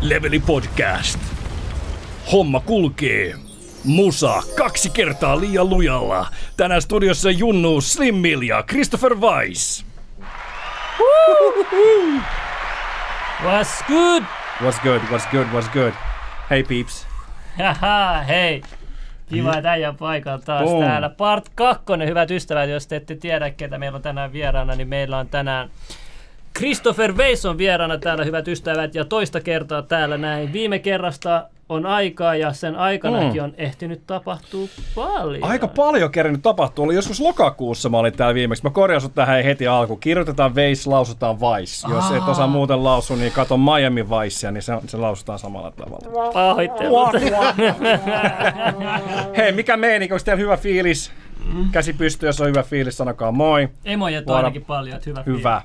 [0.00, 1.18] Leveli Podcast.
[2.32, 3.34] Homma kulkee.
[3.84, 6.26] Musa kaksi kertaa liian lujalla.
[6.56, 9.86] Tänään studiossa Junnu Slimmil ja Christopher Weiss.
[13.42, 14.22] What's good?
[14.62, 15.92] What's good, what's good, what's good?
[16.50, 17.06] Hey peeps.
[17.58, 18.62] Haha, hei.
[19.28, 20.84] Kiva, että äijän paikalla taas Boom.
[20.84, 21.08] täällä.
[21.08, 25.18] Part 2, hyvät ystävät, jos te ette tiedä, ketä meillä on tänään vieraana, niin meillä
[25.18, 25.70] on tänään
[26.58, 30.52] Christopher Weiss on vieraana täällä, hyvät ystävät, ja toista kertaa täällä näin.
[30.52, 33.44] Viime kerrasta on aikaa ja sen aikanakin Mm.
[33.44, 35.44] on ehtinyt tapahtua paljon.
[35.44, 36.84] Aika paljon kerännyt tapahtuu.
[36.84, 38.64] Oli joskus lokakuussa mä olin täällä viimeksi.
[38.64, 40.00] Mä korjasin sut tähän heti alkuun.
[40.00, 41.88] Kirjoitetaan Weiss, lausutaan Vice.
[41.94, 46.32] Jos et osaa muuten lausua, niin kato Miami Vicea, niin se, se lausutaan samalla tavalla.
[46.32, 47.08] Pahoittelut.
[49.36, 50.12] Hei, mikä meininki?
[50.14, 51.12] Onko teillä hyvä fiilis?
[51.72, 53.68] Käsi pystyy, jos on hyvä fiilis, sanokaa moi.
[53.84, 55.22] Emoja Voidaan- ainakin paljon, että hyvä.
[55.26, 55.62] Hyvä.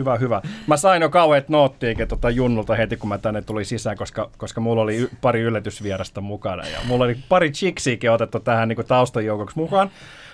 [0.00, 0.40] Hyvä, hyvä.
[0.66, 4.60] Mä sain jo kauheat noottiikin tota Junnulta heti, kun mä tänne tulin sisään, koska, koska
[4.60, 6.62] mulla oli y- pari yllätysvierasta mukana.
[6.66, 9.90] Ja mulla oli pari chiksiäkin otettu tähän niin taustajoukoksi mukaan.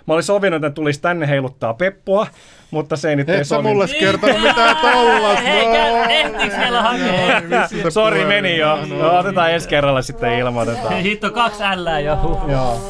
[0.07, 2.27] Mä olin sovinut, että tulisi tänne heiluttaa peppua,
[2.71, 3.73] mutta se ei nyt ei Et sä sovinut.
[3.73, 5.39] mulle kertonut mitään tollas.
[6.09, 7.43] Ehtiiks meillä hakea?
[7.91, 8.79] Sori, meni jo.
[8.99, 10.95] No, otetaan ensi kerralla sitten ilmoitetaan.
[10.95, 12.19] Hitto kaksi ällää jo.
[12.49, 12.81] Joo.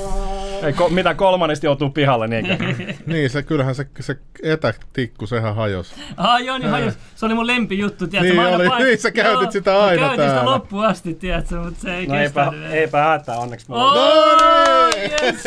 [0.62, 2.56] Ei, ko- mitä kolmannesti joutuu pihalle, niinkö?
[3.06, 5.94] Niin, se, kyllähän se, se etätikku, sehän hajos.
[6.16, 6.94] Ah, joo, niin hajos.
[7.14, 8.32] Se oli mun lempijuttu, tiedätkö?
[8.32, 10.50] Niin mä aina oli, pain- niin sä käytit Joo, sitä aina käytin sitä täällä.
[10.50, 12.72] loppuun asti, tiedätkö, mutta se ei No eipä, kestänyt.
[12.72, 13.92] eipä hätää, onneksi mulla.
[13.92, 15.44] Oh, No yes.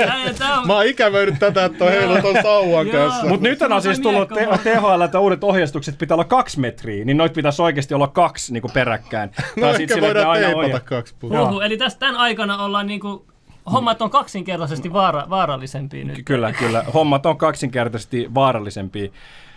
[0.60, 3.26] On- Mä oon ikävöinyt tätä, että on heilu ton sauvan kanssa.
[3.26, 7.16] Mutta nyt on siis tullut te- THL, että uudet ohjeistukset pitää olla kaksi metriä, niin
[7.16, 9.30] noit pitäisi oikeasti olla kaksi niin kuin peräkkäin.
[9.60, 11.48] No ehkä voidaan teipata kaksi puolta.
[11.48, 13.26] Huhu, eli tästä tämän aikana ollaan niinku,
[13.72, 16.22] hommat on kaksinkertaisesti vaara, vaarallisempia nyt.
[16.24, 16.84] Kyllä, kyllä.
[16.94, 19.08] Hommat on kaksinkertaisesti vaarallisempia.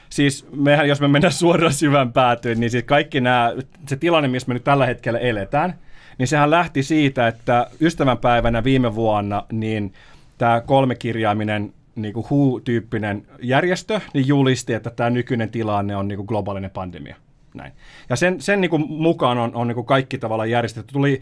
[0.09, 3.53] Siis mehän, jos me mennään suoraan syvän päätyyn, niin siis kaikki nämä,
[3.87, 5.79] se tilanne, missä me nyt tällä hetkellä eletään,
[6.17, 9.93] niin sehän lähti siitä, että ystävänpäivänä viime vuonna, niin
[10.37, 16.25] tämä kolmekirjaiminen niin kuin WHO-tyyppinen järjestö, niin julisti, että tämä nykyinen tilanne on niin kuin
[16.25, 17.15] globaalinen pandemia.
[17.53, 17.71] Näin.
[18.09, 20.93] Ja sen, sen niin kuin mukaan on, on niin kuin kaikki tavallaan järjestetty.
[20.93, 21.21] Tuli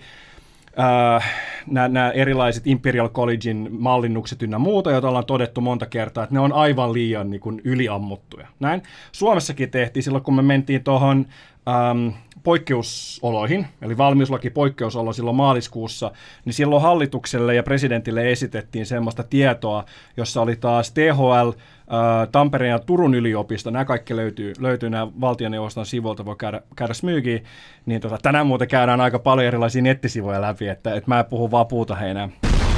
[1.67, 6.53] nämä erilaiset Imperial Collegein mallinnukset ynnä muuta, joita ollaan todettu monta kertaa, että ne on
[6.53, 8.47] aivan liian niin kuin, yliammuttuja.
[8.59, 8.83] Näin.
[9.11, 11.25] Suomessakin tehtiin silloin, kun me mentiin tuohon
[11.67, 12.07] ähm,
[12.43, 16.11] poikkeusoloihin, eli valmiuslaki poikkeusolo silloin maaliskuussa,
[16.45, 19.85] niin silloin hallitukselle ja presidentille esitettiin semmoista tietoa,
[20.17, 21.49] jossa oli taas THL,
[22.31, 27.39] Tampereen ja Turun yliopisto, nämä kaikki löytyy, löytyy nämä valtioneuvoston sivuilta, voi käydä, käydä smyygiä,
[27.85, 31.51] niin tota, tänään muuten käydään aika paljon erilaisia nettisivuja läpi, että, että mä en puhu
[31.51, 32.29] vaan puuta heinää.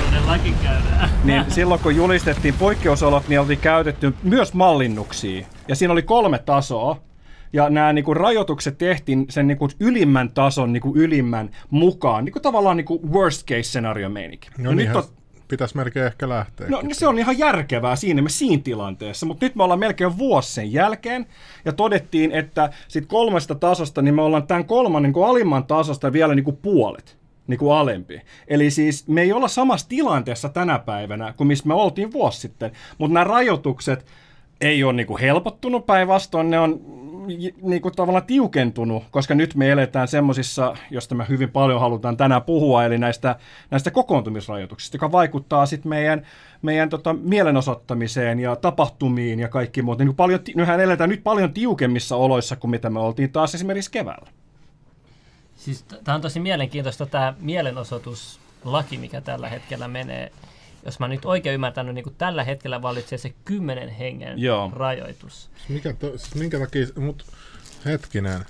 [0.06, 1.10] Todellakin käydään.
[1.24, 5.46] Niin silloin kun julistettiin poikkeusolot, niin oltiin käytetty myös mallinnuksia.
[5.68, 6.98] Ja siinä oli kolme tasoa.
[7.56, 12.26] Ja nämä niinku rajoitukset tehtiin sen niinku ylimmän tason niinku ylimmän mukaan.
[12.26, 14.50] Niinku tavallaan niinku worst case scenario meininki.
[14.58, 15.04] No Ja nyt on,
[15.48, 16.68] pitäisi melkein ehkä lähteä.
[16.70, 20.18] No niin se on ihan järkevää siinä, me siinä tilanteessa, mutta nyt me ollaan melkein
[20.18, 21.26] vuosi sen jälkeen
[21.66, 26.36] ja todettiin, että sit kolmesta tasosta, niin me ollaan tämän kolmannen niin alimman tasosta vielä
[26.36, 27.18] niin kuin puolet
[27.48, 28.22] niin kuin alempi.
[28.48, 32.72] Eli siis me ei olla samassa tilanteessa tänä päivänä kuin missä me oltiin vuosi sitten,
[32.98, 34.06] mutta nämä rajoitukset
[34.62, 36.82] ei ole niin kuin helpottunut, päinvastoin ne on
[37.62, 42.42] niin kuin tavallaan tiukentunut, koska nyt me eletään semmoisissa, josta me hyvin paljon halutaan tänään
[42.42, 43.36] puhua, eli näistä,
[43.72, 46.28] näistä kokoontumisrajoituksista, joka vaikuttaa sitten meidän,
[46.62, 49.98] meidän tota, mielenosoittamiseen ja tapahtumiin ja kaikki muut.
[49.98, 54.28] Niin paljon, nyhän eletään nyt paljon tiukemmissa oloissa kuin mitä me oltiin taas esimerkiksi keväällä.
[55.56, 60.32] Siis tämä on tosi mielenkiintoista tämä mielenosoituslaki, mikä tällä hetkellä menee.
[60.86, 64.72] Jos mä nyt oikein ymmärtänyt, niin kuin tällä hetkellä vallitsee se kymmenen hengen Joo.
[64.76, 65.50] rajoitus.
[65.70, 67.26] Mikä to, siis minkä takia, mut
[67.86, 68.46] hetkinen.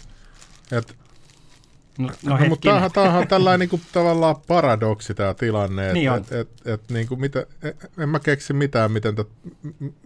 [0.72, 0.96] Et,
[1.98, 5.88] No, no, no mutta tämähän, tämähän on tällainen niinku, tavallaan paradoksi tämä tilanne.
[5.88, 9.28] Et, Niin et, et, et, niinku, mitä, e- en mä keksi mitään, miten tät,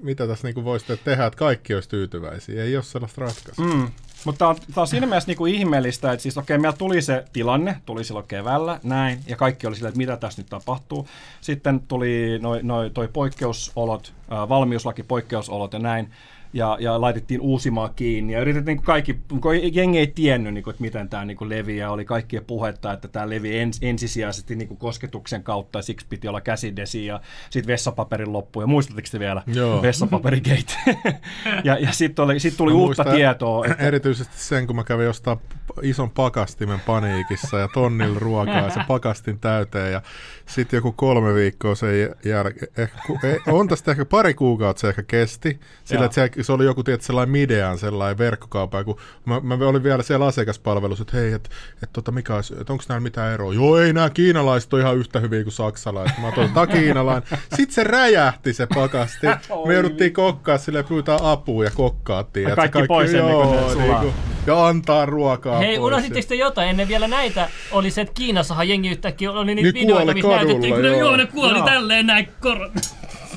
[0.01, 2.63] mitä tässä niinku voisi tehdä, että kaikki olisi tyytyväisiä.
[2.63, 3.65] Ei ole sellaista ratkaisua.
[3.65, 3.87] Mm.
[4.25, 7.25] Mutta tämä on, tää on siinä mielessä niinku ihmeellistä, että siis okei, meillä tuli se
[7.33, 11.07] tilanne, tuli silloin keväällä, näin, ja kaikki oli silleen, että mitä tässä nyt tapahtuu.
[11.41, 16.11] Sitten tuli noi, noi, toi poikkeusolot, ää, valmiuslaki, poikkeusolot ja näin,
[16.53, 20.81] ja, ja laitettiin uusimaa kiinni, ja yritettiin niinku kaikki, kun jengi ei tiennyt, niinku, että
[20.81, 25.79] miten tämä niinku leviää, oli kaikkien puhetta, että tämä levi ens, ensisijaisesti niinku kosketuksen kautta,
[25.79, 29.43] ja siksi piti olla käsidesi, ja sitten vessapaperin loppu, ja muistatteko te vielä?
[29.47, 29.81] Joo.
[29.81, 30.73] Vessapaperigate.
[31.63, 33.65] ja ja sitten sit tuli Mä uutta tietoa.
[33.65, 35.39] Että, Erityisesti sen, kun mä kävin jostain
[35.81, 40.01] ison pakastimen paniikissa ja tonnilla ruokaa ja se pakastin täyteen ja
[40.45, 44.89] sitten joku kolme viikkoa sen jälkeen, ehkä, ku- ei, on tästä ehkä pari kuukautta se
[44.89, 49.55] ehkä kesti, sillä että se oli joku tietysti sellainen Midean sellainen verkkokauppa, kun mä, mä,
[49.55, 51.49] olin vielä siellä asiakaspalvelussa, että hei, että
[51.83, 53.53] et, tota, mikä olisi, että onko nämä mitään eroa?
[53.53, 56.17] Joo, ei nämä kiinalaiset on ihan yhtä hyviä kuin saksalaiset.
[56.17, 57.29] Mä otin, että kiinalainen.
[57.55, 59.27] Sitten se räjähti se pakasti.
[59.67, 62.49] Me jouduttiin kokkaa sille pyytää apua ja kokkaattiin.
[62.49, 64.13] Ja kaikki, kaikki pois ennen kuin ne niin kuin,
[64.47, 67.49] ja antaa ruokaa Hei, unohditteko te jotain ennen vielä näitä?
[67.71, 71.25] Oli se, että Kiinassahan jengi yhtäkkiä oli niitä niin videoita, missä näytettiin, kun joo, ne
[71.25, 71.65] kuoli joo.
[71.65, 72.71] tälleen näin korot.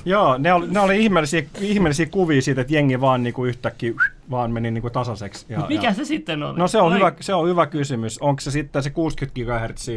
[0.04, 3.92] Joo, ne oli, ne oli ihmeellisiä, ihmeellisiä kuvia siitä, että jengi vaan niinku yhtäkkiä
[4.30, 5.46] vaan meni niinku tasaiseksi.
[5.48, 5.94] Ja, mikä ja...
[5.94, 6.58] se sitten oli?
[6.58, 8.18] No se on, hyvä, se on hyvä kysymys.
[8.18, 9.88] Onko se sitten se 60 GHz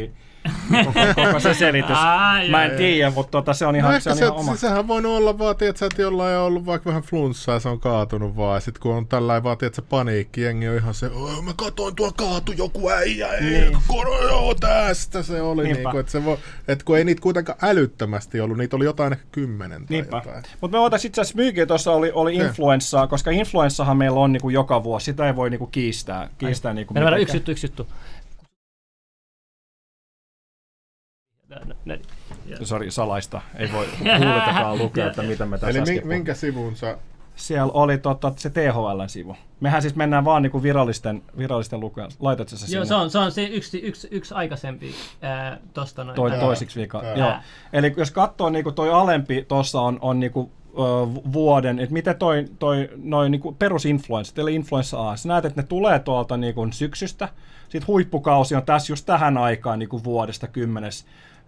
[0.84, 1.96] koko, koko se selitys.
[1.96, 4.54] Ai, Mä en tiedä, mutta tota, se on ihan, no se on se, ihan oma.
[4.54, 7.68] Se, sehän voi olla vaan, että että jollain on ollut vaikka vähän flunssaa ja se
[7.68, 8.60] on kaatunut vaan.
[8.60, 11.10] Sitten kun on tällainen vaan, että paniikki, jengi on ihan se,
[11.44, 13.78] mä katoin tuo kaatu joku äijä, ei, niin.
[13.86, 15.62] koro, joo, tästä se oli.
[15.62, 16.38] Niin kuin, että, se voi,
[16.68, 20.16] että kun ei niitä kuitenkaan älyttömästi ollut, niitä oli jotain ehkä kymmenen tai Niinpä.
[20.16, 20.44] jotain.
[20.60, 24.50] Mutta me voitaisiin itse asiassa myykin, tuossa oli, oli influenssaa, koska influenssahan meillä on niinku
[24.50, 26.28] joka vuosi, sitä ei voi niinku kiistää.
[26.38, 27.86] kiistää niinku Mennään yksi juttu, yksi juttu.
[32.62, 33.40] Sori, salaista.
[33.54, 33.86] Ei voi
[34.18, 36.98] kuuletakaan lukea, että mitä me tässä Eli minkä sivun sä
[37.36, 39.36] siellä oli tota, se THL-sivu.
[39.60, 42.10] Mehän siis mennään vaan niinku virallisten, virallisten lukujen.
[42.20, 42.76] Laitat se sinne?
[42.76, 46.16] Joo, se on, se on se yksi, yksi, yksi aikaisempi ää, tosta noin.
[46.16, 47.02] Toi, toisiksi vika.
[47.16, 47.32] Joo.
[47.72, 50.78] Eli jos katsoo niinku toi alempi, tuossa on, on niinku, ö,
[51.32, 55.66] vuoden, että miten toi, toi noin niinku perusinfluenssat, eli influenssa A, sä näet, että ne
[55.66, 57.28] tulee tuolta niinku syksystä,
[57.68, 60.46] sitten huippukausi on tässä just tähän aikaan niinku vuodesta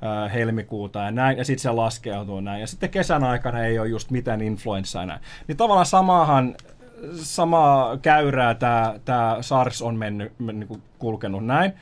[0.01, 2.61] 10 helmikuuta ja näin, ja sitten se laskeutuu näin.
[2.61, 5.21] Ja sitten kesän aikana ei ole just mitään influenssaa näin.
[5.49, 6.55] Niin tavallaan samahan,
[7.15, 11.73] samaa käyrää tämä tää SARS on mennyt, niin kuin kulkenut näin.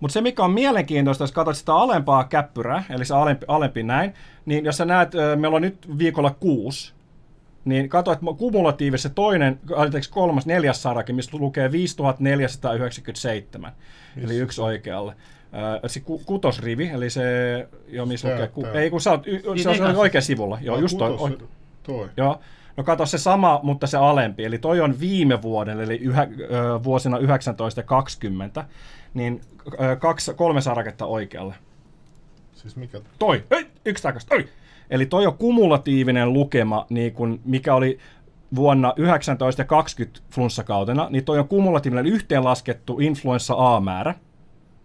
[0.00, 4.14] Mutta se, mikä on mielenkiintoista, jos katsot sitä alempaa käppyrää, eli se alempi, alempi näin,
[4.46, 6.92] niin jos sä näet, meillä on nyt viikolla kuusi,
[7.64, 13.72] niin katso, että kumulatiivisesti toinen, anteeksi kolmas, neljäs sarake, missä lukee 5497,
[14.16, 14.26] Missä?
[14.26, 15.14] eli yksi oikealle
[15.86, 17.22] se ku, kutosrivi, eli se,
[17.88, 20.58] jo missä lukee, ku, ei kun sä oot, y, niin, se on niin, oikein sivulla,
[20.60, 21.38] joo, just toi, toi.
[21.82, 22.08] toi.
[22.16, 22.40] Joo,
[22.76, 26.84] no kato se sama, mutta se alempi, eli toi on viime vuoden, eli yhä, ö,
[26.84, 28.64] vuosina 19 ja 20,
[29.14, 29.40] niin
[29.80, 31.54] ö, kaksi, kolme saraketta oikealle.
[32.54, 33.00] Siis mikä?
[33.18, 34.48] Toi, ei, yksi takaisin, toi.
[34.90, 37.98] Eli toi on kumulatiivinen lukema, niin kun, mikä oli
[38.54, 44.14] vuonna 19 ja 20 flunssakautena, niin toi on kumulatiivinen yhteenlaskettu influenssa A-määrä.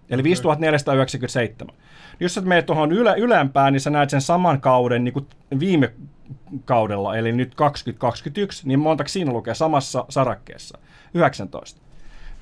[0.10, 1.76] Eli 5497.
[2.20, 5.28] Jos sä menet tuohon ylä, ylempään, niin sä näet sen saman kauden niin kuin
[5.60, 5.94] viime
[6.66, 10.78] kaudella, eli nyt 2021, niin monta siinä lukee samassa sarakkeessa?
[11.14, 11.82] 19.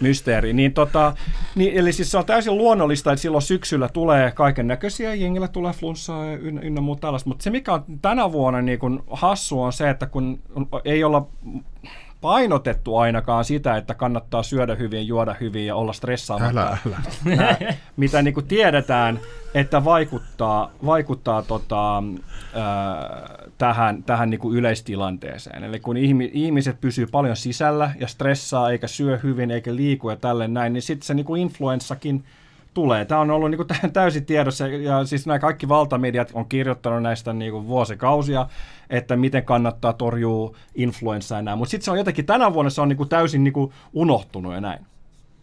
[0.00, 0.52] mysteeri.
[0.52, 1.14] Niin tota,
[1.54, 5.72] niin, eli siis se on täysin luonnollista, että silloin syksyllä tulee kaiken näköisiä, jengillä tulee
[5.72, 7.28] flunssaa ja ynnä, ynnä muuta tällaista.
[7.28, 10.42] Mutta se, mikä on tänä vuonna niin kun hassu, on se, että kun
[10.84, 11.26] ei olla
[12.20, 16.60] painotettu ainakaan sitä, että kannattaa syödä hyvin, juoda hyvin ja olla stressaamatta.
[16.60, 17.36] Älä, älä.
[17.36, 17.56] Nää,
[17.96, 19.20] mitä niin kuin tiedetään,
[19.54, 22.02] että vaikuttaa, vaikuttaa tota,
[22.54, 25.64] ää, tähän, tähän niin kuin yleistilanteeseen.
[25.64, 30.16] Eli kun ihmi, ihmiset pysyy paljon sisällä ja stressaa eikä syö hyvin eikä liiku ja
[30.16, 32.24] tälle näin, niin sitten se niin kuin influenssakin
[32.74, 33.04] tulee.
[33.04, 37.32] Tämä on ollut niin kuin täysin tiedossa, ja siis nämä kaikki valtamediat on kirjoittanut näistä
[37.32, 38.46] niin kuin vuosikausia,
[38.90, 41.58] että miten kannattaa torjua influenssaa ja näin.
[41.58, 44.54] Mutta sitten se on jotenkin, tänä vuonna se on niin kuin täysin niin kuin unohtunut
[44.54, 44.86] ja näin.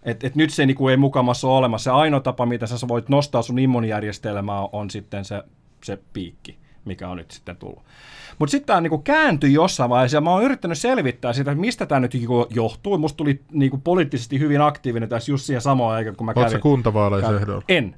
[0.04, 1.84] Et, et nyt se niin kuin ei mukamassa ole olemassa.
[1.84, 5.44] Se ainoa tapa, mitä sä voit nostaa sun immunijärjestelmää, on sitten se,
[5.84, 6.58] se piikki,
[6.88, 7.84] mikä on nyt sitten tullut.
[8.40, 11.86] Mutta sitten tämä niinku kääntyi jossain vaiheessa, ja mä oon yrittänyt selvittää sitä, että mistä
[11.86, 12.98] tämä nyt niinku johtuu.
[12.98, 16.62] Musta tuli niinku poliittisesti hyvin aktiivinen tässä just siihen samaan aikaan, kun mä Oletko kävin.
[16.62, 17.64] kuntavaaleissa ehdolla?
[17.70, 17.96] En.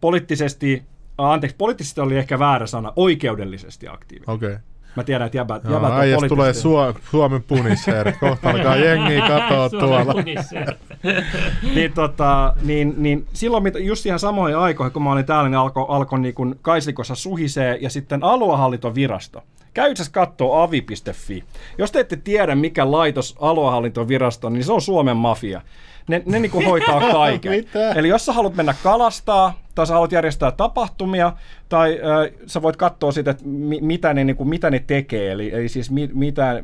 [0.00, 0.82] Poliittisesti,
[1.18, 4.34] anteeksi, poliittisesti oli ehkä väärä sana, oikeudellisesti aktiivinen.
[4.34, 4.48] Okei.
[4.48, 4.60] Okay.
[4.96, 6.54] Mä tiedän, että jäbät, jäbät on äijästä tulee.
[6.54, 8.12] Suo, Suomen punisheeri.
[8.12, 10.14] Kohta alkaa jengiä katoa tuolla.
[11.74, 15.58] niin, tota, niin, niin silloin mitä, just ihan samoihin aikoihin, kun mä olin täällä, niin
[15.58, 19.42] alkoi alko niin kuin Kaislikossa suhisee ja sitten aluehallintovirasto.
[19.74, 21.44] Käy itse asiassa kattoo avi.fi.
[21.78, 25.60] Jos te ette tiedä, mikä laitos aluehallintovirasto on, niin se on Suomen mafia.
[26.10, 27.52] Ne, ne niin kuin hoitaa kaiken.
[27.52, 27.92] Mitä?
[27.92, 31.32] Eli jos sä haluat mennä kalastaa, tai sä haluat järjestää tapahtumia,
[31.68, 35.32] tai äh, sä voit katsoa sitä, että mi, mitä, ne, niin kuin, mitä ne tekee,
[35.32, 36.60] eli, eli siis mi, mitä,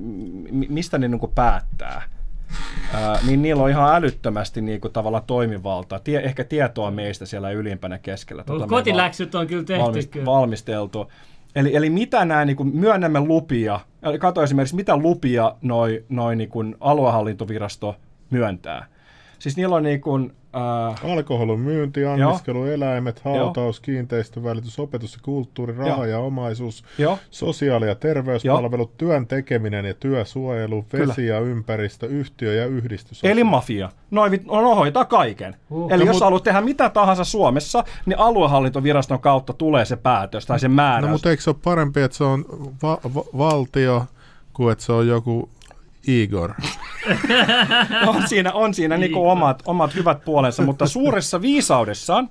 [0.51, 2.03] mi, mistä ne niin kuin päättää.
[2.95, 5.99] Ää, niin niillä on ihan älyttömästi niin kuin, tavallaan toimivaltaa.
[5.99, 8.45] Tie, ehkä tietoa meistä siellä ylimpänä keskellä.
[8.63, 9.83] Ei Kotiläksyt on kyllä tehty.
[9.83, 10.27] valmist, kyllä.
[10.27, 11.11] valmisteltu.
[11.55, 16.37] Eli, eli mitä nämä, niin kuin, myönnämme lupia, eli kato esimerkiksi, mitä lupia noi, noi
[16.37, 17.97] niin kuin, aluehallintovirasto
[18.31, 18.87] myöntää.
[19.39, 25.77] Siis niillä on niin kuin, äh, Alkoholin myynti, anniskelu, eläimet, hautaus, kiinteistövälitys, opetus ja kulttuuri,
[25.77, 26.05] raha Joo.
[26.05, 31.07] ja omaisuus, joo, sosiaali- ja terveyspalvelut, työn tekeminen ja työsuojelu, Kyllä.
[31.09, 33.21] vesi ja ympäristö, yhtiö ja yhdistys.
[33.25, 33.89] eli mafia.
[34.11, 35.57] Noin, vit- no, no hoitaa kaiken.
[35.71, 35.93] Huh.
[35.93, 40.47] Eli No, jos mut- haluat tehdä mitä tahansa Suomessa, niin aluehallintoviraston kautta tulee se päätös
[40.47, 41.07] tai se määräys.
[41.07, 42.45] No mutta eikö se ole parempi, että se on
[42.83, 44.05] va- va- valtio,
[44.53, 45.49] kuin että se on joku
[46.09, 46.55] Igor?
[48.07, 52.29] on siinä, on siinä niin omat, omat hyvät puolensa, mutta suuressa viisaudessaan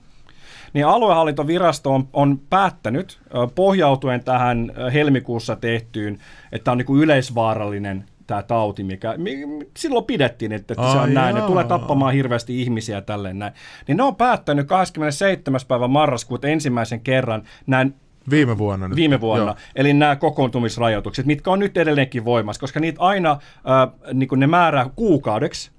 [0.73, 3.19] niin aluehallintovirasto on, on päättänyt
[3.55, 6.19] pohjautuen tähän helmikuussa tehtyyn,
[6.51, 10.97] että on niin kuin yleisvaarallinen tämä tauti, mikä mi, mi- silloin pidettiin, että, että se
[10.97, 13.53] on näin, ne tulee tappamaan hirveästi ihmisiä tälleen näin.
[13.87, 15.59] Niin ne on päättänyt 27.
[15.67, 17.95] päivä marraskuuta ensimmäisen kerran näin
[18.29, 18.95] Viime vuonna nyt.
[18.95, 19.45] viime vuonna.
[19.45, 19.55] Joo.
[19.75, 24.89] Eli nämä kokoontumisrajoitukset, mitkä on nyt edelleenkin voimassa, koska niitä aina äh, niin ne määrää
[24.95, 25.71] kuukaudeksi,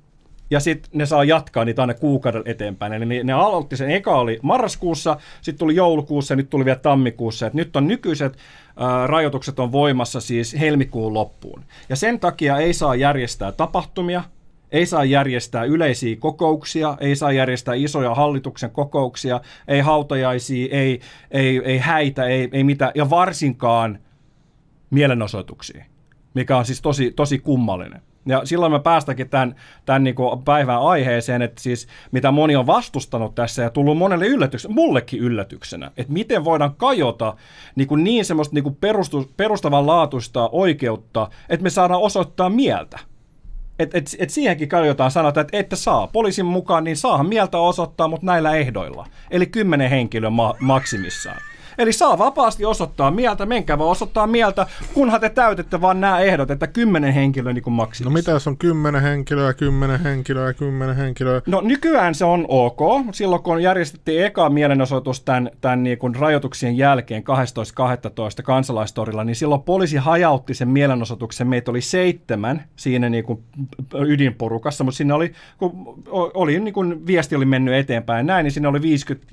[0.50, 2.93] ja sitten ne saa jatkaa niitä aina kuukauden eteenpäin.
[2.93, 6.79] Eli ne, ne aloitti sen, eka oli marraskuussa, sitten tuli joulukuussa ja nyt tuli vielä
[6.79, 7.47] tammikuussa.
[7.47, 11.65] Et nyt on nykyiset äh, rajoitukset on voimassa siis helmikuun loppuun.
[11.88, 14.25] Ja sen takia ei saa järjestää tapahtumia,
[14.76, 21.62] ei saa järjestää yleisiä kokouksia, ei saa järjestää isoja hallituksen kokouksia, ei hautajaisia, ei, ei,
[21.64, 23.99] ei häitä, ei, ei mitään, ja varsinkaan
[24.90, 25.85] mielenosoituksia,
[26.35, 28.02] mikä on siis tosi, tosi kummallinen.
[28.26, 29.54] Ja silloin me päästäkin tämän,
[29.85, 34.26] tämän niin kuin päivän aiheeseen, että siis mitä moni on vastustanut tässä ja tullut monelle
[34.26, 37.37] yllätyksenä, mullekin yllätyksenä, että miten voidaan kajota
[37.76, 42.99] niin, kuin niin semmoista niin kuin perustus, perustavanlaatuista oikeutta, että me saadaan osoittaa mieltä.
[43.78, 46.06] Et, et, et siihenkin kajotaan sanota, että ette saa.
[46.06, 49.06] Poliisin mukaan niin saahan mieltä osoittaa, mutta näillä ehdoilla.
[49.30, 51.40] Eli kymmenen henkilön ma- maksimissaan.
[51.78, 56.50] Eli saa vapaasti osoittaa mieltä, menkää vaan osoittaa mieltä, kunhan te täytätte vaan nämä ehdot,
[56.50, 61.42] että kymmenen henkilöä niin kuin No mitä jos on kymmenen henkilöä, kymmenen henkilöä, kymmenen henkilöä?
[61.47, 62.80] No nykyään se on ok.
[63.12, 68.42] Silloin kun järjestettiin eka mielenosoitus tämän, tämän niin kuin rajoituksien jälkeen 12.12.
[68.42, 71.49] kansalaistorilla, niin silloin poliisi hajautti sen mielenosoituksen.
[71.49, 73.42] Meitä oli seitsemän siinä niin kuin
[73.95, 76.04] ydinporukassa, mutta sinne oli, kun
[76.35, 79.26] oli niin kuin viesti oli mennyt eteenpäin näin, niin sinne oli 50,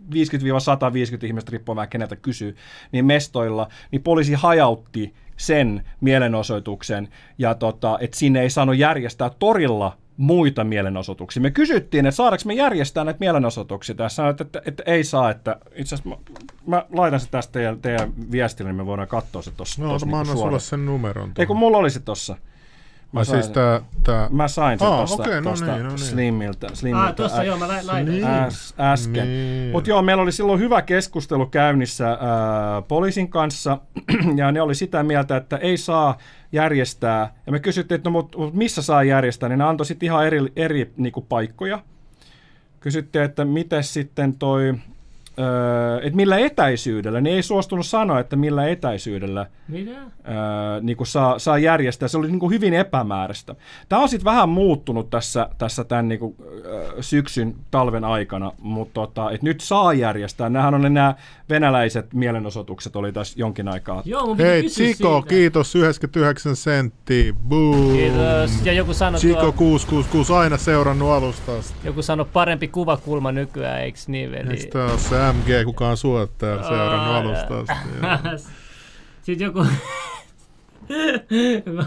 [1.21, 2.55] 50-150 ihmistä riippuen vähän keneltä kysyy,
[2.91, 9.97] niin mestoilla, niin poliisi hajautti sen mielenosoituksen, ja tota, että sinne ei saanut järjestää torilla
[10.17, 11.41] muita mielenosoituksia.
[11.41, 13.95] Me kysyttiin, että saadaanko me järjestää näitä mielenosoituksia.
[13.95, 16.15] Tässä sanoit, että, että, ei saa, että itse asiassa mä,
[16.67, 20.05] mä laitan se tästä teidän, teidän viestille, niin me voidaan katsoa se tuossa No tossa
[20.05, 21.31] mä niinku annan sulle sen numeron.
[21.37, 22.37] Ei kun mulla oli se tossa.
[23.13, 24.27] Mä Mä siis sain- tää, tää...
[24.31, 25.97] Mä sain sen Aa, tosta, okei, no tosta niin, no niin.
[25.99, 26.67] Slimmiltä.
[26.73, 28.23] Slimmiltä Ah, tossa ä- joo, mä laitan.
[28.23, 29.27] Äs, äsken.
[29.27, 29.71] Niin.
[29.71, 32.17] Mutta joo, meillä oli silloin hyvä keskustelu käynnissä ää,
[32.87, 33.77] poliisin kanssa,
[34.35, 36.17] ja ne oli sitä mieltä, että ei saa
[36.51, 37.33] järjestää.
[37.45, 40.27] Ja me kysyttiin, että no, mut, mut missä saa järjestää, niin ne antoi sitten ihan
[40.27, 41.79] eri, eri niinku, paikkoja.
[42.79, 44.73] Kysyttiin, että miten sitten toi
[46.03, 49.91] että millä etäisyydellä, ne ei suostunut sanoa, että millä etäisyydellä Mitä?
[49.91, 50.03] öö,
[50.81, 52.07] niin kuin saa, saa järjestää.
[52.07, 53.55] Se oli niin kuin hyvin epämääräistä.
[53.89, 56.35] Tämä on sitten vähän muuttunut tässä, tässä tämän niin kuin,
[56.65, 60.49] öö, syksyn, talven aikana, mutta tota, et nyt saa järjestää.
[60.49, 61.15] Nämähän on ne nämä
[61.49, 64.01] venäläiset mielenosoitukset oli tässä jonkin aikaa.
[64.05, 65.29] Joo, mun piti Hei, Chico, siitä.
[65.29, 67.33] kiitos 99 senttiä.
[67.47, 67.93] Boom.
[67.93, 68.65] Kiitos.
[68.65, 71.73] Ja joku sanoi, Chico tuo, 666 aina seurannut alusta asti.
[71.83, 74.49] joku sanoi parempi kuvakulma nykyään, eiks niin veli?
[74.49, 77.89] Eikö tää se MG, kuka on suottaja seurannut Aa, alusta asti?
[79.25, 79.65] Sitten joku...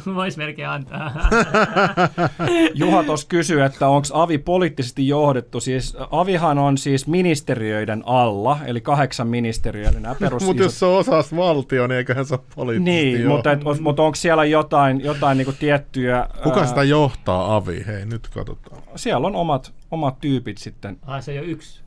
[0.14, 1.12] Vois melkein antaa.
[2.74, 5.60] Juha tuossa kysyy, että onko Avi poliittisesti johdettu.
[5.60, 11.36] Siis Avihan on siis ministeriöiden alla, eli kahdeksan ministeriöä, perus Mutta jos se on osas
[11.36, 13.34] valtio, niin eiköhän se ole poliittisesti Niin, joo.
[13.34, 16.28] mutta, et, mutta onko siellä jotain, jotain niinku tiettyjä...
[16.42, 17.84] Kuka ää, sitä johtaa, Avi?
[17.86, 18.82] Hei, nyt katsotaan.
[18.96, 20.98] Siellä on omat, omat tyypit sitten.
[21.06, 21.85] ah, se ei ole yksi.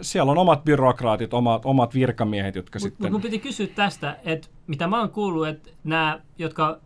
[0.00, 3.04] Siellä on omat byrokraatit, omat, omat virkamiehet, jotka Mutta sitten...
[3.04, 6.80] mut mun piti kysyä tästä, että mitä mä oon kuullut, että nämä, jotka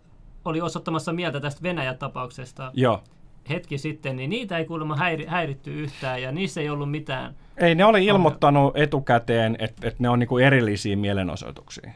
[0.44, 3.02] oli osoittamassa mieltä tästä Venäjä-tapauksesta Joo.
[3.48, 7.34] hetki sitten, niin niitä ei kuulemma häiri, häiritty yhtään ja niissä ei ollut mitään.
[7.56, 11.90] Ei, ne oli ilmoittanut etukäteen, että, että ne on niinku erillisiä mielenosoituksia.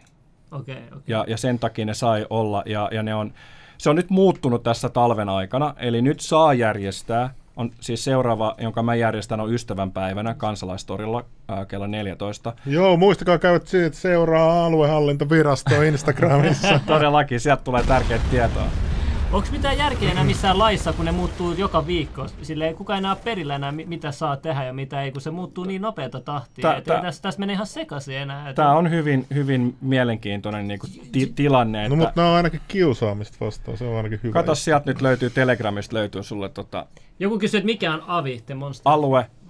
[0.53, 1.01] Okei, okay, okei.
[1.07, 2.63] Ja, ja sen takia ne sai olla.
[2.67, 3.33] Ja, ja ne on,
[3.79, 8.83] se on nyt muuttunut tässä talven aikana, eli nyt saa järjestää, on siis seuraava, jonka
[8.83, 12.53] mä järjestän, on ystävänpäivänä kansalaistorilla ää, kello 14.
[12.67, 16.81] Joo, muistakaa käydä siitä seuraa aluehallintovirastoa Instagramissa.
[16.87, 18.88] Todellakin, sieltä tulee tärkeää tietoa.
[19.33, 22.27] Onko mitään järkeä enää missään laissa, kun ne muuttuu joka viikko?
[22.43, 25.31] Sille ei kukaan enää perillä enää, mi- mitä saa tehdä ja mitä ei, kun se
[25.31, 26.63] muuttuu niin nopeata tahtia.
[26.63, 28.53] Tää- Tää, tää- tässä, tässä menee ihan sekaisin enää.
[28.55, 31.79] Tämä on hyvin, hyvin mielenkiintoinen niin kuin, ti- tilanne.
[31.85, 34.33] Että No mutta nämä on ainakin kiusaamista vastaan, se on ainakin hyvä.
[34.33, 36.87] Kato, sieltä nyt löytyy Telegramista löytyy sulle tota,
[37.21, 38.93] Joku kysyy, että mikä on AVI, the Monster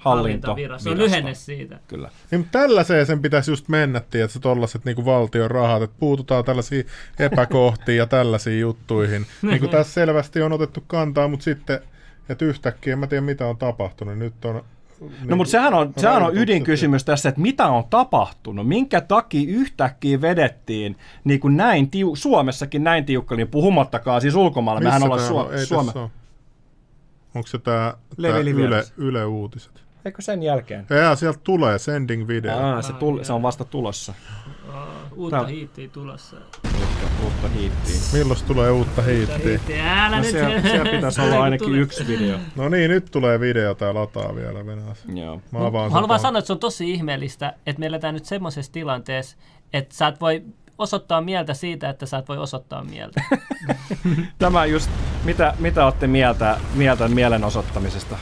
[0.05, 0.85] aluehallintovirasto.
[0.85, 1.79] Se on lyhenne siitä.
[1.89, 2.11] Kyllä.
[2.31, 6.87] Niin, tällaiseen sen pitäisi just mennä, että se tollaset niinku valtion rahat, että puututaan tällaisiin
[7.19, 9.27] epäkohtiin ja tällaisiin juttuihin.
[9.43, 11.81] niin kuin tässä selvästi on otettu kantaa, mutta sitten,
[12.29, 14.65] että yhtäkkiä, en mä tiedä mitä on tapahtunut, nyt on...
[15.25, 20.21] No mutta sehän on, sehän on ydinkysymys tässä, että mitä on tapahtunut, minkä takia yhtäkkiä
[20.21, 25.41] vedettiin niin kuin näin tiu- Suomessakin näin tiukka, niin puhumattakaan siis ulkomailla, mehän ollaan täällä
[25.41, 25.47] on?
[25.47, 25.87] Suo- Ei Suome.
[25.87, 26.11] tässä ole.
[27.35, 27.59] Onko se
[28.17, 29.88] Leveli yle, yle Uutiset?
[30.09, 30.87] Eikö sen jälkeen?
[30.91, 32.59] Ja sieltä tulee sending video.
[32.59, 33.25] Aa, se, tull- joo.
[33.25, 34.15] se on vasta tulossa.
[34.69, 34.75] Oh,
[35.17, 36.37] uutta Tää- hiittiä tulossa.
[36.65, 37.95] Uutta, uutta hiittiä.
[38.13, 39.03] Milloin tulee uutta Uutta
[39.49, 40.07] hiittiä?
[40.07, 40.31] Älä No nyt.
[40.31, 41.81] siellä, siellä pitäisi olla ainakin Tulee.
[41.81, 42.39] yksi video.
[42.57, 45.13] No niin, nyt tulee video tää lataa vielä Venäjässä.
[45.13, 45.43] Joo.
[45.51, 48.73] Mä avaan Haluan vaan sanoa, että se on tosi ihmeellistä, että me eletään nyt semmoisessa
[48.73, 49.37] tilanteessa,
[49.73, 50.43] että sä et voi
[50.79, 53.23] osoittaa mieltä siitä, että sä et voi osoittaa mieltä.
[54.39, 54.91] Tämä just,
[55.25, 58.17] mitä, mitä olette mieltä, mieltä mielenosoittamisesta?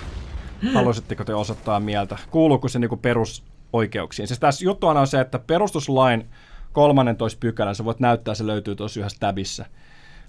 [0.74, 2.18] Haluaisitteko te osoittaa mieltä?
[2.30, 4.28] Kuuluuko se niinku perusoikeuksiin?
[4.28, 6.26] Siis tässä juttuana on se, että perustuslain
[6.72, 9.66] 13 pykälän, sä voit näyttää, se löytyy tuossa yhdessä tabissa,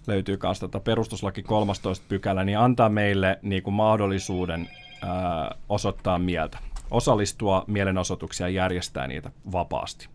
[0.07, 4.69] löytyy kanssa tota perustuslaki 13 pykälä, niin antaa meille niinku mahdollisuuden
[5.01, 6.57] ää, osoittaa mieltä,
[6.91, 10.07] osallistua mielenosoituksia ja järjestää niitä vapaasti.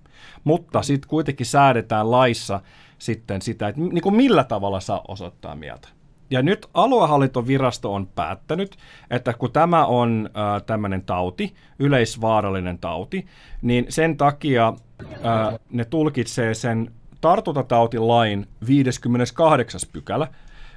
[0.44, 2.61] Mutta sitten kuitenkin säädetään laissa
[2.98, 5.88] sitten sitä, että niin kuin millä tavalla saa osoittaa mieltä.
[6.33, 8.77] Ja nyt aluehallintovirasto on päättänyt,
[9.11, 13.27] että kun tämä on äh, tämmöinen tauti, yleisvaarallinen tauti,
[13.62, 16.90] niin sen takia äh, ne tulkitsee sen
[17.21, 19.81] tartuntatautilain 58.
[19.92, 20.29] pykälä,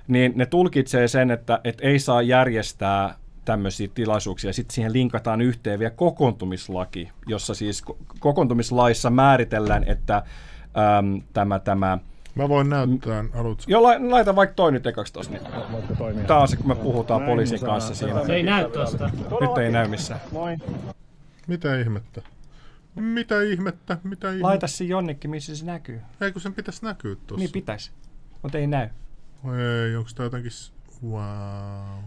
[0.07, 3.15] niin ne tulkitsee sen, että, että ei saa järjestää
[3.45, 4.53] tämmöisiä tilaisuuksia.
[4.53, 11.97] Sitten siihen linkataan yhteen vielä kokoontumislaki, jossa siis ko- kokoontumislaissa määritellään, että äm, tämä, tämä
[12.35, 13.63] Mä voin näyttää, haluatko?
[13.67, 15.31] Joo, la- laita vaikka toi nyt ekaksi tossa.
[15.31, 16.25] Niin.
[16.27, 18.25] Tää on se, kun me puhutaan poliisin kanssa siinä.
[18.25, 19.09] Se ei näy tosta.
[19.41, 20.21] Nyt ei näy missään.
[21.47, 22.21] Mitä ihmettä?
[22.95, 23.97] Mitä ihmettä?
[24.03, 24.47] Mitä ihmettä?
[24.47, 26.01] Laita se jonnekin, missä se näkyy.
[26.21, 27.39] Ei kun sen pitäisi näkyä tossa.
[27.39, 27.91] Niin pitäisi.
[28.41, 28.87] Mutta ei näy.
[29.87, 30.51] Ei, onko tää jotenkin...
[31.03, 32.03] Wow.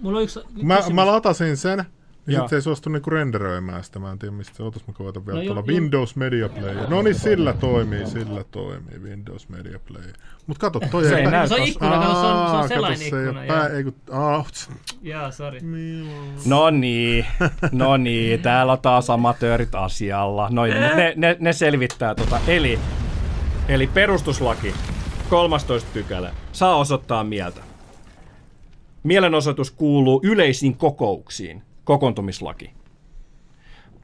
[0.00, 0.94] Mulla on yksi Mä, kysymys.
[0.94, 1.84] mä latasin sen,
[2.26, 2.42] niin Joo.
[2.42, 3.98] sit se ei suostu niinku renderöimään sitä.
[3.98, 4.86] Mä en tiedä mistä se otas.
[4.86, 6.90] Mä koitan vielä No tuolla jo- jo- Windows Media Player.
[6.90, 10.12] No niin, sillä toimii, sillä toimii Windows Media Player.
[10.46, 13.10] Mut kato, toi Se ei näy Se on ikkuna, se on, se on sellainen kato,
[13.10, 13.40] se ei ikkuna.
[13.40, 13.68] oo Pää...
[13.68, 14.70] Ei kun, ah, tss,
[15.02, 15.60] Jaa, sori.
[16.46, 17.26] No niin,
[17.72, 20.48] no niin, täällä on taas amatöörit asialla.
[20.52, 22.40] No niin, ne, ne, ne selvittää tota.
[22.48, 22.78] Eli,
[23.68, 24.74] eli perustuslaki,
[25.30, 27.60] 13 pykälä, saa osoittaa mieltä.
[29.02, 32.70] Mielenosoitus kuuluu yleisiin kokouksiin, kokoontumislaki.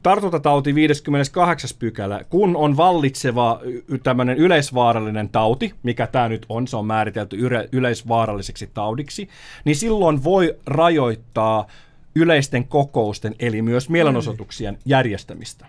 [0.02, 1.70] Tartuntatauti 58.
[1.78, 3.60] pykälä, kun on vallitseva
[4.02, 9.28] tämmöinen yleisvaarallinen tauti, mikä tämä nyt on, se on määritelty yle- yleisvaaralliseksi taudiksi,
[9.64, 11.66] niin silloin voi rajoittaa
[12.14, 15.66] yleisten kokousten, eli myös mielenosoituksien järjestämistä.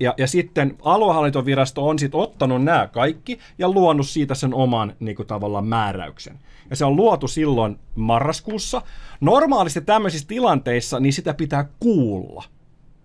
[0.00, 5.16] Ja, ja sitten aluehallintovirasto on sitten ottanut nämä kaikki ja luonut siitä sen oman niin
[5.16, 6.38] kuin, tavallaan määräyksen.
[6.70, 8.82] Ja se on luotu silloin marraskuussa.
[9.20, 12.44] Normaalisti tämmöisissä tilanteissa niin sitä pitää kuulla.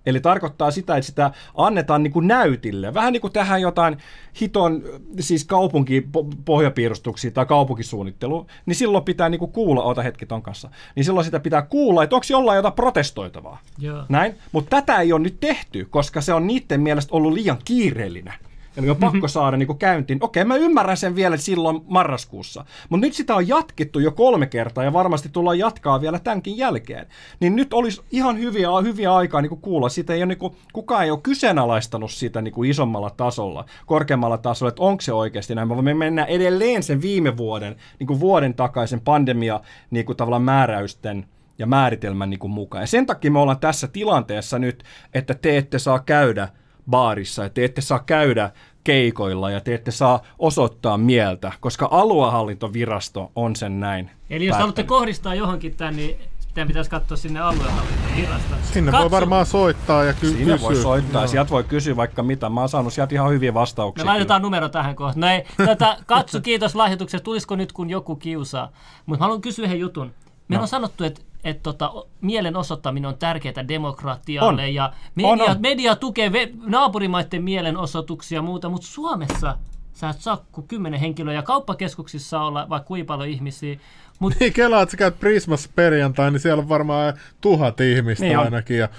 [0.06, 2.94] Eli tarkoittaa sitä, että sitä annetaan niin kuin näytille.
[2.94, 3.98] Vähän niin kuin tähän jotain
[4.42, 4.84] hiton
[5.20, 11.04] siis kaupunkipohjapiirustuksia tai kaupunkisuunnittelu, niin silloin pitää niin kuin kuulla, ota hetki ton kanssa, niin
[11.04, 13.60] silloin sitä pitää kuulla, että onko jollain jotain protestoitavaa.
[13.78, 14.04] Joo.
[14.10, 18.34] Näin, mutta tätä ei ole nyt tehty, koska se on niiden mielestä ollut liian kiireellinen.
[18.78, 20.20] Eli on pakko saada niin käyntiin.
[20.22, 24.84] Okei, mä ymmärrän sen vielä silloin marraskuussa, mutta nyt sitä on jatkettu jo kolme kertaa
[24.84, 27.08] ja varmasti tullaan jatkaa vielä tämänkin jälkeen.
[27.40, 29.90] Niin nyt olisi ihan hyviä, hyviä aikaa niin kuulla.
[29.90, 34.38] Sitä ei ole, niin kuin, kukaan ei ole kyseenalaistanut sitä niin kuin isommalla tasolla, korkeammalla
[34.38, 35.84] tasolla, että onko se oikeasti näin.
[35.84, 39.60] Me mennään edelleen sen viime vuoden, niin kuin vuoden takaisen pandemia
[39.92, 41.26] niin kuin tavallaan määräysten
[41.58, 42.84] ja määritelmän niin kuin mukaan.
[42.84, 44.84] Ja sen takia me ollaan tässä tilanteessa nyt,
[45.14, 46.48] että te ette saa käydä
[46.90, 48.52] baarissa ja te ette saa käydä
[48.84, 54.84] keikoilla ja te ette saa osoittaa mieltä, koska aluehallintovirasto on sen näin Eli jos haluatte
[54.84, 56.18] kohdistaa johonkin tämän, niin
[56.54, 58.60] teidän pitäisi katsoa sinne aluehallintovirastoon.
[58.64, 59.04] Sinne Katso.
[59.04, 60.68] voi varmaan soittaa ja ky- Siinä kysyä.
[60.68, 62.50] voi soittaa sieltä voi kysyä vaikka mitä.
[62.50, 64.06] Mä oon saanut sieltä ihan hyviä vastauksia.
[64.06, 64.48] Me laitetaan kyllä.
[64.48, 65.22] numero tähän kohtaan.
[65.22, 67.26] No ei, tätä, katso, kiitos lahjoituksesta.
[67.26, 68.72] Tulisiko nyt kun joku kiusaa?
[69.06, 70.14] Mutta haluan kysyä yhden jutun.
[70.48, 70.62] Meillä no.
[70.62, 74.74] on sanottu, että että tota, mielenosoittaminen on tärkeää demokratialle on.
[74.74, 75.56] ja media, on, on.
[75.60, 79.58] media tukee ve- naapurimaiden mielenosoituksia ja muuta, mutta Suomessa
[79.94, 83.80] sä et saa kuin kymmenen henkilöä ja kauppakeskuksissa olla vaikka kuinka paljon ihmisiä.
[84.20, 84.34] Mut...
[84.40, 88.78] Niin, kelaa, että sä käyt Prismassa perjantai, niin siellä on varmaan tuhat ihmistä niin ainakin.
[88.78, 88.90] Ja...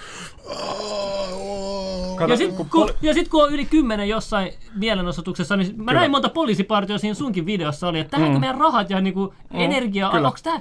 [2.17, 5.85] Kato, ja sitten kun, kun, poli- sit, kun on yli kymmenen jossain mielenosoituksessa, niin mä
[5.85, 5.93] Kyllä.
[5.93, 8.41] näin monta poliisipartioa siinä sunkin videossa oli, että tähänkö mm.
[8.41, 9.61] meidän rahat ja niinku mm.
[9.61, 10.61] energia, onko tämä,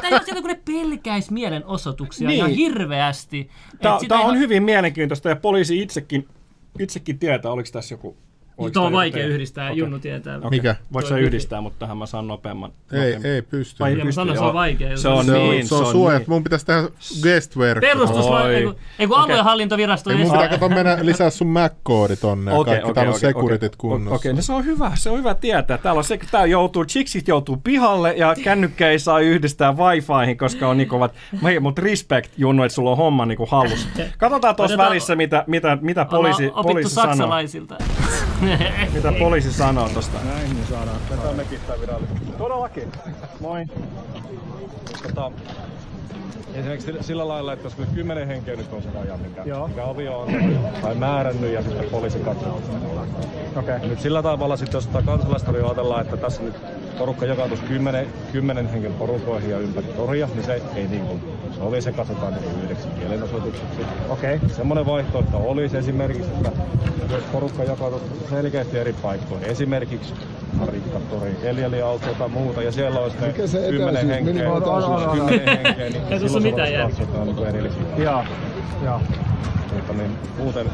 [0.00, 2.36] tämä on sieltä kun ne pelkäis mielenosoituksia niin.
[2.36, 3.50] ihan hirveästi.
[4.08, 6.28] Tämä, on hyvin mielenkiintoista ja poliisi itsekin,
[6.78, 8.16] itsekin tietää, oliko tässä joku
[8.72, 9.34] Tuo on vaikea tehdä?
[9.34, 9.78] yhdistää, okay.
[9.78, 10.36] Junnu tietää.
[10.36, 10.50] Okay.
[10.50, 10.76] Mikä?
[10.92, 12.72] Voiko se yhdistää, mutta tähän mä saan nopeamman.
[12.92, 13.26] Ei, nopeamman.
[13.26, 13.78] ei pysty.
[13.80, 14.96] Vai pysty, se on vaikea.
[14.96, 15.68] Se on, se on niin.
[15.68, 16.18] Se on, se on suojat.
[16.18, 16.30] Niin.
[16.30, 16.82] Mun pitäisi tehdä
[17.22, 17.80] guest-verkko.
[17.80, 19.34] Perustuslain, ei kun, ei kun okay.
[19.34, 20.10] aluehallintovirasto.
[20.10, 22.52] Ei, mun pitää katsoa mennä lisää sun Mac-koodi tonne.
[22.52, 24.14] Okay, kaikki okay, täällä okay, on securityt okay, kunnossa.
[24.14, 24.92] Okei, okay, no se on hyvä.
[24.94, 25.78] Se on hyvä tietää.
[25.78, 30.68] Täällä on se, tää joutuu, chiksit joutuu pihalle ja kännykkä ei saa yhdistää Wi-Fihin, koska
[30.68, 31.14] on niin kovat.
[31.60, 33.88] Mutta respect, Junnu, että sulla on homma niin hallussa.
[34.18, 37.14] Katsotaan tuossa välissä, mitä, mitä, mitä poliisi, poliisi sanoo.
[37.14, 37.76] saksalaisilta.
[38.94, 40.18] mitä poliisi sanoo tosta?
[40.24, 40.96] Näin niin saadaan.
[41.08, 42.32] Tätä mekin tää virallisesti.
[42.38, 42.92] Todellakin.
[43.40, 43.66] Moi.
[45.02, 45.32] Tota,
[46.54, 49.68] esimerkiksi sillä lailla, että jos nyt kymmenen henkeä nyt on se raja, mikä, Joo.
[49.68, 50.28] mikä avio on
[50.82, 52.60] tai määrännyt ja sitten poliisi katsoo.
[53.56, 53.78] Okay.
[53.88, 56.54] Nyt sillä tavalla sitten, jos tämä kansalaistori ajatellaan, että tässä nyt
[56.98, 61.20] porukka jakautuisi kymmenen, kymmenen hengen porukoihin ja ympäri toria, niin se ei niin kuin
[61.58, 63.80] sovi, se katsotaan niin yhdeksi mielenosoitukseksi.
[64.08, 64.36] Okei.
[64.36, 64.48] Okay.
[64.48, 66.50] Semmoinen vaihtoehto olisi esimerkiksi, että
[67.14, 70.14] jos porukka jakautuisi selkeästi eri paikkoihin, esimerkiksi
[70.58, 73.32] Harikkatori, Elieli Aalto tai muuta, ja siellä olisi ne
[73.70, 77.82] kymmenen henkeä, kymmenen henkeä, niin silloin se mitään katsotaan niin erillisiä.
[77.96, 78.24] Joo,
[78.84, 79.00] joo.
[79.74, 80.66] Mutta niin, muuten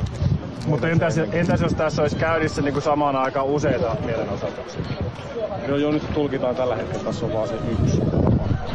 [0.66, 4.82] mutta entäs, entäs jos tässä olisi käynnissä niin kuin samaan aikaan useita mielenosoituksia?
[5.68, 8.02] Joo, joo, nyt tulkitaan tällä hetkellä, tässä on vaan se yksi.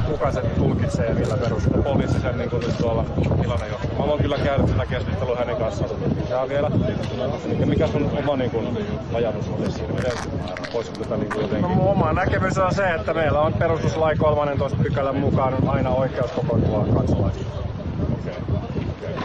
[0.08, 1.84] Kuka se tulkitsee ja millä perusteella?
[1.84, 3.06] Poliisi sen niin kuin nyt tuolla
[3.42, 3.80] tilanne jo.
[4.00, 5.90] Mä voin kyllä käydä tätä keskustelua hänen kanssaan
[6.30, 6.72] Ja vielä.
[7.60, 8.78] Ja mikä sun oma niin kuin,
[9.14, 9.94] ajatus olisi siinä?
[9.94, 10.12] Miten
[10.74, 11.78] voisiko tätä niin kuin jotenkin?
[11.78, 16.86] No, oma näkemys on se, että meillä on perustuslain 13 pykälän mukaan aina oikeus kokoontua
[16.96, 17.52] kansalaisille.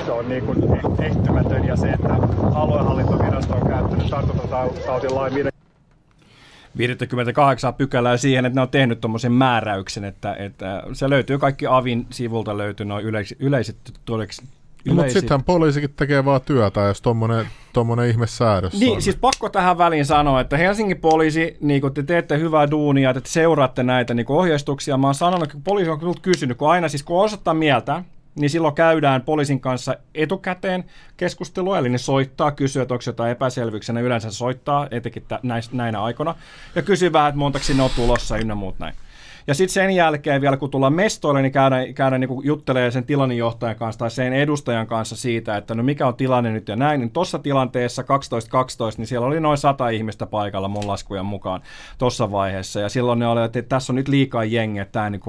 [0.05, 0.59] Se on niin kuin
[1.03, 2.17] ehtymätön ja se, että
[2.55, 5.56] aluehallintovirasto on käyttänyt tartuntatautilain
[6.79, 12.07] 58 pykälää siihen, että ne on tehnyt tuommoisen määräyksen, että, että se löytyy kaikki Avin
[12.11, 14.43] sivulta löytyy noin yleis, yleiset todeksi,
[14.87, 17.03] No, mutta sittenhän poliisikin tekee vaan työtä, jos
[17.73, 19.03] tuommoinen ihme säädös Niin, on.
[19.03, 23.21] siis pakko tähän väliin sanoa, että Helsingin poliisi, niin kun te teette hyvää duunia, että
[23.21, 27.03] te seuraatte näitä niin ohjeistuksia, mä oon sanonut, että poliisi on kysynyt, kun aina siis
[27.03, 28.05] kun osoittaa mieltä,
[28.37, 30.85] niin silloin käydään poliisin kanssa etukäteen
[31.17, 35.27] keskustelua, eli ne soittaa, kysyy, että onko jotain epäselvyyksiä, ne yleensä soittaa, etenkin
[35.73, 36.35] näinä aikoina,
[36.75, 38.95] ja kysyy vähän, että montaksi ne on tulossa, ynnä muut näin.
[39.47, 43.77] Ja sitten sen jälkeen vielä, kun tullaan mestoille, niin käydään, käydään niin juttelee sen tilannenjohtajan
[43.77, 47.01] kanssa tai sen edustajan kanssa siitä, että no mikä on tilanne nyt ja näin.
[47.01, 48.09] Niin tuossa tilanteessa 12.12,
[48.97, 51.61] niin siellä oli noin sata ihmistä paikalla mun laskujen mukaan
[51.99, 52.81] tuossa vaiheessa.
[52.81, 55.23] Ja silloin ne oli, että tässä on nyt liikaa jengiä, että tämä, niin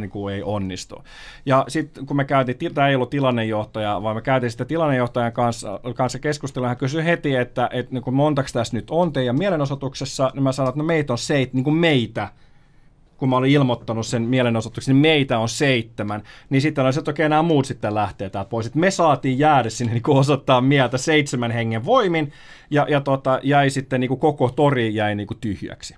[0.00, 1.04] niin ei onnistu.
[1.46, 5.80] Ja sitten kun me käytiin, tämä ei ollut tilannenjohtaja, vaan me käytiin sitten tilannenjohtajan kanssa,
[5.94, 10.30] kanssa keskustelua, hän kysyi heti, että, että niin kuin montako tässä nyt on teidän mielenosoituksessa,
[10.34, 12.28] niin mä sanoin, että no meitä on seit, niin kuin meitä,
[13.18, 17.10] kun mä olin ilmoittanut sen mielenosoituksen, niin meitä on seitsemän, niin sitten oli se, että
[17.10, 18.66] okei, nämä muut sitten lähtee täältä pois.
[18.66, 22.32] Et me saatiin jäädä sinne niin osoittaa mieltä seitsemän hengen voimin,
[22.70, 25.96] ja, ja tota, jäi sitten niin kuin koko tori jäi niin kuin tyhjäksi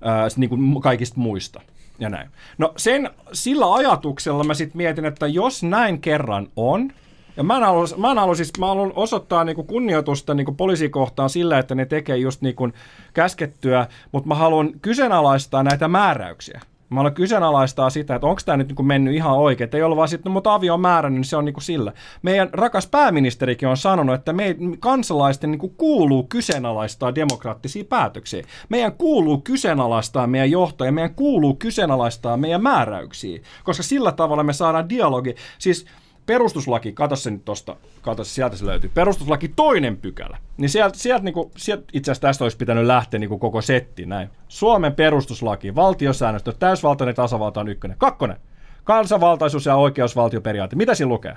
[0.00, 1.60] ää, niin kuin kaikista muista.
[1.98, 2.30] Ja näin.
[2.58, 6.92] No sen, sillä ajatuksella mä sitten mietin, että jos näin kerran on,
[7.36, 10.44] ja mä en halua, mä en halua, siis, mä haluan osoittaa niin kuin kunnioitusta niin
[10.44, 12.72] kuin poliisikohtaan sillä, että ne tekee just niin kuin
[13.14, 16.60] käskettyä, mutta mä haluan kyseenalaistaa näitä määräyksiä.
[16.90, 19.64] Mä haluan kyseenalaistaa sitä, että onko tämä nyt niin mennyt ihan oikein.
[19.64, 21.64] Että ei ollut vaan sitten, no, mutta avio on määrännyt, niin se on niin kuin
[21.64, 21.92] sillä.
[22.22, 28.42] Meidän rakas pääministerikin on sanonut, että me kansalaisten niin kuin kuuluu kyseenalaistaa demokraattisia päätöksiä.
[28.68, 34.88] Meidän kuuluu kyseenalaistaa meidän johtoja, meidän kuuluu kyseenalaistaa meidän määräyksiä, koska sillä tavalla me saadaan
[34.88, 35.34] dialogi.
[35.58, 35.86] Siis
[36.26, 41.24] perustuslaki, katso se nyt tosta, katso sieltä se löytyy, perustuslaki toinen pykälä, niin sieltä, sieltä,
[41.24, 44.30] niinku, sieltä itse asiassa tästä olisi pitänyt lähteä niinku koko setti näin.
[44.48, 47.96] Suomen perustuslaki, valtiosäännöstö, täysvaltainen tasavalta on ykkönen.
[47.98, 48.36] Kakkonen,
[48.84, 50.76] kansanvaltaisuus ja oikeusvaltioperiaate.
[50.76, 51.36] Mitä siinä lukee?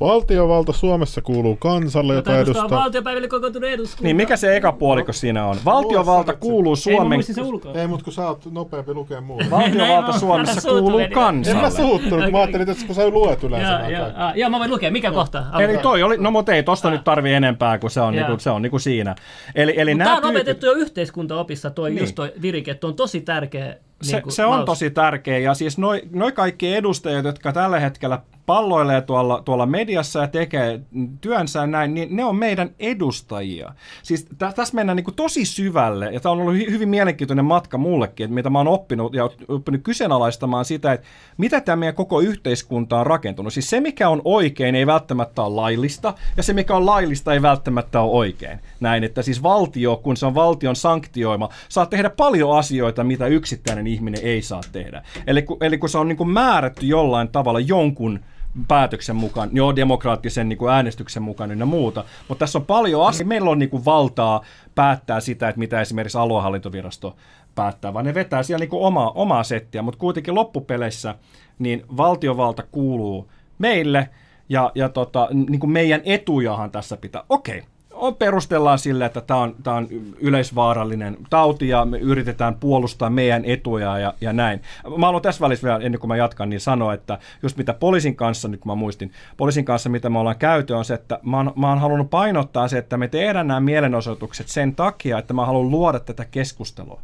[0.00, 2.70] Valtiovalta Suomessa kuuluu kansalle, jota edustaa...
[2.70, 4.02] valtiopäiville kokoontunut eduskunta.
[4.02, 5.56] Niin, mikä se eka puoliko siinä on?
[5.64, 7.16] Valtiovalta kuuluu Ei, Suomen...
[7.16, 7.72] muistin se ulkoa.
[7.72, 9.50] Ei, mutta kun sä oot nopeampi lukea muuta.
[9.50, 11.02] Valtiovalta Suomessa kuuluu veli.
[11.02, 11.70] En mä kansalle.
[11.70, 14.06] suuttunut, kun mä ajattelin, että kun sä luet yleensä Joo,
[14.46, 14.90] ah, mä voin lukea.
[14.90, 15.44] Mikä kohta?
[15.58, 18.50] Eli toi oli, no mutta ei tosta nyt tarvi enempää, kun se on, niinku, se
[18.50, 19.14] on niinku siinä.
[19.54, 22.00] Eli, eli Tämä nämä on opetettu jo yhteiskuntaopissa, toi, niin.
[22.00, 25.38] just toi virike, on tosi tärkeä se, niin kuin se on tosi tärkeä.
[25.38, 30.80] Ja siis noi, noi kaikki edustajat, jotka tällä hetkellä palloilee tuolla, tuolla mediassa ja tekee
[31.20, 33.72] työnsä näin, niin ne on meidän edustajia.
[34.02, 37.78] Siis tä, tässä mennään niin tosi syvälle, ja tämä on ollut hy- hyvin mielenkiintoinen matka
[37.78, 42.20] mullekin, että mitä mä oon oppinut ja oppinut kyseenalaistamaan sitä, että mitä tämä meidän koko
[42.20, 43.52] yhteiskunta on rakentunut.
[43.52, 47.42] Siis se, mikä on oikein, ei välttämättä ole laillista, ja se, mikä on laillista, ei
[47.42, 48.58] välttämättä ole oikein.
[48.80, 53.86] Näin, että siis valtio, kun se on valtion sanktioima, saa tehdä paljon asioita, mitä yksittäinen
[53.92, 55.02] ihminen ei saa tehdä.
[55.26, 58.20] Eli, kun- eli kun se on niin kuin määrätty jollain tavalla jonkun
[58.68, 63.28] päätöksen mukaan, joo, demokraattisen niin kuin äänestyksen mukaan ja muuta, mutta tässä on paljon asioita.
[63.28, 67.16] Meillä on niin kuin valtaa päättää sitä, että mitä esimerkiksi aluehallintovirasto
[67.54, 71.14] päättää, vaan ne vetää siellä niin kuin omaa, omaa settiä, mutta kuitenkin loppupeleissä
[71.58, 74.08] niin valtiovalta kuuluu meille
[74.48, 77.24] ja, ja tota, niin kuin meidän etujahan tässä pitää.
[77.28, 83.10] Okei, on, perustellaan sille, että tämä on, tää on yleisvaarallinen tauti ja me yritetään puolustaa
[83.10, 84.62] meidän etuja ja, ja näin.
[84.96, 88.16] Mä haluan tässä välissä vielä, ennen kuin mä jatkan, niin sanoa, että just mitä poliisin
[88.16, 91.36] kanssa, nyt kun mä muistin, poliisin kanssa mitä me ollaan käyty on se, että mä
[91.36, 95.46] oon, mä oon halunnut painottaa se, että me tehdään nämä mielenosoitukset sen takia, että mä
[95.46, 97.00] haluan luoda tätä keskustelua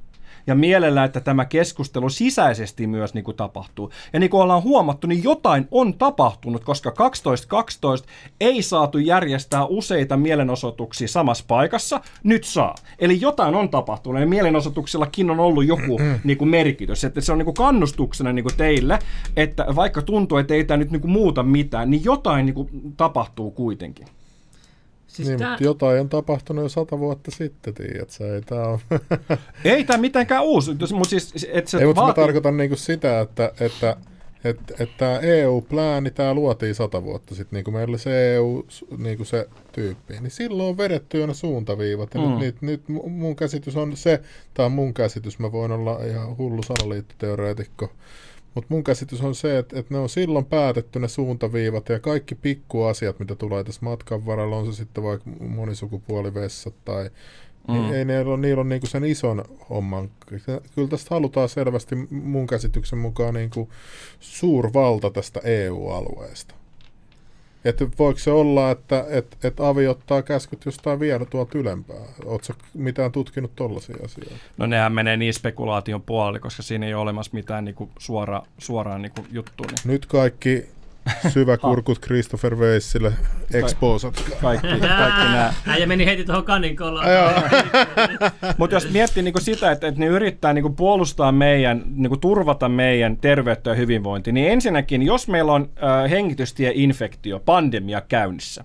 [0.48, 3.90] ja mielellä, että tämä keskustelu sisäisesti myös niin kuin tapahtuu.
[4.12, 8.06] Ja niin kuin ollaan huomattu, niin jotain on tapahtunut, koska 12.12
[8.40, 12.74] ei saatu järjestää useita mielenosoituksia samassa paikassa, nyt saa.
[12.98, 17.38] Eli jotain on tapahtunut, ja mielenosoituksillakin on ollut joku niin kuin merkitys, että se on
[17.38, 18.98] niin kuin kannustuksena niin kuin teille,
[19.36, 22.68] että vaikka tuntuu, että ei tämä nyt niin kuin muuta mitään, niin jotain niin kuin
[22.96, 24.06] tapahtuu kuitenkin.
[25.18, 28.68] Siis Niin, tää, mutta jotain on tapahtunut jo sata vuotta sitten, tiedät sä, ei tää
[28.68, 28.78] on...
[29.64, 33.52] Ei tämä mitenkään uusi, mutta siis, että se ei, mutta mä tarkoitan niinku sitä, että,
[33.60, 33.96] että
[34.44, 38.66] että et tämä EU-plääni, tämä luotiin sata vuotta sitten, niin kuin meillä oli se EU,
[38.98, 42.14] niin kuin se tyyppi, niin silloin on vedetty jo ne suuntaviivat.
[42.14, 42.26] Ja Mm.
[42.28, 44.20] nyt, nyt, nyt mu- mun käsitys on se,
[44.54, 47.90] tämä on mun käsitys, mä voin olla ihan hullu salaliittoteoreetikko,
[48.54, 52.34] mutta mun käsitys on se, että, että ne on silloin päätetty ne suuntaviivat ja kaikki
[52.34, 57.10] pikkuasiat, mitä tulee tässä matkan varrella, on se sitten vaikka monisukupuolivessat tai
[57.68, 57.92] Mm.
[57.92, 60.10] Ei niillä ole, niillä on niinku sen ison homman.
[60.26, 63.68] Kyllä tästä halutaan selvästi mun käsityksen mukaan niinku
[64.20, 66.54] suurvalta tästä EU-alueesta.
[67.68, 71.96] Että voiko se olla, että et, et Avi ottaa käskyt jostain vielä tuolta ylempää?
[72.24, 74.34] Oletko mitään tutkinut tollaisia asioita?
[74.56, 79.02] No nehän menee niin spekulaation puolelle, koska siinä ei ole olemassa mitään niinku suora, suoraan
[79.02, 79.66] niinku juttua.
[79.66, 80.68] Niin Nyt kaikki
[81.34, 83.12] syväkurkut Christopher Weissille
[83.54, 84.24] exposat.
[84.42, 84.66] kaikki,
[84.98, 85.52] kaikki nämä.
[85.66, 87.08] Äijä meni heti tuohon kanin kolaan.
[88.58, 93.16] Mutta jos miettii niinku sitä, että, että ne yrittää niinku puolustaa meidän, niinku turvata meidän
[93.16, 98.64] terveyttä ja hyvinvointia, niin ensinnäkin, jos meillä on äh, hengitystieinfektio, pandemia käynnissä,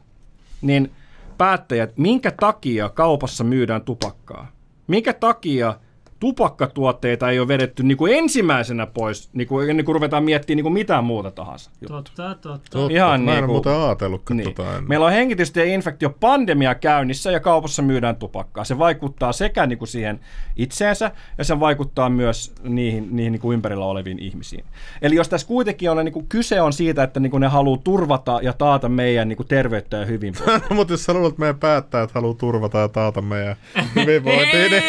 [0.62, 0.92] niin
[1.38, 4.52] päättäjät, minkä takia kaupassa myydään tupakkaa?
[4.88, 5.76] Minkä takia
[6.24, 10.64] tupakkatuotteita ei ole vedetty niin kuin ensimmäisenä pois, niin kuin, ennen kuin ruvetaan miettimään niin
[10.64, 11.72] kuin mitään muuta tahansa.
[11.88, 12.60] Totta, totta.
[12.72, 14.54] Totta, Ihan mä en niinku- muuten ajatellutkaan Niin.
[14.54, 14.88] tota ennen.
[14.90, 18.64] Meillä on hengitystieinfektio pandemia käynnissä ja kaupassa myydään tupakkaa.
[18.64, 20.20] Se vaikuttaa sekä niin kuin siihen
[20.56, 24.64] itseensä ja se vaikuttaa myös niihin, niihin niin kuin ympärillä oleviin ihmisiin.
[25.02, 27.82] Eli jos tässä kuitenkin on, niin kuin kyse on siitä, että niin kuin ne haluaa
[27.84, 30.62] turvata ja taata meidän niin kuin terveyttä ja hyvinvointia.
[30.70, 33.56] No, mutta jos sä luulet, että meidän päättäjät haluaa turvata ja taata meidän
[33.96, 34.84] hyvinvointia, niin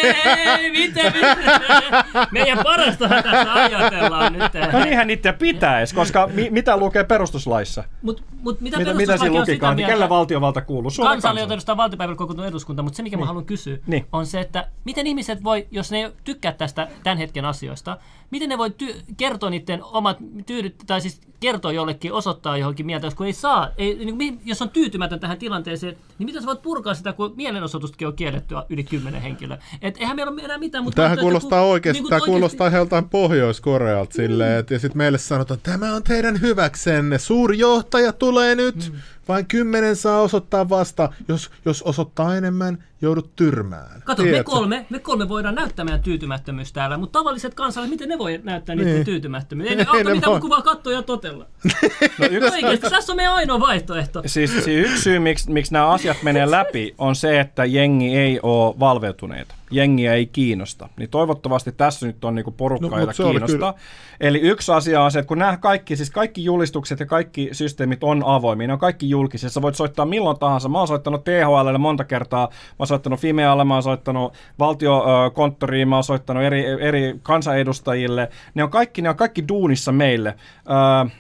[0.59, 1.24] Ei, mitä, mitä?
[2.33, 4.43] Meidän parastahan tässä ajatellaan nyt.
[4.73, 7.85] No niinhän niitä pitäisi, koska mi- mitä lukee perustuslaissa?
[8.03, 9.77] Mut, mut mitä, Mitä, mitä siinä on lukikaan?
[9.77, 10.91] mieltä- Kelle valtiovalta kuuluu?
[10.91, 11.55] Suomen Kansalle, kansalle.
[11.55, 14.07] edustaa valtiopäivällä kokoontunut eduskunta, mutta se mikä mä haluan kysyä, Niin.
[14.13, 17.97] on se, että miten ihmiset voi, jos ne ei tykkää tästä tämän hetken asioista,
[18.31, 23.07] miten ne voi ty- kertoa niiden omat tyydyt, tai siis kertoa jollekin, osoittaa johonkin mieltä,
[23.07, 26.63] jos kun ei saa, ei, niin jos on tyytymätön tähän tilanteeseen, niin miten sä voit
[26.63, 29.59] purkaa sitä, kun mielenosoitustakin on kielletty yli kymmenen henkilöä.
[29.83, 30.97] Et eihän meillä ole enää mitään muuta.
[30.97, 35.19] Tämähän kuulostaa kuin- oikeasti, niin tämä oikeasti- kuulostaa joltain Pohjois-Korealta silleen, että, ja sitten meille
[35.19, 38.99] sanotaan, tämä on teidän hyväksenne, suurjohtaja tulee nyt, Mm.
[39.29, 44.03] Vain kymmenen saa osoittaa vasta, jos, jos osoittaa enemmän, joudut tyrmään.
[44.05, 48.19] Kato, me kolme, me kolme voidaan näyttää meidän tyytymättömyys täällä, mutta tavalliset kansalaiset, miten ne
[48.19, 49.05] voi näyttää niiden Niin.
[49.05, 49.71] tyytymättömyyttä?
[49.73, 50.41] Ei ne Ei auta ne mitään voi.
[50.41, 51.47] kuin vaan katsoa ja totella.
[52.19, 54.23] No yksi, Oikeasti, tässä on meidän ainoa vaihtoehto.
[54.27, 58.41] siis, siis yksi syy, miksi, miksi nämä asiat menee läpi, on se, että jengi ei
[58.43, 59.55] ole valveutuneita.
[59.75, 60.89] Jengiä ei kiinnosta.
[60.97, 63.75] Niin toivottavasti tässä nyt on niinku porukkaa, No, jota kiinnostaa.
[64.21, 68.05] Eli yksi asia on se, että kun nämä kaikki, siis kaikki julistukset ja kaikki systeemit
[68.05, 69.51] on avoimia, ne on kaikki julkisia.
[69.51, 70.69] Sä voit soittaa milloin tahansa.
[70.69, 75.97] Mä oon soittanut THLlle monta kertaa, mä oon soittanut Fimealle, mä oon soittanut valtiokonttoriin, mä
[75.97, 78.29] oon soittanut eri, eri kansanedustajille.
[78.55, 80.35] Ne on kaikki, ne on kaikki duunissa meille.
[80.71, 81.11] Öö,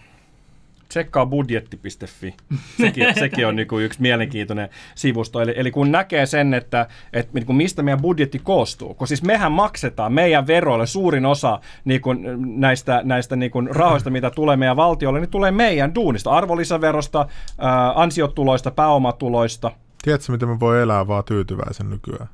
[0.94, 2.34] tsekkaa budjetti.fi.
[2.80, 5.40] Sekin, sekin on niinku yksi mielenkiintoinen sivusto.
[5.40, 9.52] Eli, eli kun näkee sen, että, että niinku mistä meidän budjetti koostuu, kun siis mehän
[9.52, 12.10] maksetaan meidän veroille suurin osa niinku
[12.56, 17.28] näistä, näistä niinku rahoista, mitä tulee meidän valtiolle, niin tulee meidän duunista, arvonlisäverosta,
[17.58, 19.70] ää, ansiotuloista, pääomatuloista.
[20.02, 22.28] Tiedätkö, miten mä voi elää vaan tyytyväisen nykyään?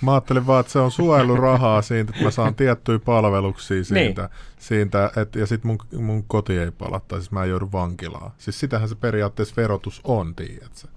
[0.00, 4.30] Mä ajattelin vaan, että se on suojelurahaa siitä, että mä saan tiettyjä palveluksia siitä, Niin.
[4.58, 8.30] siitä että, ja sitten mun, mun koti ei pala, tai siis mä en joudu vankilaan.
[8.38, 10.88] Siis sitähän se periaatteessa verotus on, tiedätkö?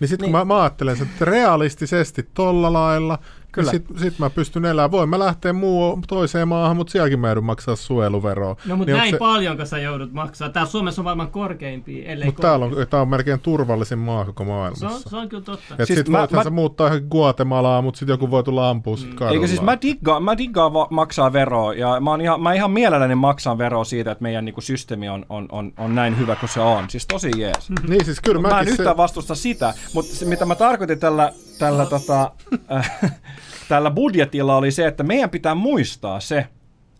[0.00, 3.18] Niin sitten kun mä, mä ajattelen että realistisesti tolla lailla,
[3.56, 3.72] Kyllä.
[3.72, 4.90] niin sit, sit mä pystyn elämään.
[4.90, 8.56] Voin mä lähteä muu toiseen maahan, mutta sielläkin mä joudun maksaa suojeluveroa.
[8.66, 10.48] No mutta Niin näin se- paljonko sä joudut maksaa?
[10.48, 14.44] Täällä Suomessa on maailman korkeimpia, ellei Mutta täällä on, tää on melkein turvallisin maa koko
[14.44, 15.10] Se on, maailmassa.
[15.10, 15.74] se on kyllä totta.
[15.78, 18.70] Et Siis sit mä- voithan mä- sä muuttaa johonkin Guatemalaa, mutta sitten joku voi tulla
[18.70, 19.32] ampua sit kadulla.
[19.34, 22.70] Eikö siis mä diggaan, mä diggaan va- maksaa veroa ja mä, oon ihan, mä ihan
[22.70, 26.50] mielelläni maksan veroa siitä, että meidän niinku, systeemi on, on, on, on näin hyvä kuin
[26.50, 26.90] se on.
[26.90, 27.70] Siis tosi jees.
[27.88, 28.96] Niin siis kyllä Mä en mäkin yhtään se...
[28.96, 32.30] vastusta sitä, mutta se, mitä mä tarkoitin tällä, tällä, tota,
[32.76, 33.00] äh,
[33.68, 36.46] tällä budjetilla oli se, että meidän pitää muistaa se,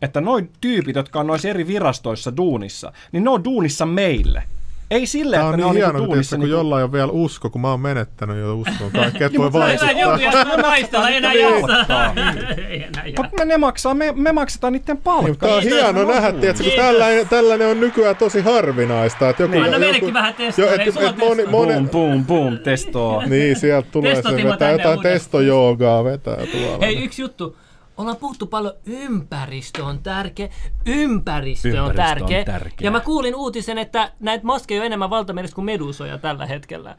[0.03, 4.43] että noin tyypit, jotka on noissa eri virastoissa duunissa, niin ne on duunissa meille.
[4.91, 6.37] Ei sille, että on ne niin on hieno, niinku kun, duunissa.
[6.37, 9.53] kun niinku- jollain on vielä usko, kun mä oon menettänyt jo uskon kaikkea, että voi
[9.53, 11.09] vaikuttaa.
[11.09, 12.15] ei enää jaksaa.
[12.15, 12.29] Niin.
[12.69, 13.25] Ei enää jaksaa.
[13.25, 15.35] Mutta me, ne maksaa, me, me maksetaan niiden palkkaa.
[15.49, 19.29] Tämä on hieno nähdä, tiedätkö, kun tällainen, tällainen on nykyään tosi harvinaista.
[19.29, 19.65] Että joku, Niin.
[19.65, 21.13] Anna joku, meillekin vähän testoa, moni, testoa.
[21.17, 23.23] moni, Boom, boom, boom, testoo.
[23.27, 26.79] niin, sieltä tulee se vetää jotain testojoogaa vetää tuolla.
[26.81, 27.57] Hei, yksi juttu.
[27.97, 30.49] Ollaan puhuttu paljon, ympäristö on tärkeä,
[30.87, 32.45] ympäristö, on Ympäristö on tärkeä.
[32.45, 32.87] tärkeä.
[32.87, 36.97] Ja mä kuulin uutisen, että näitä maskeja on enemmän valtameressä kuin medusoja tällä hetkellä.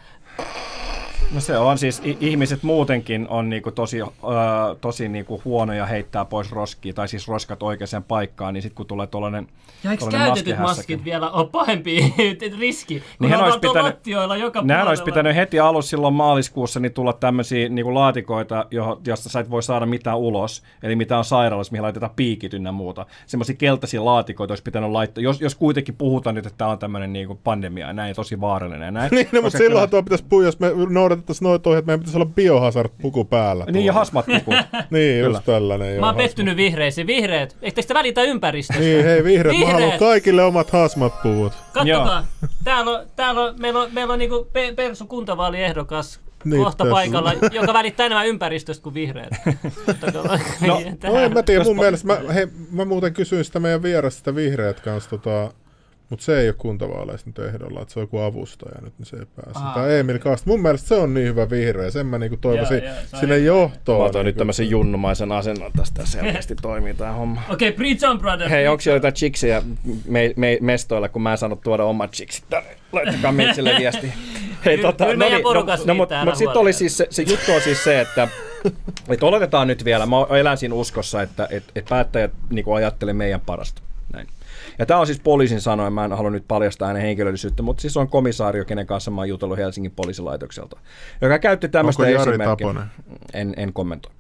[1.34, 4.08] No se on siis, ihmiset muutenkin on niinku tosi, öö,
[4.82, 9.08] tosi niinku huonoja heittää pois roskia, tai siis roskat oikeaan paikkaan, niin sitten kun tulee
[9.08, 9.48] tuollainen
[9.84, 12.13] Ja eikö käytetyt maskit vielä ole pahempi
[12.60, 13.00] riski?
[13.00, 14.08] Kun Niin hän on olisi pitänyt-
[14.40, 19.30] joka Nehän olisi pitänyt heti alussa silloin maaliskuussa niin tulla tämmöisiä niin laatikoita, joho, josta
[19.30, 23.06] sä et voi saada mitään ulos, eli mitä on sairaalassa, mihin laitetaan piikit ynnä muuta.
[23.26, 27.13] Semmoisia keltaisia laatikoita olisi pitänyt laittaa, jos, jos kuitenkin puhutaan nyt, että tämä on tämmöinen
[27.13, 29.12] niin kuin pandemia ja näin, tosi vaarallinen ja näin.
[29.18, 30.72] Niin, no, mutta silloinhan tuo pitäisi puhua, jos me
[31.17, 33.65] noudatettaisiin noita ohjeita, meidän pitäisi olla biohazard-puku päällä.
[33.65, 33.99] Niin, ja tuolla.
[33.99, 34.51] hasmatpuku.
[34.91, 35.91] Niin, just tällainen.
[35.91, 37.08] joo, Mä oon pettynyt vihreisiin.
[37.08, 38.82] Vihreät, eikö te välitä ympäristöstä?
[38.84, 39.99] Niin, hei vihreät, mä haluan Vihreät.
[39.99, 41.53] kaikille omat hasmat-puvut.
[41.73, 42.25] Kattokaa,
[42.63, 46.91] täällä on, täällä on, meillä on, meillä on niinku Pe- Persu kuntavaaliehdokas Niin, kohta tässä.
[46.91, 49.30] paikalla, joka välittää enemmän ympäristöstä kuin vihreät.
[50.67, 50.82] No,
[51.13, 54.36] No en mä tiedä, mun mielestä, mä, hei, mä muuten kysyin sitä meidän vierasta sitä
[54.36, 55.51] vihreät kanssa, tota,
[56.10, 59.17] mutta se ei ole kuntavaaleissa nyt ehdolla, että se on joku avustaja nyt, niin se
[59.17, 59.60] ei pääse.
[59.60, 59.74] Aa.
[59.74, 60.50] Tai Emil Kaasta.
[60.50, 63.36] Mun mielestä se on niin hyvä vihreä, sen mä niinku toivoisin Joo, joo, hyvä.
[63.36, 64.00] johtoon.
[64.00, 64.38] Mä otan nyt niinku.
[64.38, 67.41] tämmöisen junnumaisen asennon tästä selkeästi toimii tää homma.
[67.50, 68.50] Okei, okay, Preach on, brother.
[68.50, 69.63] Hei, onko jotain chiksiä
[70.08, 72.70] me, me, mestoilla, kun mä en saanut tuoda omat chiksit tänne?
[72.91, 74.13] Laittakaa Mitsille viesti.
[74.65, 77.62] Hei, kyllä meidän porukassa no, no, mutta älä sitten oli siis se, se juttu on
[77.62, 78.28] siis se, että
[79.10, 83.41] että oletetaan nyt vielä, mä elän siinä uskossa, että et, et päättäjät niin ajattelee meidän
[83.41, 83.82] parasta.
[84.80, 87.98] Ja tämä on siis poliisin sanoin, mä en halua nyt paljastaa hänen henkilöllisyyttä, mutta siis
[87.98, 90.80] on komisaario, kenen kanssa mä oon jutellut Helsingin poliisilaitokselta,
[91.22, 92.88] joka käytti tämmöistä esimerkkiä.
[93.34, 94.12] En, en kommentoi.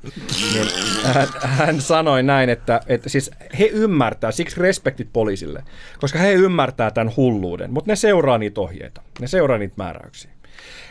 [0.53, 0.67] Niin,
[1.03, 5.63] hän, hän sanoi näin, että, että siis he ymmärtää, siksi respektit poliisille,
[5.99, 10.36] koska he ymmärtää tämän hulluuden, mutta ne seuraa niitä ohjeita, ne seuraa niitä määräyksiä.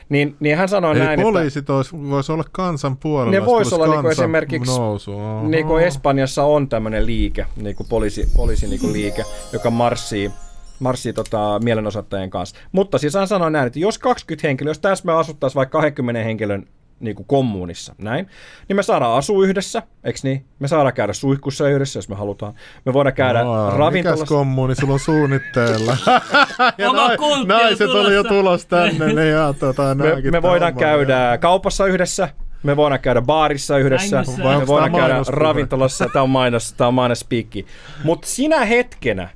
[0.09, 1.73] Niin, niin hän sanoi Eli näin, että poliisit että...
[2.11, 3.31] voisi olla kansan puolella.
[3.31, 5.13] Ne jos vois tulisi olla niinku kansan esimerkiksi- nousu.
[5.13, 5.49] Oho.
[5.49, 10.31] niin kuin Espanjassa on tämmöinen liike, niin kuin poliisi, poliisi niin kuin liike, joka marssii
[10.79, 12.57] marssii tota, mielenosoittajien kanssa.
[12.73, 16.23] Mutta siis hän sanoi näin, että jos 20 henkilöä, jos tässä me asuttaisiin vaikka 20
[16.23, 16.67] henkilön
[17.01, 18.27] niin kuin kommunissa, näin,
[18.69, 20.45] niin me saadaan asua yhdessä, eikö niin?
[20.59, 22.55] Me saadaan käydä suihkussa yhdessä, jos me halutaan.
[22.85, 24.27] Me voidaan käydä Mikäs ravintolassa.
[24.27, 25.97] kommuni sulla on suunnitteilla?
[26.79, 28.29] ja Oma nai- naiset oli jo tulossa.
[28.29, 30.89] tulos tänne, ne ja tota, me, me voidaan hommaa.
[30.91, 32.29] käydä kaupassa yhdessä,
[32.63, 34.43] me voidaan käydä baarissa yhdessä, Sängyssä.
[34.43, 37.67] Vai me voidaan käydä ravintolassa, tämä on mainos, tämä on mainospiikki.
[38.05, 39.29] Mutta sinä hetkenä,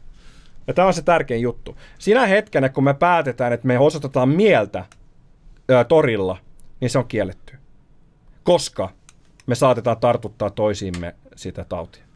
[0.66, 4.84] ja tämä on se tärkein juttu, sinä hetkenä kun me päätetään, että me osoitetaan mieltä
[5.68, 6.36] ää, torilla,
[6.80, 7.49] niin se on kielletty.
[8.45, 8.91] Koska
[9.47, 12.09] me saatetaan tartuttaa toisiimme sitä tautia.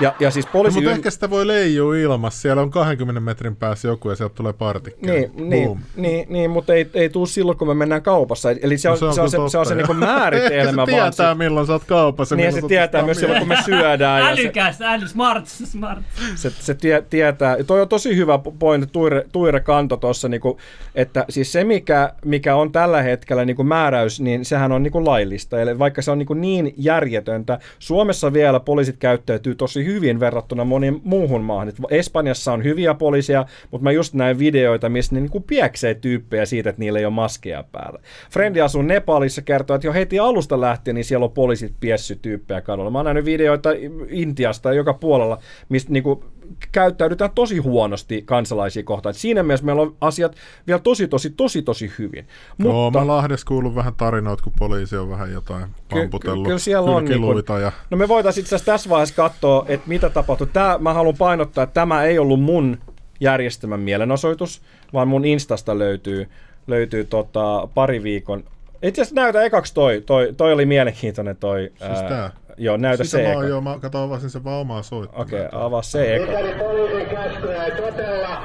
[0.00, 0.76] Ja, ja siis No, poliisi...
[0.78, 2.40] mutta ym- ehkä sitä voi leijua ilmassa.
[2.40, 5.12] Siellä on 20 metrin päässä joku ja sieltä tulee partikkeli.
[5.12, 8.50] Niin, niin, niin, niin, mutta ei, ei tule silloin, kun me mennään kaupassa.
[8.50, 10.00] Eli se on, No se, on se, kyllä se, on se totta, niinku joo.
[10.12, 10.86] määritelmä Ehkä se vaan.
[10.88, 12.36] tietää, sit- milloin sä oot kaupassa.
[12.36, 14.22] Niin se tietää myös silloin, kun me syödään.
[14.22, 15.98] Se, Älykäs, äly, smart, smart.
[16.34, 17.56] se, se tie, tietää.
[17.66, 20.58] Toi on tosi hyvä pointti, Tuire, Tuire Kanto tuossa, niinku,
[20.94, 25.60] että siis se, mikä, mikä on tällä hetkellä niinku määräys, niin sehän on niinku laillista.
[25.60, 31.00] Eli vaikka se on niinku niin järjetöntä, Suomessa vielä poliisit käyttäytyy tosi hyvin verrattuna moniin
[31.04, 31.68] muuhun maahan.
[31.68, 36.46] Et Espanjassa on hyviä poliisia, mutta mä just näin videoita, missä ne niinku pieksee tyyppejä
[36.46, 38.00] siitä, että niillä ei ole maskeja päällä.
[38.30, 42.60] Frendi asuu Nepalissa, kertoo, että jo heti alusta lähtien niin siellä on poliisit piessy tyyppejä
[42.60, 42.90] kadulla.
[42.90, 43.70] Mä oon nähnyt videoita
[44.08, 46.24] Intiasta joka puolella, mistä niinku
[46.72, 49.10] käyttäydytään tosi huonosti kansalaisia kohtaan.
[49.10, 50.36] Et siinä mielessä meillä on asiat
[50.66, 52.26] vielä tosi, tosi, tosi, tosi hyvin.
[52.58, 56.46] Joo, Mutta, mä Lahdessa kuullut vähän tarinoita, kun poliisi on vähän jotain pamputellut.
[56.46, 57.72] kyllä siellä on kylkiluita niinku- ja...
[57.90, 60.46] no me voitaisiin itse asiassa tässä vaiheessa katsoa, että mitä tapahtui.
[60.46, 62.78] Tää, mä haluan painottaa, että tämä ei ollut mun
[63.20, 66.28] järjestämän mielenosoitus, vaan mun Instasta löytyy,
[66.66, 68.44] löytyy tota pari viikon
[68.82, 70.02] Itse asiassa näytä ekaksi toi.
[70.06, 71.72] Toi, toi oli mielenkiintoinen toi.
[71.78, 72.30] Siis tää?
[72.58, 73.38] Joo, näytä Sitä se mä eka.
[73.38, 75.22] oon jo, mä kato, avasin sen vaan omaa soittaa.
[75.22, 76.26] Okei, okay, avaa se eka.
[76.26, 78.42] Mikäli poliisin käskyä ei totella,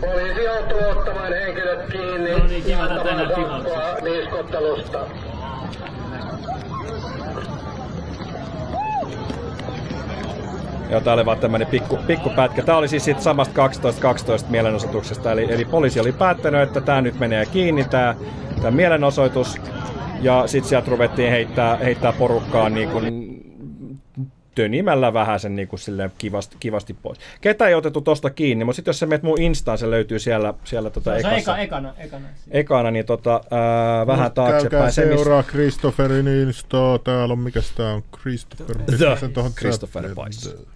[0.00, 3.28] poliisi joutuu ottamaan henkilöt kiinni No niin, kiva, tänään
[4.02, 4.98] niiskottelusta.
[10.90, 12.62] Joo, tää oli vaan tämmönen pikku, pikku pätkä.
[12.62, 13.70] Tää oli siis siitä samasta 12-12
[14.48, 18.14] mielenosoituksesta, eli, eli poliisi oli päättänyt, että tämä nyt menee kiinni, tämä
[18.62, 19.60] tää mielenosoitus.
[20.20, 23.25] Ja sitten sieltä ruvettiin heittää, heittää porukkaa niin kuin
[24.56, 27.18] tönimällä vähän sen niin kuin silleen kivasti, kivasti pois.
[27.40, 30.54] Ketä ei otettu tosta kiinni, mutta sitten jos sä menet mun Instaan, se löytyy siellä,
[30.64, 32.28] siellä tota Se on ekassa, eka, ekana, ekana.
[32.50, 34.92] ekana, niin tota, ää, vähän Käykää taaksepäin.
[34.92, 36.98] Se, missä- seuraa Christopherin Instaa.
[36.98, 38.02] Täällä on, mikäs tää on?
[38.20, 38.76] Christopher.
[39.34, 40.75] Tohon Christopher chattiin.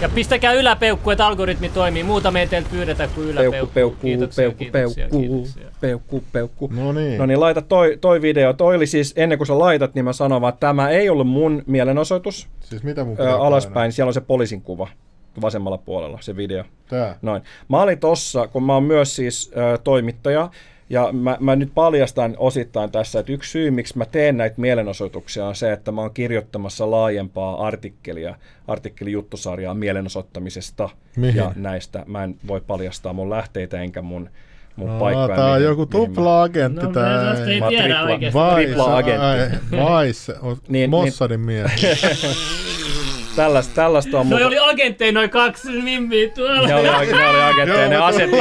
[0.00, 2.02] Ja pistäkää yläpeukku, että algoritmi toimii.
[2.02, 3.74] Muuta me ei teiltä pyydetä kuin Peukku, yläpeukku.
[3.74, 5.70] peukku, kiitoksia, peukku, kiitoksia, peukku, kiitoksia.
[5.80, 6.70] peukku, peukku.
[6.76, 7.18] No niin.
[7.18, 8.52] No niin, laita toi, toi video.
[8.52, 11.26] Toi oli siis, ennen kuin sä laitat, niin mä sanon vaan, että tämä ei ollut
[11.28, 12.48] mun mielenosoitus.
[12.60, 14.88] Siis mitä mun Ö, alaspäin, siellä on se poliisin kuva
[15.40, 16.64] vasemmalla puolella, se video.
[16.88, 17.18] Tää.
[17.22, 17.42] Noin.
[17.68, 20.50] Mä olin tossa, kun mä oon myös siis ö, toimittaja,
[20.90, 25.46] ja mä, mä nyt paljastan osittain tässä, että yksi syy, miksi mä teen näitä mielenosoituksia,
[25.46, 28.34] on se, että mä oon kirjoittamassa laajempaa artikkelia,
[28.68, 31.36] artikelijuttusarjaa mielenosoittamisesta Mihin?
[31.36, 32.04] ja näistä.
[32.06, 34.30] Mä en voi paljastaa mun lähteitä enkä mun,
[34.76, 35.36] mun Aa, paikkoja.
[35.36, 37.24] tää on mihin- joku tupla-agentti No, tää.
[37.24, 38.32] tästä ei Mä tiedä tripla-.
[38.34, 39.76] Vais, Tripla-agentti.
[39.76, 41.70] ai, Vais, on Niin, Mossadin mies.
[43.36, 46.66] Tällaista, tällaista on Noi mun- oli agentteja noin kaksi mimmiä tuolla.
[46.68, 48.36] Ne oli, ne oli agentteja, ne asetti,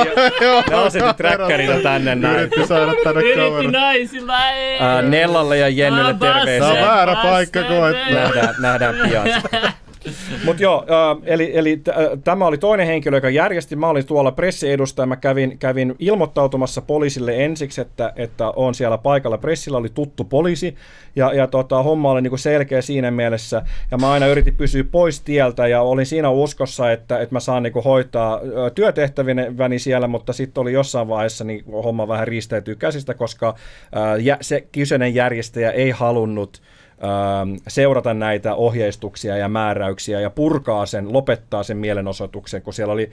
[0.69, 2.35] ne asetti trackerita tänne näin.
[2.39, 4.79] Yritti saada tänne Yritti naisilla, ei.
[5.09, 6.25] Nellalle ja Jennylle basta.
[6.33, 6.85] Tää on terveisiä.
[6.85, 8.09] väärä paikka koettaa.
[8.13, 9.27] Nähdään, nähdään pian.
[10.45, 10.85] Mutta joo,
[11.25, 11.81] eli, eli
[12.23, 13.75] tämä oli toinen henkilö, joka järjesti.
[13.75, 15.05] Mä olin tuolla pressiedustaja.
[15.05, 19.37] Mä kävin, kävin ilmoittautumassa poliisille ensiksi, että, että on siellä paikalla.
[19.37, 20.75] Pressillä oli tuttu poliisi
[21.15, 23.61] ja, ja tota, homma oli niinku selkeä siinä mielessä.
[23.91, 27.63] Ja mä aina yritin pysyä pois tieltä ja olin siinä uskossa, että, että mä saan
[27.63, 28.39] niinku hoitaa
[28.75, 33.55] työtehtäväni siellä, mutta sitten oli jossain vaiheessa niin homma vähän ristäytyy käsistä, koska
[33.91, 36.61] ää, se kyseinen järjestäjä ei halunnut
[37.67, 43.11] seurata näitä ohjeistuksia ja määräyksiä ja purkaa sen, lopettaa sen mielenosoituksen, kun siellä oli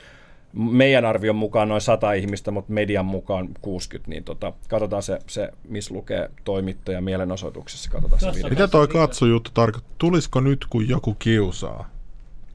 [0.52, 5.48] meidän arvion mukaan noin 100 ihmistä, mutta median mukaan 60, niin tota, katsotaan se, se
[5.68, 8.50] missä lukee toimittaja mielenosoituksessa, katsotaan se video.
[8.50, 9.94] Mitä toi katsojuttu tarkoittaa?
[9.98, 11.90] Tulisiko nyt, kun joku kiusaa?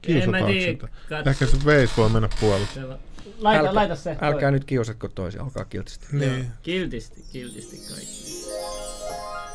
[0.02, 0.88] Kiusataanko sitä?
[1.08, 1.30] katso.
[1.30, 2.66] Ehkä se veis voi mennä puolelle.
[3.38, 4.16] Laita, Älkää- laita se.
[4.20, 6.06] Älkää nyt kiusatko toisia, alkaa kiltisti.
[6.12, 6.46] Niin.
[6.62, 8.36] Kiltisti, kiltisti kaikki.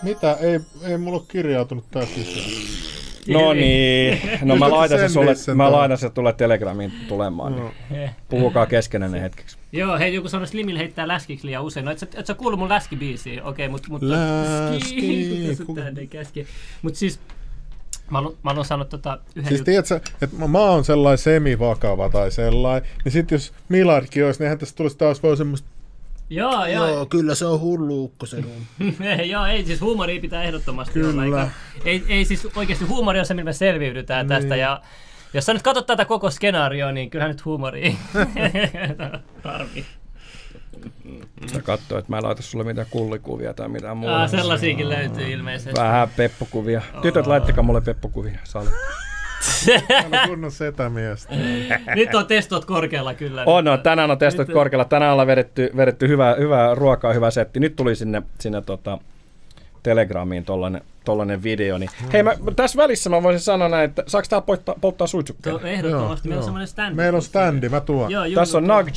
[0.04, 0.38] Mitä?
[0.40, 2.46] Ei, ei mulla ole kirjautunut tää sisään.
[3.28, 7.56] No niin, no mä laitan se sen sulle, sen mä laitan se tulle Telegramiin tulemaan.
[7.56, 8.02] Niin.
[8.04, 8.12] Eh.
[8.30, 9.58] Puhukaa keskenänne hetkeksi.
[9.72, 11.86] Joo, hei, joku sanoi Slimille heittää läskiksi liian usein.
[11.86, 13.44] No, et sä, et sä kuullut mun läskibiisiä?
[13.44, 13.88] Okei, mut...
[13.90, 16.48] mut Läski, Kuka kuka- sä ei käski.
[16.82, 17.20] Mut siis...
[18.12, 19.66] Mä haluan, mä haluan sanoa tota yhden Siis jutun.
[19.66, 24.46] tiedätkö, että mä- mä oon sellainen semivakava tai sellainen, niin sit jos Milardkin olisi, niin
[24.46, 25.68] eihän tästä tulisi taas vaan semmoista,
[26.32, 26.88] Joo, joo.
[26.88, 28.44] Joo, kyllä se on hullu ukko se
[29.32, 31.24] Joo, ei siis huumoria pitää ehdottomasti Kyllä.
[31.24, 31.42] olla.
[31.42, 31.52] Eikä,
[31.86, 34.40] ei, ei siis oikeasti huumori on se, millä me selviydytään niin.
[34.40, 34.56] tästä.
[34.56, 34.82] Ja
[35.34, 37.92] jos sä nyt katsot tätä koko skenaarioa, niin kyllähän nyt huumoria.
[39.44, 39.86] Harmi.
[41.54, 44.24] Sä katsoo, että mä en laita sulle mitään kullikuvia tai mitään muuta.
[44.24, 45.80] Ah, sellaisiakin löytyy ilmeisesti.
[45.82, 46.82] Vähän peppukuvia.
[47.02, 48.40] Tytöt, laittakaa mulle peppukuvia.
[48.44, 48.70] Sali.
[50.28, 51.36] kunnon setämiestä.
[51.96, 53.44] nyt on testot korkealla kyllä.
[53.46, 53.82] On, on.
[53.82, 54.86] Tänään on testoit Nyt- korkealla.
[54.86, 57.60] Tänään ollaan vedetty, vedetty hyvää, hyvää ruokaa, hyvä setti.
[57.60, 58.98] Nyt tuli sinne, sinne tota,
[59.84, 61.78] Telegramiin tollanen, tollanen video.
[61.78, 61.90] Niin.
[62.14, 65.60] Hei, mä, tässä välissä mä voisin sanoa näin, että saaks tää polttaa, polttaa suitsukkeja?
[65.60, 66.28] To, ehdottomasti.
[66.28, 66.96] Meillä on semmoinen stand.
[66.96, 68.12] Meillä on standi, mä tuon.
[68.12, 68.88] Joo, juu, Tässä on juu, Nug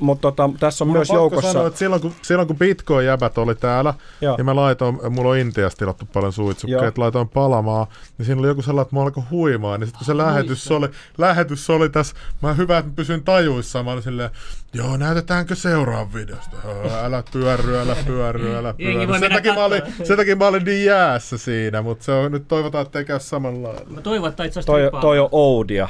[0.00, 1.52] mutta tota, tässä on Mun myös on joukossa...
[1.52, 4.34] sanoa, että silloin kun, silloin kun Bitcoin-jäbät oli täällä, Joo.
[4.38, 7.86] ja mä laitoin, mulla on Intiasta tilattu paljon suitsukkeet, laitoin palamaan,
[8.18, 10.88] niin siinä oli joku sellainen, että mä alkoi huimaa, niin sitten kun se lähetys oli,
[11.18, 14.30] lähetys oli tässä, mä hyvä, että mä pysyin tajuissa, mä olin silleen,
[14.72, 16.56] joo, näytetäänkö seuraavan videosta?
[17.04, 19.18] Älä pyörry, älä pyörry, älä pyörry.
[19.20, 22.48] Sen takia, mä olin, sen takia mä olin niin jäässä siinä, mutta se on, nyt
[22.48, 23.90] toivotaan, että ei käy samalla lailla.
[23.90, 25.88] Mä toivon, että itse asiassa Toi, toi on Oudia.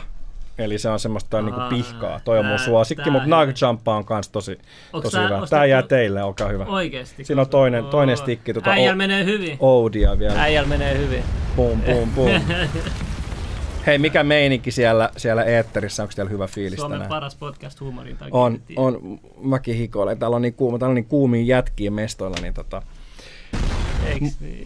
[0.58, 2.20] Eli se on semmoista niinku Aa, pihkaa.
[2.24, 3.28] Toi on mun suosikki, mutta.
[3.28, 4.58] Nug Jumpa on kans tosi,
[4.92, 5.46] Onks tosi tää hyvä.
[5.50, 6.64] Tää jää teille, olkaa hyvä.
[6.64, 7.24] Oikeesti.
[7.24, 9.56] Siinä on toinen- toinen stikki, tota Äijällä o- menee hyvin.
[9.60, 10.42] Oudia vielä.
[10.42, 11.24] Äijällä menee hyvin.
[11.56, 12.30] Boom, boom, boom.
[13.86, 16.02] Hei, mikä meininki siellä, siellä eetterissä?
[16.02, 17.08] Onko teillä hyvä fiilis Suomen tänään?
[17.08, 18.34] paras podcast huumorin takia.
[18.34, 20.18] On, on, mäkin hikoilen.
[20.18, 22.82] Täällä on niin kuuma, täällä on niin kuumia jätkiä mestoilla, niin tota?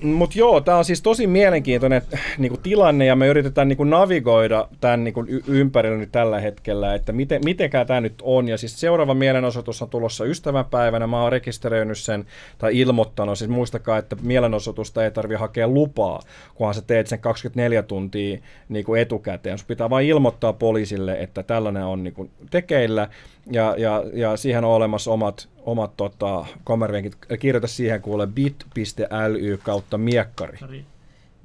[0.03, 2.03] Mutta joo, tämä on siis tosi mielenkiintoinen
[2.39, 7.12] niinku, tilanne ja me yritetään niinku, navigoida tämän niinku, y- ympärillä nyt tällä hetkellä, että
[7.12, 8.49] miten, mitenkään tämä nyt on.
[8.49, 11.07] Ja siis seuraava mielenosoitus on tulossa ystävänpäivänä.
[11.07, 12.26] Mä oon rekisteröinyt sen
[12.59, 13.39] tai ilmoittanut.
[13.39, 16.20] Siis muistakaa, että mielenosoitusta ei tarvitse hakea lupaa,
[16.55, 19.59] kunhan sä teet sen 24 tuntia niinku, etukäteen.
[19.59, 23.09] Sun pitää vain ilmoittaa poliisille, että tällainen on niinku, tekeillä
[23.51, 27.17] ja, ja, ja siihen on olemassa omat, omat tota, kommervenkit.
[27.41, 30.59] Kirjoita siihen kuule bit.ly kautta miekkari.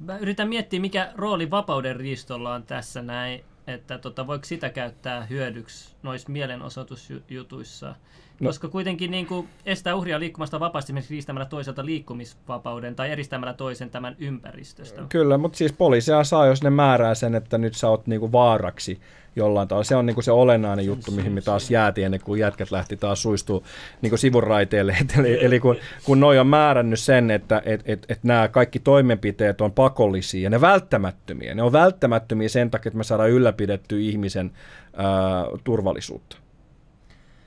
[0.00, 5.24] Mä yritän miettiä, mikä rooli vapauden riistolla on tässä näin, että tota, voiko sitä käyttää
[5.24, 7.94] hyödyksi noissa mielenosoitusjutuissa.
[8.40, 8.48] No.
[8.48, 13.90] Koska kuitenkin niin kuin, estää uhria liikkumasta vapaasti esimerkiksi riistämällä toiselta liikkumisvapauden tai eristämällä toisen
[13.90, 15.02] tämän ympäristöstä.
[15.08, 19.00] Kyllä, mutta siis poliisia saa, jos ne määrää sen, että nyt sä oot niinku vaaraksi
[19.36, 19.84] jollain tavalla.
[19.84, 23.22] Se on niinku se olennainen juttu, mihin me taas jäätiin ennen kuin jätkät lähti taas
[23.22, 23.64] suistuu
[24.02, 24.96] niinku sivuraiteille.
[25.00, 28.78] Et Eli, eli kun, kun noi on määrännyt sen, että et, et, et nämä kaikki
[28.78, 31.54] toimenpiteet on pakollisia ja ne välttämättömiä.
[31.54, 34.50] Ne on välttämättömiä sen takia, että me saadaan ylläpidettyä ihmisen
[34.96, 35.06] ää,
[35.64, 36.41] turvallisuutta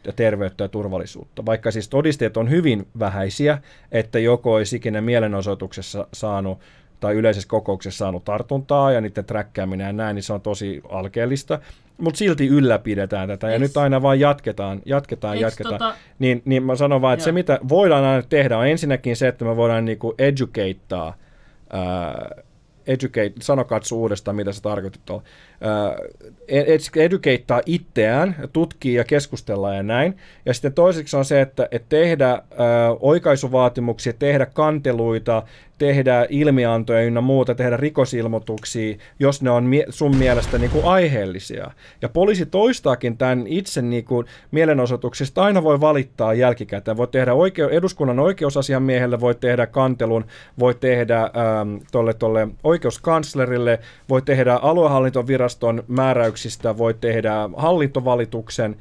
[0.06, 1.46] ja terveyttä ja turvallisuutta.
[1.46, 3.58] Vaikka siis todisteet on hyvin vähäisiä,
[3.92, 6.60] että joko olisi ikinä mielenosoituksessa saanut
[7.00, 11.60] tai yleisessä kokouksessa saanut tartuntaa ja niiden träkkääminen ja näin, niin se on tosi alkeellista.
[11.98, 15.94] Mutta silti ylläpidetään tätä ja Eiks- nyt aina vaan jatketaan, jatketaan, Eiks jatketaan.
[15.94, 17.34] tota- Niin, niin mä sanon vaan, että se Joo.
[17.34, 21.14] mitä voidaan aina tehdä on ensinnäkin se, että me voidaan niinku educatea
[21.70, 22.30] ää,
[22.88, 25.00] educate, sano katso uudestaan, mitä se tarkoitti
[25.62, 26.06] Uh,
[26.96, 30.18] educatea itseään, tutkii ja keskustella ja näin.
[30.46, 35.44] Ja sitten toiseksi on se, että, että tehdä uh, oikaisuvaatimuksia, tehdä kanteluita,
[35.78, 41.72] tehdä ilmiantoja ynnä muuta, tehdä rikosilmoituksia, jos ne on mie- sun mielestä niin kuin aiheellisia.
[42.02, 46.98] Ja poliisi toistaakin tämän itse niin kuin mielenosoituksesta, aina voi valittaa jälkikäteen.
[46.98, 50.26] Voi tehdä oikeu- eduskunnan oikeusasiamiehelle, voi tehdä kantelun,
[50.60, 53.80] voi tehdä ähm, tolle, tolle oikeuskanslerille,
[54.10, 54.58] voi tehdä
[55.46, 58.76] aluehallintoviraston määräyksistä, voi tehdä hallintovalituksen,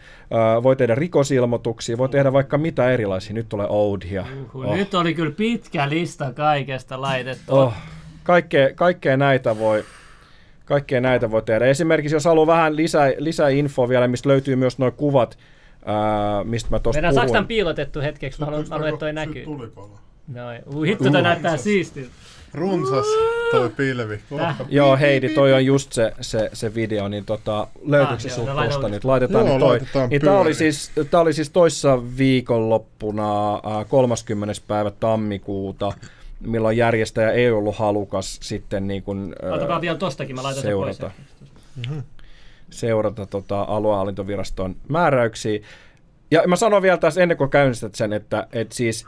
[0.62, 3.34] voi tehdä rikosilmoituksia, voi tehdä vaikka mitä erilaisia.
[3.34, 4.26] Nyt tulee Oudia.
[4.54, 7.56] Uhuh, Nyt oli kyllä pitkä lista kaikesta laitettu.
[7.56, 7.72] Oh,
[8.22, 9.84] kaikkea, kaikkea näitä voi
[10.64, 11.66] kaikkea näitä voi tehdä.
[11.66, 15.38] Esimerkiksi jos haluaa vähän lisää, lisää infoa vielä, mistä löytyy myös nuo kuvat,
[15.84, 17.48] ää, mistä mä tuossa Meidän Sakstan puhuin.
[17.48, 19.44] piilotettu hetkeksi, mä haluan, että toi näkyy.
[19.44, 19.98] Tulipalo.
[20.28, 20.62] Noin.
[20.86, 22.10] Hitto, toi näyttää siistiltä.
[22.54, 23.06] Runsas
[23.50, 24.20] toi pilvi.
[24.68, 28.72] Joo, Heidi, toi on just se, se, se video, niin tota, löytyykö se Ah, laita
[28.72, 29.04] tosta nyt?
[29.04, 29.68] Laitetaan Joo, nyt toi.
[29.68, 34.54] laitetaan Niin tää oli, siis, tää oli siis toissa viikonloppuna äh, 30.
[34.68, 35.92] päivä tammikuuta,
[36.40, 40.72] milloin järjestäjä ei ollut halukas sitten niin kuin, äh, Otakaa vielä tostakin, mä laitan sen
[40.72, 40.96] pois.
[40.96, 41.14] seurata.
[42.70, 45.60] seurata tota, aluehallintoviraston määräyksiä.
[46.30, 49.06] Ja mä sanon vielä tässä ennen kuin käynnistät sen, että, että siis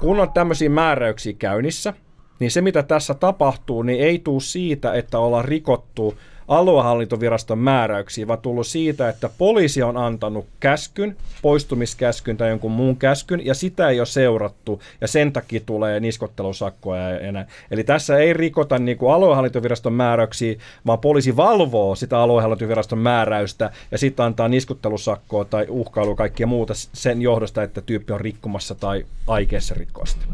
[0.00, 1.94] kun on tämmöisiä määräyksiä käynnissä,
[2.38, 6.14] niin se mitä tässä tapahtuu, niin ei tule siitä, että ollaan rikottu
[6.48, 13.46] aluehallintoviraston määräyksiä, vaan tullut siitä, että poliisi on antanut käskyn, poistumiskäskyn tai jonkun muun käskyn,
[13.46, 17.46] ja sitä ei ole seurattu, ja sen takia tulee niskottelusakkoja ja enää.
[17.70, 23.98] Eli tässä ei rikota niin kuin aluehallintoviraston määräyksiä, vaan poliisi valvoo sitä aluehallintoviraston määräystä, ja
[23.98, 29.74] sitten antaa niskottelusakkoa tai uhkailua kaikkia muuta sen johdosta, että tyyppi on rikkomassa tai aikeessa
[29.74, 30.24] rikkoa sitä.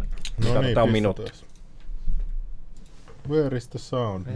[0.55, 1.44] No niin, Tämä on minuutti.
[3.31, 4.27] Where is the sound?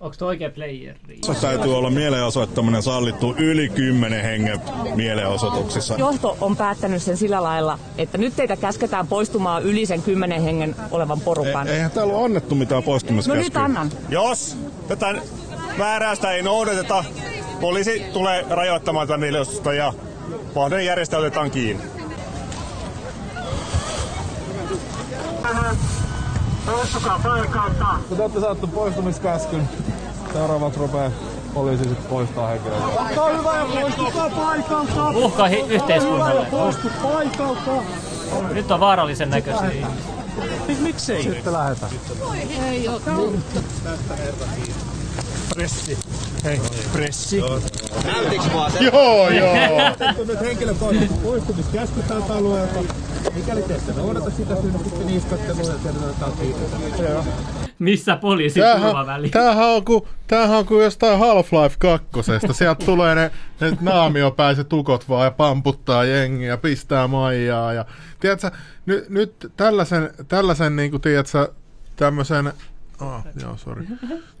[0.00, 0.98] Onko tuo oikea playeri?
[1.40, 4.60] Täytyy olla mielenosoittaminen sallittu yli 10 hengen
[4.94, 5.94] mielenosoituksissa.
[5.98, 10.76] Johto on päättänyt sen sillä lailla, että nyt teitä käsketään poistumaan yli sen kymmenen hengen
[10.90, 11.68] olevan porukan.
[11.68, 13.42] Eihän täällä ole annettu mitään No poistumiskäskyä.
[13.44, 13.90] nyt annan.
[14.08, 14.56] Jos
[14.88, 15.14] tätä
[15.78, 17.04] määräystä ei noudateta,
[17.60, 19.92] poliisi tulee rajoittamaan tätä mielenosoitusta ja
[20.84, 21.82] järjestäjä otetaan kiinni.
[26.66, 27.86] Poistukaa paikalta.
[28.08, 29.68] Kun te olette saattu poistumiskäskyn,
[30.32, 31.10] seuraavaksi rupeaa
[31.54, 32.84] poliisi sitten poistaa henkilöitä.
[32.86, 35.08] Olkaa hyvä ja poistukaa paikalta!
[35.08, 36.46] Uhka hi- yhteiskunnalle.
[36.50, 37.70] Poistu paikalta!
[38.52, 39.86] Nyt on vaarallisen ihmisiä.
[40.80, 41.22] Miksei?
[41.22, 41.92] Sitten lähdetään.
[45.54, 45.98] Pressi.
[46.44, 46.60] Hei,
[46.92, 47.38] pressi.
[48.80, 50.26] Joo, joo.
[50.26, 52.80] nyt henkilökohtaisesti poistumiskäsky tältä alueelta.
[53.34, 55.74] Mikäli te ette noudata sitä, synny sitten niskattelu ja
[56.40, 56.66] kiinni.
[57.78, 59.28] Missä poliisi Tämähän, turvaväli?
[59.28, 62.08] tämähän, on kuin, tämähän on kuin jostain Half-Life 2.
[62.52, 67.72] Sieltä tulee ne, ne naamiopäiset tukot vaan ja pamputtaa jengiä ja pistää maijaa.
[67.72, 67.84] Ja,
[68.20, 68.50] tiedätkö,
[68.86, 71.48] nyt, nyt tällaisen, tällaisen niin kuin, tiedätkö,
[71.96, 72.52] tämmöisen...
[73.00, 73.86] Oh, joo, sorry.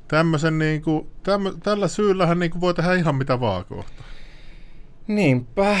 [0.08, 4.02] Tämmöisen niin kuin, tämmö, tällä syyllähän niin kuin voi tehdä ihan mitä vaan kohta.
[5.06, 5.80] Niinpä,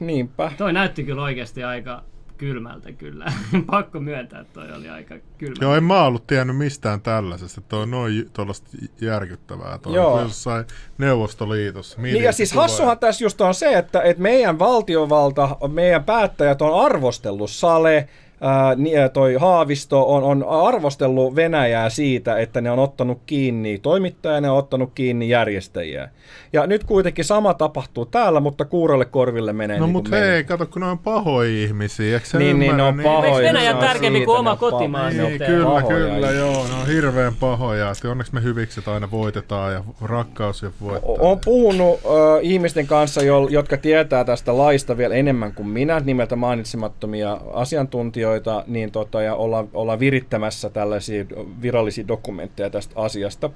[0.00, 0.52] niinpä.
[0.58, 2.04] Toi näytti kyllä oikeasti aika
[2.38, 3.32] kylmältä kyllä.
[3.70, 5.56] Pakko myöntää, että toi oli aika kylmä.
[5.60, 7.60] Joo, en mä ollut tiennyt mistään tällaisesta.
[7.60, 8.68] Toi on noin tuollaista
[9.00, 9.78] järkyttävää.
[9.78, 10.12] Toi Joo.
[10.12, 10.64] on jossain
[10.98, 12.02] Neuvostoliitossa.
[12.02, 16.84] Niin ja siis hassuhan tässä just on se, että, että meidän valtiovalta, meidän päättäjät on
[16.84, 18.08] arvostellut Sale,
[18.40, 24.40] ää, toi Haavisto on, on arvostellut Venäjää siitä, että ne on ottanut kiinni toimittajia ja
[24.40, 26.08] ne on ottanut kiinni järjestäjiä.
[26.52, 30.44] Ja nyt kuitenkin sama tapahtuu täällä, mutta kuurolle korville menee No niin mut kuin hei,
[30.44, 33.34] kato kun ne on pahoja ihmisiä, eikö se Niin, niin, ne on pahoja.
[33.34, 35.10] Eikö Venäjä tärkeämpi kuin oma kotimaa?
[35.10, 39.72] Niin, kyllä, pahoja kyllä, joo, ne on hirveän pahoja, että onneksi me hyvikset aina voitetaan
[39.72, 41.14] ja rakkaus ja voittaa.
[41.18, 42.10] Olen puhunut äh,
[42.42, 48.27] ihmisten kanssa, jo, jotka tietää tästä laista vielä enemmän kuin minä, nimeltä mainitsemattomia asiantuntijoita,
[48.66, 51.24] niin tota, ja ollaan, ollaan virittämässä tällaisia
[51.62, 53.50] virallisia dokumentteja tästä asiasta.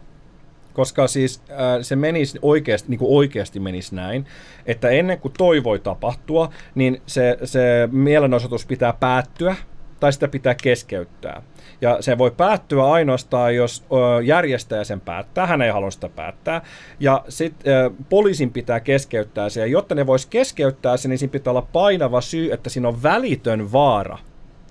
[0.73, 4.27] Koska siis äh, se menisi oikeasti, niin kuin oikeasti menisi näin,
[4.67, 9.57] että ennen kuin toi voi tapahtua, niin se, se mielenosoitus pitää päättyä
[10.03, 11.43] tai sitä pitää keskeyttää.
[11.81, 13.85] Ja se voi päättyä ainoastaan, jos
[14.25, 15.47] järjestäjä sen päättää.
[15.47, 16.63] Hän ei halua sitä päättää.
[17.01, 19.61] Ja sitten poliisin pitää keskeyttää se.
[19.61, 23.03] Ja jotta ne vois keskeyttää sen, niin siinä pitää olla painava syy, että siinä on
[23.03, 24.19] välitön vaara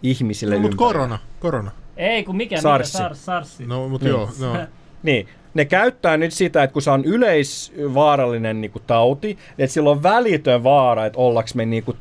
[0.03, 1.71] ihmisille No, mutta korona, korona.
[1.97, 2.97] Ei, kun mikä, Sarssi.
[2.97, 3.65] mikä Sars, Sarsi.
[3.65, 4.11] No, mutta Niin.
[4.11, 4.57] joo, no.
[5.03, 9.89] Niin, ne käyttää nyt sitä, että kun se on yleisvaarallinen niin kuin tauti, että sillä
[9.89, 11.97] on välitön vaara, että ollaanko me niin kuin,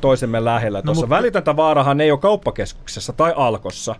[0.00, 0.82] toisemme lähellä.
[0.82, 3.94] Tuossa mutta- välitöntä vaarahan ei ole kauppakeskuksessa tai Alkossa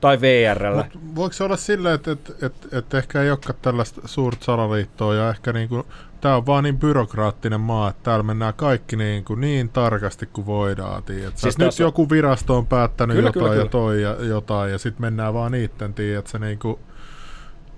[0.00, 0.84] tai VRllä.
[0.94, 5.14] Mut voiko se olla silleen, että et, et, et ehkä ei olekaan tällaista suurta salaliittoa
[5.14, 5.86] ja ehkä niinku,
[6.20, 10.46] tämä on vaan niin byrokraattinen maa, että täällä mennään kaikki niin, kuin niin tarkasti kuin
[10.46, 11.02] voidaan.
[11.02, 11.38] Tiedät.
[11.38, 14.78] Siis nyt on- joku virasto on päättänyt Kyllä, jotain kyllä, ja toi ja jotain ja
[14.78, 16.78] sitten mennään vaan niitten, tiedätkö, niin kuin,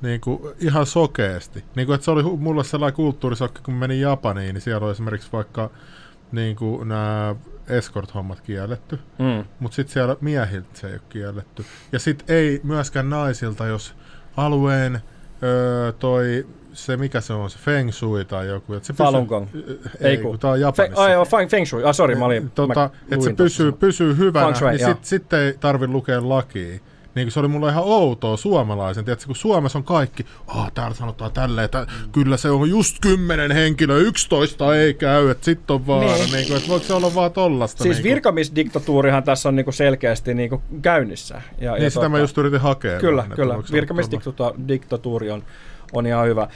[0.02, 1.64] niin kuin ihan sokeasti.
[1.76, 5.32] Niin kuin, että se oli mulle sellainen kulttuurisokki, kun menin Japaniin, niin siellä oli esimerkiksi
[5.32, 5.70] vaikka
[6.32, 7.34] niin kuin nämä
[7.68, 8.98] escort-hommat kielletty.
[9.18, 9.44] Mm.
[9.60, 11.64] Mutta sitten siellä miehiltä se ei ole kielletty.
[11.92, 13.94] Ja sitten ei myöskään naisilta, jos
[14.36, 15.00] alueen
[15.42, 18.74] öö, toi, se mikä se on, se feng shui tai joku.
[18.74, 19.46] Et se Falun Gong.
[20.00, 20.38] Ei, Ei kun kun.
[20.38, 21.02] tää on Fe, Japanissa.
[21.02, 21.84] ai, joo, feng, shui.
[21.84, 22.50] Ah, sorry, mä olin...
[22.50, 26.78] tota, että se pysyy, pysyy hyvänä, Feng shui, niin sitten sit ei tarvi lukea lakia.
[27.14, 30.94] Niin kuin se oli mulle ihan outoa suomalaisen, tiedätkö, kun Suomessa on kaikki, ah, täällä
[30.94, 35.86] sanotaan tälleen, että kyllä se on just kymmenen henkilöä, 11 ei käy, että sitten on
[35.86, 36.18] vaara, Niin.
[36.20, 36.32] niin.
[36.32, 37.82] niin kuin, että voiko se olla vaan tollasta?
[37.82, 41.42] Siis niin kuin, virkamiesdiktatuurihan tässä on niinku selkeästi niinku käynnissä.
[41.60, 43.00] Ja, niin sitä mä just yritin hakea.
[43.00, 43.54] Kyllä, vähän, että kyllä.
[43.72, 45.42] Virkamiesdiktatuuri on,
[45.92, 46.48] on ihan hyvä.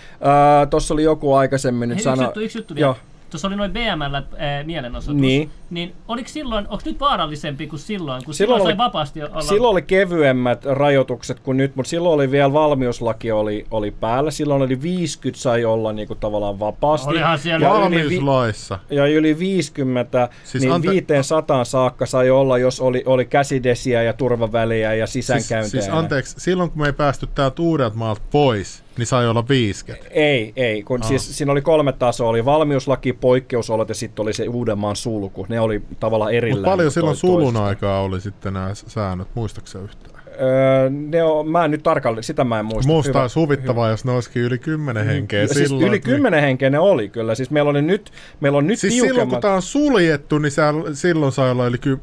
[0.70, 2.14] Tuossa oli joku aikaisemmin nyt sano...
[2.14, 2.86] yksi juttu, yksi juttu vielä.
[2.86, 2.96] Joo.
[3.30, 4.22] tuossa oli noin BML äh,
[4.64, 5.50] mielenosoitus, Niin.
[5.70, 9.40] niin oliko silloin, onko nyt vaarallisempi kuin silloin, kun Silloin silloin, oli- sai vapaasti olla...
[9.40, 14.30] Silloin oli kevyemmät rajoitukset kuin nyt, mutta silloin oli vielä valmiuslaki oli, oli päällä.
[14.30, 17.08] Silloin oli 50 sai olla niinku tavallaan vapaasti.
[17.10, 18.78] Olihan siellä ja yli, Valmiuslaissa.
[18.90, 24.02] ja yli 50, Siis siis niin ante- 500 saakka sai olla, jos oli, oli käsidesiä
[24.02, 25.82] ja turvaväliä ja Siis, sisäänkäyntejä.
[25.82, 30.08] siis anteeksi, silloin kun me ei päästy täältä Uudeltamaalta pois, niin sai olla 50.
[30.10, 30.82] Ei, ei.
[30.82, 32.28] Kun siis siinä oli kolme tasoa.
[32.28, 35.46] Oli valmiuslaki, poikkeusolot ja sitten oli se Uudenmaan sulku.
[35.48, 36.58] Ne oli tavallaan erillään.
[36.60, 40.14] Mutta paljon silloin sulun aikaa oli sitten nämä säännöt, muistaakseni yhtään?
[40.40, 42.92] Öö, ne on, mä en nyt tarkalleen, sitä mä en muista.
[42.92, 45.86] Musta olisi huvittavaa, jos ne olisikin yli 10 henkeä Ja siis silloin.
[45.88, 47.34] yli että- niin- 10 henkeä ne oli kyllä.
[47.34, 49.40] Siis meillä oli nyt, meillä on nyt Siis silloin kun tiukemmat.
[49.40, 51.98] tämä on suljettu, niin sä, silloin sai olla yli ky-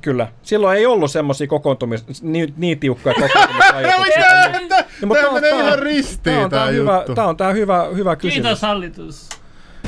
[0.00, 0.28] Kyllä.
[0.42, 2.22] Silloin ei ollut semmoisia kokoontumis...
[2.22, 3.67] Niin, niin tiukkoja kokoontumisrajoituksia.
[3.82, 7.14] No, tää on- menee tää on- ihan ristiin Tämä juttu.
[7.14, 8.34] tää on tää hyvä, hyvä kysymys.
[8.34, 9.28] Kiitos hallitus.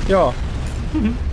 [0.08, 0.34] Joo.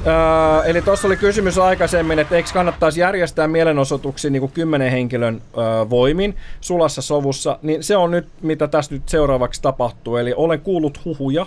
[0.07, 5.41] Öö, eli tuossa oli kysymys aikaisemmin, että eikö kannattaisi järjestää mielenosoituksia niin kuin kymmenen henkilön
[5.57, 10.17] öö, voimin sulassa sovussa, niin se on nyt, mitä tässä nyt seuraavaksi tapahtuu.
[10.17, 11.45] Eli olen kuullut huhuja,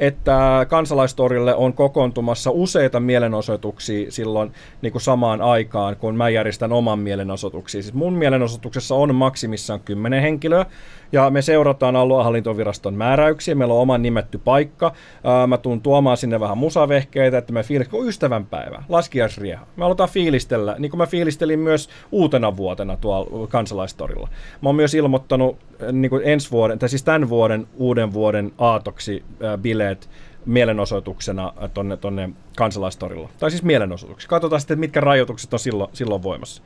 [0.00, 6.98] että kansalaistorille on kokoontumassa useita mielenosoituksia silloin niin kuin samaan aikaan, kun mä järjestän oman
[6.98, 7.82] mielenosoituksia.
[7.82, 10.66] Siis mun mielenosoituksessa on maksimissaan 10 henkilöä,
[11.12, 13.54] ja me seurataan aluehallintoviraston määräyksiä.
[13.54, 14.92] Meillä on oma nimetty paikka.
[15.24, 19.66] Ää, Mä tuun tuomaan sinne vähän musavehkeitä, että me fiilis, kun ystävänpäivä, laskiaisrieha.
[19.76, 24.28] Me aletaan fiilistellä, niin kuin mä fiilistelin myös uutena vuotena tuolla kansalaistorilla.
[24.62, 25.56] Mä oon myös ilmoittanut
[25.92, 30.08] niin kuin ensi vuoden, tai siis tämän vuoden uuden vuoden aatoksi äh, bileet
[30.46, 33.28] mielenosoituksena äh, tonne, tonne kansalaistorilla.
[33.38, 34.28] Tai siis mielenosoituksi.
[34.28, 36.62] Katsotaan sitten, mitkä rajoitukset on silloin, silloin voimassa.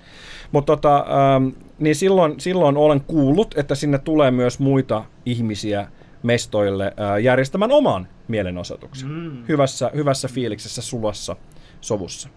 [0.53, 1.49] Mutta tota, ähm,
[1.79, 5.89] niin silloin, silloin olen kuullut, että sinne tulee myös muita ihmisiä
[6.23, 9.09] mestoille äh, järjestämään oman mielenosoituksen.
[9.09, 9.45] Mm.
[9.49, 11.37] Hyvässä, hyvässä fiiliksessä, sulassa,
[11.81, 12.29] sovussa.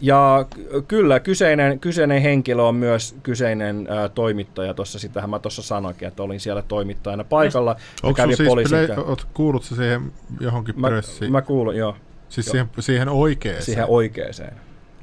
[0.00, 4.74] Ja ky- kyllä, kyseinen, kyseinen henkilö on myös kyseinen ää, toimittaja.
[4.74, 7.76] Tuossa sitähän mä tuossa sanoinkin, että olin siellä toimittajana paikalla.
[8.02, 9.04] Onko kävin siis poliisin kanssa.
[9.04, 11.32] oot, kuulut sä siihen johonkin Mä, pressiin?
[11.32, 11.96] mä kuulun, joo,
[12.28, 12.52] siis joo.
[12.52, 13.64] siihen, siihen oikeeseen?
[13.64, 14.54] siihen oikeeseen.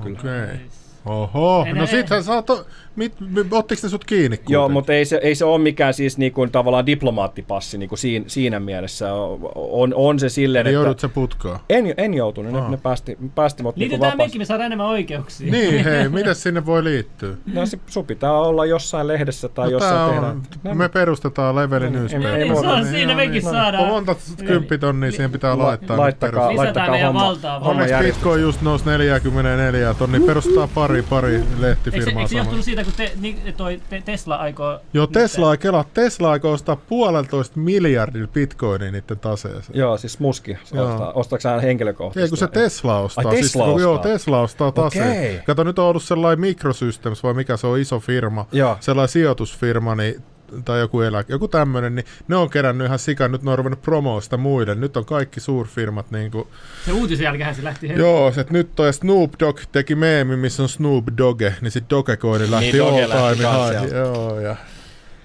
[0.04, 0.20] Kyllä.
[0.20, 0.58] Okay.
[1.06, 4.74] Oho, En- no en- sittenhän sä oot, mit, mit, ottiko ne sut kiinni Joo, kuitenkin?
[4.74, 8.26] mutta ei se, ei se ole mikään siis niin kuin, tavallaan diplomaattipassi niin kuin siinä,
[8.28, 9.14] siinä mielessä.
[9.56, 10.84] On, on se silleen, Niin että...
[10.84, 11.60] joudut sä putkaan?
[11.70, 12.70] En, en joutunut, ne, Aa.
[12.70, 14.30] ne päästi, päästi mut niinku Liitytään vapaasti.
[14.30, 15.52] mekin, me saadaan enemmän oikeuksia.
[15.52, 17.34] Niin, hei, mitä sinne voi liittyä?
[17.54, 20.32] No se, sun pitää olla jossain lehdessä tai No, jossain tehdään.
[20.36, 22.28] on, No, me perustetaan Leveli ei- Newspaper.
[22.36, 23.88] ei Niin, se on siinä, mekin saadaan.
[23.88, 25.98] Monta kymppitonnia siihen pitää La- laittaa.
[25.98, 27.64] laittakaa, laittakaa meidän homma, valtaa vaan.
[27.64, 28.04] homma Onneksi.
[28.06, 30.22] Bitcoin just nousi 44 tonnia.
[30.26, 32.38] Perustetaan pari, pari Eikö se, lehtifirmaa eikö se samalla.
[32.38, 34.80] johtunut siitä, kun te, ni, toi, te, Tesla aikoo...
[34.94, 39.80] Joo, Tesla, kela, Tesla aikoo ostaa puolentoista miljardilla bitcoinia niiden taseeseen.
[39.80, 40.58] Joo, siis muski.
[40.64, 42.26] Ostaa, ostaako hän henkilökohtaisesti?
[42.26, 43.24] Ei kun se Tesla ostaa.
[43.28, 43.82] Ai, Tesla siis, kun- ostaa?
[43.82, 45.08] Joo, Tesla ostaa taseen.
[45.10, 45.40] Okei.
[45.46, 48.46] Kato, nyt on ollut sellainen Microsystems, vai mikä se on, iso firma.
[48.52, 48.78] Joo.
[48.80, 50.24] Sellainen sijoitusfirma, niin
[50.66, 53.82] tai joku eläke, joku tämmöinen, niin ne on kerännyt ihan sikan, nyt ne on ruvennut
[53.82, 54.76] promoa sitä muille.
[54.76, 56.48] Nyt on kaikki suurfirmat niin kuin,
[56.86, 58.00] Se uutisen jälkeen se lähti heti.
[58.00, 61.90] Joo, se, että nyt toi Snoop Dogg teki meemi, missä on Snoop Dogge, niin sit
[61.90, 63.96] Dogecoin lähti Niin, all Doge lähti time high.
[63.96, 64.56] Joo, ja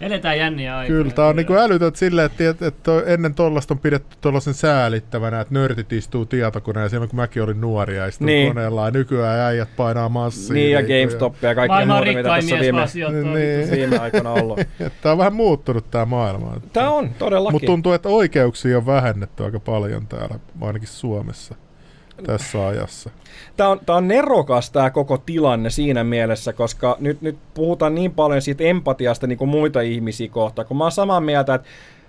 [0.00, 0.98] Eletään jänniä aikoja.
[0.98, 5.40] kyllä tää on niinku älytöntä silleen, että, että, että ennen tollasta on pidetty tuollaisen säälittävänä,
[5.40, 8.36] että nörtit istuu tietokoneella silloin kun mäkin olin nuori ja istuu Niin.
[8.36, 8.54] niin.
[8.54, 10.54] koneella ja nykyään äijät painaa massia.
[10.54, 13.22] Niin, ja niinku, GameStop ja kaikki muuta, mitä tässä mies viime.
[13.38, 13.70] Niin.
[13.70, 14.60] viime aikoina ollut.
[15.02, 16.52] Tämä on vähän muuttunut tämä maailma.
[16.72, 17.54] Tämä on todellakin.
[17.54, 21.54] Mutta tuntuu, että oikeuksia on vähennetty aika paljon täällä, ainakin Suomessa
[22.22, 23.10] tässä ajassa.
[23.56, 28.12] Tämä on, tämä on nerokas tämä koko tilanne siinä mielessä, koska nyt, nyt puhutaan niin
[28.12, 31.68] paljon siitä empatiasta niin kuin muita ihmisiä kohtaan, kun mä oon samaa mieltä, että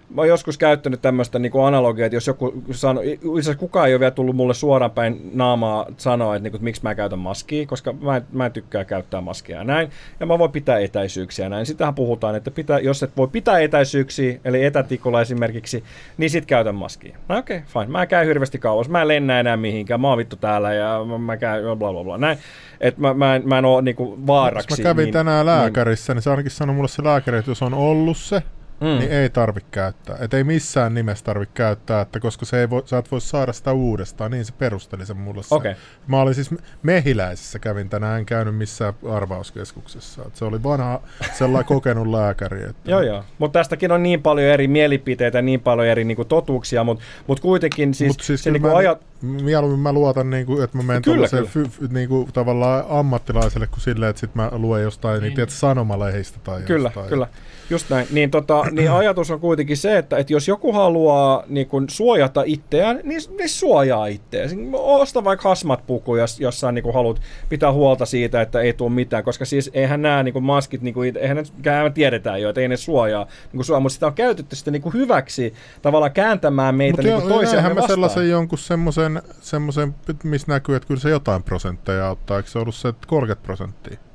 [0.10, 3.04] Mä oon joskus käyttänyt tämmöistä niin analogiaa, että jos joku sanoo,
[3.38, 6.64] itse kukaan ei ole vielä tullut mulle suoraan päin naamaa sanoa, että, niin kuin, että
[6.64, 9.90] miksi mä käytän maskia, koska mä en, mä en tykkää käyttää maskia ja näin.
[10.20, 11.66] Ja mä voin pitää etäisyyksiä ja näin.
[11.66, 15.84] Sitähän puhutaan, että pitää, jos et voi pitää etäisyyksiä, eli etätikulla esimerkiksi,
[16.18, 17.18] niin sit käytän maskia.
[17.28, 17.92] No okei, okay, fine.
[17.92, 18.90] Mä en käy hirveästi kauas.
[18.90, 20.02] Mä en lennä enää mihinkään.
[20.02, 22.18] Mä oon vittu täällä ja mä, käyn bla bla bla.
[22.18, 22.38] Näin.
[22.82, 24.82] Et mä, mä, en, mä en oo niinku vaaraksi.
[24.82, 27.74] Mä kävin niin, tänään lääkärissä, niin se ainakin sanoi mulle se lääkäri, että jos on
[27.74, 28.44] ollut se,
[28.82, 28.88] Mm.
[28.88, 30.18] niin ei tarvi käyttää.
[30.20, 33.54] Et ei missään nimessä tarvi käyttää, että koska se ei voi, sä et voi saada
[33.54, 35.44] sitä uudestaan, niin se perusteli sen mulle.
[35.44, 35.58] sen.
[35.58, 35.76] Okei.
[36.08, 36.50] Mä olin siis
[36.84, 40.24] Mehiläisessä kävin tänään, en käynyt missään arvauskeskuksessa.
[40.28, 41.02] Et se oli vanha
[41.34, 42.64] sellainen kokenut lääkäri.
[42.64, 43.24] Että Joo, joo.
[43.38, 47.94] Mutta tästäkin on niin paljon eri mielipiteitä, niin paljon eri niinku, totuuksia, mutta mut kuitenkin
[47.94, 49.02] siis, Mut siis se kyllä niinku mä, ajat...
[49.22, 53.82] Mieluummin mä luotan, niinku, että mä menen Kyllä, tuollaiseen fy, fy, niinku, tavallaan ammattilaiselle kuin
[53.82, 55.22] silleen, että sit mä luen jostain niin.
[55.22, 55.36] Niin.
[55.36, 57.10] Tiedät, sanomalehistä tai Kyllä, jostain.
[57.10, 57.28] kyllä.
[57.70, 58.08] Just näin.
[58.12, 62.44] Niin tota, niin ajatus on kuitenkin se, että, että jos joku haluaa niin kun suojata
[62.46, 64.50] itseään, niin, niin suojaa itseään.
[64.74, 69.24] Osta vaikka hasmat-puku, jos, jos sä niin haluat pitää huolta siitä, että ei tule mitään,
[69.24, 72.78] koska siis eihän nämä niin maskit, niin kuin, eihän ne tiedetään jo, että ei ne
[72.78, 77.76] suojaa, niin suojaa mutta sitä on käytetty sitten niin hyväksi tavallaan kääntämään meitä niin toisiaan
[77.76, 82.60] mä sellaisen jonkun semmoisen, semmoisen, missä näkyy, että kyllä se jotain prosentteja auttaa, eikö se
[82.60, 84.07] ollut se 30 prosenttia?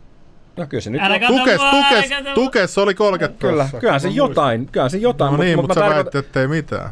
[0.56, 1.02] No kyllä se nyt...
[1.02, 5.32] Älä tukes, tukes, tukes oli 30 Kyllä, kyllähän se jotain, kyllähän se jotain.
[5.32, 6.04] No niin, mutta mut sä tarkoitan...
[6.04, 6.90] väitit, ettei mitään.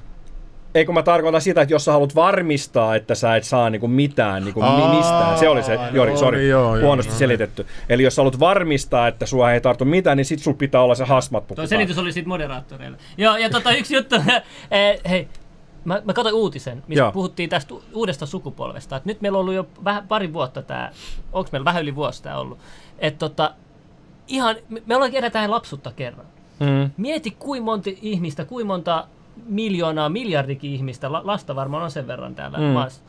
[0.74, 3.88] Ei kun mä tarkoitan sitä, että jos sä haluat varmistaa, että sä et saa niinku
[3.88, 5.38] mitään niinku Aa, mistään.
[5.38, 7.62] Se oli se, Jori, sori, joo, huonosti joo, selitetty.
[7.62, 7.86] Joo.
[7.88, 10.94] Eli jos sä haluat varmistaa, että sua ei tartu mitään, niin sit sul pitää olla
[10.94, 12.98] se hasmat Tuo selitys oli siitä moderaattoreille.
[13.16, 14.16] Joo, ja tota yksi juttu,
[14.70, 15.28] eh, hei,
[15.84, 17.12] mä, mä katsoin uutisen, missä Joo.
[17.12, 18.96] puhuttiin tästä uudesta sukupolvesta.
[18.96, 20.90] Et nyt meillä on ollut jo vähän, pari vuotta tämä,
[21.32, 22.58] onko meillä vähän yli vuosi tämä ollut,
[23.00, 23.54] että tota,
[24.28, 26.26] ihan, me ollaan kerätään lapsutta kerran.
[26.60, 26.90] Mm.
[26.96, 29.06] Mieti kuinka monta ihmistä, kuinka monta
[29.46, 32.64] miljoonaa, miljardikin ihmistä, lasta varmaan on sen verran täällä mm.
[32.64, 33.02] maassa,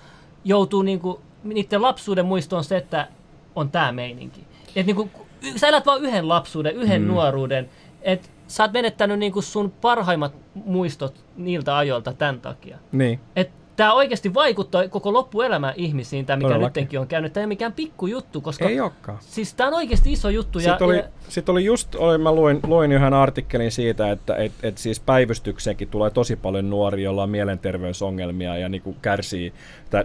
[0.44, 3.08] joutuu niinku, niiden lapsuuden muistoon se, että
[3.56, 4.44] on tämä meininki.
[4.76, 5.10] Et niinku,
[5.56, 7.08] sä elät vain yhden lapsuuden, yhden mm.
[7.08, 7.70] nuoruuden,
[8.02, 12.78] että sä oot menettänyt niinku sun parhaimmat muistot niiltä ajoilta tämän takia.
[12.92, 13.20] Niin.
[13.36, 16.82] Et tämä oikeasti vaikuttaa koko loppuelämä ihmisiin, tämä mikä Todellakin.
[16.82, 17.34] nytkin on käynyt.
[17.34, 19.18] Tämä ei ole mikään pikkujuttu, koska ei olekaan.
[19.22, 20.60] Siis tämä on oikeasti iso juttu.
[20.60, 21.04] Sitten, ja, oli, ja...
[21.30, 25.88] sitten oli just, oli, mä luin, luin yhden artikkelin siitä, että et, et siis päivystykseenkin
[25.88, 29.54] tulee tosi paljon nuoria, joilla on mielenterveysongelmia ja niin kärsii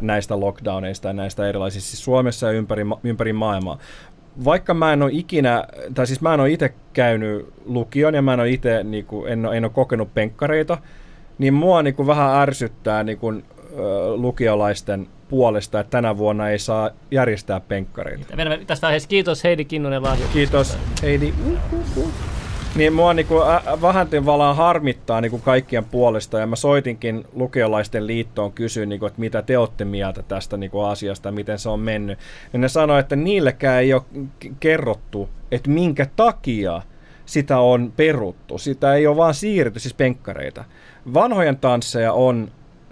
[0.01, 3.79] näistä lockdowneista ja näistä erilaisista siis Suomessa ja ympäri, ympäri maailmaa
[4.45, 5.65] vaikka mä en ole ikinä,
[5.95, 9.33] tai siis mä en ole itse käynyt lukion ja mä en ole itse, niin kuin,
[9.33, 10.79] en, ole, en ole kokenut penkkareita,
[11.39, 13.45] niin mua niin kuin vähän ärsyttää niin kuin,
[14.15, 18.37] lukiolaisten puolesta, että tänä vuonna ei saa järjestää penkkareita.
[18.67, 20.33] Tästä vaiheessa kiitos Heidi Kinnunen lahjoituksesta.
[20.33, 21.35] Kiitos Heidi.
[22.77, 28.53] Niin mua niinku, ä, vähän valaan harmittaa niinku kaikkien puolesta ja mä soitinkin lukiolaisten liittoon
[28.53, 32.19] kysyin, niinku, että mitä te olette mieltä tästä niinku, asiasta, miten se on mennyt.
[32.53, 34.03] Ja ne sanoi, että niillekään ei ole
[34.61, 36.83] kerrottu, että minkä takia
[37.27, 38.59] sitä on peruttu.
[38.59, 40.65] Sitä ei ole vaan siirretty, siis penkkareita.
[41.15, 42.51] Vanhojen tansseja on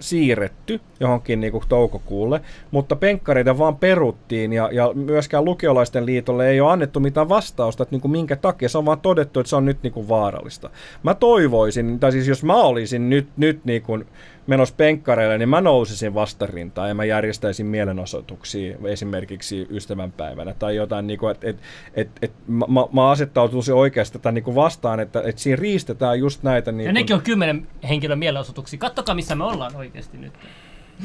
[0.09, 2.41] siirretty johonkin niin kuin toukokuulle,
[2.71, 7.93] mutta penkkareita vaan peruttiin ja, ja myöskään lukiolaisten liitolle ei ole annettu mitään vastausta, että
[7.93, 8.69] niin kuin minkä takia.
[8.69, 10.69] Se on vaan todettu, että se on nyt niin kuin vaarallista.
[11.03, 14.05] Mä toivoisin, tai siis jos mä olisin nyt, nyt niin kuin
[14.47, 21.19] menossa penkkareille, niin mä nousisin vastarintaan ja mä järjestäisin mielenosoituksia esimerkiksi ystävänpäivänä tai jotain, niin
[21.19, 21.57] kuin, että et,
[21.95, 26.43] et, et, mä, mä asettautuisin oikeasti tätä niin kuin vastaan, että et siinä riistetään just
[26.43, 26.71] näitä.
[26.71, 26.93] Niin ja kuin...
[26.93, 28.79] nekin on kymmenen henkilön mielenosoituksia.
[28.79, 30.33] Kattokaa, missä me ollaan oikeasti nyt.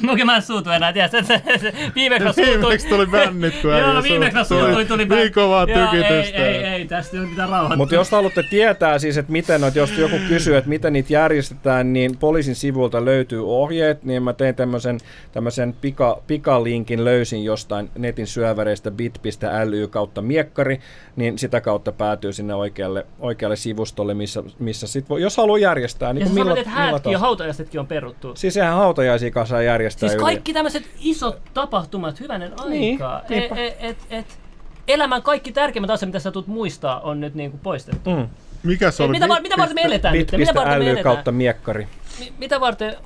[0.08, 1.08] Okei, mä en suutu enää, tiedä.
[1.08, 2.60] Se, se, se, viimeksi mä suutuin.
[2.60, 5.24] Viimeksi tuli bännit, kun Joo, viimeksi mä suutuin, tuli bännit.
[5.24, 6.36] Niin kovaa tykitystä.
[6.36, 7.76] Ei, ei, ei, tästä ei mitään rauhoittua.
[7.76, 11.92] Mutta jos haluatte tietää siis, että miten, että jos joku kysyy, että miten niitä järjestetään,
[11.92, 14.98] niin poliisin sivulta löytyy ohjeet, niin mä tein tämmöisen,
[15.32, 20.80] tämmöisen pika, pikalinkin, löysin jostain netin syöväreistä bit.ly kautta miekkari,
[21.16, 26.12] niin sitä kautta päätyy sinne oikealle, oikealle sivustolle, missä, missä sit voi, jos haluaa järjestää.
[26.12, 28.32] Niin ja sä sanoit, että häät ja hautajaisetkin on peruttu.
[28.36, 33.22] Siis sehän hautajaisia kanssa järjestää Siis kaikki tämmöiset isot tapahtumat, hyvänen niin, aikaa.
[33.28, 34.38] Niin, e, e, et, et,
[34.88, 38.10] elämän kaikki tärkeimmät asiat, mitä sä tulet muistaa, on nyt niinku poistettu.
[38.10, 38.28] Mm.
[38.62, 39.12] Mikä se oli?
[39.12, 40.32] Mitä, mitä varten me eletään nyt?
[40.32, 41.04] Mitä varten me eletään?
[41.04, 41.88] kautta miekkari.
[42.38, 42.96] mitä varten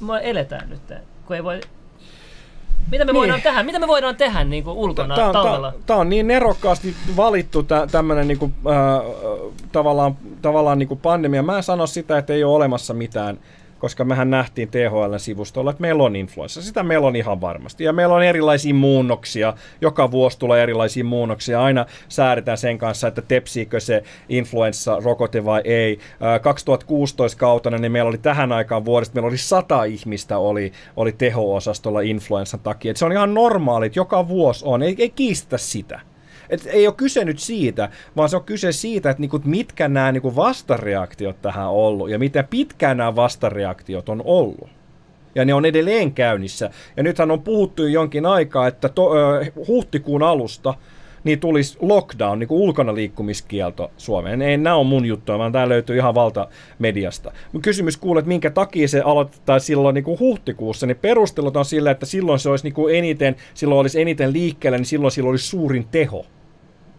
[0.00, 0.80] me eletään nyt?
[1.26, 1.60] Kun ei voi
[2.90, 3.18] mitä me niin.
[3.18, 3.62] voidaan tehdä?
[3.62, 5.72] Mitä me voidaan tehdä niin kuin ulkona tää, talvella?
[5.86, 9.02] Tämä on niin nerokkaasti valittu tämmöinen niin kuin, äh,
[9.72, 11.42] tavallaan, tavallaan niin kuin pandemia.
[11.42, 13.38] Mä en sano sitä, että ei ole olemassa mitään
[13.84, 16.62] koska mehän nähtiin THL-sivustolla, että meillä on influenssa.
[16.62, 17.84] Sitä meillä on ihan varmasti.
[17.84, 19.54] Ja meillä on erilaisia muunnoksia.
[19.80, 21.62] Joka vuosi tulee erilaisia muunnoksia.
[21.62, 25.98] Aina säädetään sen kanssa, että tepsiikö se influenssa-rokote vai ei.
[26.42, 32.00] 2016 kautena niin meillä oli tähän aikaan vuodesta, meillä oli sata ihmistä oli, oli teho-osastolla
[32.00, 32.90] influenssan takia.
[32.90, 34.82] Et se on ihan normaali, että joka vuosi on.
[34.82, 36.00] Ei, ei kiistä sitä.
[36.54, 40.12] Et ei ole kyse nyt siitä, vaan se on kyse siitä, että niinku, mitkä nämä
[40.12, 44.68] niinku vastareaktiot tähän on ollut ja miten pitkään nämä vastareaktiot on ollut.
[45.34, 46.70] Ja ne on edelleen käynnissä.
[46.96, 50.74] Ja nythän on puhuttu jonkin aikaa, että to, ö, huhtikuun alusta
[51.24, 54.42] niin tulisi lockdown, niin kuin ulkona liikkumiskielto Suomeen.
[54.42, 57.32] Ei nämä on mun juttuja, vaan tämä löytyy ihan valtamediasta.
[57.62, 61.90] Kysymys kuulee, että minkä takia se aloitetaan silloin niin kuin huhtikuussa, niin perustelut on sillä,
[61.90, 65.46] että silloin se olisi niin kuin eniten, silloin olisi eniten liikkeellä, niin silloin silloin olisi
[65.46, 66.26] suurin teho.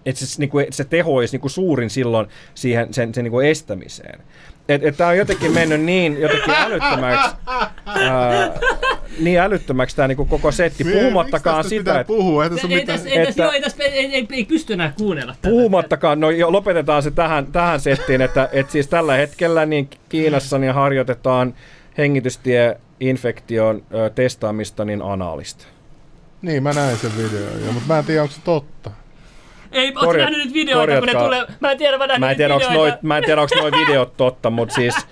[0.06, 4.20] Että se, niinku, se teho olisi niinku suurin silloin siihen, sen, sen niinku estämiseen.
[4.70, 7.36] Että et tämä on jotenkin mennyt niin jotenkin älyttömäksi,
[7.86, 8.52] ää,
[9.20, 12.44] niin älyttömäksi tämä niinku koko setti, puhumattakaan Miksi tästä sitä, että puhua?
[12.44, 13.00] Ei tässä Ei, mitään...
[13.00, 15.50] tässä, ei, tässä, että- joo, ei, tässä, ei, ei, ei pysty enää kuunnella tätä.
[15.50, 20.58] Puhumattakaan, no jo, lopetetaan se tähän, tähän settiin, että, että siis tällä hetkellä niin Kiinassa
[20.58, 21.54] niin harjoitetaan
[21.98, 25.66] hengitystieinfektion ö, testaamista niin anaalista.
[26.42, 28.92] Niin, mä näin sen videon jo, mutta mä en tiedä, onko se totta.
[29.72, 31.26] Ei, ootko Korjat- nähnyt nyt videoita, kun ne korjatkaa.
[31.26, 31.58] tulee?
[31.60, 34.18] Mä en tiedä, mä Mä en tiedä, onko noi, mä en tiedä, onko noi videot
[34.18, 34.96] totta, mutta siis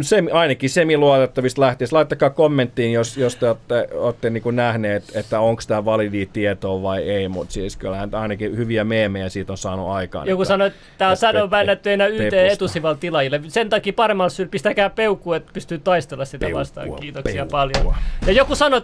[0.00, 1.88] se, ainakin semi-luotettavista lähtien.
[1.92, 6.82] Laittakaa kommenttiin, jos, jos te olette, olette niin kuin nähneet, että onko tämä validi tietoa
[6.82, 10.28] vai ei, mutta siis kyllähän ainakin hyviä meemejä siitä on saanut aikaan.
[10.28, 12.52] Joku että- sanoi, että tämä on että pe- sadonväännetty enää YT pepusta.
[12.52, 13.40] etusival tilaajille.
[13.48, 16.94] Sen takia paremmalla syyllä pistäkää peukkua, että pystyy taistella sitä Peukkua, vastaan.
[16.96, 17.50] Kiitoksia peukkua.
[17.58, 17.94] paljon.
[18.26, 18.80] Ja joku sanoi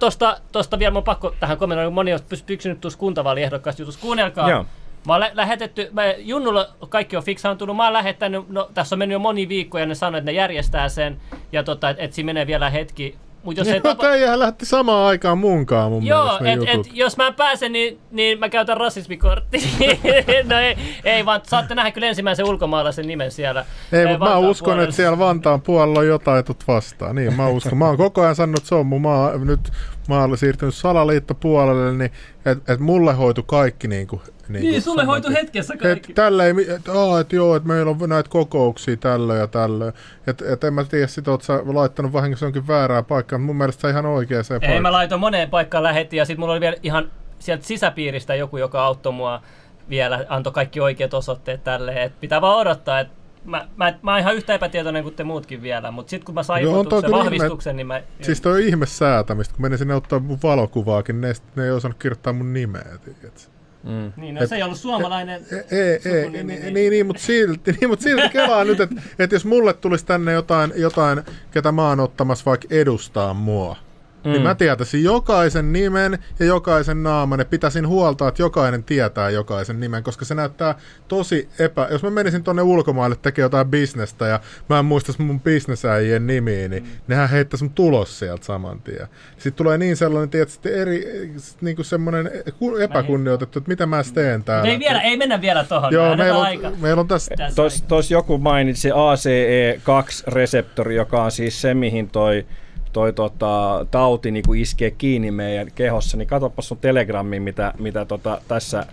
[0.52, 4.00] tosta vielä, oon pakko tähän kommentoida, kun moni on pys- pysynyt tuossa kuntavaaliehdokkaasta jutussa.
[4.00, 4.50] Kuunnelkaa.
[4.50, 4.66] Joo.
[5.06, 8.98] Mä oon lä- lähetetty, mä, Junnulla kaikki on fiksaantunut, mä oon lähettänyt, no tässä on
[8.98, 11.20] mennyt jo moni viikko ja ne sanoi, että ne järjestää sen
[11.52, 13.16] ja tota, että et siinä menee vielä hetki.
[13.42, 14.02] Mut jos ei Joo, tapa...
[14.02, 16.86] Teijähän lähti samaan aikaan munkaan mun Joo, mielestä et, jutut.
[16.86, 19.60] et, jos mä en pääse, niin, niin mä käytän rasismikorttia.
[20.50, 23.64] no ei, ei, vaan saatte nähdä kyllä ensimmäisen ulkomaalaisen nimen siellä.
[23.92, 24.84] Ei, Eh, mutta mä uskon, puolella.
[24.84, 27.16] että siellä Vantaan puolella on jotain tut vastaan.
[27.16, 27.78] Niin, mä uskon.
[27.78, 29.70] Mä oon koko ajan sanonut, että se on mun maa, nyt
[30.14, 32.12] mä olen siirtynyt salaliittopuolelle, niin
[32.44, 36.12] että et mulle hoitu kaikki niin kuin, niin, Niin, sulle hoitu hetkessä Et kaikki.
[36.12, 39.92] tällä ei, että et joo, että meillä on näitä kokouksia tällöin ja tällöin.
[40.26, 43.56] Että et en mä tiedä, sit oot sä laittanut vahingossa jonkin väärään paikkaan, mutta mun
[43.56, 44.82] mielestä se ihan oikeaan Ei, paikkaan.
[44.82, 48.84] mä laitoin moneen paikkaan lähetti ja sitten mulla oli vielä ihan sieltä sisäpiiristä joku, joka
[48.84, 49.42] auttoi mua
[49.90, 53.14] vielä, antoi kaikki oikeat osoitteet tälle, että pitää vaan odottaa, että
[53.44, 56.42] mä, mä, mä oon ihan yhtä epätietoinen kuin te muutkin vielä, mutta sitten kun mä
[56.42, 58.02] sain ilmoituksen kyllä vahvistuksen, niin mä...
[58.22, 61.98] Siis toi on ihme säätämistä, kun menin sinne ottaa mun valokuvaakin, ne, ne ei osannut
[61.98, 62.98] kirjoittaa mun nimeä.
[63.04, 63.40] tiedätkö?
[64.16, 67.88] Niin, no, se ei ollut suomalainen Ei, ei, sukunimi, niin, niin, niin, mutta silti, niin,
[67.88, 72.00] mutta silti kelaa nyt, että, että jos mulle tulisi tänne jotain, jotain, ketä mä oon
[72.00, 73.76] ottamassa vaikka edustaa mua,
[74.24, 74.30] mm.
[74.30, 79.80] niin mä tietäisin jokaisen nimen ja jokaisen naaman ja pitäisin huolta, että jokainen tietää jokaisen
[79.80, 80.74] nimen, koska se näyttää
[81.08, 81.88] tosi epä...
[81.90, 86.68] Jos mä menisin tonne ulkomaille tekemään jotain bisnestä ja mä en muistaisi mun bisnesäijien nimiä,
[86.68, 86.88] niin mm.
[87.08, 89.06] nehän heittäisi mun tulos sieltä saman tien.
[89.32, 94.44] Sitten tulee niin sellainen, tietysti eri, niin kuin semmoinen ku- epäkunnioitettu, että mitä mä teen
[94.44, 94.70] täällä.
[94.70, 95.92] Ei, vielä, ei mennä vielä tohon.
[95.92, 96.68] Joo, meillä aika.
[96.68, 97.34] on, meillä on tässä...
[97.36, 102.46] Tässä Tuossa tos joku mainitsi ACE2-reseptori, joka on siis se, mihin toi,
[102.92, 108.40] toi tota, tauti niin iskee kiinni meidän kehossa, niin katsopas sun telegrammiin, mitä, mitä tota,
[108.48, 108.86] tässä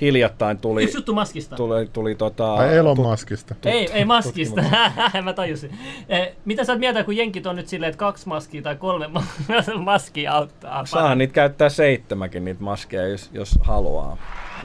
[0.00, 0.82] hiljattain tuli.
[0.82, 1.56] Yksi juttu maskista.
[1.56, 3.54] Tuli, tuli tota, Ai Elon Muskista.
[3.64, 4.62] Ei, ei maskista.
[5.24, 5.70] mä tajusin.
[6.08, 9.08] Eh, mitä sä oot mieltä, kun jenkit on nyt silleen, että kaksi maskia tai kolme
[9.08, 9.24] ma-
[9.84, 10.86] maskia auttaa?
[10.86, 14.16] Saa niitä käyttää seitsemäkin niitä maskeja, jos, jos haluaa.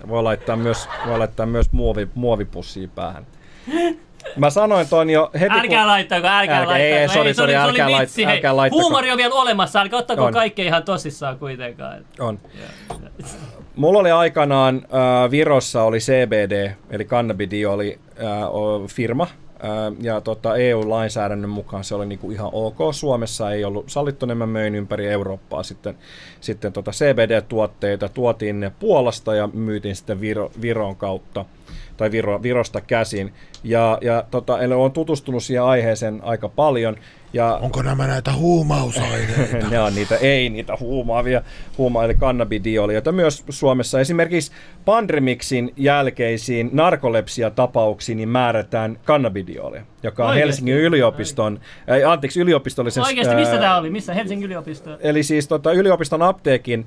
[0.08, 3.26] Voi laittaa myös, voi laittaa myös muovi, muovipussia päähän.
[4.36, 6.80] Mä sanoin ton jo heti Älkää laittako, älkää, Älkää, laittako.
[6.80, 8.36] ei, ei, sori, oli- sori, oli älkää lait- vitsi, hei.
[8.36, 8.82] älkää laittako.
[8.82, 10.34] Huumori on vielä olemassa, älkää ottako On.
[10.34, 12.06] kaikkea ihan tosissaan kuitenkaan.
[12.20, 12.40] On.
[13.76, 19.70] Mulla oli aikanaan äh, Virossa oli CBD, eli cannabidioli äh, o- firma, äh,
[20.02, 22.78] ja tota, EU-lainsäädännön mukaan se oli niinku ihan ok.
[22.92, 25.98] Suomessa ei ollut sallittu, niin mä möin ympäri Eurooppaa sitten,
[26.42, 31.46] sitten tota CBD-tuotteita, tuotiin ne Puolasta ja myytiin sitten Viro, Viron kautta
[31.98, 33.34] tai Viro, Virosta käsin.
[33.64, 36.96] Ja, ja tota, eli olen tutustunut siihen aiheeseen aika paljon.
[37.34, 39.58] Ja Onko nämä näitä huumausaineita?
[39.72, 41.42] ne on niitä, ei niitä huumaavia,
[41.78, 44.52] huuma eli kannabidiolia, joita myös Suomessa esimerkiksi
[44.86, 50.48] Pandemixin jälkeisiin narkolepsia-tapauksiin niin määrätään kannabidiolia, joka on Oikeesti?
[50.48, 51.60] Helsingin yliopiston,
[52.04, 53.04] äh, anteeksi, yliopistollisen...
[53.04, 53.90] Oikeasti, missä ää, tämä oli?
[53.90, 54.14] Missä?
[54.14, 54.98] Helsingin yliopisto?
[55.00, 56.86] Eli siis tota, yliopiston apteekin,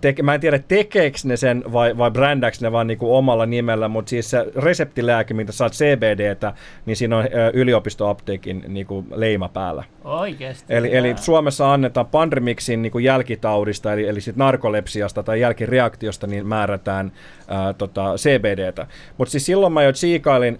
[0.00, 3.88] te, mä en tiedä tekeekö ne sen vai, vai brändääkö ne vaan niinku omalla nimellä,
[3.88, 6.54] mutta siis se reseptilääke, mitä saat CBDtä,
[6.86, 9.84] niin siinä on yliopistoapteekin niinku leima päällä.
[10.04, 10.74] Oikeesti.
[10.74, 16.46] Eli, eli Suomessa annetaan Pandemixin niin kuin jälkitaudista, eli, eli sit narkolepsiasta tai jälkireaktiosta, niin
[16.46, 17.12] määrätään
[17.48, 18.86] ää, tota, CBDtä.
[19.18, 20.58] Mutta siis silloin mä jo tsiikailin,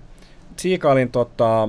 [0.57, 1.69] tsiikailin tota,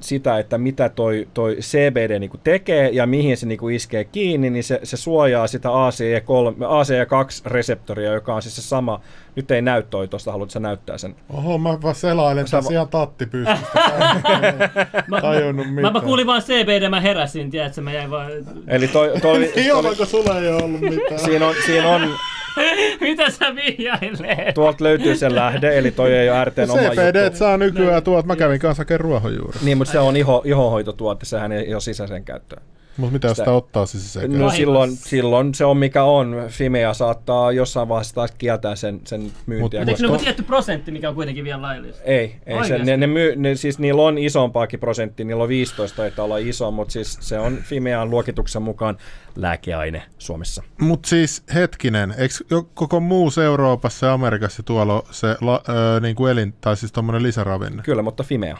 [0.00, 4.04] sitä, että mitä toi, toi CBD niin kuin tekee ja mihin se niin kuin iskee
[4.04, 9.00] kiinni, niin se, se suojaa sitä ACE3, ACE2-reseptoria, joka on siis se sama.
[9.36, 11.16] Nyt ei näy toi tuosta, haluatko sä näyttää sen?
[11.30, 13.66] Oho, mä vaan selailen Sä tässä va- ihan tatti pystystä.
[15.08, 15.92] Mä, tajunnut mä, mitään.
[15.92, 18.30] mä kuulin vaan CBD, mä heräsin, tiedätkö, mä jäin vaan...
[18.68, 21.20] Eli toi, toi, toi, Joo, vaikka sulla ei ole ollut mitään.
[21.20, 22.10] siinä on, siinä on,
[23.00, 24.52] Mitä sä vihjailee?
[24.52, 27.38] tuolta löytyy se lähde, eli toi ei ole RTn oma CBD juttu.
[27.38, 28.26] saa nykyään tuolta.
[28.26, 29.58] Mä kävin kanssa hakemaan ruohonjuuri.
[29.62, 32.62] Niin, mutta se on iho, ihohoitotuote, sehän ei ole sisäisen käyttöön.
[32.98, 36.36] Mutta mitä Sitä- sitä ottaa siis se No silloin, silloin se on mikä on.
[36.48, 39.58] Fimea saattaa jossain vaiheessa taas kieltää sen, sen myyntiä.
[39.58, 42.02] Mut- Mutta eikö koska- ne tietty prosentti, mikä on kuitenkin vielä laillista?
[42.04, 45.96] Ei, ei se, ne, ne, myy, ne, siis niillä on isompaakin prosentti, niillä on 15
[45.96, 48.96] taitaa olla iso, mutta siis se on Fimean luokituksen mukaan
[49.36, 50.62] lääkeaine Suomessa.
[50.80, 52.34] Mutta siis hetkinen, eikö
[52.74, 57.22] koko muus Euroopassa ja Amerikassa tuolla se la, ö, niin kuin elin, tai siis tommonen
[57.22, 57.82] lisäravinne?
[57.82, 58.58] Kyllä, mutta Fimea.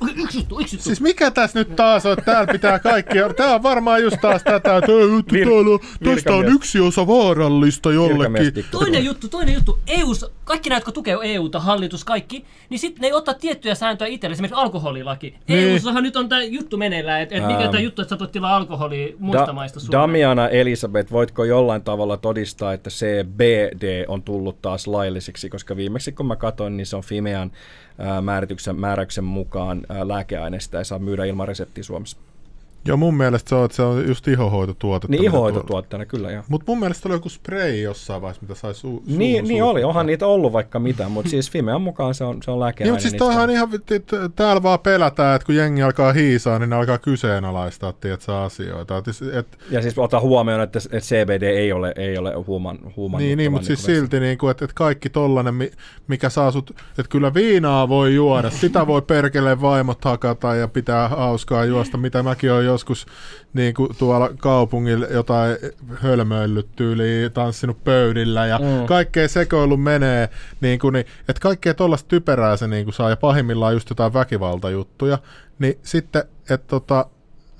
[0.00, 0.84] Okei, Yksi juttu, yksi juttu.
[0.84, 4.42] Siis mikä tässä nyt taas on, että täällä pitää kaikki, tää on varmaan just taas
[4.42, 8.64] tätä, että ei, vittu, Vir- täällä on, tästä on yksi osa vaarallista jollekin.
[8.70, 9.78] Toinen juttu, toinen juttu.
[9.86, 14.08] EUs, kaikki nämä, jotka tukee EUta, hallitus, kaikki, niin sitten ne ei ottaa tiettyjä sääntöjä
[14.08, 15.34] itselle, esimerkiksi alkoholilaki.
[15.48, 15.68] Niin.
[15.68, 17.70] EUssahan nyt on tämä juttu meneillään, että et mikä Ähm.
[17.70, 20.00] tämä juttu, että sä voit tilaa alkoholia muista Da- maista Suomeen.
[20.02, 26.26] Damiana Elisabeth, voitko jollain tavalla todistaa, että CBD on tullut taas lailliseksi, koska viimeksi kun
[26.26, 27.52] mä katsoin, niin se on Fimean
[28.22, 32.16] määrityksen, määräyksen mukaan ää, lääkeaine, sitä ei saa myydä ilman reseptiä Suomessa.
[32.86, 35.06] Joo, mun mielestä se on, että se on just ihohoitotuote.
[35.10, 36.42] Niin ihohoitotuotteena, kyllä joo.
[36.48, 39.84] Mutta mun mielestä oli joku spray jossain vaiheessa, mitä sai su- Niin, suuhun niin oli,
[39.84, 42.90] onhan niitä ollut vaikka mitä, mutta siis Fimean mukaan se on, se on Niin, lääkeaine.
[42.92, 43.68] mutta siis toihan ihan,
[44.36, 48.96] täällä vaan pelätään, että kun jengi alkaa hiisaa, niin ne alkaa kyseenalaistaa, tiedätkö, asioita.
[48.98, 49.06] Et,
[49.38, 53.38] et, Ja siis ota huomioon, että, että CBD ei ole, ei ole huuman, huuman niin,
[53.38, 55.70] niin, mutta siis silti, niin kuin, että, että kaikki tollanen, mi-
[56.08, 61.08] mikä saa sut, että kyllä viinaa voi juoda, sitä voi perkeleen vaimot hakata ja pitää
[61.08, 63.06] hauskaa juosta, mitä mäkin olen joskus
[63.54, 65.56] niin kuin tuolla kaupungilla jotain
[65.94, 68.86] hölmöillyt tyyliin, tanssinut pöydillä ja mm.
[68.86, 70.28] kaikkea sekoilu menee,
[70.60, 74.12] niin kuin, niin, että kaikkea tollaista typerää se niin kuin saa ja pahimmillaan just jotain
[74.12, 75.18] väkivaltajuttuja,
[75.58, 77.06] niin sitten, että tota,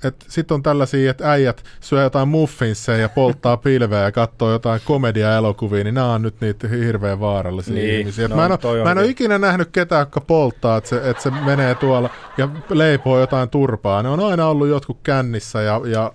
[0.07, 4.81] että sitten on tällaisia, että äijät syö jotain muffinsseja ja polttaa pilveä ja katsoo jotain
[4.85, 8.25] komedia-elokuvia, niin nämä on nyt niitä hirveän vaarallisia Niin, ihmisiä.
[8.25, 9.11] Et no, mä en, ole, on mä en ole kyllä.
[9.11, 14.03] ikinä nähnyt ketään, jotka polttaa, että se, että se menee tuolla ja leipoo jotain turpaa.
[14.03, 16.11] Ne on aina ollut jotkut kännissä ja, ja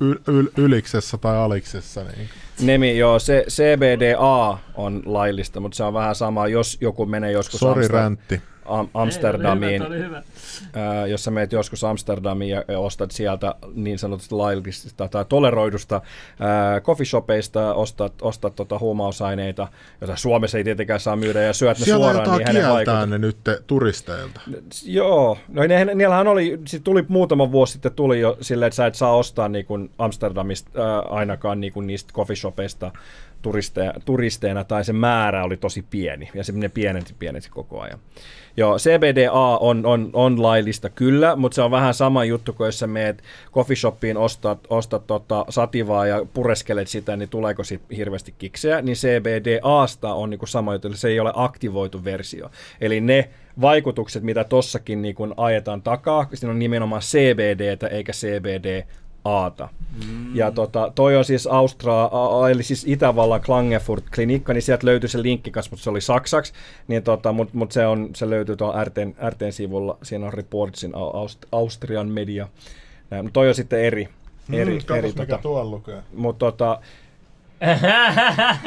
[0.00, 2.00] y, y, yliksessä tai aliksessa.
[2.04, 2.28] Niin.
[2.60, 7.60] Nemi, joo, se CBDA on laillista, mutta se on vähän sama, jos joku menee joskus
[7.60, 8.40] Sori Amster- räntti.
[8.66, 10.22] Am- Ei, Amsterdamiin, oli hyvä, oli hyvä.
[10.82, 16.00] ää, jos sä meet joskus Amsterdamiin ja ostat sieltä niin sanotusti laillisista tai toleroidusta
[16.40, 19.68] ää, coffeeshopeista, ostat, ostat tota huumausaineita,
[20.00, 22.72] joita Suomessa ei tietenkään saa myydä ja syöt ne Siellä suoraan, jotain niin hänen kieltää
[22.74, 23.06] vaikuttaa.
[23.06, 23.36] ne nyt
[23.66, 24.40] turisteilta.
[24.86, 28.86] Joo, no ne, niillähän oli, sit tuli muutama vuosi sitten tuli jo silleen, että sä
[28.86, 32.90] et saa ostaa niin kuin Amsterdamista ää, ainakaan niin kuin niistä coffeeshopeista
[33.44, 37.98] turisteja, turisteina, tai se määrä oli tosi pieni, ja se ne pienenti pienenti koko ajan.
[38.56, 42.78] Joo, CBDA on, on, on laillista kyllä, mutta se on vähän sama juttu, kun jos
[42.78, 43.22] sä meet
[43.52, 50.14] coffeeshoppiin, ostat, ostat tota sativaa ja pureskelet sitä, niin tuleeko siitä hirveästi kiksejä, niin CBDAsta
[50.14, 52.50] on niinku sama juttu, eli se ei ole aktivoitu versio.
[52.80, 53.30] Eli ne
[53.60, 58.82] vaikutukset, mitä tossakin niin kun ajetaan takaa, siinä on nimenomaan CBDtä eikä CBD
[59.24, 59.68] Aata.
[60.08, 60.36] Mm.
[60.36, 65.08] Ja tota, toi on siis Austria, a- eli siis Itävallan Klagenfurt klinikka, niin sieltä löytyi
[65.08, 66.52] se linkki kanssa, mutta se oli saksaksi,
[66.88, 70.92] niin tota, mutta mut se, on, se löytyy tuolla RTn, RTn sivulla, siinä on Reportsin
[70.94, 72.48] Aust- Austrian media.
[73.10, 74.08] Näin, mutta toi on sitten eri.
[74.52, 76.02] eri, Mm, katos, eri mikä tota, tuolla lukee.
[76.16, 76.80] mutta tota,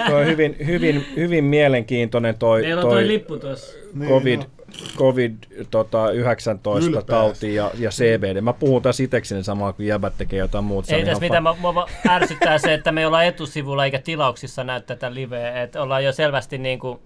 [0.08, 3.74] toi on hyvin, hyvin, hyvin mielenkiintoinen toi, Meillä on toi lippu tuossa.
[4.08, 4.46] COVID, no.
[4.98, 5.34] COVID
[5.72, 7.08] tota, 19 Ylpeästi.
[7.12, 8.42] tauti ja, ja CBD.
[8.42, 10.88] Mä puhun taas itsekseni samaa kuin jäbät tekee jotain muuta.
[10.88, 14.64] Se Ei on tässä mitään, mua ärsyttää se, että me ei olla etusivulla eikä tilauksissa
[14.64, 17.00] näy tätä liveä, että ollaan jo selvästi niin kuin,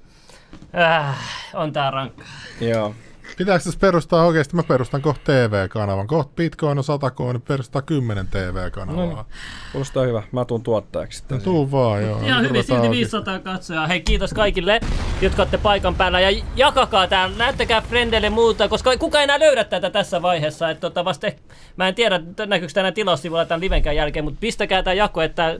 [0.77, 1.15] äh,
[1.53, 2.23] on tää rankka.
[2.23, 2.95] fa- Joo.
[3.41, 4.55] Pitääkö tässä perustaa oikeasti?
[4.55, 6.07] Mä perustan kohta TV-kanavan.
[6.07, 9.05] Kohta Bitcoin on 100 niin perustaa 10 TV-kanavaa.
[9.05, 9.25] No,
[9.71, 10.23] Kuulostaa hyvä.
[10.31, 11.37] Mä tuun tuottajaksi sitten.
[11.37, 12.21] No, tuu vaan, joo.
[12.21, 13.87] Ihan hyvin, silti 500 katsojaa.
[13.87, 14.79] Hei, kiitos kaikille,
[15.21, 16.19] jotka olette paikan päällä.
[16.19, 20.69] Ja jakakaa tää, näyttäkää frendeille muuta, koska kuka ei enää löydä tätä tässä vaiheessa.
[20.69, 24.83] Että tota vasta, eh- mä en tiedä, näkyykö tänään tilaussivuilla tämän livenkään jälkeen, mutta pistäkää
[24.83, 25.59] tää jako, että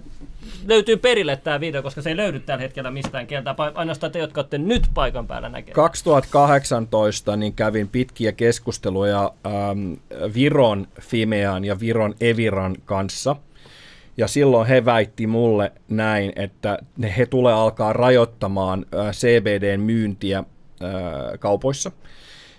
[0.68, 3.56] löytyy perille tämä video, koska se ei löydy tällä hetkellä mistään kieltä.
[3.76, 5.76] Ainoastaan te, jotka olette nyt paikan päällä näkemään.
[5.76, 9.94] 2018 niin kävin pitkiä keskusteluja ähm,
[10.34, 13.36] Viron Fimean ja Viron Eviran kanssa.
[14.18, 16.78] Ja silloin he väitti mulle näin, että
[17.18, 20.46] he tulee alkaa rajoittamaan äh, CBDn myyntiä äh,
[21.40, 21.92] kaupoissa.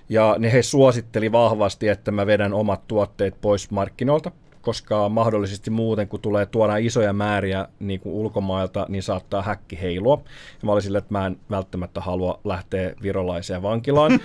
[0.08, 4.30] Ja ne he suositteli vahvasti, että mä vedän omat tuotteet pois markkinoilta,
[4.62, 10.22] koska mahdollisesti muuten, kun tulee tuoda isoja määriä niin kuin ulkomailta, niin saattaa häkki heilua.
[10.62, 14.12] Ja mä olin silleen, että mä en välttämättä halua lähteä virolaiseen vankilaan.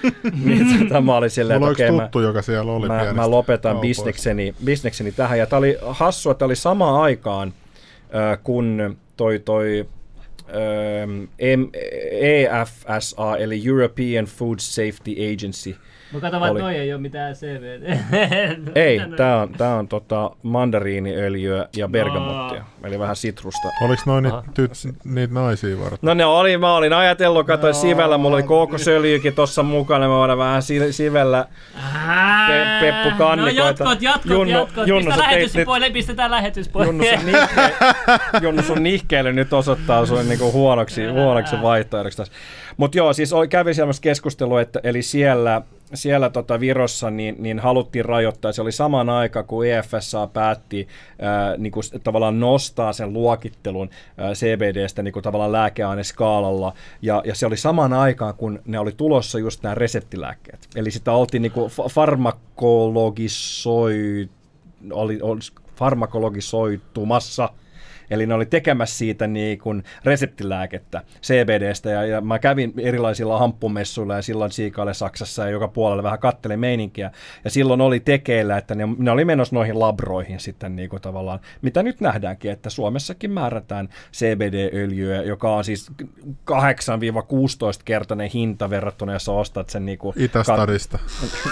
[0.46, 3.32] niin tota, mä olin silleen, Mulla että okei, tuttu, joka siellä oli mä, mä, mä
[3.32, 5.40] lopetan bisnekseni, bisnekseni tähän.
[5.40, 7.54] Ja tää oli hassua, että oli samaan aikaan,
[8.16, 9.86] äh, kun toi, toi
[10.50, 11.24] ähm,
[12.22, 15.76] EFSA, eli European Food Safety Agency.
[16.14, 16.60] Mä katson vaan, Oli.
[16.60, 17.98] että noi ei ole mitään CBD.
[18.76, 23.68] Ei, tämä on, tää on tota mandariiniöljyä ja bergamottia, eli vähän sitrusta.
[23.82, 24.44] Oliks noin niitä,
[25.04, 26.00] niitä naisia varten?
[26.02, 30.40] No ne oli, mä olin ajatellut, katsoin sivellä, mulla oli kookosöljykin tuossa mukana, mä voidaan
[30.40, 31.46] vähän si- sivellä
[32.48, 33.60] Pe- Peppu No Kannikoita.
[33.62, 34.88] jatkot, jatkot, Junnu- jatkot.
[34.88, 36.86] Junnu, Pistä lähetys nyt- pois, pistetään lähetys pois.
[36.88, 37.74] Junnu sun, nihke,
[38.44, 42.34] Junnu, sun nihkeily nyt osoittaa sun niinku huonoksi, huonoksi vaihtoehdoksi tässä.
[42.78, 45.62] Mutta joo, siis oli, kävi semmoista keskustelua, että eli siellä,
[45.94, 48.52] siellä tota Virossa niin, niin haluttiin rajoittaa.
[48.52, 50.88] Se oli saman aika, kun EFSA päätti
[51.22, 56.74] ää, niinku, s- tavallaan nostaa sen luokittelun ää, CBDstä niinku, tavallaan lääkeaineskaalalla.
[57.02, 60.68] Ja, ja se oli saman aikaan, kun ne oli tulossa just nämä reseptilääkkeet.
[60.76, 64.30] Eli sitä oltiin niinku fa- farmakologisoi,
[64.92, 65.40] oli, oli
[65.76, 67.50] farmakologisoitumassa.
[68.10, 74.16] Eli ne oli tekemässä siitä niin kuin reseptilääkettä CBDstä ja, ja mä kävin erilaisilla hamppumessuilla
[74.16, 77.12] ja silloin Siikalle Saksassa ja joka puolella vähän kattelin meininkiä.
[77.44, 81.40] Ja silloin oli tekeillä, että ne, ne oli menossa noihin labroihin sitten niin kuin tavallaan,
[81.62, 85.92] mitä nyt nähdäänkin, että Suomessakin määrätään CBD-öljyä, joka on siis
[86.52, 91.00] 8-16-kertainen hinta verrattuna, jos sä ostat sen niin kuin Itästadista.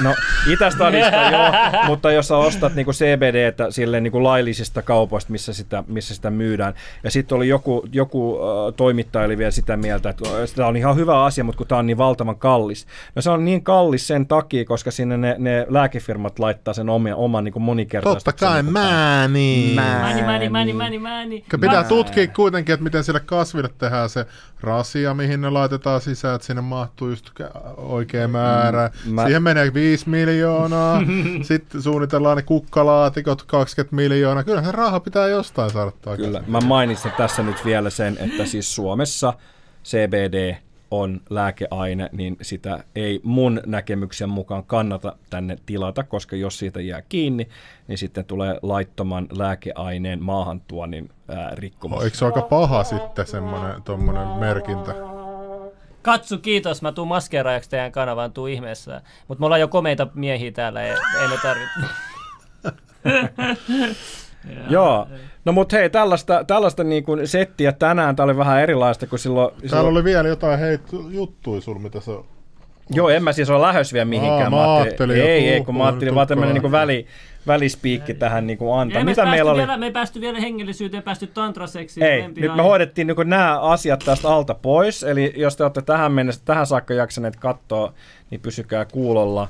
[0.04, 0.16] No,
[0.54, 1.52] Itästadista joo,
[1.88, 6.74] mutta jos sä ostat niinku CBDtä sille niinku laillisista kaupoista, missä sitä, missä sitä myydään.
[7.04, 8.38] Ja sitten oli joku, joku
[8.78, 10.24] toimittaja oli vielä sitä mieltä, että
[10.56, 12.86] tämä on ihan hyvä asia, mutta kun tämä on niin valtavan kallis.
[13.16, 17.14] No se on niin kallis sen takia, koska sinne ne, ne lääkefirmat laittaa sen oman,
[17.16, 18.34] oman niinku monikertaistuksen.
[18.34, 19.76] Totta kai, niinku mä niin.
[19.76, 21.44] Mani, mani, mani, mani, mani.
[21.62, 24.26] Pitää tutkia kuitenkin, että miten sille kasville tehdään se
[24.62, 27.30] rasia, mihin ne laitetaan sisään, että sinne mahtuu just
[27.78, 28.90] oikea määrä.
[29.06, 31.02] Mm, mä- Siihen menee 5 miljoonaa,
[31.42, 34.44] sitten suunnitellaan ne kukkalaatikot 20 miljoonaa.
[34.44, 36.35] Kyllä se raha pitää jostain saada takaisin.
[36.44, 39.34] Kyllä, mä mainitsin tässä nyt vielä sen, että siis Suomessa
[39.86, 40.56] CBD
[40.92, 47.02] on lääkeaine, niin sitä ei mun näkemyksen mukaan kannata tänne tilata, koska jos siitä jää
[47.10, 47.48] kiinni,
[47.88, 52.04] niin sitten tulee laittoman lääkeaineen maahantuonnin ää, rikkomus.
[52.04, 54.96] Eikö se ole aika paha sitten semmoinen tommonen merkintä?
[56.02, 56.82] Katsu, kiitos.
[56.82, 59.02] Mä tuun maskeeraajaksi teidän kanavaan, tuu ihmeessä.
[59.28, 61.80] Mutta me ollaan jo komeita miehiä täällä, ei, ei me tarvitse.
[64.70, 65.08] Joo,
[65.46, 69.50] no mutta hei, tällaista, tällaista niin kuin settiä tänään, tää oli vähän erilaista kuin silloin...
[69.50, 72.26] Täällä silloin oli vielä jotain hei, juttuja sul, mitä se on.
[72.90, 74.54] Joo, en mä siis ole lähes vielä mihinkään.
[74.54, 76.68] Aa, mä ajattelin ei, ei, kun mä ajattelin vaan tämmönen tukka.
[76.68, 77.06] niinku väli,
[77.48, 78.98] välispiikki tähän niinku antaa.
[78.98, 79.60] Ei me, Mitä päästy meillä oli?
[79.60, 82.06] vielä, me ei päästy vielä hengellisyyteen, päästy tantraseksiin.
[82.06, 86.12] Ei, nyt me hoidettiin niin nämä asiat tästä alta pois, eli jos te olette tähän
[86.12, 87.94] mennessä, tähän saakka jaksaneet katsoa,
[88.32, 89.48] niin pysykää kuulolla.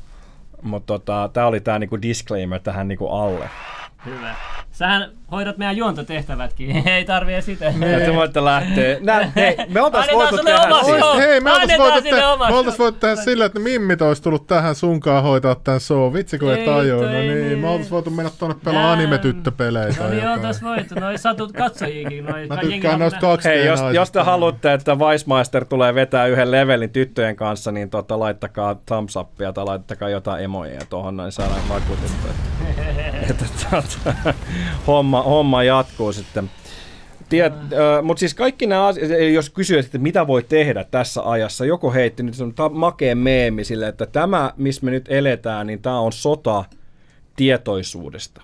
[0.62, 3.50] Mutta tota, tämä oli tämä niinku disclaimer tähän niinku alle.
[4.06, 4.36] Hyvä.
[4.72, 7.66] Sähän hoidat meidän juontotehtävätkin, ei tarvii sitä.
[7.66, 8.98] Ja te voitte lähteä.
[9.02, 11.18] Nää, hei, me oltais voitu tehdä siis- show.
[11.18, 14.48] Hei, me oltais voitu, sille te- me oltais voitu tehdä silleen, että Mimmit olisi tullut
[14.48, 16.14] tähän sunkaan hoitaa tämän show.
[16.14, 17.04] Vitsi kun et Ei, tajua.
[17.04, 17.60] No niin, niin.
[17.60, 20.42] me oltais voitu mennä tonne pelaa anime-tyttöpelejä No niin, jotain.
[20.42, 20.96] tässä voitu.
[21.00, 22.26] Noi satut katsojikin.
[22.26, 26.52] Noi, Mä tykkään noista kaksi Hei, jos, jos te haluatte, että Weissmeister tulee vetää yhden
[26.52, 31.62] levelin tyttöjen kanssa, niin tota, laittakaa thumbs upia tai laittakaa jotain emoja tuohon, niin saadaan
[31.70, 32.32] vakuutettua.
[33.30, 34.34] että, tota,
[34.88, 36.52] homma, homma jatkuu sitten.
[37.30, 41.66] Tiet, äh, mutta siis kaikki nämä asiat, jos kysyit, että mitä voi tehdä tässä ajassa,
[41.66, 46.00] joku heitti nyt ta- makea meemi sille, että tämä, missä me nyt eletään, niin tämä
[46.00, 46.66] on sota
[47.36, 48.42] tietoisuudesta.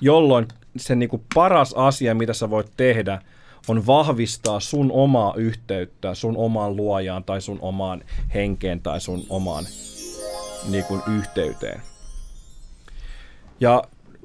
[0.00, 0.46] Jolloin
[0.76, 3.22] se niinku paras asia, mitä sä voit tehdä,
[3.68, 8.02] on vahvistaa sun omaa yhteyttä sun omaan luojaan tai sun omaan
[8.34, 9.64] henkeen tai sun omaan
[10.70, 11.82] niinku, yhteyteen.
[13.60, 13.82] Ja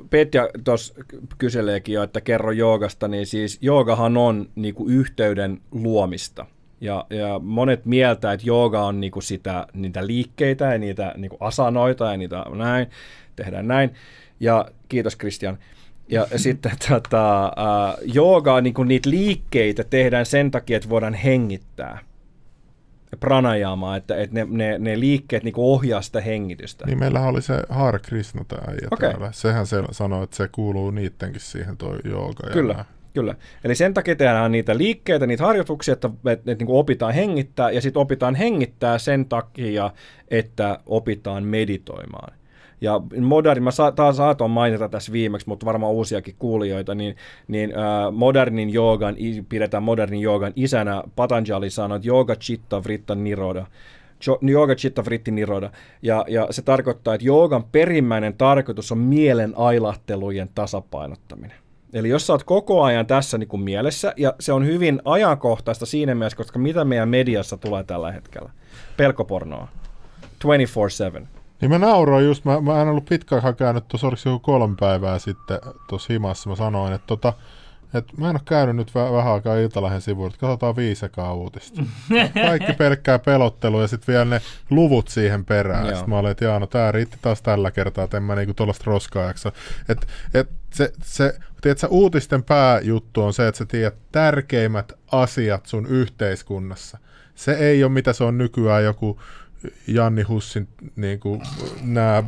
[0.10, 0.94] Petja tuossa
[1.38, 6.46] kyseleekin jo, että kerro joogasta, niin siis joogahan on niinku yhteyden luomista.
[6.82, 12.12] Ja, ja monet mieltä, että jooga on niinku sitä, niitä liikkeitä ja niitä niinku asanoita
[12.12, 12.88] ja niitä näin,
[13.36, 13.94] tehdään näin.
[14.40, 15.58] Ja kiitos Christian.
[16.10, 22.00] Ja sitten tota, uh, joogaa, niinku niitä liikkeitä tehdään sen takia, että voidaan hengittää
[23.19, 26.85] pranajaamaa, että, että ne, ne, ne liikkeet niinku ohjaa sitä hengitystä.
[26.85, 29.10] Niin meillähän oli se Har Krishna tää äijä Okei.
[29.10, 29.31] täällä.
[29.31, 32.49] Sehän se sanoi, että se kuuluu niittenkin siihen toi jooga.
[32.53, 33.35] Kyllä, kyllä.
[33.64, 37.81] Eli sen takia tehdään niitä liikkeitä, niitä harjoituksia, että, että, että niin opitaan hengittää, ja
[37.81, 39.91] sitten opitaan hengittää sen takia,
[40.27, 42.34] että opitaan meditoimaan.
[42.84, 47.16] Ja moderni, mä sa, taas saatoin mainita tässä viimeksi, mutta varmaan uusiakin kuulijoita, niin,
[47.48, 49.16] niin äh, modernin joogan,
[49.50, 51.04] pidetään modernin joogan isänä.
[51.16, 53.66] Patanjali sanoi, että yoga chitta vritta niroda.
[54.28, 55.72] Jo- Yoga chitta vritti niroda.
[56.02, 61.58] Ja, ja se tarkoittaa, että joogan perimmäinen tarkoitus on mielen ailahtelujen tasapainottaminen.
[61.94, 65.86] Eli jos sä oot koko ajan tässä niin kuin mielessä, ja se on hyvin ajankohtaista
[65.86, 68.52] siinä mielessä, koska mitä meidän mediassa tulee tällä hetkellä?
[68.98, 69.68] Pelkopornoa.
[71.22, 71.28] 24-7.
[71.64, 75.19] Niin mä nauroin just, mä, mä en ollut pitkään käynyt tuossa, oliko joku kolme päivää
[75.19, 75.60] sitten
[75.90, 77.34] tuossa himassa, mä sanoin, että tota,
[77.94, 81.34] et mä en ole käynyt nyt väh- vähän aikaa Iltalahden sivuilla, että katsotaan viisi ekaa
[81.34, 81.84] uutista.
[82.48, 85.88] Kaikki pelkkää pelottelua ja sitten vielä ne luvut siihen perään.
[85.88, 88.53] Sitten mä olin, että jaa, no tää riitti taas tällä kertaa, että en mä niinku
[88.53, 89.52] tuollaista roskaa jaksa.
[89.90, 95.85] Et, et se, se, tiedätkö, uutisten pääjuttu on se, että sä tiedät tärkeimmät asiat sun
[95.88, 96.98] yhteiskunnassa.
[97.35, 99.19] Se ei ole mitä se on nykyään joku
[99.88, 101.41] Janni Hussin niin kuin,
[101.81, 102.23] nämä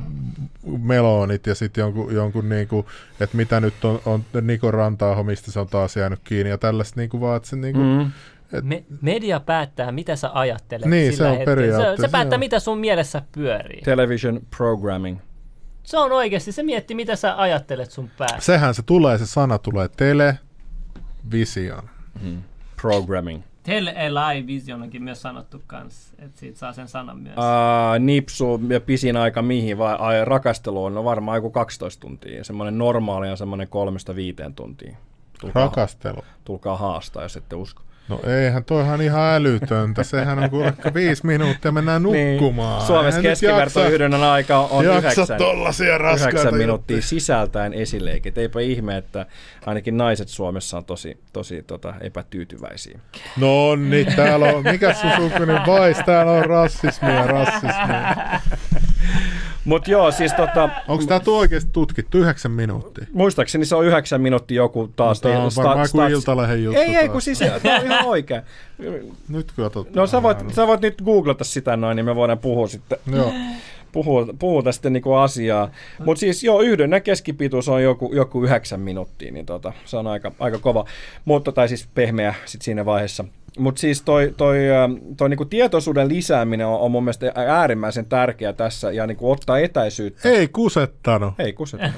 [0.78, 2.86] melonit ja sitten jonkun, jonkun niin kuin,
[3.20, 7.00] että mitä nyt on, on Niko Rantaaho, mistä se on taas jäänyt kiinni ja tällaista
[7.00, 8.12] niin kuin vaan, että se niin kuin, Mm.
[8.62, 11.56] Me, media päättää, mitä sä ajattelet Niin, sillä se on hetkellä.
[11.56, 12.40] Se, periaatteessa, se päättää, joo.
[12.40, 13.82] mitä sun mielessä pyörii.
[13.82, 15.20] Television programming.
[15.84, 18.40] Se on oikeasti, se miettii, mitä sä ajattelet sun päässä.
[18.40, 20.40] sehän se tulee, se sana tulee tele,
[21.32, 21.90] vision.
[22.82, 23.44] Programming.
[23.66, 27.36] Television onkin myös sanottu kans, että siitä saa sen sanan myös.
[27.38, 32.44] Uh, nipsu ja pisin aika mihin, vai ai, rakastelu on no varmaan joku 12 tuntia.
[32.44, 34.98] Semmoinen normaali on semmoinen kolmesta viiteen tuntia.
[35.42, 36.24] Tulkaa, Rakastelu.
[36.44, 37.85] tulkaa haastaa, jos ette usko.
[38.10, 40.04] No eihän toihan ihan älytöntä.
[40.04, 42.78] Sehän on kuule viisi minuuttia mennään nukkumaan.
[42.78, 42.88] Niin.
[42.88, 45.38] Suomessa Eihän nyt keskiverto jaksa- yhden aika on yhdeksän,
[46.58, 47.02] minuuttia juttuja.
[47.02, 48.38] sisältäen esileikit.
[48.38, 49.26] Eipä ihme, että
[49.66, 53.00] ainakin naiset Suomessa on tosi, tosi tota, epätyytyväisiä.
[53.38, 58.16] No niin, täällä on, mikä sun sukunen vais, täällä on rassismia, rassismia.
[59.66, 63.06] Mutta joo, siis tota, Onko tämä oikeasti tutkittu yhdeksän minuuttia?
[63.14, 65.22] muistaakseni se on yhdeksän minuuttia joku taas.
[65.22, 68.06] Tämä on sta- varmaan joku stats- Iltalehden juttu Ei, ei, kun siis tämä on ihan
[68.06, 68.42] oikein.
[69.30, 69.96] Nyt katsotaan.
[69.96, 73.34] No sä voit, sä voit nyt googlata sitä noin, niin me voidaan puhua sitten Joo.
[73.92, 75.70] puhua, puhua tästä niinku asiaa.
[76.06, 80.32] Mutta siis joo, yhden keskipituus on joku, joku yhdeksän minuuttia, niin tota, se on aika,
[80.40, 80.86] aika kova.
[81.26, 83.26] Mutta, tai siis pehmeä sit siinä vaiheessa.
[83.60, 84.58] Mutta siis toi, toi,
[85.18, 90.30] toi niinku tietoisuuden lisääminen on, on mun mielestä äärimmäisen tärkeä tässä ja niinku ottaa etäisyyttä.
[90.30, 91.34] Ei kusettanut.
[91.40, 91.90] Ei kuseta.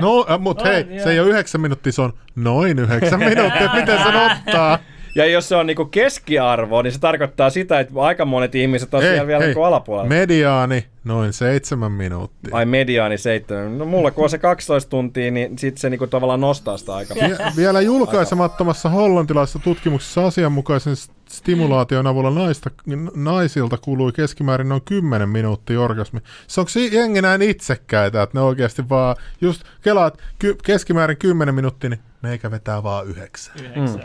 [0.00, 3.74] No, äh, mutta hei, se ei ole yhdeksän minuuttia, se on noin yhdeksän minuuttia.
[3.74, 4.78] Miten sen ottaa?
[5.14, 9.00] Ja jos se on niinku keskiarvo, niin se tarkoittaa sitä, että aika monet ihmiset on
[9.02, 10.08] siellä vielä niinku alapuolella.
[10.08, 12.56] mediaani noin seitsemän minuuttia.
[12.56, 13.78] Ai mediaani seitsemän.
[13.78, 17.14] No mulla kun on se 12 tuntia, niin sit se niinku tavallaan nostaa sitä aika
[17.14, 22.70] Vie- Vielä julkaisemattomassa hollantilaisessa tutkimuksessa asianmukaisen st- stimulaation avulla naista,
[23.14, 26.20] naisilta kului keskimäärin noin 10 minuuttia orgasmi.
[26.46, 31.90] Se onko jengi näin itsekkäitä, että ne oikeasti vaan, just kelaat ky- keskimäärin 10 minuuttia,
[31.90, 33.54] niin meikä vetää vaan yhdeksän.
[33.60, 34.02] Yhdeksän.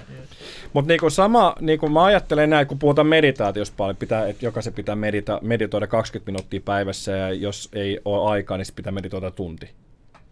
[0.74, 4.96] Mutta niinku sama, niinku mä ajattelen näin, kun puhutaan meditaatiosta paljon, pitää, että jokaisen pitää
[4.96, 9.70] medita- meditoida 20 minuuttia päivässä ja jos ei ole aikaa, niin sit pitää meditoida tunti.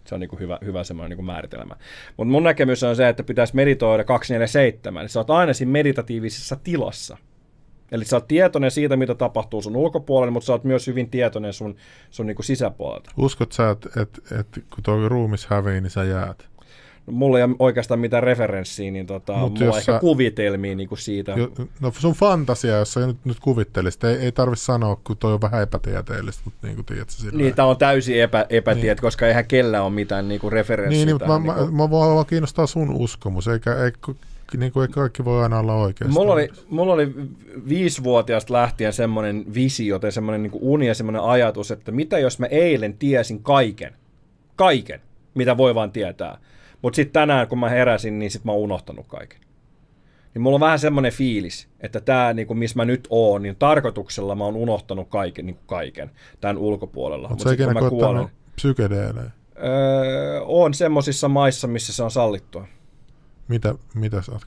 [0.05, 1.75] Se on niinku hyvä, hyvä semmoinen niinku määritelmä.
[2.17, 6.55] Mutta mun näkemys on se, että pitäisi meditoida 247, niin sä oot aina siinä meditatiivisessa
[6.63, 7.17] tilassa.
[7.91, 11.53] Eli sä oot tietoinen siitä, mitä tapahtuu sun ulkopuolella, mutta sä oot myös hyvin tietoinen
[11.53, 11.75] sun,
[12.11, 13.11] sun niinku sisäpuolelta.
[13.17, 16.47] Uskot sä, että et, et, kun tuo ruumis hävii, niin sä jäät?
[17.11, 20.95] Mulla ei ole oikeastaan mitään referenssiä, niin tota, Mut mulla on ehkä sä- kuvitelmia niinku
[20.95, 21.31] siitä.
[21.31, 25.33] Jo, no sun fantasia, jos sä nyt, nyt kuvittelisit, ei, ei tarvi sanoa, kun toi
[25.33, 28.97] on vähän epätieteellistä, mutta niin kuin tiedät sä sillä Niin, tämä on täysin epä, epätiet,
[28.97, 29.01] niin.
[29.01, 30.97] koska eihän kellä ole mitään niinku referenssiä.
[30.97, 33.91] Niin, niin mutta tähän mä, niinku- mä, mä vaan vaan kiinnostaa sun uskomus, eikä, ei,
[34.57, 36.13] niin kuin, ei kaikki voi aina olla oikeasti.
[36.13, 37.13] Mulla oli, mulla oli
[37.69, 42.45] viisivuotiaasta lähtien semmoinen visio tai semmoinen niin uni ja semmoinen ajatus, että mitä jos mä
[42.45, 43.93] eilen tiesin kaiken,
[44.55, 45.01] kaiken,
[45.33, 46.37] mitä voi vaan tietää.
[46.81, 49.39] Mutta sitten tänään, kun mä heräsin, niin sitten mä oon unohtanut kaiken.
[50.33, 54.35] Niin mulla on vähän semmoinen fiilis, että tämä, niin missä mä nyt oon, niin tarkoituksella
[54.35, 56.11] mä oon unohtanut kaiken, niin kaiken
[56.41, 57.27] tämän ulkopuolella.
[57.27, 59.31] Oletko Mut kun mä koittanut psykedeelejä?
[59.63, 62.67] öö, on semmosissa maissa, missä se on sallittua.
[63.47, 64.41] Mitä, mitä sä oot?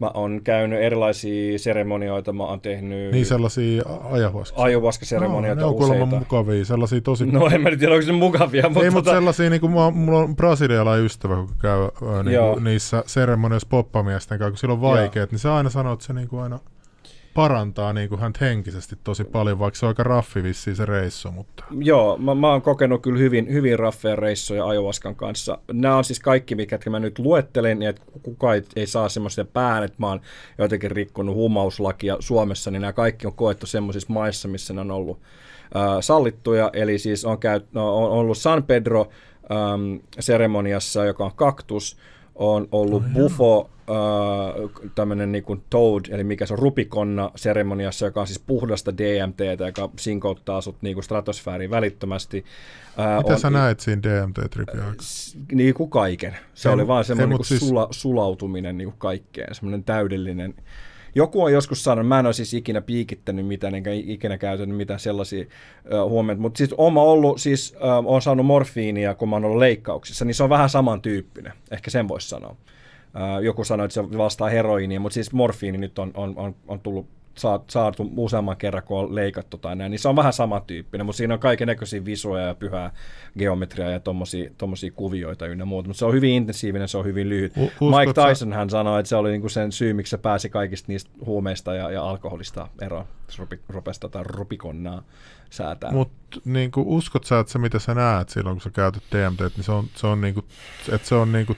[0.00, 4.62] Mä oon käynyt erilaisia seremonioita, mä oon tehnyt Niin sellaisia ajahuaska.
[4.62, 6.18] ajuvaskaseremonioita ne on kuulemma useita.
[6.18, 7.26] mukavia, sellaisia tosi...
[7.26, 9.70] No en mä nyt tiedä, onko se mukavia, mutta, ei, mutta tota, sellaisia, niin kuin
[9.70, 11.78] mulla, mulla on brasilialainen ystävä, kun käy
[12.24, 12.52] niin Joo.
[12.52, 16.12] kuin, niissä seremonioissa poppamiesten kanssa, kun sillä on vaikeat, niin se aina sanoo, että se
[16.12, 16.58] niin kuin aina
[17.34, 21.30] parantaa niin kuin häntä henkisesti tosi paljon, vaikka se on aika raffi vissiin se reissu,
[21.30, 21.64] mutta...
[21.78, 25.58] Joo, mä, mä oon kokenut kyllä hyvin, hyvin raffeja reissoja ajovaskan kanssa.
[25.72, 29.44] Nämä on siis kaikki, mikä mä nyt luettelen, ja että kukaan ei, ei saa semmoisia
[29.44, 30.20] päähän, että mä oon
[30.58, 35.20] jotenkin rikkonut humauslakia Suomessa, niin nämä kaikki on koettu semmoisissa maissa, missä ne on ollut
[35.76, 36.70] äh, sallittuja.
[36.72, 39.08] Eli siis on, käy, no, on ollut San Pedro
[39.50, 41.96] ähm, seremoniassa, joka on kaktus,
[42.34, 48.20] on ollut Bufo äh, tämmöinen niin kuin Toad, eli mikä se on Rupikonna seremoniassa, joka
[48.20, 52.44] on siis puhdasta DMTtä, joka sinkouttaa sut niin kuin stratosfääriin välittömästi.
[53.00, 54.94] Äh, Mitä on, sä näet siinä DMT-tripin aikana?
[55.02, 56.36] s- Niin kuin kaiken.
[56.54, 60.54] Se Ei, oli vaan semmoinen niin siis- sula, sulautuminen niin kuin kaikkeen, semmoinen täydellinen.
[61.14, 65.00] Joku on joskus sanonut, mä en ole siis ikinä piikittänyt mitään, enkä ikinä käytänyt mitään
[65.00, 65.44] sellaisia
[66.08, 70.24] huomioita, mutta siis oma ollut, siis ö, on saanut morfiinia, kun mä oon ollut leikkauksissa,
[70.24, 72.56] niin se on vähän samantyyppinen, ehkä sen voisi sanoa.
[73.16, 76.80] Ö, joku sanoi, että se vastaa heroinia, mutta siis morfiini nyt on, on, on, on
[76.80, 81.06] tullut saa- saatu useamman kerran, kun on leikattu tai näin, niin se on vähän samantyyppinen,
[81.06, 82.92] mutta siinä on kaiken näköisiä visuja ja pyhää
[83.38, 87.28] geometriaa ja tommosia, tommosia kuvioita ynnä muuta, mutta se on hyvin intensiivinen, se on hyvin
[87.28, 87.52] lyhyt.
[87.56, 90.92] U- Mike Tyson hän sanoi, että se oli niinku sen syy, miksi se pääsi kaikista
[90.92, 93.04] niistä huumeista ja, ja alkoholista eroon.
[93.38, 95.02] Rupi, rupesi tota rupikonnaa
[95.50, 95.90] säätää.
[95.92, 99.64] Mutta niinku, uskot sä, että se mitä sä näet silloin, kun sä käytät DMT, niin
[99.64, 100.44] se on, se on, niinku,
[100.92, 101.56] että se on niinku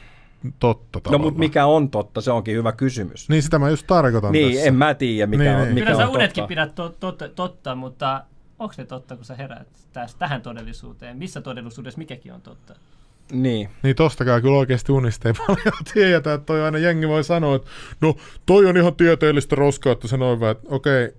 [0.59, 1.21] totta no tavallaan?
[1.23, 3.29] mutta mikä on totta, se onkin hyvä kysymys.
[3.29, 4.69] Niin sitä mä just tarkoitan Niin, tässä.
[4.69, 5.75] en mä tiedä, mikä Niin, on, niin.
[5.75, 6.49] mikä Kyllä sä on unetkin totta.
[6.49, 8.25] pidät to, totta, totta, mutta
[8.59, 11.17] onko ne totta, kun sä heräät tästä, tähän todellisuuteen?
[11.19, 12.75] Missä todellisuudessa mikäkin on totta?
[13.33, 13.69] Niin.
[13.83, 17.69] Niin tostakaan kyllä oikeasti unista ei paljon tiedetä, että toi aina jengi voi sanoa, että
[18.01, 18.15] no
[18.47, 21.17] toi on ihan tieteellistä roskaa, että se noin että okei, et,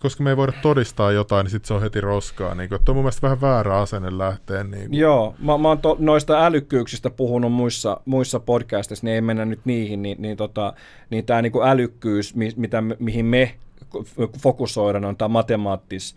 [0.00, 2.54] koska me ei voida todistaa jotain, niin sitten se on heti roskaa.
[2.54, 4.64] Niin kuin, on mun mielestä vähän väärä asenne lähteä.
[4.64, 4.98] Niin kuin.
[4.98, 9.60] Joo, mä, mä oon to, noista älykkyyksistä puhunut muissa, muissa podcasteissa, niin ei mennä nyt
[9.64, 10.72] niihin, niin, niin, tota,
[11.10, 13.54] niin tämä niinku älykkyys, mi, mitä, mihin me
[14.38, 16.16] fokusoidaan, on tämä matemaattis,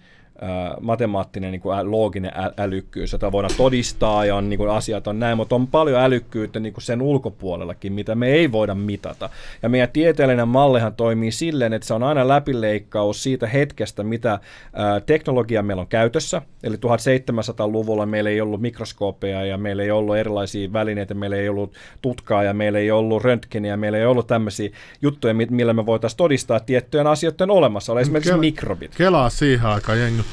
[0.82, 5.38] matemaattinen niin kuin looginen älykkyys, jota voidaan todistaa ja on, niin kuin, asiat on näin,
[5.38, 9.30] mutta on paljon älykkyyttä niin kuin sen ulkopuolellakin, mitä me ei voida mitata.
[9.62, 14.40] Ja meidän tieteellinen mallihan toimii silleen, että se on aina läpileikkaus siitä hetkestä, mitä
[14.74, 16.42] ää, teknologia meillä on käytössä.
[16.64, 21.74] Eli 1700-luvulla meillä ei ollut mikroskooppeja ja meillä ei ollut erilaisia välineitä, meillä ei ollut
[22.02, 24.70] tutkaa ja meillä ei ollut röntgeniä, meillä ei ollut tämmöisiä
[25.02, 28.96] juttuja, mi- millä me voitaisiin todistaa tiettyjen asioiden olemassaolo, esimerkiksi Kel- mikrobit.
[28.96, 30.24] Kelaa siihen aikaan jengi.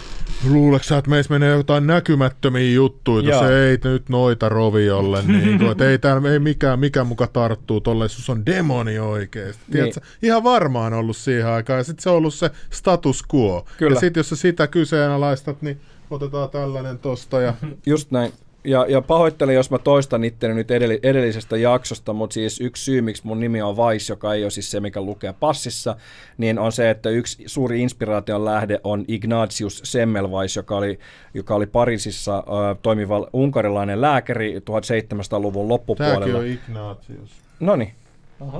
[0.48, 3.46] Luuleeko sä, että meissä menee jotain näkymättömiä juttuja, Joo.
[3.46, 7.80] se ei nyt noita roviolle, niin kuin, että ei täällä ei mikään, mikä muka tarttuu
[7.80, 9.62] tolle, sus on demoni oikeesti.
[9.68, 9.84] Niin.
[9.84, 9.94] Niin.
[10.22, 13.66] Ihan varmaan ollut siihen aikaan, ja sitten se on ollut se status quo.
[13.78, 13.96] Kyllä.
[13.96, 15.80] Ja sitten jos sä sitä kyseenalaistat, niin
[16.10, 17.54] otetaan tällainen tosta ja
[17.86, 18.32] Just näin.
[18.64, 23.00] Ja, ja pahoittelen, jos mä toistan itteni nyt edell- edellisestä jaksosta, mutta siis yksi syy,
[23.00, 25.96] miksi mun nimi on Vice, joka ei ole siis se, mikä lukee passissa,
[26.38, 30.98] niin on se, että yksi suuri inspiraation lähde on Ignatius Semmelweis, joka oli,
[31.34, 36.38] joka oli Pariisissa äh, toimiva unkarilainen lääkäri 1700-luvun tämäkin loppupuolella.
[36.38, 37.30] on Ignatius.
[37.60, 37.92] No niin,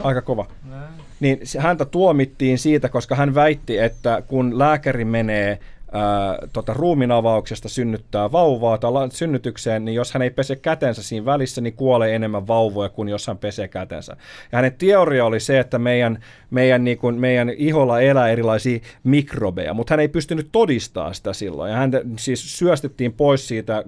[0.02, 0.47] aika kova.
[1.20, 5.59] Niin se- häntä tuomittiin siitä, koska hän väitti, että kun lääkäri menee
[5.92, 11.60] ää, tota, ruuminavauksesta synnyttää vauvaa tai synnytykseen, niin jos hän ei pese kätensä siinä välissä,
[11.60, 14.16] niin kuolee enemmän vauvoja kuin jos hän pesee kätensä.
[14.52, 19.74] Ja hänen teoria oli se, että meidän, meidän, niin kuin, meidän iholla elää erilaisia mikrobeja,
[19.74, 21.70] mutta hän ei pystynyt todistamaan sitä silloin.
[21.70, 23.84] Ja hän siis syöstettiin pois siitä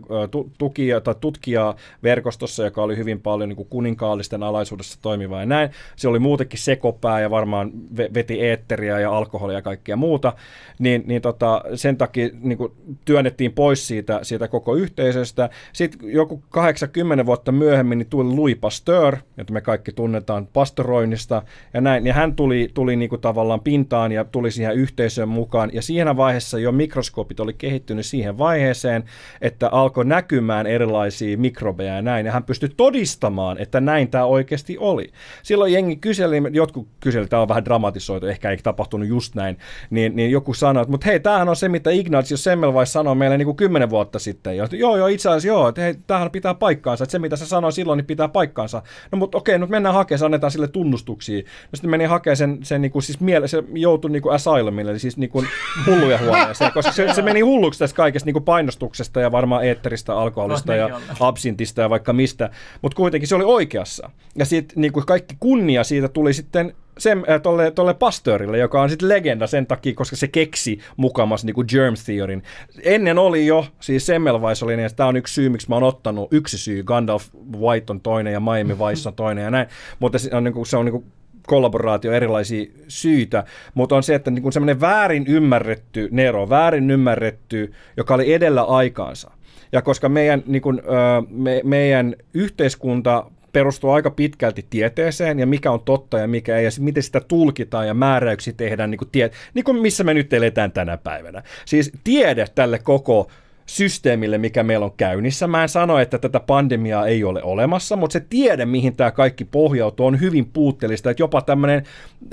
[0.59, 5.71] tukia, tai tutkijaverkostossa, joka oli hyvin paljon niin kuin kuninkaallisten alaisuudessa toimiva ja näin.
[5.97, 10.33] Se oli muutenkin sekopää ja varmaan ve- veti eetteriä ja alkoholia ja kaikkea muuta.
[10.79, 12.73] Niin, niin tota, sen takia niin kuin
[13.05, 15.51] työnnettiin pois siitä, siitä koko yhteisöstä.
[15.73, 21.43] Sitten joku 80 vuotta myöhemmin niin tuli Louis Pasteur, jota me kaikki tunnetaan pastoroinnista,
[21.75, 22.07] ja näin.
[22.07, 25.71] Ja hän tuli, tuli niin kuin tavallaan pintaan ja tuli siihen yhteisöön mukaan.
[25.73, 29.05] Ja siinä vaiheessa jo mikroskoopit oli kehittynyt siihen vaiheeseen,
[29.41, 32.27] että alkoi näkymään erilaisia mikrobeja ja näin.
[32.27, 35.13] Ja hän pystyi todistamaan, että näin tämä oikeasti oli.
[35.43, 39.59] Silloin jengi kyseli, jotkut kyseli, tämä on vähän dramatisoitu, ehkä ei tapahtunut just näin,
[39.91, 43.39] niin, niin joku sanoi, että mutta hei, tämähän on se, mitä Ignatius Semmelweis sanoi meille
[43.39, 44.57] niin kuin kymmenen vuotta sitten.
[44.57, 47.47] Ja, joo, joo, itse asiassa joo, että hei, tämähän pitää paikkaansa, että se mitä se
[47.47, 48.83] sanoi silloin, niin pitää paikkaansa.
[49.13, 51.39] No mutta okei, nyt mennään hakemaan, se annetaan sille tunnustuksia.
[51.43, 54.91] No sitten meni hakemaan sen, sen niin kuin, siis miele, se joutui niin kuin asylumille,
[54.91, 55.47] eli siis niin kuin
[55.87, 60.19] hulluja huoneeseen, koska se, se meni hulluksi tästä kaikesta niin kuin painostuksesta ja varmaan eetteristä,
[60.19, 62.51] alkoholista ja Kohta absintista ja vaikka mistä,
[62.83, 64.11] mutta kuitenkin se oli oikeassa.
[64.37, 68.83] Ja sitten niin kuin kaikki kunnia siitä tuli sitten sen, äh, tolle, tolle Pasteurille, joka
[68.83, 72.43] on sitten legenda sen takia, koska se keksi mukamas niin germ theorin.
[72.83, 75.83] Ennen oli jo, siis Semmelweis oli niin, että tämä on yksi syy, miksi mä oon
[75.83, 77.29] ottanut, yksi syy, Gandalf
[77.59, 79.67] White on toinen ja Miami Vice on toinen ja näin,
[79.99, 81.05] mutta se on, niin kuin, se on niin kuin
[81.47, 83.45] kollaboraatio erilaisia syitä,
[83.75, 89.31] mutta on se, että niin semmoinen väärin ymmärretty Nero, väärin ymmärretty, joka oli edellä aikaansa.
[89.73, 90.83] Ja koska meidän, niin kuin,
[91.29, 96.71] me, meidän yhteiskunta perustuu aika pitkälti tieteeseen ja mikä on totta ja mikä ei, ja
[96.81, 100.73] miten sitä tulkitaan ja määräyksiä tehdään, niin kuin, tie, niin kuin missä me nyt eletään
[100.73, 101.43] tänä päivänä.
[101.65, 103.31] Siis tiede tälle koko
[103.73, 105.47] systeemille, mikä meillä on käynnissä.
[105.47, 109.45] Mä en sano, että tätä pandemiaa ei ole olemassa, mutta se tiede, mihin tämä kaikki
[109.45, 111.83] pohjautuu, on hyvin puutteellista, että jopa tämmöinen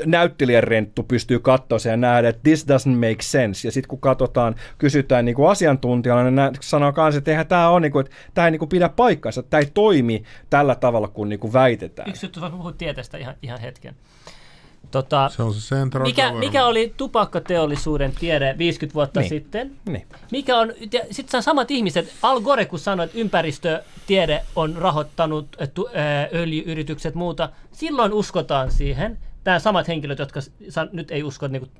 [0.06, 3.68] näyttelijärenttu pystyy katsoa ja nähdä, että this doesn't make sense.
[3.68, 5.50] Ja sitten kun katsotaan, kysytään niin kuin
[6.36, 9.44] niin sanoo kanssa, että eihän tämä on, niin kuin, että tämä ei niin pidä paikkansa,
[9.44, 12.10] tämä ei toimi tällä tavalla kuin, niin kuin väitetään.
[12.10, 13.96] Yksi juttu, puhut tieteestä ihan, ihan hetken.
[14.92, 19.30] Tota, Se on se central mikä, mikä oli tupakkateollisuuden tiede 50 vuotta Niin.
[19.30, 19.72] sitten?
[19.86, 20.08] Niin.
[20.32, 20.74] Mikä on,
[21.12, 25.90] sitten samat ihmiset, Al Gore kun sanoi, että ympäristötiede on rahoittanut tu-
[26.34, 29.18] öljyyritykset muuta, silloin uskotaan siihen.
[29.46, 30.40] Nämä samat henkilöt, jotka
[30.70, 31.72] sa- nyt ei usko niin kuin,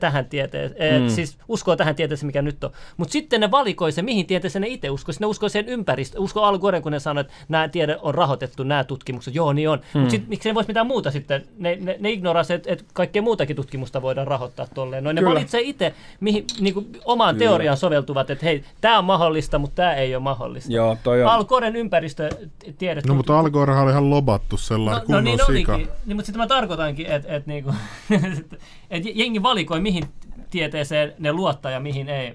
[0.00, 1.08] tähän tieteeseen, mm.
[1.08, 2.70] siis uskoo tähän tieteeseen, mikä nyt on.
[2.96, 5.14] Mutta sitten ne valikoi se, mihin tieteeseen ne itse uskoo.
[5.20, 6.20] Ne uskoo sen ympäristö.
[6.20, 9.34] Uskoo Al Gore, kun ne sanoo, että nämä tiede on rahoitettu, nämä tutkimukset.
[9.34, 9.78] Joo, niin on.
[9.94, 10.00] Mm.
[10.00, 11.46] Mutta sitten miksi ne voisi mitään muuta sitten?
[11.58, 15.04] Ne, ne, ne ignorasi, että, että kaikkea muutakin tutkimusta voidaan rahoittaa tolleen.
[15.04, 15.34] No ne Kyllä.
[15.34, 17.48] valitsee itse, mihin niin kuin, omaan Kyllä.
[17.48, 20.72] teoriaan soveltuvat, että hei, tämä on mahdollista, mutta tämä ei ole mahdollista.
[20.72, 21.28] Joo, toi on.
[21.28, 23.00] Al Goren ympäristötiede.
[23.06, 25.72] No mutta Al Gorehan oli ihan lobattu No, sellainen no kunnon niin sika.
[25.72, 27.74] olikin, niin, mutta sitten mä tarkoitankin, että et, niinku,
[28.90, 30.04] et jengi valikoi, mihin
[30.50, 32.34] tieteeseen ne luottaa ja mihin ei.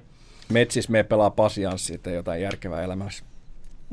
[0.49, 3.25] Metsissä me pelaa pasianssia tai jotain järkevää elämässä.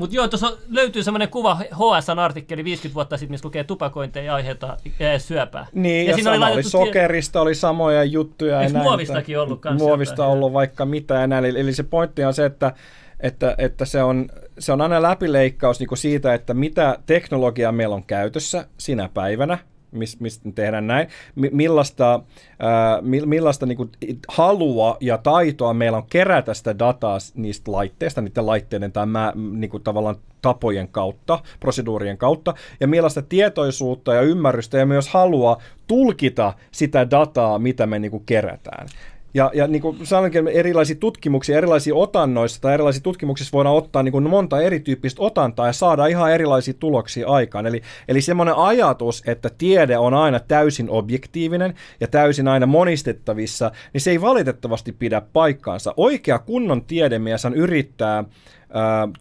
[0.01, 4.35] Mutta joo, tuossa löytyy semmoinen kuva HSN artikkeli 50 vuotta sitten, missä lukee tupakointia ja
[4.35, 5.67] aiheuttaa ää, syöpää.
[5.73, 8.55] Niin, ja, ja sama oli, oli sokerista, oli samoja juttuja.
[8.55, 10.31] ja Eikö näin, muovistakin ollut kans Muovista jotain?
[10.31, 11.45] ollut vaikka mitä ja näin.
[11.45, 12.73] Eli, eli se pointti on se, että,
[13.21, 14.29] että, että se, on,
[14.59, 19.59] se on aina läpileikkaus niin siitä, että mitä teknologiaa meillä on käytössä sinä päivänä,
[19.93, 22.21] mistä me tehdään näin, mi- millaista,
[22.59, 23.91] ää, mi- millaista niin kuin
[24.29, 29.71] halua ja taitoa meillä on kerätä sitä dataa niistä laitteista, niiden laitteiden tai mä, niin
[29.71, 36.55] kuin tavallaan tapojen kautta, proseduurien kautta, ja millaista tietoisuutta ja ymmärrystä ja myös halua tulkita
[36.71, 38.87] sitä dataa, mitä me niin kuin kerätään.
[39.35, 44.13] Ja, ja niin kuin sanoinkin, erilaisia tutkimuksia, erilaisia otannoissa tai erilaisissa tutkimuksissa voidaan ottaa niin
[44.13, 47.67] kuin monta erityyppistä otantaa ja saada ihan erilaisia tuloksia aikaan.
[47.67, 54.01] Eli, eli semmoinen ajatus, että tiede on aina täysin objektiivinen ja täysin aina monistettavissa, niin
[54.01, 55.95] se ei valitettavasti pidä paikkaansa.
[55.97, 58.25] Oikea kunnon tiedemies yrittää ää,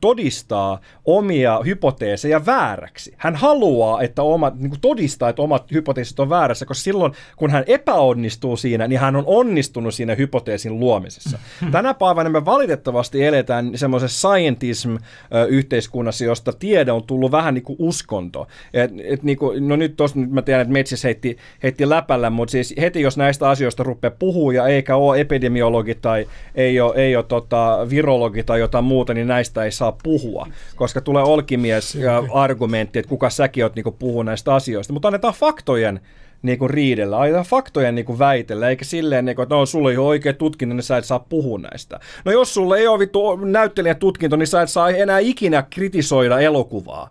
[0.02, 3.14] todistaa omia hypoteeseja vääräksi.
[3.18, 7.52] Hän haluaa, että omat, niin kuin todistaa, että omat hypoteesit on väärässä, koska silloin, kun
[7.52, 11.40] hän epäonnistuu siinä, niin hän on onnistunut siinä hypoteesin luomisessa.
[11.72, 18.48] Tänä päivänä me valitettavasti eletään semmoisessa scientism-yhteiskunnassa, josta tiede on tullut vähän niin kuin uskonto.
[18.74, 22.52] Et, et niin kuin, no nyt nyt mä tiedän, että Metsis heitti, heitti läpällä, mutta
[22.52, 27.16] siis heti jos näistä asioista rupeaa puhua ja eikä ole epidemiologi tai ei ole, ei
[27.16, 32.24] ole tota, virologi tai jotain muuta, niin näistä ei saa puhua, koska tulee olkimies ja
[32.34, 36.00] argumentti, että kuka säkin oot niin puhua näistä asioista, mutta annetaan faktojen
[36.42, 39.92] niin kuin riidellä, aina faktojen niin kuin väitellä, eikä silleen, niin kuin, että no, sulla
[39.92, 42.00] ei ole oikea tutkinto, niin sä et saa puhua näistä.
[42.26, 46.40] No jos sulla ei ole vittu näyttelijän tutkinto, niin sä et saa enää ikinä kritisoida
[46.40, 47.10] elokuvaa.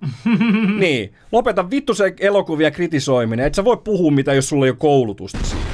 [0.80, 4.76] niin, lopeta vittu se elokuvia kritisoiminen, et sä voi puhua mitä, jos sulla ei ole
[4.78, 5.64] koulutusta siinä.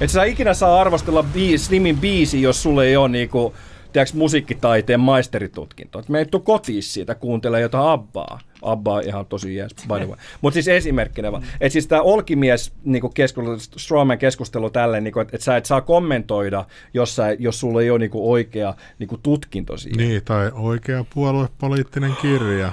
[0.00, 3.54] Et sä ikinä saa arvostella biis, Slimin biisi, jos sulla ei ole niinku,
[3.92, 5.98] tiedätkö, musiikkitaiteen maisteritutkinto.
[5.98, 8.38] Et me ei tuu kotiin siitä kuuntele jotain Abbaa.
[8.62, 10.16] Abba on ihan tosi jees, by the way.
[10.40, 11.42] Mutta siis esimerkkinä vaan.
[11.60, 15.80] Että siis tämä Olkimies niinku keskustelu, Strawman keskustelu tälleen, niinku, että et sä et saa
[15.80, 20.02] kommentoida, jos, sä, jos sulla ei ole niinku oikea niinku tutkinto siinä.
[20.04, 22.72] Niin, tai oikea puoluepoliittinen kirja.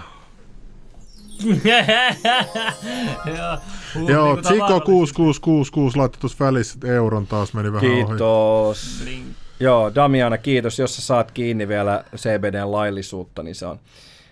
[3.26, 3.58] Joo,
[4.10, 8.06] Joo, niinku Tsiko tavallaan- 6666 laittoi tuossa välissä euron taas meni vähän ohi.
[8.06, 9.04] Kiitos.
[9.60, 10.80] Joo, Damiana, kiitos.
[10.80, 13.80] Jos sä saat kiinni vielä CBDn laillisuutta, niin se on,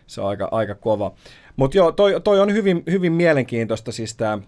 [0.08, 1.14] se on aika, aika kova.
[1.56, 4.40] Mutta joo, toi, toi on hyvin, hyvin mielenkiintoista, siis tämä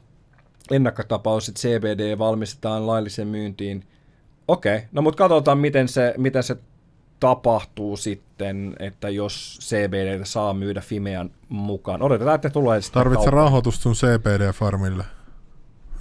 [0.72, 3.84] ennakkotapaus, että CBD valmistetaan lailliseen myyntiin.
[4.48, 6.58] Okei, no mutta katsotaan, miten se, miten se
[7.20, 12.02] tapahtuu sitten, että jos CBD saa myydä Fimean mukaan.
[12.02, 13.34] Odotetaan, että ne tulee sitten kauppaan.
[13.34, 15.04] rahoitusta sun CPD-farmille?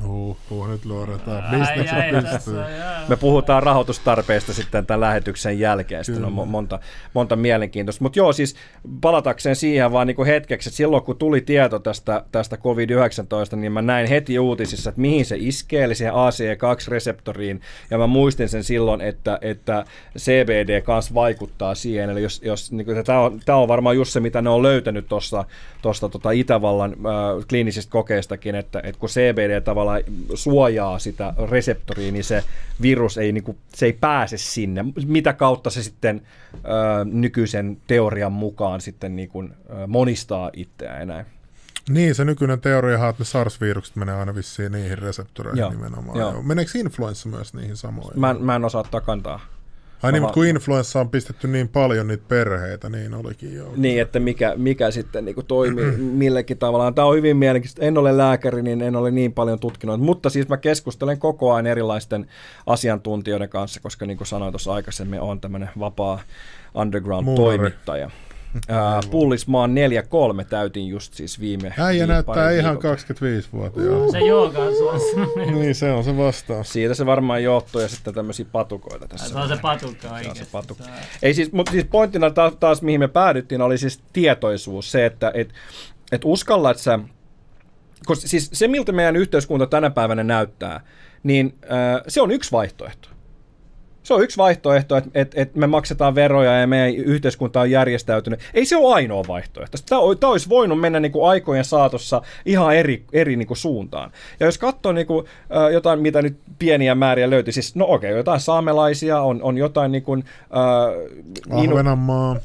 [0.03, 0.81] Uh, uh, nyt
[1.29, 2.55] ai, Bisnekset tässä, pystyy.
[2.79, 3.05] jaa.
[3.09, 6.05] Me puhutaan rahoitustarpeesta sitten tämän lähetyksen jälkeen.
[6.05, 6.79] Sitten on mo- monta,
[7.15, 8.05] monta mielenkiintoista.
[8.05, 8.57] Mutta joo, siis
[9.01, 13.73] palatakseen siihen vaan niin kuin hetkeksi, että silloin kun tuli tieto tästä, tästä COVID-19, niin
[13.73, 17.61] mä näin heti uutisissa, että mihin se iskee, eli siihen ACE2-reseptoriin.
[17.91, 19.85] Ja mä muistin sen silloin, että, että
[20.19, 22.11] CBD kanssa vaikuttaa siihen.
[22.11, 24.63] Eli jos, jos niin kuin, tämä, on, tämä on varmaan just se, mitä ne on
[24.63, 25.45] löytänyt tuossa
[25.83, 29.84] tuosta tota Itävallan äh, kliinisistä kokeistakin, että, että kun CBD tavallaan
[30.35, 32.45] suojaa sitä reseptoria, niin se
[32.83, 34.85] virus ei, niin kuin, se ei pääse sinne.
[35.07, 36.23] Mitä kautta se sitten
[36.55, 36.61] äh,
[37.05, 41.27] nykyisen teorian mukaan sitten niin kuin, äh, monistaa itseään näin.
[41.89, 46.19] Niin, se nykyinen teoria on, että ne SARS-virukset menee aina vissiin niihin reseptoreihin Joo, nimenomaan.
[46.19, 46.43] joo.
[46.43, 48.21] Meneekö influenssa myös niihin samoihin?
[48.21, 49.41] Mä, en- mä en osaa ottaa kantaa.
[50.05, 53.73] Ai niin, mutta kun influenssa on pistetty niin paljon niitä perheitä, niin olikin jo.
[53.77, 56.95] Niin, että mikä, mikä sitten niin kuin toimii millekin tavallaan.
[56.95, 57.85] Tämä on hyvin mielenkiintoista.
[57.85, 60.01] En ole lääkäri, niin en ole niin paljon tutkinut.
[60.01, 62.27] Mutta siis mä keskustelen koko ajan erilaisten
[62.67, 66.21] asiantuntijoiden kanssa, koska niin kuin sanoin tuossa aikaisemmin, on tämmöinen vapaa
[66.75, 68.11] underground-toimittaja.
[68.55, 69.71] Uh, Pullismaan
[70.43, 74.13] 4-3 täytin just siis viime Äijä näyttää ihan viikon 25-vuotiaalta.
[74.13, 75.17] Se jooga on suossa.
[75.55, 76.73] Niin, se on se vastaus.
[76.73, 79.29] Siitä se varmaan johtuu ja sitten tämmöisiä patukoita tässä.
[79.29, 80.85] Se on se patukka Se on se patukka.
[81.23, 84.93] Ei siis, mutta siis pointtina taas, taas, mihin me päädyttiin, oli siis tietoisuus.
[84.93, 85.55] Se, että et,
[86.13, 86.99] et uskalla, että sä...
[88.07, 90.81] Koska siis se, miltä meidän yhteiskunta tänä päivänä näyttää,
[91.23, 93.09] niin äh, se on yksi vaihtoehto.
[94.05, 98.41] Se on yksi vaihtoehto, että, että, että me maksetaan veroja ja meidän yhteiskunta on järjestäytynyt.
[98.55, 99.79] Ei se ole ainoa vaihtoehto.
[99.89, 100.01] Tämä,
[100.31, 104.11] olisi voinut mennä niin kuin aikojen saatossa ihan eri, eri niin kuin suuntaan.
[104.41, 105.27] Ja jos katsoo niin kuin,
[105.57, 109.59] äh, jotain, mitä nyt pieniä määriä löytyy, siis no okei, okay, jotain saamelaisia, on, on
[109.59, 110.25] jotain niin kuin,
[110.57, 111.77] äh, inu,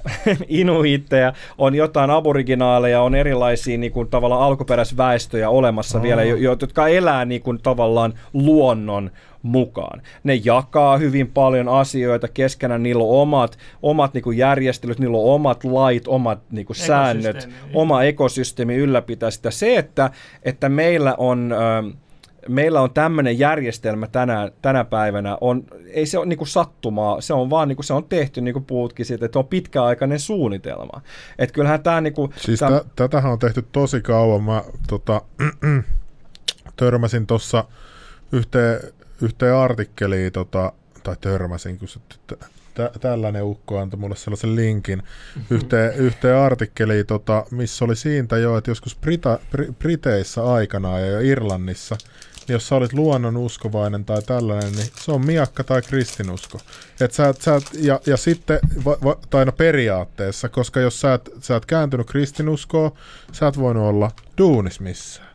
[0.47, 6.03] inuitteja, on jotain aboriginaaleja, on erilaisia niin kuin, tavallaan alkuperäisväestöjä olemassa Aa.
[6.03, 10.01] vielä, jo- jotka elää niin kuin, tavallaan luonnon mukaan.
[10.23, 15.33] Ne jakaa hyvin paljon asioita keskenään, niillä on omat, omat niin kuin järjestelyt, niillä on
[15.35, 17.71] omat lait, omat niin kuin säännöt, Ekosysteemi.
[17.73, 19.51] oma ekosysteemi ylläpitää sitä.
[19.51, 20.11] Se, että,
[20.43, 21.55] että meillä on...
[22.47, 25.63] meillä on tämmöinen järjestelmä tänä, tänä päivänä, on,
[25.93, 28.53] ei se ole niin kuin sattumaa, se on vaan niin kuin se on tehty, niin
[28.53, 31.01] kuin puhutkin siitä, että on pitkäaikainen suunnitelma.
[31.39, 32.01] Että kyllähän tämä...
[32.01, 34.43] Niin kuin, Siis tämä tä, tätähän on tehty tosi kauan.
[34.43, 35.21] Mä tota,
[36.75, 37.63] törmäsin tuossa
[38.31, 38.79] yhteen,
[39.21, 40.73] yhteen artikkeliin, tota,
[41.03, 42.39] tai törmäsin, kun se, t-
[42.73, 45.03] tä, tällainen ukko antoi mulle sellaisen linkin
[45.49, 51.21] yhteen, yhteen artikkeliin, tota, missä oli siitä jo, että joskus Brita, Br- Briteissä aikanaan ja
[51.21, 51.97] Irlannissa,
[52.47, 56.59] niin jos sä olit luonnonuskovainen tai tällainen, niin se on miakka tai kristinusko.
[57.01, 61.01] Et sä, et- sä, et- ja, ja sitten, va, va, tai no periaatteessa, koska jos
[61.01, 62.91] sä et, sä et kääntynyt kristinuskoon,
[63.31, 65.28] sä et voinut olla duunis missään.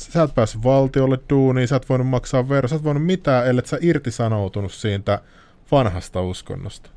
[0.00, 3.66] Sä et päässyt valtiolle duuniin, sä et voinut maksaa veroa, sä et voinut mitään, ellei
[3.66, 5.20] sä irtisanoutunut siitä
[5.72, 6.90] vanhasta uskonnosta.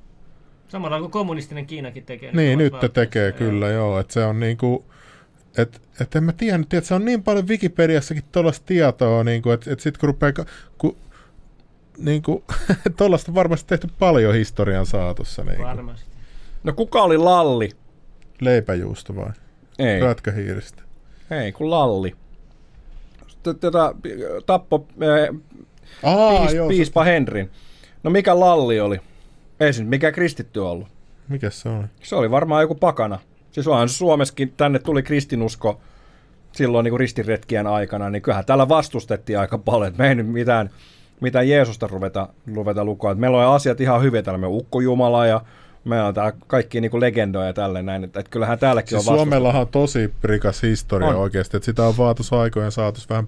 [0.68, 2.32] Samalla kuin kommunistinen Kiinakin tekee.
[2.32, 3.38] Niin, omassa nyt te tekee joo.
[3.38, 4.00] kyllä, joo.
[4.00, 4.86] Että se on niinku,
[5.58, 9.74] et, et en mä tiedä että se on niin paljon Wikipediassakin tuollaista tietoa, niinku, että
[9.74, 10.46] et sit kun rupeaa, ka-
[10.78, 10.98] ku,
[11.98, 12.44] niinku,
[12.98, 15.44] tuollaista on varmasti tehty paljon historian saatossa.
[15.44, 15.64] Niinku.
[15.64, 16.06] Varmasti.
[16.64, 17.72] No kuka oli Lalli?
[18.42, 19.32] Leipäjuusto vai?
[19.80, 20.84] Ei, Prätkähiiristä.
[21.32, 22.16] ei kun Lalli.
[23.44, 23.94] Tätä
[24.46, 24.88] tappo
[26.04, 27.50] Aa, piis, joo, piispa Henrin.
[28.04, 29.00] No mikä Lalli oli?
[29.60, 30.88] Ei nyt mikä kristitty ollut.
[31.28, 31.86] Mikä se oli?
[32.04, 33.20] Se oli varmaan joku pakana.
[33.52, 35.82] Siis onhan Suomessakin tänne tuli kristinusko
[36.52, 40.70] silloin niin ristiretkien aikana, niin kyllähän täällä vastustettiin aika paljon, että me ei nyt mitään,
[41.22, 43.12] mitään Jeesusta ruveta, ruveta lukoa.
[43.12, 45.42] Että meillä on asiat ihan hyviä täällä, me ukkojumala ja
[45.86, 46.14] meillä on
[46.48, 49.20] kaikki niin legendoja ja tälleen näin, että, että kyllähän täälläkin Siis on vastustettu.
[49.30, 51.16] Suomellahan on tosi rikas historia On.
[51.16, 53.28] oikeasti, että sitä on vaatus aikojen saatossa vähän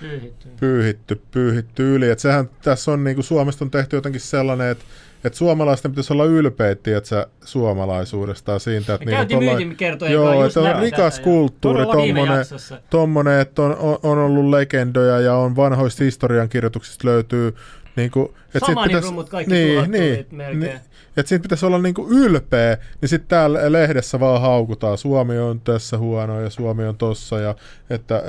[0.00, 0.48] Pyyhitty.
[0.60, 2.10] pyyhitty, pyyhitty yli.
[2.10, 4.84] Et sehän tässä on, niin kuin Suomesta on tehty jotenkin sellainen, että
[5.24, 9.38] että suomalaisten pitäisi olla ylpeitä, että sä suomalaisuudesta ja siitä, että Me niillä on käytiin
[9.38, 12.46] tollain- myytinkertojen Joo, että on rikas tätä, kulttuuri, tommonen,
[12.90, 17.54] tommonen, että on, on, on ollut legendoja ja on vanhoista historiankirjoituksista löytyy
[17.96, 20.60] niin kuin, että Shamaanirummut kaikki niin, tuhottu niin, nyt melkein.
[20.60, 20.80] niin,
[21.16, 25.98] että siitä pitäisi olla niinku ylpeä, niin sitten täällä lehdessä vaan haukutaan, Suomi on tässä
[25.98, 27.54] huono ja Suomi on tossa, ja,
[27.90, 28.22] että,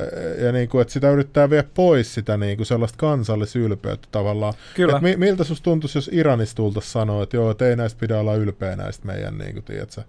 [0.45, 4.53] ja niinku, että sitä yrittää viedä pois sitä niinku sellaista kansallisylpeyttä tavallaan.
[4.76, 4.95] Kyllä.
[4.95, 8.19] Et mi, miltä susta tuntuisi, jos Iranista tultaisiin sanoa, että joo, että ei näistä pidä
[8.19, 10.06] olla ylpeä näistä meidän, niinku, tiedätkö, On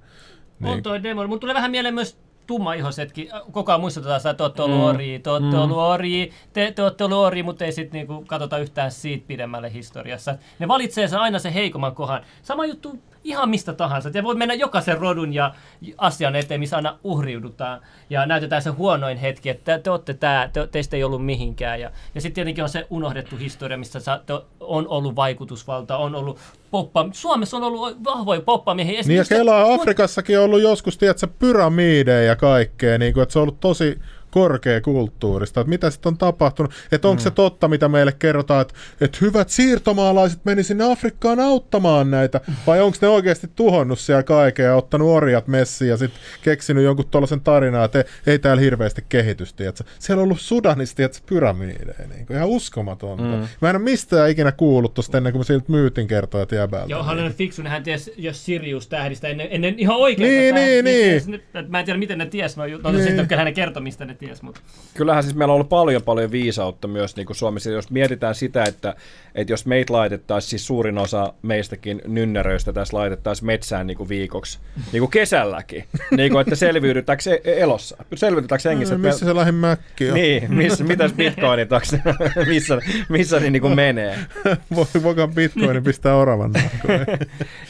[0.61, 1.27] niin, toi demo.
[1.27, 2.17] Mun tulee vähän mieleen myös
[2.49, 3.29] tummaihoisetkin.
[3.53, 4.85] Koko ajan muistutetaan sitä, että te ootte ollut Mm.
[4.85, 5.63] ori, te ootte Mm.
[5.63, 9.73] ollut ori, te, te ootte ollut ori, mutta ei sitten niinku katsota yhtään siitä pidemmälle
[9.73, 10.35] historiassa.
[10.59, 12.23] Ne valitsee sen aina sen heikomman kohan.
[12.43, 14.11] Sama juttu ihan mistä tahansa.
[14.15, 15.55] Ja voi mennä jokaisen rodun ja
[15.99, 17.81] asian eteen, missä aina uhriudutaan
[18.11, 21.81] ja näytetään se huonoin hetki, että te, te olette tää, te, teistä ei ollut mihinkään.
[21.81, 26.15] Ja, ja sitten tietenkin on se unohdettu historia, missä sa, te, on ollut vaikutusvalta, on
[26.15, 26.39] ollut
[26.71, 27.09] poppa.
[27.13, 29.03] Suomessa on ollut vahvoja poppamiehiä.
[29.07, 33.39] Niin ja kelaa Afrikassakin on ollut joskus, tiedätkö, pyramideja ja kaikkea, niin kuin, että se
[33.39, 33.99] on ollut tosi
[34.31, 37.25] korkeakulttuurista, että mitä sitten on tapahtunut, että onko mm.
[37.25, 42.81] se totta, mitä meille kerrotaan, että, että hyvät siirtomaalaiset meni sinne Afrikkaan auttamaan näitä, vai
[42.81, 47.41] onko ne oikeasti tuhonnut siellä kaiken ja ottanut orjat messiin ja sitten keksinyt jonkun tuollaisen
[47.41, 49.85] tarinaa, että ei, ei täällä hirveästi kehitystä, tiedätkö.
[49.99, 53.25] siellä on ollut Sudanista, tiedätkö, pyramideja, niin kuin, ihan uskomatonta.
[53.25, 53.49] Mm.
[53.61, 56.87] Mä en ole mistään ikinä kuullut tuosta ennen kuin mä siltä myytin kertoa, että jäbältä.
[56.89, 57.17] Joo, niin.
[57.17, 60.31] hän on fiksu, niin hän ties jos Sirius-tähdistä ennen, ennen ihan oikein.
[60.31, 61.43] Niin, niin, niin.
[61.69, 63.05] Mä en tiedä, miten ne ties, no, no Niin.
[63.05, 64.61] sitten kyllä hänen kertomista ne ties, mutta
[64.99, 67.71] Kyllähän siis meillä on ollut paljon paljon viisautta myös niin kuin Suomessa.
[67.71, 68.95] Jos mietitään sitä, että,
[69.35, 74.59] että jos meitä laitettaisiin, siis suurin osa meistäkin nynneröistä tässä laitettaisiin metsään niin kuin viikoksi,
[74.93, 75.85] niin kuin kesälläkin,
[76.17, 78.95] niin kuin, että selviydytäänkö se elossa, selviydytäänkö hengissä.
[78.95, 80.15] No, missä se lähin mäkki on?
[80.15, 81.97] Niin, missä, mitäs bitcoinit, onks,
[82.49, 82.79] missä,
[83.09, 84.19] missä ne niin kuin menee.
[84.77, 86.53] Voi voikaan bitcoinin pistää oravan.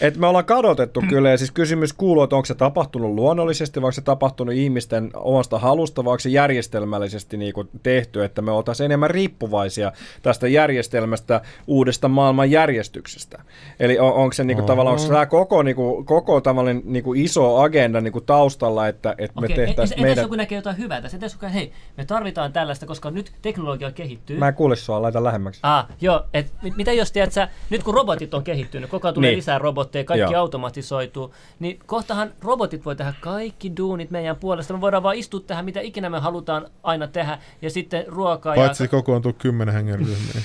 [0.01, 3.87] Et me ollaan kadotettu kyllä, ja siis kysymys kuuluu, että onko se tapahtunut luonnollisesti, vai
[3.87, 8.51] onko se tapahtunut ihmisten omasta halusta, vai onko se järjestelmällisesti niin kuin tehty, että me
[8.51, 9.93] oltaisiin enemmän riippuvaisia
[10.23, 13.43] tästä järjestelmästä uudesta maailman järjestyksestä.
[13.81, 17.05] Eli on, onko se niin kuin, tavallaan, onko tämä koko, niin kuin, koko tavallaan niin
[17.05, 20.23] kuin iso agenda niin kuin taustalla, että, että me Okei, tehtäisiin entäs meidän...
[20.23, 21.16] joku näkee jotain hyvää tässä?
[21.16, 24.39] Entäs joku, hei, me tarvitaan tällaista, koska nyt teknologia kehittyy.
[24.39, 25.60] Mä en kuule sua, laita lähemmäksi.
[25.62, 29.15] Ah, joo, et mit- mitä jos tiedät sä, nyt kun robotit on kehittynyt, koko ajan
[29.15, 29.36] tulee Niin.
[29.36, 30.40] lisää robotteja, kaikki Joo.
[30.43, 34.74] automatisoituu, niin kohtahan robotit voi tehdä kaikki duunit meidän puolesta.
[34.74, 36.28] Me voidaan vaan istua tähän, mitä ikinä me halutaan
[36.83, 40.45] aina tehdä, ja sitten ruokaa Paitsi kokoontuu kymmenen hengen ryhmiin.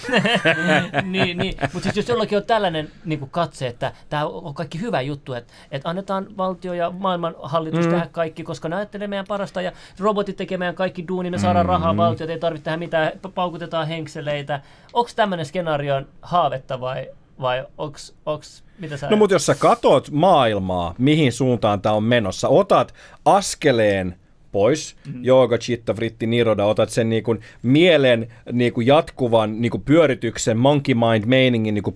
[0.94, 1.02] ja...
[1.12, 1.56] niin, niin.
[1.62, 5.34] mutta siis jos jollakin on tällainen niin kuin katse, että tämä on kaikki hyvä juttu,
[5.34, 7.92] että, että annetaan valtio ja maailmanhallitus mm.
[7.92, 11.66] tehdä kaikki, koska ne ajattelee meidän parasta, ja robotit tekee meidän kaikki duuni, me saadaan
[11.66, 14.62] rahaa, valtiot ei tarvitse tehdä mitään, pa- paukutetaan henkseleitä.
[14.94, 17.10] Onko tämmöinen skenaario haavetta vai,
[17.42, 22.04] vai onks, onks, mitä sä No mutta jos sä katot maailmaa, mihin suuntaan tämä on
[22.04, 22.94] menossa, otat
[23.26, 24.23] askeleen
[24.54, 25.26] pois, mm-hmm.
[25.26, 30.58] jooga, chitta, vritti, niroda, otat sen niin kuin mielen niin kuin jatkuvan niin kuin pyörityksen,
[30.58, 31.96] monkey mind meiningin niin kuin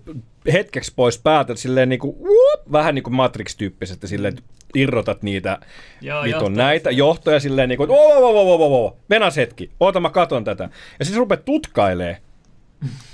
[0.53, 4.37] hetkeksi pois päältä, silleen niin kuin, whoop, vähän niin kuin Matrix-tyyppisesti, silleen,
[4.75, 5.59] irrotat niitä
[6.01, 9.69] Joo, vitun näitä johtoja silleen niin kuin, että oo, oo, oo, oo, oo, venas hetki,
[9.79, 10.69] oota mä katon tätä.
[10.99, 12.17] Ja sitten rupeat tutkailee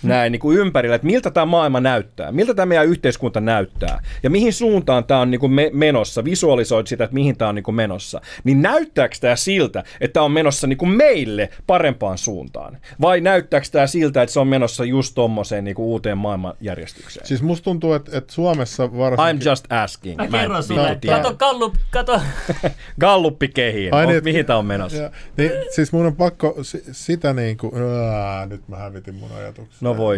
[0.04, 4.30] näin niin kuin ympärillä, että miltä tämä maailma näyttää, miltä tämä meidän yhteiskunta näyttää ja
[4.30, 7.64] mihin suuntaan tämä on niin kuin me- menossa, visualisoit sitä, että mihin tämä on niin
[7.64, 12.78] kuin menossa, niin näyttääkö tämä siltä, että tämä on menossa niin kuin meille parempaan suuntaan
[13.02, 17.26] vai näyttääkö tämä siltä, että se on menossa just tommoseen niin kuin uuteen maailmanjärjestykseen?
[17.28, 19.42] Siis musta tuntuu, että, että Suomessa varsinkin...
[19.48, 20.18] I'm just asking.
[20.18, 21.18] Mä kerron vittu sulle, tiedä.
[21.18, 22.22] kato kallup, kato.
[23.00, 23.94] Galluppi kehiin.
[23.94, 24.98] Ai On, niin, et- mihin tämä on menossa?
[24.98, 27.74] Ja, niin, siis mun on pakko si- sitä niin kuin...
[28.14, 29.53] Ää, nyt mä hävitin mun ajatuksen.
[29.82, 30.18] No voi.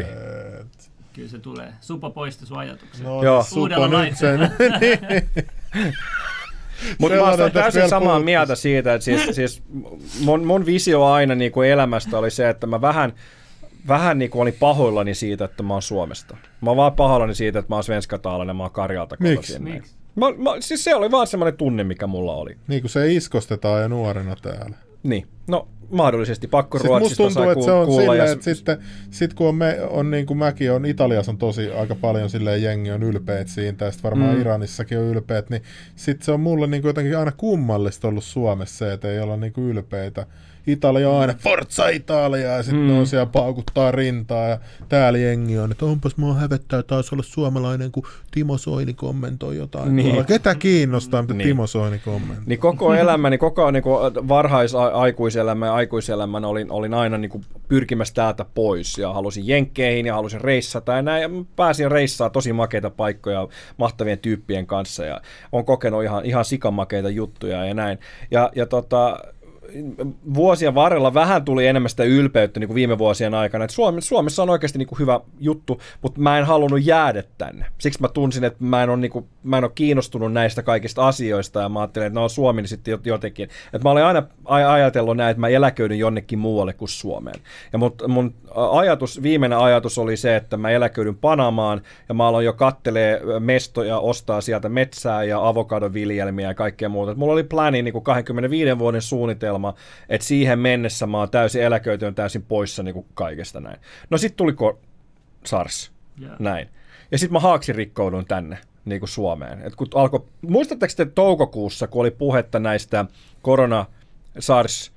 [0.59, 1.73] Et- Kyllä se tulee.
[1.81, 3.05] Supa poisti sun ajatuksen.
[3.05, 3.45] No, Joo.
[3.57, 4.39] Uudella nyt sen.
[4.81, 5.29] niin.
[6.97, 8.25] Mutta mä olen tässä täysin samaa puhuttiin.
[8.25, 9.63] mieltä siitä, että siis, siis
[10.21, 13.13] mun, mun visio aina niin kuin elämästä oli se, että mä vähän,
[13.87, 16.37] vähän niin kuin olin pahoillani siitä, että mä oon Suomesta.
[16.61, 19.35] Mä oon vaan pahoillani siitä, että mä oon svenskataalainen, mä oon Karjalta Miksi?
[19.35, 19.63] kotoisin.
[19.63, 19.95] Miksi?
[20.15, 22.57] Mä, mä, siis se oli vaan semmoinen tunne, mikä mulla oli.
[22.67, 24.75] niin kuin se iskostetaan jo nuorena täällä.
[25.03, 28.01] Niin, no mahdollisesti pakko Sitten musta Ruotsista tuntuu, sai että se on kuulla.
[28.01, 28.77] silleen, ja että sitten
[29.09, 32.63] sit kun on, me, on niin kuin mäkin on, Italiassa on tosi aika paljon silleen
[32.63, 34.41] jengi on ylpeät siitä, ja sitten varmaan mm.
[34.41, 35.61] Iranissakin on ylpeät, niin
[35.95, 39.37] sitten se on mulle niin kuin jotenkin aina kummallista ollut Suomessa se, että ei olla
[39.37, 40.25] niin kuin ylpeitä.
[40.67, 42.97] Italia on aina Forza Italia ja sitten mm.
[42.97, 44.59] on siellä paukuttaa rintaa ja
[44.89, 49.95] täällä jengi on, että onpas mua hävettää taas olla suomalainen, kun Timo Soini kommentoi jotain.
[49.95, 50.13] Niin.
[50.13, 50.25] Niin.
[50.25, 51.37] Ketä kiinnostaa, mitä Niin.
[51.37, 51.47] niin.
[51.47, 52.43] Timo Soini kommentoi?
[52.45, 58.13] Niin koko elämäni, koko niin kuin varhaisaikuiselämä ja aikuiselämän olin, olin aina niin kuin pyrkimässä
[58.13, 61.21] täältä pois ja halusin jenkkeihin ja halusin reissata ja näin.
[61.21, 63.47] Ja pääsin reissaa tosi makeita paikkoja
[63.77, 65.21] mahtavien tyyppien kanssa ja
[65.51, 67.99] on kokenut ihan, ihan sikamakeita juttuja ja näin.
[68.31, 69.19] Ja, ja tota,
[70.33, 73.65] vuosien varrella vähän tuli enemmän sitä ylpeyttä niin kuin viime vuosien aikana.
[73.65, 77.65] Et Suomessa on oikeasti niin kuin hyvä juttu, mutta mä en halunnut jäädä tänne.
[77.77, 81.07] Siksi mä tunsin, että mä en ole, niin kuin, mä en ole kiinnostunut näistä kaikista
[81.07, 83.49] asioista ja mä ajattelin, että no Suomi niin sitten jotenkin.
[83.73, 87.39] Et mä olin aina aj- ajatellut näin, että mä eläköidyn jonnekin muualle kuin Suomeen.
[87.73, 88.33] Ja mut, mun
[88.71, 93.99] ajatus, viimeinen ajatus oli se, että mä eläköidyn Panamaan ja mä aloin jo kattelee mestoja,
[93.99, 97.11] ostaa sieltä metsää ja avokadoviljelmiä ja kaikkea muuta.
[97.11, 99.54] Et mulla oli pläni niin kuin 25 vuoden suunnitelma,
[100.09, 103.77] että siihen mennessä mä oon täysin eläköitynyt täysin poissa niin kuin kaikesta näin.
[104.09, 104.77] No sitten tuli ko-
[105.45, 106.35] SARS, Joo.
[106.39, 106.69] näin.
[107.11, 109.61] Ja sitten mä haaksi rikkoudun tänne niin kuin Suomeen.
[109.61, 113.05] Et kun alkoi, muistatteko te toukokuussa, kun oli puhetta näistä
[113.41, 113.85] korona,
[114.39, 114.91] SARS,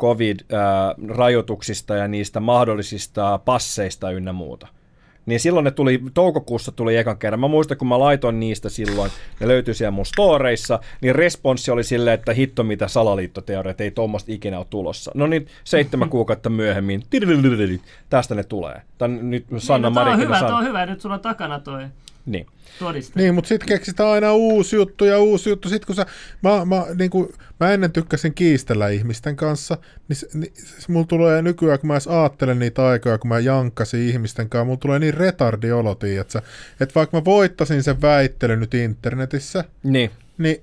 [0.00, 4.66] COVID-rajoituksista ja niistä mahdollisista passeista ynnä muuta?
[5.28, 7.40] Niin silloin ne tuli, toukokuussa tuli ekan kerran.
[7.40, 9.10] Mä muistan, kun mä laitoin niistä silloin,
[9.40, 13.90] ne löytyi siellä mun storeissa, niin responssi oli silleen, että hitto mitä salaliittoteoria, että ei
[13.90, 15.10] tuommoista ikinä ole tulossa.
[15.14, 17.02] No niin, seitsemän kuukautta myöhemmin,
[18.10, 18.82] tästä ne tulee.
[18.98, 20.54] Tän nyt Sanna niin, no, on hyvä, San...
[20.54, 20.86] on hyvä.
[20.86, 21.84] Nyt sulla on takana toi
[22.30, 22.46] Niin.
[22.78, 23.20] todiste.
[23.20, 25.68] Niin, mutta sitten keksitään aina uusi juttu ja uusi juttu.
[25.68, 26.06] Sitten kun sä,
[26.42, 27.28] mä, mä, niin kuin,
[27.60, 29.78] mä ennen tykkäsin kiistellä ihmisten kanssa,
[30.08, 34.00] niin, niin s- mulla tulee nykyään, kun mä edes aattelen niitä aikoja, kun mä jankkasin
[34.08, 36.42] ihmisten kanssa, mulla tulee niin retardi olo, tiiätsä,
[36.80, 40.10] että vaikka mä voittasin sen väittelyn nyt internetissä, Niin.
[40.38, 40.62] niin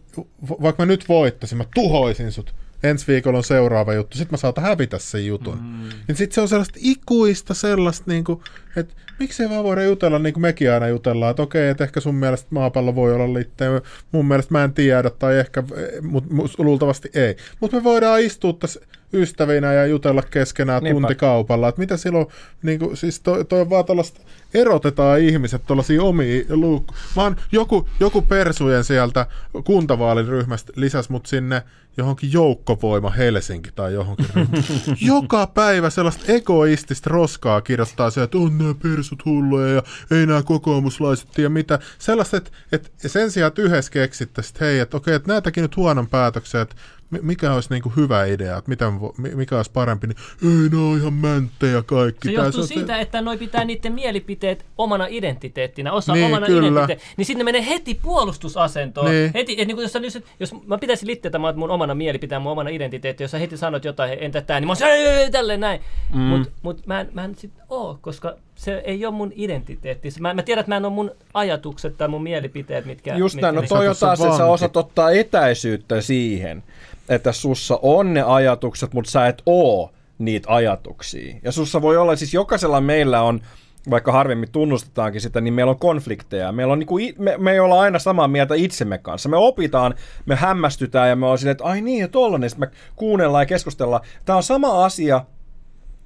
[0.49, 2.55] va- vaikka mä nyt voittasin, mä tuhoisin sut.
[2.83, 5.57] Ensi viikolla on seuraava juttu, sitten mä saatan hävitä sen jutun.
[5.61, 5.89] Mm.
[6.07, 8.41] Niin sitten se on sellaista ikuista sellaista, niin kuin,
[8.75, 12.15] että miksei vaan voida jutella niin kuin mekin aina jutellaan, että okei, että ehkä sun
[12.15, 13.81] mielestä maapallo voi olla liitteen,
[14.11, 15.63] mun mielestä mä en tiedä, tai ehkä,
[16.01, 17.35] mutta luultavasti ei.
[17.59, 18.81] Mutta me voidaan istua tässä
[19.15, 21.01] ystävinä ja jutella keskenään Niinpä.
[21.01, 21.67] tuntikaupalla.
[21.67, 22.27] Että mitä silloin,
[22.63, 24.19] niin kuin, siis toi, toi on vaan tällaista,
[24.53, 26.93] erotetaan ihmiset tuollaisia omia luuk...
[27.15, 29.25] Vaan joku, joku persujen sieltä
[29.63, 31.63] kuntavaaliryhmästä lisäsi mut sinne
[31.97, 34.27] johonkin joukkovoima Helsinki tai johonkin.
[35.01, 40.43] Joka päivä sellaista egoistista roskaa kirjoittaa se, että on nämä persut hulluja ja ei nämä
[40.43, 41.79] kokoomuslaiset tiedä mitä.
[41.99, 45.77] Sellaista, että, että sen sijaan, että yhdessä keksittäisiin, että hei, että okei, että näitäkin nyt
[45.77, 46.75] huonon päätöksen, että
[47.09, 48.93] mikä olisi niin kuin hyvä idea, että miten,
[49.35, 52.27] mikä olisi parempi, niin ei ne ole ihan mänttejä kaikki.
[52.27, 57.13] Se johtuu on siitä, että noi pitää niiden mielipiteet omana identiteettinä, osa niin, omana identiteettinä,
[57.17, 59.11] niin sitten ne menee heti puolustusasentoon.
[59.11, 59.31] Niin.
[59.33, 62.69] Heti, että niin kuin jos, jos, jos mä pitäisin littetä mun omana mielipiteen, mun omana
[62.69, 65.81] identiteetti, jos sä heti sanot jotain, entä tämä, niin mä oon tälleen näin.
[66.13, 66.21] Mm.
[66.21, 70.09] Mutta mut mä en, mä en sit oo, koska se ei ole mun identiteetti.
[70.19, 73.15] Mä, mä tiedän, että mä en ole mun ajatukset tai mun mielipiteet, mitkä...
[73.15, 76.63] Just näin, no toi on taas, että sä osat ottaa etäisyyttä siihen,
[77.09, 81.35] että sussa on ne ajatukset, mutta sä et oo niitä ajatuksia.
[81.43, 83.41] Ja sussa voi olla, siis jokaisella meillä on,
[83.89, 86.51] vaikka harvemmin tunnustetaankin sitä, niin meillä on konflikteja.
[86.51, 89.29] Meillä on niinku, me, me ei olla aina samaa mieltä itsemme kanssa.
[89.29, 89.93] Me opitaan,
[90.25, 93.45] me hämmästytään ja me on silleen, että ai niin, ja tollanen, sitten me kuunnellaan ja
[93.45, 94.01] keskustellaan.
[94.25, 95.25] Tämä on sama asia,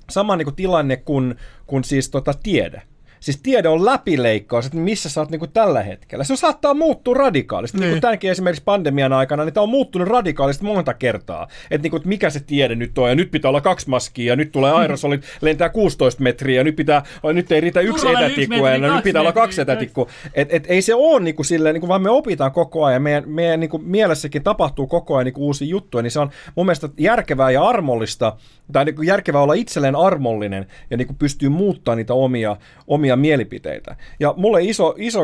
[0.09, 1.35] sama niinku tilanne kuin,
[1.67, 2.81] kuin siis tota tiede.
[3.19, 6.23] Siis tiede on läpileikkaus, että missä sä oot niin kuin tällä hetkellä.
[6.23, 7.77] Se saattaa muuttua radikaalisti.
[7.77, 7.81] Niin.
[7.81, 11.47] Niin kuin tämänkin esimerkiksi pandemian aikana, niin tämä on muuttunut radikaalisti monta kertaa.
[11.71, 14.33] Että, niin kuin, että mikä se tiede nyt on, ja nyt pitää olla kaksi maskia,
[14.33, 18.65] ja nyt tulee aerosolit, lentää 16 metriä, ja nyt, pitää, nyt ei riitä yksi etätikku,
[18.65, 20.07] ja nyt pitää olla kaksi etätikkua.
[20.33, 22.93] Et, et, ei se ole niin kuin silleen, niin kuin, vaan me opitaan koko ajan,
[22.93, 26.19] ja meidän, meidän niin kuin mielessäkin tapahtuu koko ajan niin kuin uusia juttuja, niin se
[26.19, 28.35] on mun mielestä järkevää ja armollista,
[28.71, 33.08] tai niin kuin järkevää olla itselleen armollinen, ja niin kuin pystyy muuttaa niitä omia, omia
[33.15, 33.95] mielipiteitä.
[34.19, 35.19] Ja mulle iso, iso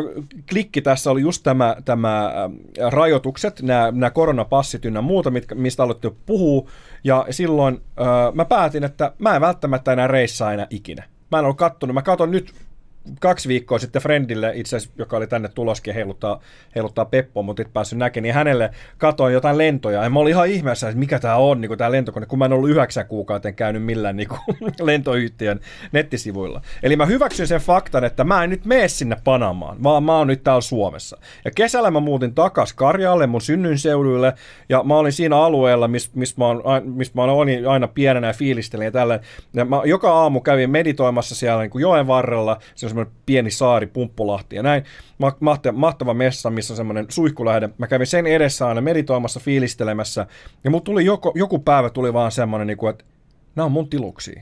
[0.50, 2.32] klikki tässä oli just tämä, tämä
[2.90, 6.70] rajoitukset, nämä, nämä koronapassit ynnä muuta, mitkä, mistä aloitte puhua,
[7.04, 11.04] ja silloin äh, mä päätin, että mä en välttämättä enää reissaa enää ikinä.
[11.32, 12.54] Mä en ole kattonut, mä katon nyt
[13.20, 16.40] kaksi viikkoa sitten Friendille, itse asiassa, joka oli tänne tuloskin heiluttaa,
[16.76, 20.04] heiluttaa Peppoa, mutta et päässyt näkemään, niin hänelle katoin jotain lentoja.
[20.04, 22.54] Ja mä olin ihan ihmeessä, että mikä tämä on, niin tämä lentokone, kun mä en
[22.54, 24.40] ollut yhdeksän kuukauden käynyt millään niin kuin,
[24.82, 25.60] lentoyhtiön
[25.92, 26.62] nettisivuilla.
[26.84, 30.28] Eli mä hyväksyn sen faktan, että mä en nyt mene sinne Panamaan, vaan mä oon
[30.28, 31.18] nyt täällä Suomessa.
[31.46, 34.34] Ja kesällä mä muutin takas Karjaalle, mun synnyinseuduille,
[34.70, 36.46] ja mä olin siinä alueella, missä mis mä,
[36.84, 39.20] mis mä olin aina pienenä ja fiilistelin ja tälleen.
[39.54, 43.88] Ja mä joka aamu kävin meditoimassa siellä niin kuin joen varrella, se semmoinen pieni saari,
[43.88, 44.84] Pumppulahti ja näin.
[45.40, 47.70] Mahtava, mahtava messa, missä on semmoinen suihkulähde.
[47.78, 50.28] Mä kävin sen edessä aina meditoimassa, fiilistelemässä.
[50.64, 53.06] Ja mut tuli joku, joku päivä tuli vaan semmoinen, niin kuin, että
[53.56, 54.42] nämä on mun tiluksia.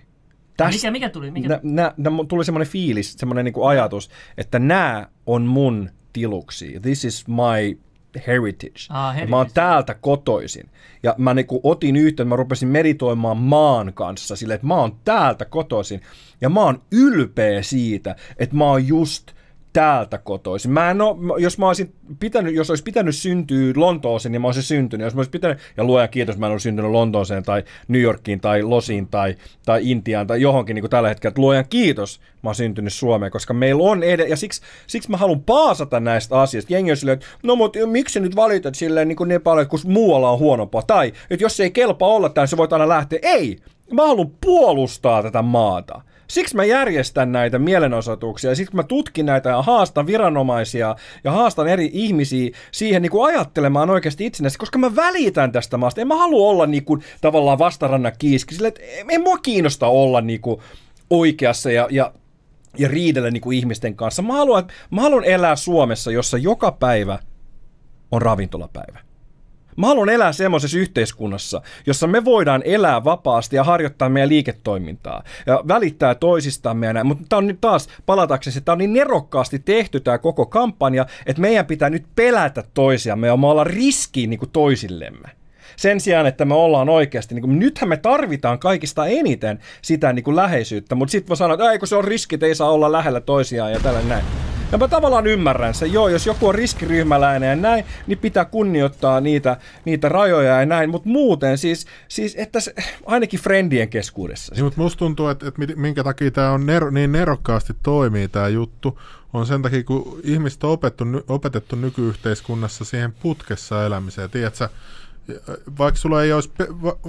[0.57, 1.31] Täst, mikä, mikä tuli?
[1.31, 1.47] Mikä?
[1.47, 6.80] Nä, nä, nä, tuli semmoinen fiilis, semmoinen niin kuin ajatus, että nämä on mun tiluksia.
[6.80, 7.80] This is my
[8.27, 8.88] heritage.
[8.90, 9.30] Ah, heritage.
[9.30, 10.69] Mä oon täältä kotoisin.
[11.03, 15.45] Ja mä niinku otin yhteyttä, mä rupesin meditoimaan maan kanssa sille, että mä oon täältä
[15.45, 16.02] kotoisin.
[16.41, 19.32] Ja mä oon ylpeä siitä, että mä oon just
[19.74, 20.72] täältä kotoisin.
[20.72, 24.64] Mä en oo, jos mä olisin pitänyt, jos olisi pitänyt syntyä Lontooseen, niin mä olisin
[24.64, 25.06] syntynyt.
[25.06, 28.40] Jos mä olisin pitänyt, ja luojan kiitos, mä en olisi syntynyt Lontooseen tai New Yorkiin
[28.40, 29.36] tai Losiin tai,
[29.66, 31.34] tai Intiaan tai johonkin niin kuin tällä hetkellä.
[31.38, 35.41] Luojan kiitos, mä oon syntynyt Suomeen, koska meillä on edes, ja siksi, siksi mä haluan
[35.41, 36.74] paasata näistä asioista.
[36.74, 40.32] Jengi on silleen, että no mutta miksi nyt valitat silleen niin, kuin paljon, kun muualla
[40.32, 40.82] on huonompaa.
[40.82, 43.20] Tai, että jos ei kelpaa olla täällä, se voit aina lähteä.
[43.22, 43.58] Ei!
[43.91, 46.02] Mä haluan puolustaa tätä maata.
[46.34, 51.68] Siksi mä järjestän näitä mielenosoituksia ja siksi mä tutkin näitä ja haastan viranomaisia ja haastan
[51.68, 56.01] eri ihmisiä siihen niin kuin ajattelemaan oikeasti itsenäisesti, koska mä välitän tästä maasta.
[56.01, 60.22] En mä halua olla niin kuin, tavallaan vastaranna kiiski, sille, että ei mua kiinnosta olla
[60.22, 60.61] niin kuin,
[61.10, 62.14] oikeassa ja, ja
[62.77, 64.22] ja riidellä niin kuin ihmisten kanssa.
[64.22, 67.19] Mä haluan, mä haluan elää Suomessa, jossa joka päivä
[68.11, 68.99] on ravintolapäivä.
[69.78, 75.64] Mä haluan elää semmoisessa yhteiskunnassa, jossa me voidaan elää vapaasti ja harjoittaa meidän liiketoimintaa ja
[75.68, 77.08] välittää toisistamme ja näin.
[77.08, 81.41] Mutta tämä on nyt taas, palataksesi, tämä on niin nerokkaasti tehty tämä koko kampanja, että
[81.41, 85.30] meidän pitää nyt pelätä toisiamme ja me olla riskiin niin kuin toisillemme.
[85.76, 90.24] Sen sijaan, että me ollaan oikeasti, niin kuin, nythän me tarvitaan kaikista eniten sitä niin
[90.24, 92.91] kuin läheisyyttä, mutta sitten voi sanoa, että ei kun se on riskit, ei saa olla
[92.91, 94.52] lähellä toisiaan ja tällä näin.
[94.74, 95.94] Ja mä tavallaan ymmärrän sen.
[95.94, 100.90] Joo, jos joku on riskiryhmäläinen ja näin, niin pitää kunnioittaa niitä, niitä rajoja ja näin.
[100.90, 102.74] Mutta muuten siis, siis että se,
[103.06, 104.56] ainakin friendien keskuudessa.
[104.56, 108.48] Niin, mutta musta tuntuu, että, että minkä takia tämä on nero, niin nerokkaasti toimii tämä
[108.48, 109.00] juttu,
[109.34, 114.30] on sen takia, kun ihmistä on opettu, opetettu nykyyhteiskunnassa siihen putkessa elämiseen.
[114.30, 114.70] Tiedätkö,
[115.80, 116.52] vaikka sulla ei olisi,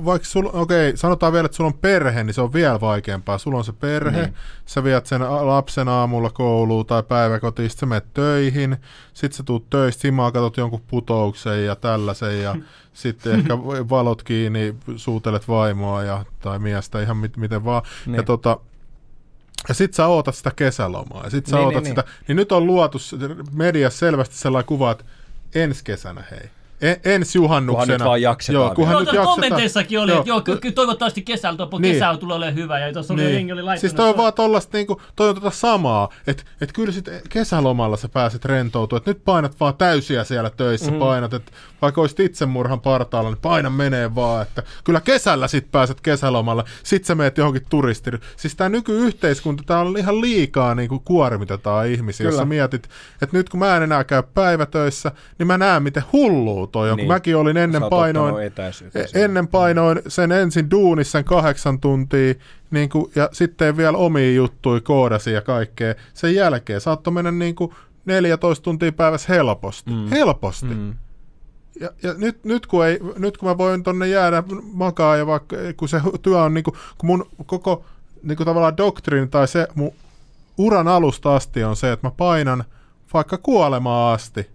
[0.04, 3.38] vaikka sulla, okei, sanotaan vielä, että sulla on perhe, niin se on vielä vaikeampaa.
[3.38, 4.34] Sulla on se perhe, Niin.
[4.66, 8.76] sä viet sen lapsen aamulla kouluun tai päiväkotiin, sit sä menet töihin,
[9.14, 12.56] sit sä tuut töistä, simaa katot jonkun putouksen ja tällaisen ja
[12.92, 13.58] sitten ehkä
[13.90, 17.82] valot kiinni, suutelet vaimoa ja, tai miestä ihan mit, miten vaan.
[18.06, 18.14] Niin.
[18.16, 18.60] Ja tota,
[19.68, 22.52] ja sit sä ootat sitä kesälomaa ja sit sä Niin, ootat niin, sitä, niin nyt
[22.52, 22.98] on luotu
[23.52, 25.04] mediassa selvästi sellainen kuva, että
[25.54, 26.50] ensi kesänä hei.
[26.84, 27.84] En, ensi juhannuksena.
[27.86, 29.28] Kunhan nyt vaan jaksetaan Joo, kunhan Joo, nyt jaksetaan.
[29.28, 30.18] kommenteissakin oli, Joo.
[30.20, 31.94] että joo, ky- ky- toivottavasti kesällä, tuo Niin.
[31.94, 33.34] kesä tulee olemaan hyvä, ja tuossa oli niin.
[33.34, 33.80] jengi oli laittanut.
[33.80, 37.96] Siis toi on vaan tollasta niinku, toi on tota samaa, että et kyllä sit kesälomalla
[37.96, 40.94] sä pääset rentoutumaan, että nyt painat vaan täysiä siellä töissä, Mhm.
[40.94, 41.00] mm.
[41.00, 41.52] painat, että
[41.82, 47.04] vaikka olisit itsemurhan partaalla, niin paina menee vaan, että kyllä kesällä sit pääset kesälomalle, sit
[47.04, 48.18] sä meet johonkin turistiry.
[48.36, 52.42] Siis tää nykyyhteiskunta, tää on ihan liikaa niinku kuormitetaan ihmisiä, jos Kyllä.
[52.42, 52.88] sä mietit,
[53.22, 56.96] että nyt kun mä en enää käy päivätöissä, niin mä näen miten hullua toi on,
[56.96, 57.08] Niin.
[57.08, 58.34] mäkin olin ennen painoin,
[58.94, 62.34] E- ennen painoin sen ensin duunissa sen kahdeksan tuntia,
[62.70, 65.94] niin kuin, ja sitten vielä omia juttuja koodasi ja kaikkea.
[66.14, 67.70] Sen jälkeen saattoi mennä niin kuin
[68.04, 69.90] 14 tuntia päivässä helposti.
[69.90, 70.06] Mm.
[70.10, 70.66] Helposti.
[70.74, 70.94] Mm.
[71.80, 74.42] Ja, ja nyt, nyt, kun ei, nyt kun mä voin tonne jäädä
[74.72, 77.84] makaa ja vaikka, kun se työ on niin kuin, kun mun koko
[78.22, 79.92] niin kuin tavallaan doktriini tai se mun
[80.58, 82.64] uran alusta asti on se, että mä painan
[83.14, 84.50] vaikka kuolemaan asti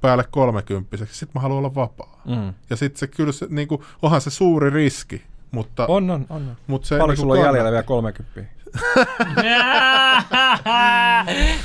[0.00, 2.22] päälle kolmekymppiseksi, sit mä haluan olla vapaa.
[2.24, 2.54] Mm.
[2.70, 5.86] Ja sitten se kyllä, se, niinku, onhan se suuri riski, mutta...
[5.86, 6.56] On, on, on.
[6.66, 8.42] Mut se, Paljonko niinku sulla on jäljellä vielä 30?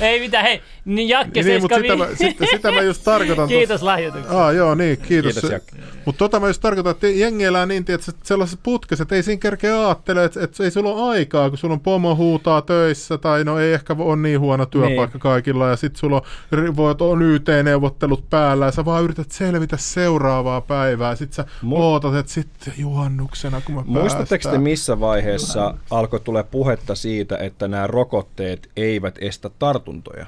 [0.00, 2.24] Ei mitään, hei, niin Jakke Niin, mutta sitä, 75.
[2.24, 3.48] mä, sitä, sitä mä just tarkoitan.
[3.48, 4.38] Kiitos lahjoituksesta.
[4.44, 5.32] Aa, joo, niin, kiitos.
[5.32, 5.76] Kiitos, Jakke.
[6.04, 9.40] Mutta tota mä just tarkoitan, että jengi elää niin, että sellaisessa putkessa, että ei siinä
[9.40, 13.44] kerkeä ajattele, että, että ei sulla ole aikaa, kun sulla on pomo huutaa töissä, tai
[13.44, 15.20] no ei ehkä ole niin huono työpaikka Niin.
[15.20, 20.60] kaikilla, ja sit sulla on, voit, on YT-neuvottelut päällä, ja sä vaan yrität selvitä seuraavaa
[20.60, 25.74] päivää, ja sit sä Mu- ootat, että sitten juhannuksena, kun me Muistatteko te missä vaiheessa
[25.90, 30.26] alkoi tulee puhetta siitä, että nämä rokotteet eivät estä tartuntoja?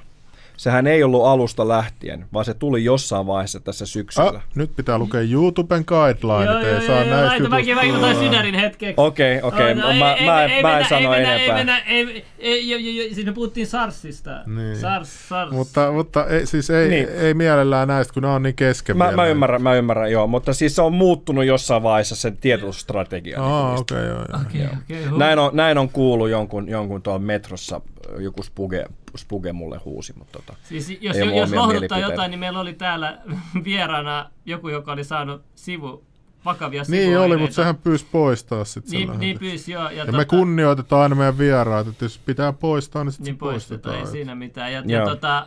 [0.57, 4.29] Sehän ei ollut alusta lähtien, vaan se tuli jossain vaiheessa tässä syksyllä.
[4.29, 7.95] Ah, nyt pitää lukea YouTuben guideline, Joo, joo, ei saa joo, näistä laita mäkin, mäkin
[7.97, 8.25] otan jutuista.
[8.25, 8.95] sydärin hetkeksi.
[8.97, 9.71] Okei, okei.
[9.73, 11.59] Oh, no, Mä- ei- mä- ei- ei mä en sano ei mennä- enempää.
[11.59, 14.31] Ei mennä, ei, ei, jo, jo, jo, siis me puhuttiin SARSista.
[14.47, 14.77] Niin.
[14.77, 15.53] SARS, SARS.
[15.53, 17.09] Mutta, mutta ei, siis ei, Niin.
[17.09, 20.53] ei mielellään näistä, kun nämä on niin kesken Mä, mä ymmärrän, mä ymmärrän, joo, mutta
[20.53, 23.43] siis se on muuttunut jossain vaiheessa se tiedotusstrategia.
[23.43, 24.41] Aa, niin okei, okay, joo, joo.
[24.47, 25.19] Okei, okei, huh.
[25.19, 27.81] näin, on, näin on kuullut jonkun, jonkun tuolla metrossa,
[28.19, 28.85] joku spuge,
[29.19, 33.19] spuge mulle huusi, mutta tota, Siis jos, mun jos lohduttaa jotain, niin meillä oli täällä
[33.65, 36.05] vieraana joku, joka oli saanut sivu,
[36.45, 39.91] vakavia Niin oli, mutta sehän pyysi poistaa sitten Niin, niin pyysi joo.
[39.91, 43.83] Ja, Ja me kunnioitetaan aina meidän vieraita, että jos pitää poistaa, niin sitten Niin poistetaan,
[43.83, 44.07] poistetaan.
[44.07, 44.73] ei siinä mitään.
[44.73, 45.47] Ja, ja tota,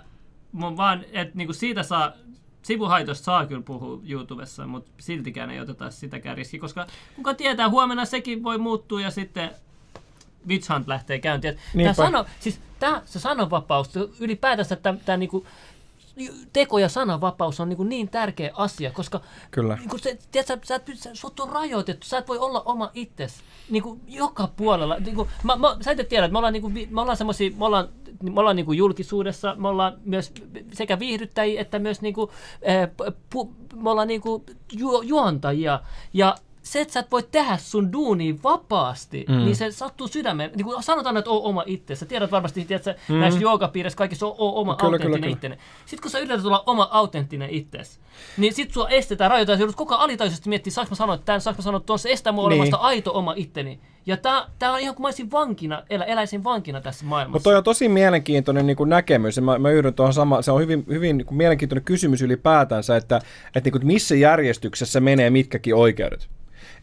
[0.52, 2.12] mun vaan, että niinku siitä saa,
[2.62, 8.06] sivuhaitosta saa kyllä puhua YouTubessa, mutta siltikään ei oteta sitäkään riskiä, koska kuka tietää, huomenna
[8.06, 9.52] sekin voi muuttua ja sitten
[10.48, 11.58] Witch Hunt lähtee käyntiin.
[11.78, 13.90] Tämä sano, siis tää, se sananvapaus,
[14.20, 15.46] ylipäätänsä tämä, tämä niinku,
[16.54, 19.22] teko- ja sananvapaus on niin, niin tärkeä asia, koska
[19.52, 19.76] Kyllä.
[19.76, 23.44] niin kuin se, tiedätkö, sä, sä, sut on rajoitettu, sä et voi olla oma itses
[23.70, 25.00] niin kuin joka puolella.
[25.00, 27.52] Niin kuin, mä, mä, sä et tiedä, että me ollaan, niin kuin, me ollaan semmosia,
[27.58, 27.90] me ollaan,
[28.22, 30.34] me ollaan niin kuin julkisuudessa, me ollaan myös
[30.74, 32.30] sekä viihdyttäjiä että myös niin kuin,
[32.62, 32.90] eh,
[33.30, 35.80] pu, me ollaan niin kuin ju, juontajia.
[36.14, 36.36] Ja
[36.72, 39.36] se, että sä et voi tehdä sun duuni vapaasti, mm.
[39.38, 40.52] niin se sattuu sydämeen.
[40.56, 41.96] Niin kuin sanotaan, että oo oma itse.
[41.96, 43.16] Sä tiedät varmasti, tiedät, mm.
[43.16, 45.34] näissä joogapiireissä kaikissa on oo oma Kyllä, autenttinen kyllä, kyllä.
[45.34, 45.58] itsenne.
[45.86, 48.00] Sitten kun sä yrität olla oma autenttinen itses,
[48.38, 49.58] niin sit sua estetään, rajoitetaan.
[49.58, 52.12] Sä joudut koko ajan alitajuisesti miettiä, saanko mä sanoa tämän, saanko mä sanoa tuon, se
[52.12, 52.60] estää mua Niin.
[52.60, 53.80] olemasta aito oma itteni.
[54.06, 57.36] Ja tää, tää on ihan kuin mä olisin vankina, elä, eläisin vankina tässä maailmassa.
[57.36, 60.52] Mutta toi on tosi mielenkiintoinen niin kuin näkemys, ja mä, mä yhdyn tuohon sama, se
[60.52, 63.22] on hyvin, hyvin niin kuin mielenkiintoinen kysymys ylipäätänsä, että,
[63.56, 66.30] että niin kuin, missä järjestyksessä menee mitkäkin oikeudet.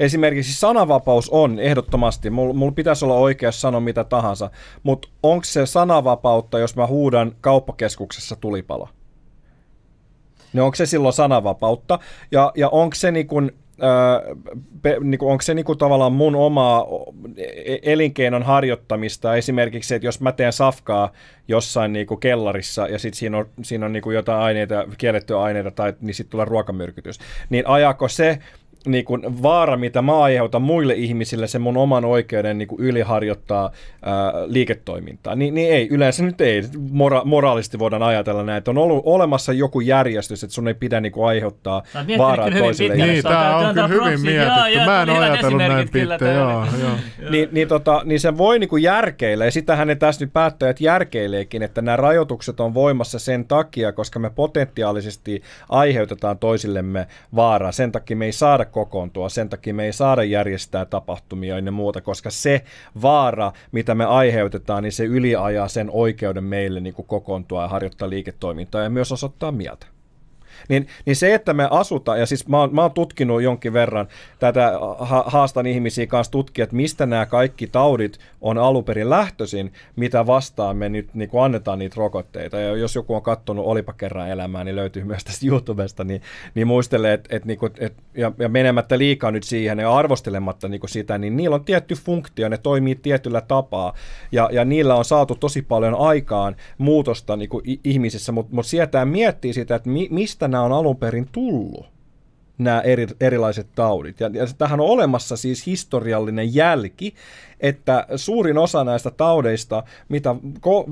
[0.00, 4.50] Esimerkiksi sananvapaus on ehdottomasti, mulla mul pitäisi olla oikeus sanoa mitä tahansa,
[4.82, 8.88] mutta onko se sananvapautta, jos mä huudan kauppakeskuksessa tulipalo?
[10.52, 11.98] Niin onko se silloin sananvapautta?
[12.30, 13.28] Ja, ja onko se niin
[13.82, 14.34] Öö,
[14.82, 16.86] pe, niinku, onko se niinku tavallaan mun omaa
[17.36, 21.12] e- elinkeinon harjoittamista, esimerkiksi että jos mä teen safkaa
[21.48, 25.94] jossain niinku kellarissa ja sitten siinä on, siinä on niinku jotain aineita, kiellettyjä aineita, tai
[26.00, 27.18] niin sitten tulee ruokamyrkytys,
[27.50, 28.38] niin ajako se
[28.86, 33.70] niin kuin vaara, mitä mä aiheutan muille ihmisille, se mun oman oikeuden niin kuin yliharjoittaa
[34.02, 35.34] ää, liiketoimintaa.
[35.34, 36.62] Ni, niin ei, yleensä nyt ei.
[36.90, 41.00] Mora, moraalisesti voidaan ajatella näin, että on ollut olemassa joku järjestys, että sun ei pidä
[41.00, 41.82] niin kuin aiheuttaa
[42.18, 43.12] vaaraa toisille pitkälle.
[43.12, 44.34] Niin, Tää on- on kyllä hyvin.
[44.34, 44.70] Joo, mietitty.
[44.78, 46.90] joo, Mä en ole ajatellut näin pitkä, joo, joo.
[47.30, 50.80] niin, niin, tota, niin se voi niin kuin järkeillä, ja sitähän ne tässä nyt päättäjät
[50.80, 57.06] järkeileekin, että nämä rajoitukset on voimassa sen takia, koska me potentiaalisesti aiheutetaan toisillemme
[57.36, 57.72] vaaraa.
[57.72, 59.28] Sen takia me ei saada kokoontua.
[59.28, 62.62] Sen takia me ei saada järjestää tapahtumia ja muuta, koska se
[63.02, 68.10] vaara, mitä me aiheutetaan, niin se yliajaa sen oikeuden meille niin kuin kokoontua ja harjoittaa
[68.10, 69.86] liiketoimintaa ja myös osoittaa mieltä.
[70.68, 74.08] Niin, niin se, että me asutaan, ja siis mä oon, mä oon tutkinut jonkin verran
[74.38, 80.26] tätä, ha, haastan ihmisiä kanssa tutkia, että mistä nämä kaikki taudit on alunperin lähtöisin, mitä
[80.26, 82.60] vastaan me nyt niin kuin annetaan niitä rokotteita.
[82.60, 86.22] Ja jos joku on katsonut Olipa kerran elämää, niin löytyy myös tästä YouTubesta, niin,
[86.54, 90.80] niin muistelee, että, että, niin että ja, ja menemättä liikaa nyt siihen ja arvostelematta niin
[90.80, 93.94] kuin sitä, niin niillä on tietty funktio, ne toimii tietyllä tapaa,
[94.32, 99.04] ja, ja niillä on saatu tosi paljon aikaan muutosta niin kuin ihmisissä, mutta mut sieltä
[99.04, 101.86] miettii sitä, että mi, mistä nämä on alun perin tullut
[102.58, 104.20] nämä eri, erilaiset taudit.
[104.20, 107.14] Ja, ja tähän on olemassa siis historiallinen jälki,
[107.60, 110.36] että suurin osa näistä taudeista, mitä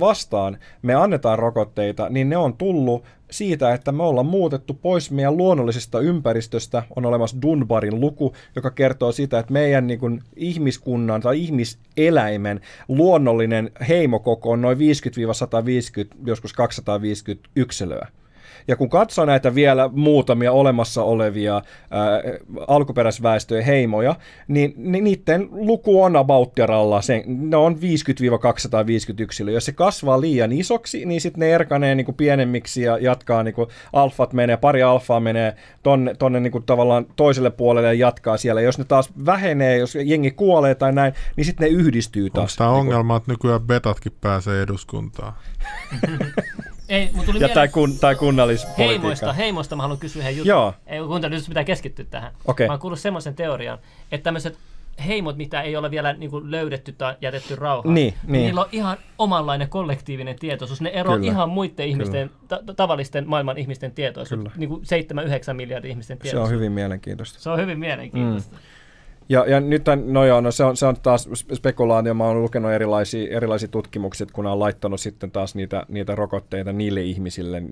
[0.00, 5.36] vastaan me annetaan rokotteita, niin ne on tullut siitä, että me ollaan muutettu pois meidän
[5.36, 6.82] luonnollisesta ympäristöstä.
[6.96, 13.70] On olemassa Dunbarin luku, joka kertoo sitä, että meidän niin kuin, ihmiskunnan tai ihmiseläimen luonnollinen
[13.88, 14.80] heimokoko on noin 50-150,
[16.26, 18.08] joskus 250 yksilöä.
[18.68, 21.62] Ja kun katsoo näitä vielä muutamia olemassa olevia ää,
[22.68, 24.16] alkuperäisväestöjen heimoja,
[24.48, 27.78] niin, niiden luku on abouttiralla, se, ne on 50-250
[29.18, 29.54] yksilöä.
[29.54, 33.54] Jos se kasvaa liian isoksi, niin sitten ne erkanee niin kuin pienemmiksi ja jatkaa, niin
[33.54, 38.36] kuin alfat menee, pari alfaa menee tonne, tonne niin kuin tavallaan toiselle puolelle ja jatkaa
[38.36, 38.60] siellä.
[38.60, 42.52] Jos ne taas vähenee, jos jengi kuolee tai näin, niin sitten ne yhdistyy taas.
[42.52, 45.32] Onko tämä niin ongelma, että nykyään betatkin pääsee eduskuntaan?
[46.88, 48.88] Ei, mut tuli ja tai, kun, tai kunnallispolitiikka.
[48.88, 50.48] Heimoista, heimoista mä haluan kysyä yhden jutun.
[50.48, 50.74] Joo.
[50.86, 52.32] Ei, kuuntele, nyt pitää keskittyä tähän.
[52.44, 52.66] Okay.
[52.66, 53.78] Mä oon kuullut semmoisen teorian,
[54.12, 54.58] että tämmöiset
[55.06, 58.44] heimot, mitä ei ole vielä niin kuin löydetty tai jätetty rauhaan, niin, niin.
[58.44, 60.80] niillä on ihan omanlainen kollektiivinen tietoisuus.
[60.80, 64.56] Ne eroaa ihan muiden ihmisten, ta- tavallisten maailman ihmisten tietoisuus.
[64.56, 64.82] Niin kuin
[65.50, 66.48] 7-9 miljardin ihmisten tietoisuus.
[66.48, 67.40] Se on hyvin mielenkiintoista.
[67.40, 68.52] Se on hyvin mielenkiintoista.
[68.52, 68.60] Mm.
[69.28, 72.14] Ja, ja nyt no joo, no se, on, se on taas spekulaatio.
[72.14, 77.02] Mä oon lukenut erilaisia, erilaisia tutkimuksia, kun on laittanut sitten taas niitä, niitä rokotteita niille
[77.02, 77.62] ihmisille,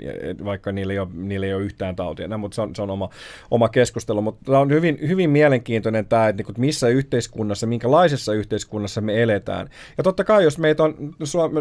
[0.44, 2.28] vaikka niille ei ole, niille ei ole yhtään tautia.
[2.28, 3.08] No, mutta se on, se on oma,
[3.50, 4.22] oma keskustelu.
[4.22, 9.68] Mutta tämä on hyvin, hyvin mielenkiintoinen tämä, että niin missä yhteiskunnassa, minkälaisessa yhteiskunnassa me eletään.
[9.98, 10.94] Ja totta kai, jos meitä on,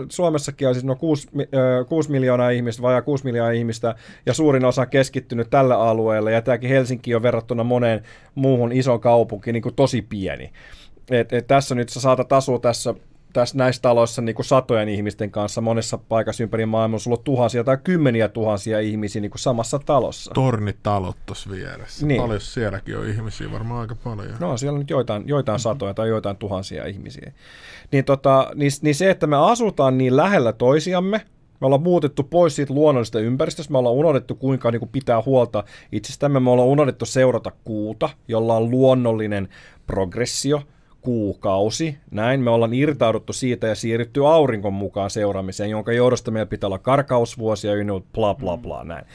[0.09, 1.27] Suomessakin on siis no 6,
[1.89, 3.95] 6 miljoonaa ihmistä, vajaa 6 miljoonaa ihmistä,
[4.25, 8.03] ja suurin osa keskittynyt tällä alueella, ja tämäkin Helsinki on verrattuna moneen
[8.35, 10.51] muuhun isoon kaupunkiin, niin tosi pieni.
[11.11, 12.93] Et, et tässä nyt sä saatat asua tässä,
[13.33, 17.63] tässä näissä taloissa niin kuin satojen ihmisten kanssa monessa paikassa ympäri maailmaa, sulla on tuhansia
[17.63, 20.31] tai kymmeniä tuhansia ihmisiä niin kuin samassa talossa.
[20.33, 22.05] Tornitalot tuossa vieressä.
[22.05, 22.21] Niin.
[22.21, 24.35] Paljon sielläkin on ihmisiä, varmaan aika paljon.
[24.39, 27.31] No siellä on nyt joitain, joitain satoja tai joitain tuhansia ihmisiä.
[27.91, 31.21] Niin, tota, niin, niin se, että me asutaan niin lähellä toisiamme,
[31.61, 35.63] me ollaan muutettu pois siitä luonnollisesta ympäristöstä, me ollaan unohdettu kuinka niin kuin pitää huolta
[35.91, 39.49] itsestämme, me ollaan unohdettu seurata kuuta, jolla on luonnollinen
[39.87, 40.61] progressio,
[41.01, 42.41] kuukausi, näin.
[42.41, 47.83] Me ollaan irtauduttu siitä ja siirrytty aurinkon mukaan seuraamiseen, jonka johdosta meillä pitää olla karkausvuosia,
[47.83, 49.05] know, bla bla bla, näin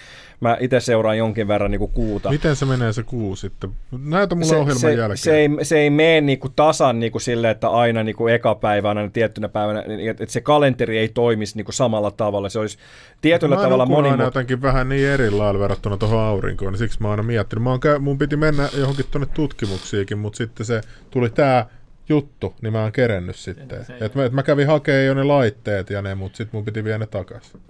[0.41, 2.31] mä itse seuraan jonkin verran niin kuin kuuta.
[2.31, 3.71] Miten se menee se kuu sitten?
[4.05, 5.19] Näytä mulle se, ohjelman se, jälkeen.
[5.19, 8.35] Se ei, se ei mene niin kuin tasan niin kuin sille, että aina niin kuin
[8.35, 12.49] eka päivä, aina tiettynä päivänä, että, että se kalenteri ei toimisi niin kuin samalla tavalla.
[12.49, 12.79] Se olisi
[13.21, 14.17] tietyllä mä tavalla moni...
[14.17, 17.63] Mä jotenkin vähän niin eri lailla verrattuna tuohon aurinkoon, niin siksi mä oon aina miettinyt.
[17.63, 20.81] Mä oon, mun piti mennä johonkin tuonne tutkimuksiinkin, mutta sitten se
[21.11, 21.67] tuli tää
[22.09, 23.87] juttu, niin mä oon kerennyt sitten.
[24.01, 26.85] Et mä, et mä kävin hakemaan jo ne laitteet ja ne, mutta sitten mun piti
[26.85, 27.61] viedä ne takaisin.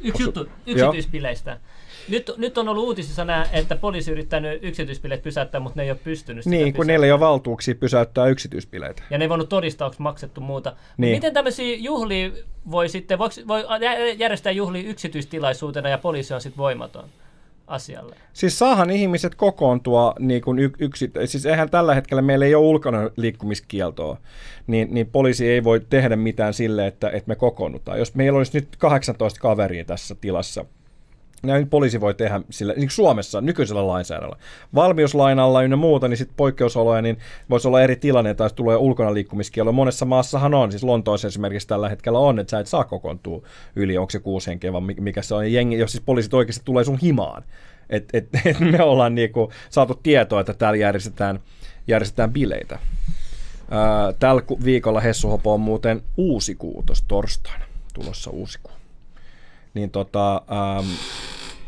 [0.00, 1.58] Yksi juttu yksityispileistä.
[2.10, 5.98] Nyt, nyt on ollut uutisissa nämä, että poliisi yrittänyt yksityispileet pysäyttää, mutta ne ei ole
[6.04, 9.02] pystynyt Niin, kun niillä ei ole valtuuksia pysäyttää yksityispileitä.
[9.10, 10.76] Ja ne ei voinut todistaa, onko maksettu muuta.
[10.96, 11.16] Niin.
[11.16, 12.30] Miten tämmöisiä juhlia
[12.70, 13.64] voi sitten, voiko, voi
[14.18, 17.04] järjestää juhlia yksityistilaisuutena ja poliisi on sitten voimaton?
[17.70, 18.16] asialle.
[18.32, 22.66] Siis saahan ihmiset kokoontua niin kuin y- yksi, siis eihän tällä hetkellä meillä ei ole
[22.66, 24.16] ulkona liikkumiskieltoa,
[24.66, 27.98] niin, niin poliisi ei voi tehdä mitään sille, että, että me kokoonnutaan.
[27.98, 30.64] Jos meillä olisi nyt 18 kaveria tässä tilassa,
[31.42, 34.36] näin poliisi voi tehdä sillä, niin Suomessa nykyisellä lainsäädännöllä.
[34.74, 37.18] Valmiuslainalla ynnä muuta, niin sitten poikkeusoloja, niin
[37.50, 39.72] voisi olla eri tilanne, tai tulee ulkona liikkumiskielo.
[39.72, 43.42] Monessa maassahan on, siis Lontoossa esimerkiksi tällä hetkellä on, että sä et saa kokoontua
[43.76, 45.52] yli, onko se kuusi henkeä, vai mikä se on.
[45.52, 47.44] Jengi, jos siis poliisit oikeasti tulee sun himaan.
[47.90, 51.40] Et, et, et me ollaan niinku saatu tietoa, että täällä järjestetään,
[51.86, 52.78] järjestetään bileitä.
[54.18, 57.64] Tällä viikolla Hessuhopo on muuten uusi kuutos torstaina,
[57.94, 58.79] tulossa uusi kuu
[59.92, 60.86] tota, ähm,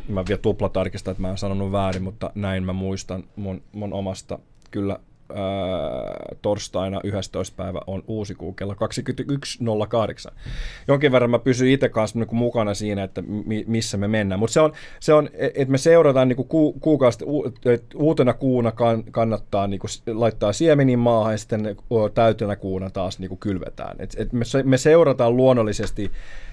[0.08, 4.38] mä vielä tuplatarkistan, että mä en sanonut väärin, mutta näin mä muistan mun, mun omasta
[4.70, 4.98] kyllä
[6.42, 7.56] torstaina 11.
[7.56, 10.32] päivä on uusi kuu kello 21.08.
[10.88, 14.38] Jonkin verran mä pysyn itse kanssa niin mukana siinä, että mi, missä me mennään.
[14.38, 17.18] Mutta se on, se on että me seurataan niin ku, kuukausi,
[17.64, 21.76] että uutena kuuna kan, kannattaa niin kuin laittaa siemenin maahan ja sitten
[22.14, 23.96] täytenä kuuna taas niin kuin kylvetään.
[23.98, 26.10] Et, et me, me seurataan luonnollisesti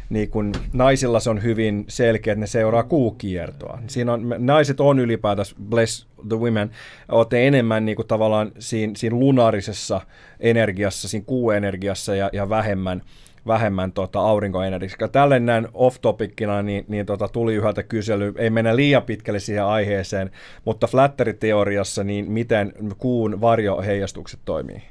[0.09, 3.79] niin kun naisilla se on hyvin selkeä, että ne seuraa kuukiertoa.
[3.87, 6.71] Siinä on, naiset on ylipäätänsä, bless the women,
[7.09, 10.01] olette enemmän niin kuin tavallaan siinä, siinä lunaarisessa
[10.39, 13.01] energiassa, siinä kuuenergiassa ja, ja vähemmän,
[13.47, 15.07] vähemmän tota, aurinkoenergiassa.
[15.07, 20.31] Tälle näin off-topicina niin, niin tota, tuli yhdeltä kysely, ei mennä liian pitkälle siihen aiheeseen,
[20.65, 24.81] mutta flatteriteoriassa, niin miten kuun varjoheijastukset toimii?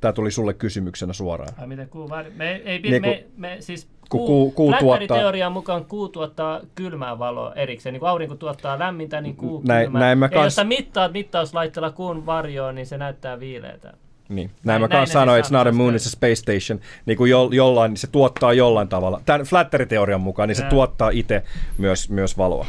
[0.00, 1.54] Tämä tuli sulle kysymyksenä suoraan.
[1.58, 2.24] Ai miten kuu var...
[2.36, 6.60] me, ei, Niin me, me, siis kun kuu, kuu- kuu tuottaa- teorian mukaan kuu tuottaa
[6.74, 7.92] kylmää valoa erikseen.
[7.92, 10.00] Niin kun aurinko tuottaa lämmintä, niin kuu Näin- kylmää.
[10.00, 13.92] näin mä ja kans- jos sä mittaat mittauslaitteella kuun varjoon, niin se näyttää viileältä.
[14.28, 14.46] Niin.
[14.48, 16.80] Näin, Näin- mä kanssa sanoin, it's not a moon, it's a space station.
[17.06, 19.20] Niin kuin jo, jollain, niin se tuottaa jollain tavalla.
[19.26, 21.42] Tämän flatteriteorian mukaan, niin se tuottaa itse
[21.78, 22.66] myös, myös valoa.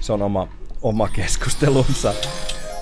[0.00, 0.48] Se on oma,
[0.82, 2.14] oma keskustelunsa.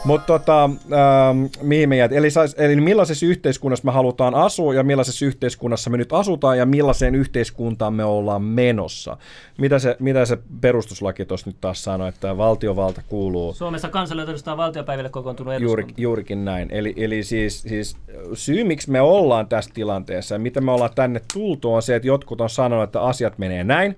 [0.07, 2.13] Mutta tota, ähm, mihin me jäät?
[2.13, 6.67] Eli, sais, eli millaisessa yhteiskunnassa me halutaan asua ja millaisessa yhteiskunnassa me nyt asutaan ja
[6.67, 9.17] millaiseen yhteiskuntaan me ollaan menossa.
[9.59, 14.57] Mitä se, mitä se perustuslaki tuossa nyt taas sanoi, että valtiovalta kuuluu Suomessa kansalle edustaa
[14.57, 16.03] valtiopäiville kokoontunut Juuri, eduskunta.
[16.03, 16.69] juurikin näin.
[16.71, 17.97] Eli, eli siis, siis
[18.35, 22.09] syy, miksi me ollaan tässä tilanteessa ja mitä me ollaan tänne tultu, on se, että
[22.09, 23.97] jotkut on sanonut, että asiat menee näin.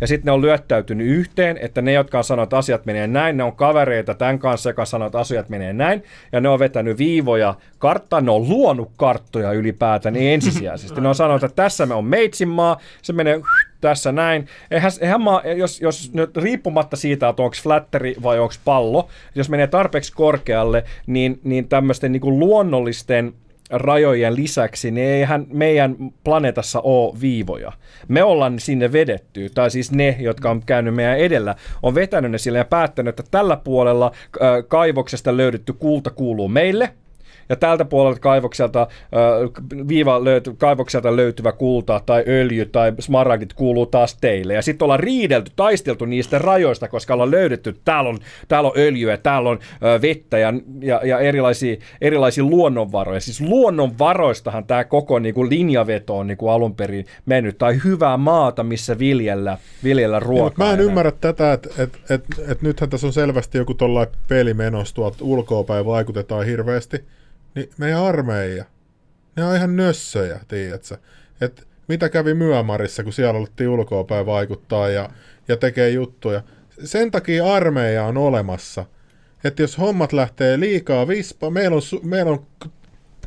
[0.00, 3.36] Ja sitten ne on lyöttäytynyt yhteen, että ne, jotka on sanonut, että asiat menee näin,
[3.36, 6.02] ne on kavereita tämän kanssa, joka sanoo, että asiat menee näin.
[6.32, 11.00] Ja ne on vetänyt viivoja karttaan, ne on luonut karttoja ylipäätään niin ensisijaisesti.
[11.00, 13.40] Ne on sanonut, että tässä me on Meitsinmaa, se menee
[13.80, 14.46] tässä näin.
[14.70, 19.48] Eihän, eihän maa, jos, jos nyt riippumatta siitä, että onko flatteri vai onko pallo, jos
[19.48, 23.34] menee tarpeeksi korkealle, niin, niin tämmöisten niin luonnollisten
[23.70, 27.72] rajojen lisäksi, niin eihän meidän planeetassa ole viivoja.
[28.08, 32.38] Me ollaan sinne vedetty, tai siis ne, jotka on käynyt meidän edellä, on vetänyt ne
[32.38, 36.94] sille ja päättänyt, että tällä puolella äh, kaivoksesta löydetty kulta kuuluu meille,
[37.50, 43.86] ja tältä puolelta kaivokselta, äh, viiva löyty, kaivokselta löytyvä kulta tai öljy tai smaragdit kuuluu
[43.86, 44.54] taas teille.
[44.54, 48.18] Ja sitten ollaan riidelty, taisteltu niistä rajoista, koska ollaan löydetty, täällä on,
[48.48, 53.20] täällä on öljyä, täällä on äh, vettä ja, ja, ja erilaisia, erilaisia luonnonvaroja.
[53.20, 57.58] Siis luonnonvaroistahan tämä koko niin kuin linjaveto on niin kuin alun perin mennyt.
[57.58, 60.66] Tai hyvää maata, missä viljellä, viljellä ruokaa.
[60.66, 60.86] mä en enää.
[60.86, 65.16] ymmärrä tätä, että et, et, et nythän tässä on selvästi joku tollainen peli menossa tuolta
[65.20, 67.04] ulkoapäin vaikutetaan hirveästi.
[67.54, 68.64] Niin meidän armeija,
[69.36, 70.96] ne on ihan nössöjä, tiedätkö?
[71.40, 75.10] Et mitä kävi Myömarissa, kun siellä alettiin ulkoapäin vaikuttaa ja,
[75.48, 76.42] ja tekee juttuja.
[76.84, 78.84] Sen takia armeija on olemassa.
[79.44, 82.46] Että jos hommat lähtee liikaa vispa, meillä on, meillä on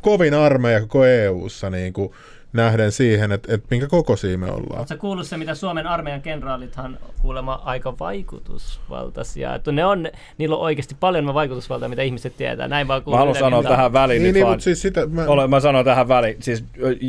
[0.00, 2.12] kovin armeija koko EU-ssa niin kuin
[2.54, 4.78] nähden siihen, että, että minkä kokoisia me ollaan.
[4.78, 9.54] Oletko kuullut se, mitä Suomen armeijan kenraalithan kuulemma aika vaikutusvaltaisia.
[9.54, 10.08] Että ne on,
[10.38, 12.68] niillä on oikeasti paljon enemmän vaikutusvaltaa, mitä ihmiset tietää.
[12.68, 14.52] Näin vaan Mä haluan sanoa tähän väliin Niin, nyt niin vaan.
[14.54, 15.06] mutta siis sitä...
[15.06, 16.64] Mä, Ole, mä sanon tähän väliin, siis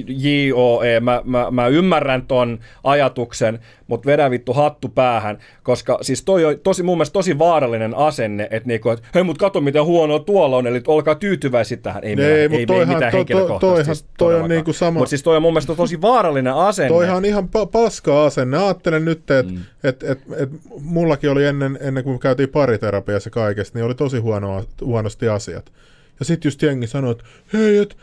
[0.07, 6.45] JOE, mä, mä, mä ymmärrän ton ajatuksen, mutta vedä vittu hattu päähän, koska siis toi
[6.45, 10.19] on tosi, mun mielestä tosi vaarallinen asenne, että niinku, et, hei mut kato miten huonoa
[10.19, 12.03] tuolla on, eli olkaa tyytyväisiä tähän.
[12.03, 13.59] Ei, Ei, meillä- ei, toihan- ei mitään to- to- henkilökohtaista.
[13.67, 16.89] toihan- siis toi on niinku sama- Mut siis toi on mun mielestä tosi vaarallinen asenne.
[16.89, 18.57] Toihan on ihan pa- paska asenne.
[18.57, 19.61] Ajattelen nyt, että mm.
[19.83, 20.49] et, et, et,
[20.81, 25.71] mullakin oli ennen, ennen kuin käytiin pariterapiassa kaikesta, niin oli tosi huono, huonosti asiat.
[26.19, 27.23] Ja sitten just jengi sanoi, että
[27.53, 27.95] hei, että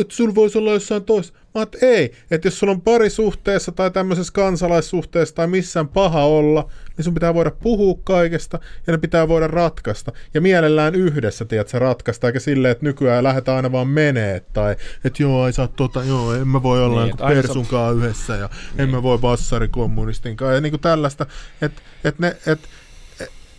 [0.00, 1.38] et sulla voisi olla jossain toista.
[1.54, 6.70] Mä että ei, että jos sulla on parisuhteessa tai tämmöisessä kansalaissuhteessa tai missään paha olla,
[6.96, 10.12] niin sun pitää voida puhua kaikesta ja ne pitää voida ratkaista.
[10.34, 14.76] Ja mielellään yhdessä, tiedät, se ratkaista, eikä silleen, että nykyään lähdetään aina vaan menee, tai
[15.04, 18.48] että joo, ei saa tota, joo, en mä voi olla Niin, että persunkaan yhdessä ja
[18.72, 18.80] niin.
[18.80, 21.26] en mä voi bassarikommunistinkaan ja niin kuin tällaista,
[21.62, 22.60] että et ne, et,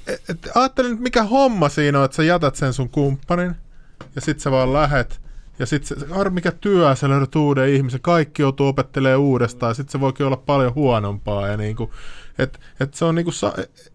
[0.07, 3.55] et, et, ajattelin, että mikä homma siinä on, että sä jätät sen sun kumppanin
[4.15, 5.21] ja sit sä vaan lähet
[5.59, 9.69] ja sit se, ar, mikä työ, sä löydät uuden ihmisen, kaikki joutuu opettelemaan uudestaan.
[9.69, 11.93] Ja sit se voikin olla paljon huonompaa ja niinku,
[12.37, 13.31] et, et se on niinku,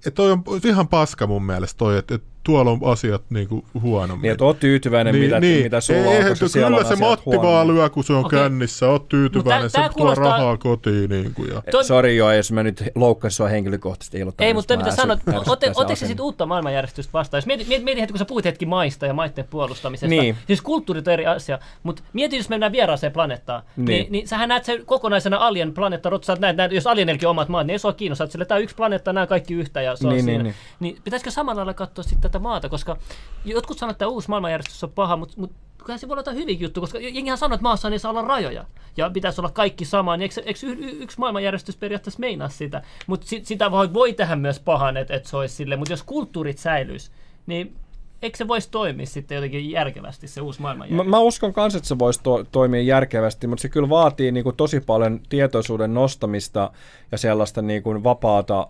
[0.06, 4.22] et toi on ihan paska mun mielestä toi, että et tuolla on asiat niinku huonommin.
[4.22, 7.30] Niin, että oot tyytyväinen, mitä, mitä sulla on, Eihän, koska kyllä siellä on se Matti
[7.30, 7.74] vaan huonommin.
[7.76, 8.38] lyö, kun se on Okei.
[8.38, 11.10] kännissä, oot tyytyväinen, Mut se tää- tää tuo kuulostaa- rahaa kotiin.
[11.10, 11.62] Niin kuin, ja.
[11.70, 14.16] Toi- Sori joo, jos mä nyt loukkasin sua henkilökohtaisesti.
[14.16, 17.38] Ei, ollut Ei, mutta mitä sanot, ärsyttää se se sitten uutta maailmanjärjestystä vastaan?
[17.38, 20.06] Jos mieti, mieti, mieti hetki, kun sä puhuit hetki maista ja maiden puolustamisesta.
[20.06, 20.36] Niin.
[20.46, 23.62] Siis kulttuurit on eri asia, mutta mieti, jos mennään vieraaseen planeettaan.
[23.76, 23.86] Niin.
[23.86, 24.02] Niin.
[24.02, 27.48] Niin, niin sähän näet sen kokonaisena alien planeetta, sä näet, näet, jos alienillekin on omat
[27.48, 29.96] maat, niin ei sua kiinnostaa, että sille tämä on yksi planeetta, nämä kaikki yhtä ja
[29.96, 30.42] se on Niin, siinä.
[30.42, 32.96] niin, Niin, pitäisikö samalla lailla katsoa sitten tätä maata, koska
[33.44, 36.80] jotkut sanoo, että uusi maailmanjärjestys on paha, mutta, mutta kyllä se voi olla hyvinkin juttu,
[36.80, 38.64] koska jengihän sanoo, että maassa ei saa olla rajoja
[38.96, 42.82] ja pitäisi olla kaikki sama, niin eikö, eikö y- y- yksi maailmanjärjestys periaatteessa meinaa sitä?
[43.06, 46.02] Mutta sit, sitä voi, voi tehdä myös pahan, että, että se olisi sille, mutta jos
[46.02, 47.10] kulttuurit säilyisi,
[47.46, 47.74] niin
[48.22, 51.10] eikö se voisi toimia sitten jotenkin järkevästi se uusi Mä, maailmanjärjestys?
[51.10, 54.56] mä uskon myös, että se voisi to- toimia järkevästi, mutta se kyllä vaatii niin kuin
[54.56, 56.70] tosi paljon tietoisuuden nostamista
[57.12, 58.66] ja sellaista niin kuin vapaata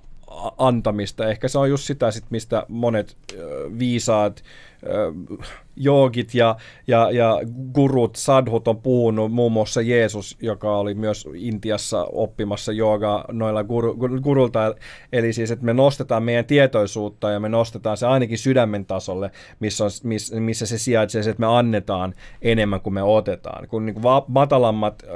[0.59, 1.29] antamista.
[1.29, 3.17] Ehkä se on just sitä, sit, mistä monet
[3.79, 4.43] viisaat
[5.77, 6.57] joogit ja,
[6.87, 7.41] ja, ja
[7.75, 13.93] gurut, sadhut on puhunut, muun muassa Jeesus, joka oli myös Intiassa oppimassa joogaa noilla guru,
[13.93, 14.75] gur- gurulta.
[15.13, 19.31] Eli siis, että me nostetaan meidän tietoisuutta ja me nostetaan se ainakin sydämen tasolle,
[19.61, 23.69] missä, on, miss, missä se sijaitsee, se, että me annetaan enemmän kuin me otetaan.
[23.69, 25.09] Kun niin kuin va- matalammat ö,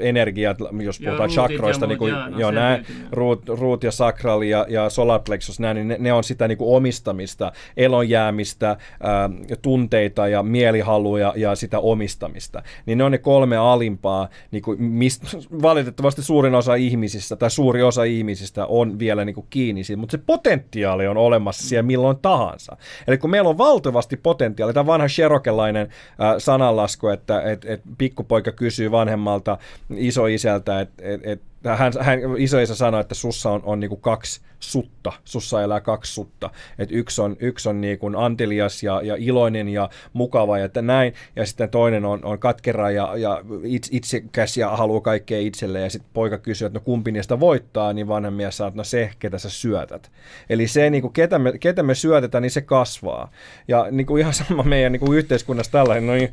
[0.00, 2.82] energiat, jos puhutaan ja chakroista, niin kuin, joo, no joo, nää,
[3.12, 6.58] ruut, ruut ja sakral ja, ja solar plexus, nää, niin ne, ne on sitä niin
[6.58, 9.30] kuin omistamista, elonjäämistä, ää,
[9.62, 12.62] tunteita ja mielihaluja ja sitä omistamista.
[12.86, 15.26] Niin ne on ne kolme alimpaa, niin kuin mistä
[15.62, 20.16] valitettavasti suurin osa ihmisistä tai suuri osa ihmisistä on vielä niin kuin kiinni siinä, mutta
[20.16, 22.76] se potentiaali on olemassa siellä milloin tahansa.
[23.08, 25.88] Eli kun meillä on valtavasti potentiaalia, tämä vanha sherokelainen
[26.20, 29.58] äh, sananlasku, että et, et pikkupoika kysyy vanhemmalta
[29.96, 35.12] isoisältä, että et, et, hän, hän, isoisä sanoi, että sussa on, on niinku kaksi sutta,
[35.24, 36.50] sussa elää kaksi sutta.
[36.78, 41.14] Et yksi on, yksi on niinku antelias ja, ja iloinen ja mukava ja että näin,
[41.36, 45.90] ja sitten toinen on, on katkera ja, ja itse, itsekäs ja haluaa kaikkea itselle, ja
[45.90, 49.10] sitten poika kysyy, että no kumpi niistä voittaa, niin vanha mies sanoo, että no se,
[49.18, 50.10] ketä sä syötät.
[50.50, 53.30] Eli se, niinku, ketä, me, ketä me syötetään, niin se kasvaa.
[53.68, 56.32] Ja niinku ihan sama meidän niinku yhteiskunnassa tällainen, no niin,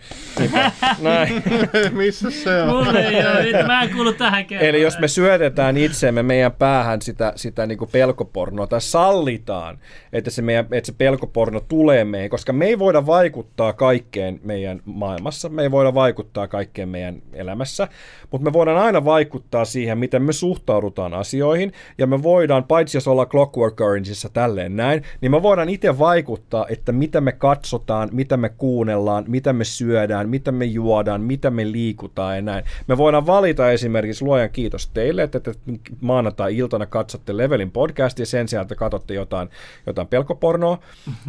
[1.01, 1.43] näin.
[1.91, 2.69] Missä se on?
[2.69, 4.69] Mulle ei ole, mä en kuulu tähän kertaan.
[4.69, 9.79] Eli jos me syötetään itseemme meidän päähän sitä, sitä niin pelkopornoa tai sallitaan,
[10.13, 14.81] että se, meidän, että se pelkoporno tulee meihin, koska me ei voida vaikuttaa kaikkeen meidän
[14.85, 17.87] maailmassa, me ei voida vaikuttaa kaikkeen meidän elämässä,
[18.31, 23.07] mutta me voidaan aina vaikuttaa siihen, miten me suhtaudutaan asioihin, ja me voidaan, paitsi jos
[23.07, 28.37] ollaan Clockwork Orangeissa tälleen näin, niin me voidaan itse vaikuttaa, että mitä me katsotaan, mitä
[28.37, 32.63] me kuunnellaan, mitä me syödään, mitä me juodaan, mitä me liikutaan ja näin.
[32.87, 35.53] Me voidaan valita esimerkiksi, luojan kiitos teille, että te
[36.01, 39.49] maanantai-iltana katsotte Levelin podcastia sen sijaan, että katsotte jotain,
[39.85, 40.79] jotain pelkopornoa,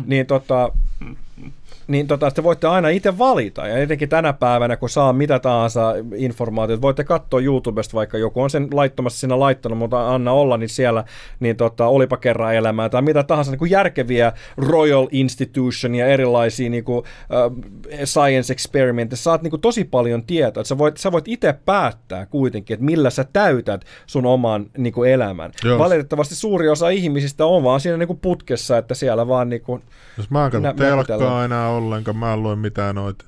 [0.07, 0.73] niin tota,
[1.89, 3.67] niin tota, te voitte aina itse valita.
[3.67, 8.51] Ja etenkin tänä päivänä, kun saa mitä tahansa informaatiota, voitte katsoa YouTubesta, vaikka joku on
[8.51, 11.05] sen laittomasti siinä laittanut, mutta anna olla, niin siellä,
[11.41, 16.71] niin tota, olipa kerran elämää, tai mitä tahansa niin kuin järkeviä Royal Institution ja erilaisia
[16.71, 17.65] niin kuin, uh,
[18.05, 19.17] science experimentteja.
[19.17, 23.11] Saat niin kuin, tosi paljon tietoa, sä voit, sä voit itse päättää kuitenkin, että millä
[23.11, 25.51] sä täytät sun oman niin kuin, elämän.
[25.65, 25.79] Joo.
[25.79, 29.83] Valitettavasti suuri osa ihmisistä on vaan siinä niin kuin, putkessa, että siellä vaan niin kuin,
[30.17, 31.45] Jos mä en katso Nä- telkkaa näpytellään.
[31.45, 33.25] enää ollenkaan, mä en lue mitään noita.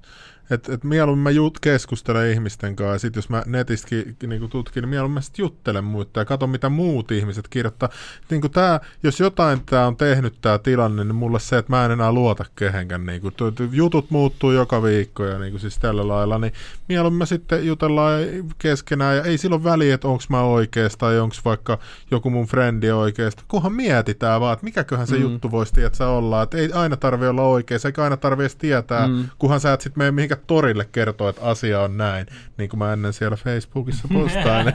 [0.50, 4.80] Et, et mieluummin mä jut, keskustelen ihmisten kanssa ja sit jos mä netistäkin niinku tutkin,
[4.80, 7.88] niin mieluummin mä sit juttelen muita ja katson mitä muut ihmiset kirjoittaa.
[8.30, 11.90] Niinku tää, jos jotain tää on tehnyt tää tilanne, niin mulle se, että mä en
[11.90, 13.06] enää luota kehenkään.
[13.06, 16.52] Niinku, tu- tu- jutut muuttuu joka viikko ja niinku siis tällä lailla, niin
[16.88, 18.20] mieluummin me sitten jutellaan
[18.58, 21.78] keskenään ja ei silloin väliä, että onko mä oikeassa tai onko vaikka
[22.10, 23.42] joku mun frendi oikeasta.
[23.48, 25.22] Kunhan mietitään vaan, että mikäköhän se mm.
[25.22, 26.42] juttu voisi tiedätkö, olla.
[26.42, 29.28] Että ei aina tarvi olla oikeassa, eikä aina tarvi edes tietää, mm.
[29.38, 32.26] kunhan sä et sitten mene mihinkään torille kertoa, että asia on näin.
[32.58, 34.66] Niin kuin mä ennen siellä Facebookissa postaan.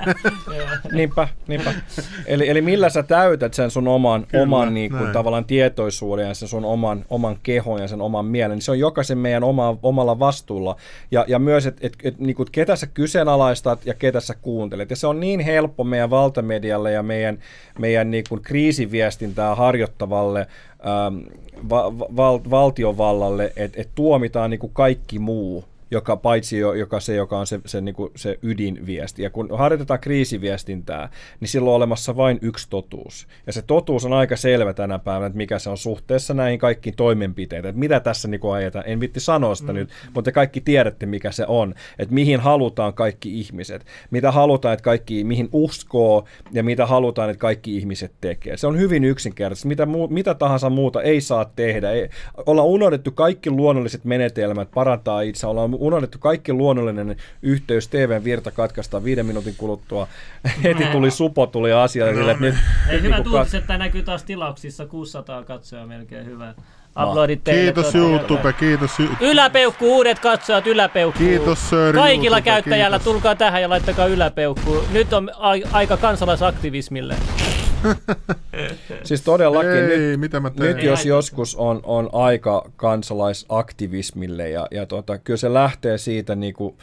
[0.91, 1.73] Niinpä, niinpä.
[2.25, 6.33] Eli, eli millä sä täytät sen sun oman, Kyllä, oman niin kuin, tavallaan tietoisuuden ja
[6.33, 9.77] sen sun oman, oman kehon ja sen oman mielen, niin se on jokaisen meidän oma,
[9.83, 10.75] omalla vastuulla.
[11.11, 14.89] Ja, ja myös, että et, et, niin kuin, ketä sä kyseenalaistat ja ketä sä kuuntelet.
[14.89, 17.37] Ja se on niin helppo meidän valtamedialle ja meidän,
[17.79, 20.47] meidän niin kuin, kriisiviestintää harjoittavalle
[20.87, 21.17] ähm,
[21.69, 27.15] va, val, valtiovallalle, että et tuomitaan niin kuin kaikki muu joka paitsi jo, joka se,
[27.15, 29.23] joka on se, se, niin kuin se ydinviesti.
[29.23, 31.09] Ja kun harjoitetaan kriisiviestintää,
[31.39, 33.27] niin silloin on olemassa vain yksi totuus.
[33.47, 36.95] Ja se totuus on aika selvä tänä päivänä, että mikä se on suhteessa näihin kaikkiin
[36.95, 37.69] toimenpiteitä.
[37.69, 38.83] Että mitä tässä niin kuin ajetaan.
[38.87, 39.79] En vitti sanoa sitä mm.
[39.79, 41.73] nyt, mutta te kaikki tiedätte, mikä se on.
[41.99, 43.85] Että mihin halutaan kaikki ihmiset.
[44.11, 48.57] Mitä halutaan, että kaikki, mihin uskoo ja mitä halutaan, että kaikki ihmiset tekee.
[48.57, 49.67] Se on hyvin yksinkertaisesti.
[49.67, 51.91] Mitä, muu, mitä tahansa muuta ei saa tehdä.
[51.91, 52.09] Ei,
[52.45, 55.47] ollaan unohdettu kaikki luonnolliset menetelmät parantaa itse.
[55.47, 57.87] Ollaan unohdettu kaikki luonnollinen yhteys.
[57.87, 60.07] TVn virta katkaistaan viiden minuutin kuluttua.
[60.63, 62.05] Heti tuli supo, tuli asia.
[62.05, 62.55] No, sille, että nyt,
[62.89, 66.53] Ei, nyt hyvät niin kuin uutiset, tämä näkyy taas tilauksissa, 600 katsojaa melkein hyvä.
[67.03, 67.63] Uploadit teille.
[67.73, 68.99] kiitos YouTube, kiitos.
[68.99, 71.19] y- Yläpeukku, uudet katsojat, yläpeukku.
[71.19, 73.13] Kiitos, Sir Kaikilla YouTube, käyttäjällä, kiitos.
[73.13, 74.83] tulkaa tähän ja laittakaa yläpeukku.
[74.91, 77.15] Nyt on a- aika kansalaisaktivismille.
[79.03, 80.75] Siis todellakin Ei, nyt, mitä mä teen?
[80.75, 86.77] nyt jos joskus on, on aika kansalaisaktivismille ja, ja tota, kyllä se lähtee siitä niinku,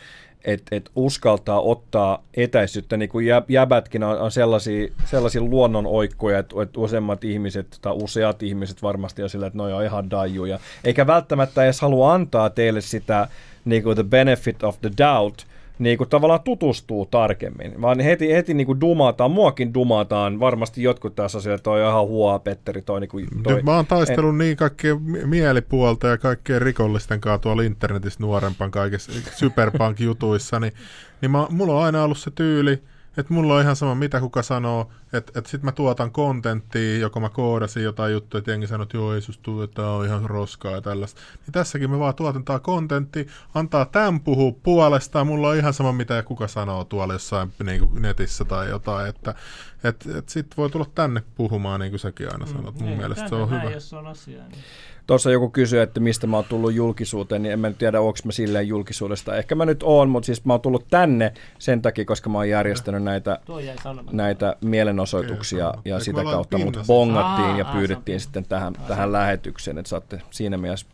[0.45, 6.63] että et uskaltaa ottaa etäisyyttä, niin kuin jäb, jäbätkin on, on sellaisia, sellaisia luonnonoikkoja, että,
[6.63, 11.07] että useimmat ihmiset tai useat ihmiset varmasti on sillä, että ne on ihan dajuja, eikä
[11.07, 13.29] välttämättä edes halua antaa teille sitä
[13.65, 15.39] niin kuin the benefit of the doubt,
[15.79, 21.15] niin kuin tavallaan tutustuu tarkemmin, vaan heti, heti niin kuin dumataan, muakin dumataan, varmasti jotkut
[21.15, 24.57] tässä että toi on ihan huoa, Petteri, toi, niin kuin, toi mä oon taistellut niin
[24.57, 30.73] kaikkien mi- mielipuolta ja kaikkien rikollisten kanssa tuolla internetissä nuorempan kaikissa Superpunk-jutuissa, niin,
[31.21, 32.83] niin mä, mulla on aina ollut se tyyli,
[33.17, 37.21] että mulla on ihan sama, mitä kuka sanoo, että, että sit mä tuotan kontenttia, joko
[37.21, 40.23] mä koodasin jotain juttuja, että jengi sanoo, että joo, ei susta että tää on ihan
[40.25, 41.21] roskaa ja tällaista.
[41.47, 43.25] Niin tässäkin me vaan tuotetaan kontenttia,
[43.55, 48.03] antaa tämän puhua puolestaan, mulla on ihan sama, mitä kuka sanoo tuolla jossain niin kuin
[48.03, 49.35] netissä tai jotain, että
[49.85, 52.81] et, et sit voi tulla tänne puhumaan, niin kuin säkin aina sanot.
[52.81, 53.75] Mun Ei, mielestä se on näin, hyvä.
[53.75, 54.61] Jos on asiaa, niin.
[55.07, 58.19] Tuossa joku kysyi, että mistä mä oon tullut julkisuuteen, niin en mä nyt tiedä, onko
[58.25, 59.37] mä silleen julkisuudesta.
[59.37, 62.49] Ehkä mä nyt oon, mutta siis mä oon tullut tänne sen takia, koska mä oon
[62.49, 63.39] järjestänyt näitä,
[64.13, 68.75] näitä mielenosoituksia Okei, ja Eikö sitä kautta mut bongattiin Aa, ja aa, pyydettiin sitten tähän,
[68.89, 70.87] tähän lähetykseen, että saatte siinä mielessä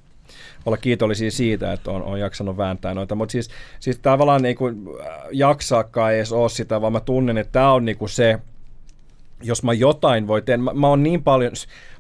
[0.67, 4.89] olla kiitollisia siitä, että on, on jaksanut vääntää noita, mutta siis, siis tavallaan niin kuin,
[5.33, 8.39] jaksaakaan ei edes ole sitä, vaan mä tunnen, että tämä on niin kuin se,
[9.43, 11.53] jos mä jotain voi tehdä, mä, mä oon niin paljon,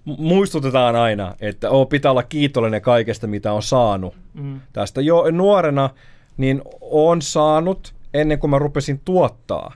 [0.04, 4.14] muistutetaan aina, että oo, pitää olla kiitollinen kaikesta, mitä on saanut.
[4.34, 4.60] Mm.
[4.72, 5.90] Tästä jo nuorena,
[6.36, 9.72] niin on saanut ennen kuin mä rupesin tuottaa.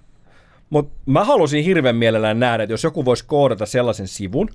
[0.71, 4.49] Mutta mä halusin hirveän mielellään nähdä, että jos joku voisi koodata sellaisen sivun,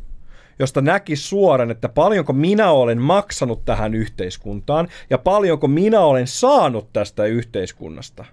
[0.59, 6.93] josta näki suoran, että paljonko minä olen maksanut tähän yhteiskuntaan ja paljonko minä olen saanut
[6.93, 8.25] tästä yhteiskunnasta.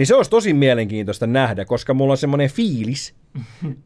[0.00, 3.14] Niin se olisi tosi mielenkiintoista nähdä, koska mulla on semmoinen fiilis,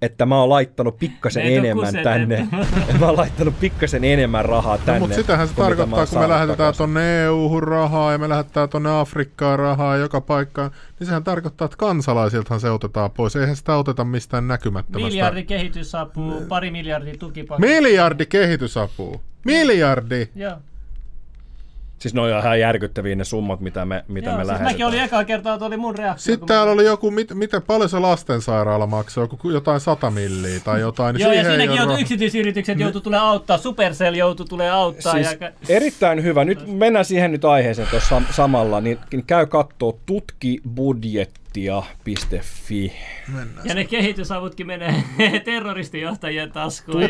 [0.03, 2.49] että mä oon laittanut pikkasen enemmän tänne.
[3.01, 4.93] mä oon laittanut pikkasen enemmän rahaa tänne.
[4.93, 9.01] No, mutta sitähän se tarkoittaa, kun me lähetetään tuonne EU-hun rahaa ja me lähetetään tuonne
[9.01, 10.71] Afrikkaan rahaa joka paikkaan,
[11.01, 13.37] niin sehän tarkoittaa, että kansalaisiltahan se otetaan pois.
[13.37, 15.09] Eihän sitä oteta mistään näkymättömästä.
[15.09, 17.75] Miljardi kehitysapua, pari miljardia tukipaketti.
[17.75, 19.21] Miljardi kehitysapua.
[19.45, 20.29] Miljardi!
[20.35, 20.57] Joo.
[21.99, 24.73] Siis ne on ihan järkyttäviä ne summat, mitä me, mitä Joo, me siis lähetetään.
[24.75, 26.23] mäkin olin ekaa kertaa, että oli mun reaktio.
[26.23, 30.61] Sitten täällä mä- oli joku, mit, miten paljon se lastensairaala maksaa, joku jotain sata milliä
[30.65, 31.15] tai jotain.
[31.15, 35.13] Niin Joo, ja siinäkin joutui yksityisyritykset joutu tulee auttaa, Supercell joutu tulee auttaa.
[35.13, 35.51] Siis ja...
[35.69, 36.45] erittäin hyvä.
[36.45, 42.93] Nyt mennään siihen nyt aiheeseen tuossa samalla, niin, niin käy kattoo tutkibudjettia.fi.
[43.65, 45.05] ja ne kehitysavutkin menee
[45.45, 47.03] terroristijohtajien taskuun.
[47.03, 47.09] Ja...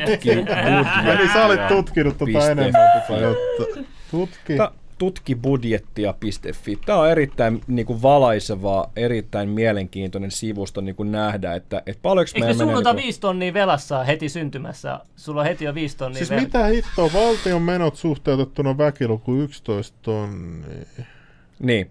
[1.12, 2.82] Eli sä olit tutkinut tota enemmän
[3.22, 3.84] juttua.
[4.14, 4.56] Tutki.
[4.56, 6.76] Ta- tutkibudjettia.fi.
[6.86, 12.30] Tämä on erittäin niin kuin valaiseva, erittäin mielenkiintoinen sivusto niin kuin nähdä, että, että paljonko
[12.34, 12.76] Eikö menee...
[12.76, 15.00] ota Niin viisi tonnia velassa heti syntymässä?
[15.16, 19.98] Sulla on heti jo viisi tonnia Siis vel- mitä hittoa, valtion menot suhteutettuna väkiluku 11
[20.02, 20.76] tonnia.
[21.58, 21.90] niin.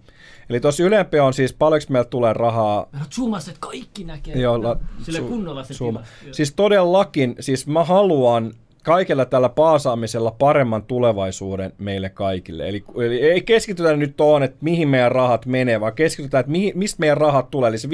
[0.49, 4.35] Eli tuossa ylempi on siis paljonko meillä tulee rahaa No zoomas, että kaikki näkee.
[4.35, 5.73] Jolla, Sille su- kunnolla se.
[5.83, 6.03] Joo.
[6.31, 12.69] Siis todellakin, siis mä haluan kaikella tällä paasaamisella paremman tulevaisuuden meille kaikille.
[12.69, 16.77] Eli, eli ei keskitytä nyt tuohon, että mihin meidän rahat menee, vaan keskitytään, että mihin,
[16.77, 17.67] mistä meidän rahat tulee.
[17.69, 17.93] Eli se 53,5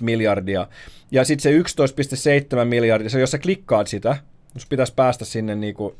[0.00, 0.66] miljardia
[1.10, 1.84] ja sitten se
[2.58, 4.16] 11,7 miljardia, se jos sä klikkaat sitä,
[4.54, 5.94] jos pitäisi päästä sinne niin kuin,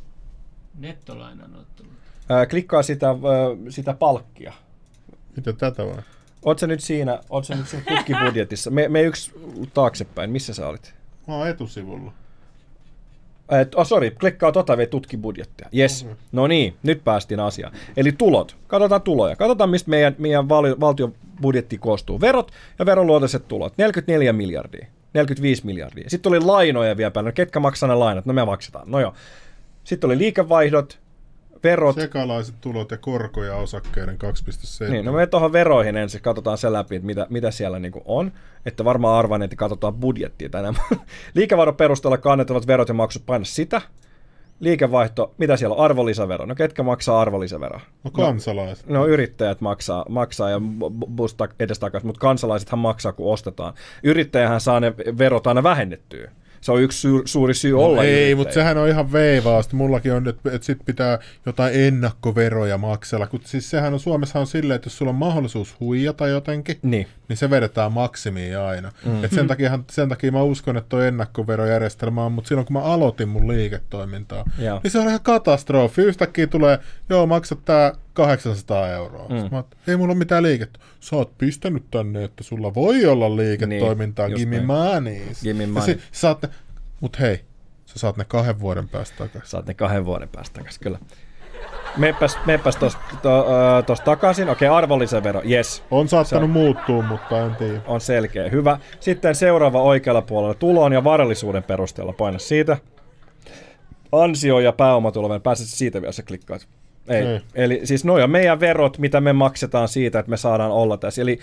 [0.78, 1.88] Nettolainanottelu.
[2.28, 3.06] ää, klikkaa sitä,
[3.68, 4.52] sitä palkkia.
[5.36, 6.02] Mitä tätä vai?
[6.44, 8.70] Oot sä nyt siinä, oot sä nyt siinä tutkibudjetissa?
[8.70, 9.32] Me, me yksi
[9.74, 10.94] taaksepäin, missä sä olit?
[11.28, 12.12] Mä oon etusivulla.
[13.50, 15.68] Et, oh, sorry, klikkaa tota vielä tutki budjettia.
[15.76, 16.02] Yes.
[16.02, 16.16] Okei.
[16.32, 17.72] No niin, nyt päästiin asiaan.
[17.96, 18.56] Eli tulot.
[18.66, 19.36] Katsotaan tuloja.
[19.36, 22.20] Katsotaan, mistä meidän, meidän vali, valtion budjetti koostuu.
[22.20, 23.72] Verot ja veroluonteiset tulot.
[23.78, 24.86] 44 miljardia.
[25.14, 26.10] 45 miljardia.
[26.10, 27.28] Sitten oli lainoja vielä päällä.
[27.28, 28.26] No, ketkä maksaa ne lainat?
[28.26, 28.90] No me maksetaan.
[28.90, 29.14] No joo.
[29.84, 30.98] Sitten oli liikevaihdot,
[31.64, 31.94] verot.
[31.94, 34.18] Sekalaiset tulot ja korkoja osakkeiden
[34.84, 34.90] 2,7.
[34.90, 38.32] Niin, no me tuohon veroihin ensin katsotaan se läpi, että mitä, mitä siellä niinku on.
[38.66, 40.76] Että varmaan arvan, että katsotaan budjettia tänään.
[41.34, 43.82] Liikevaihdon perusteella kannettavat verot ja maksut, paina sitä.
[44.60, 45.84] Liikevaihto, mitä siellä on?
[45.84, 46.46] Arvonlisävero.
[46.46, 47.80] No ketkä maksaa arvonlisäveroa?
[48.04, 48.86] No kansalaiset.
[48.86, 50.60] No yrittäjät maksaa, maksaa ja
[51.16, 53.74] busta edestakaisin, mutta kansalaisethan maksaa, kun ostetaan.
[54.02, 56.30] Yrittäjähän saa ne verot aina vähennettyä.
[56.66, 58.36] Se on yksi su- suuri syy olla No ei, yrittäjä.
[58.36, 59.76] mutta sehän on ihan veivaasti.
[59.76, 63.26] Mullakin on, että, että sit pitää jotain ennakkoveroja maksella.
[63.26, 67.06] Kun, siis sehän on Suomessa on silleen, että jos sulla on mahdollisuus huijata jotenkin, Niin.
[67.28, 68.92] niin se vedetään maksimiin aina.
[69.04, 69.24] Mm.
[69.24, 72.82] Et sen, takia, sen takia mä uskon, että tuo ennakkoverojärjestelmä on, mutta silloin kun mä
[72.82, 74.80] aloitin mun liiketoimintaa, Joo.
[74.82, 76.02] niin se on ihan katastrofi.
[76.02, 76.78] Yhtäkkiä tulee,
[77.10, 79.28] joo, maksat tää 800 euroa.
[79.28, 79.48] Mm.
[79.50, 80.78] Mä, ei mulla ole mitään liikettä.
[81.00, 84.28] Sä oot pistänyt tänne, että sulla voi olla liiketoimintaa.
[84.28, 85.42] Niin, Gimme monies.
[85.42, 85.86] Gimme Ja money.
[85.86, 86.44] si- sä oot,
[87.00, 87.40] Mut hei,
[87.86, 89.50] sä saat ne kahden vuoden päästä takaisin.
[89.50, 90.98] Saat ne kahden vuoden päästä takaisin, kyllä.
[91.96, 93.46] Meppäs, meppäs tosta to,
[93.86, 94.48] tos takaisin.
[94.48, 95.82] Okei, arvonlisävero, yes.
[95.90, 97.80] On saattanut muuttua, mutta en tiedä.
[97.86, 98.78] On selkeä, hyvä.
[99.00, 102.12] Sitten seuraava oikealla puolella tulon ja varallisuuden perusteella.
[102.12, 102.76] Paina siitä.
[104.12, 106.68] Ansio- ja pääomatuloven, pääset siitä vielä, sä klikkaat.
[107.08, 107.22] Ei.
[107.26, 107.40] Ei.
[107.54, 111.22] Eli siis noin on meidän verot, mitä me maksetaan siitä, että me saadaan olla tässä.
[111.22, 111.38] Eli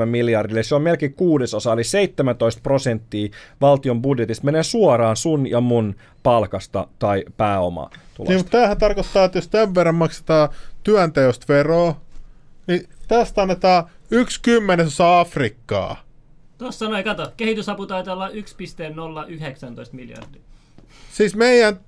[0.00, 3.28] 9,7 miljardille, se on melkein kuudesosa, eli 17 prosenttia
[3.60, 9.38] valtion budjetista menee suoraan sun ja mun palkasta tai pääomaa Niin, mutta tämähän tarkoittaa, että
[9.38, 10.48] jos tämän verran maksetaan
[10.82, 12.00] työnteosta veroa,
[12.66, 16.06] niin tästä annetaan yksi kymmenesosa Afrikkaa.
[16.58, 20.42] Tuossa noin, kato, kehitysapu taitaa olla 1,019 miljardia.
[21.12, 21.80] Siis meidän...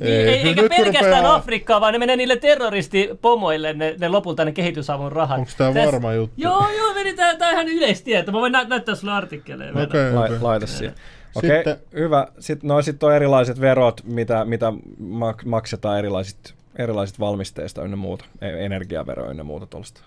[0.00, 4.44] Niin, ei, nyt eikä pelkästään rupeaa- Afrikkaa, vaan ne menee niille terroristipomoille, ne, ne lopulta
[4.44, 5.38] ne kehitysavun rahat.
[5.38, 6.34] Onko tämä Täs- varma juttu?
[6.40, 8.32] Joo, joo, meni tää, tää on ihan yleistieto.
[8.32, 9.70] Mä voin nä- näyttää sulle artikkeleja.
[9.82, 10.40] Okei, Lai, okei.
[10.40, 10.94] laita siihen.
[11.34, 12.26] Okei, Sitten- hyvä.
[12.38, 14.70] Sitten no, sit on erilaiset verot, mitä, mitä
[15.00, 18.24] mak- maksetaan erilaisit, erilaiset valmisteista ynnä muuta.
[18.40, 20.00] E- Energiavero ynnä muuta tuollaista.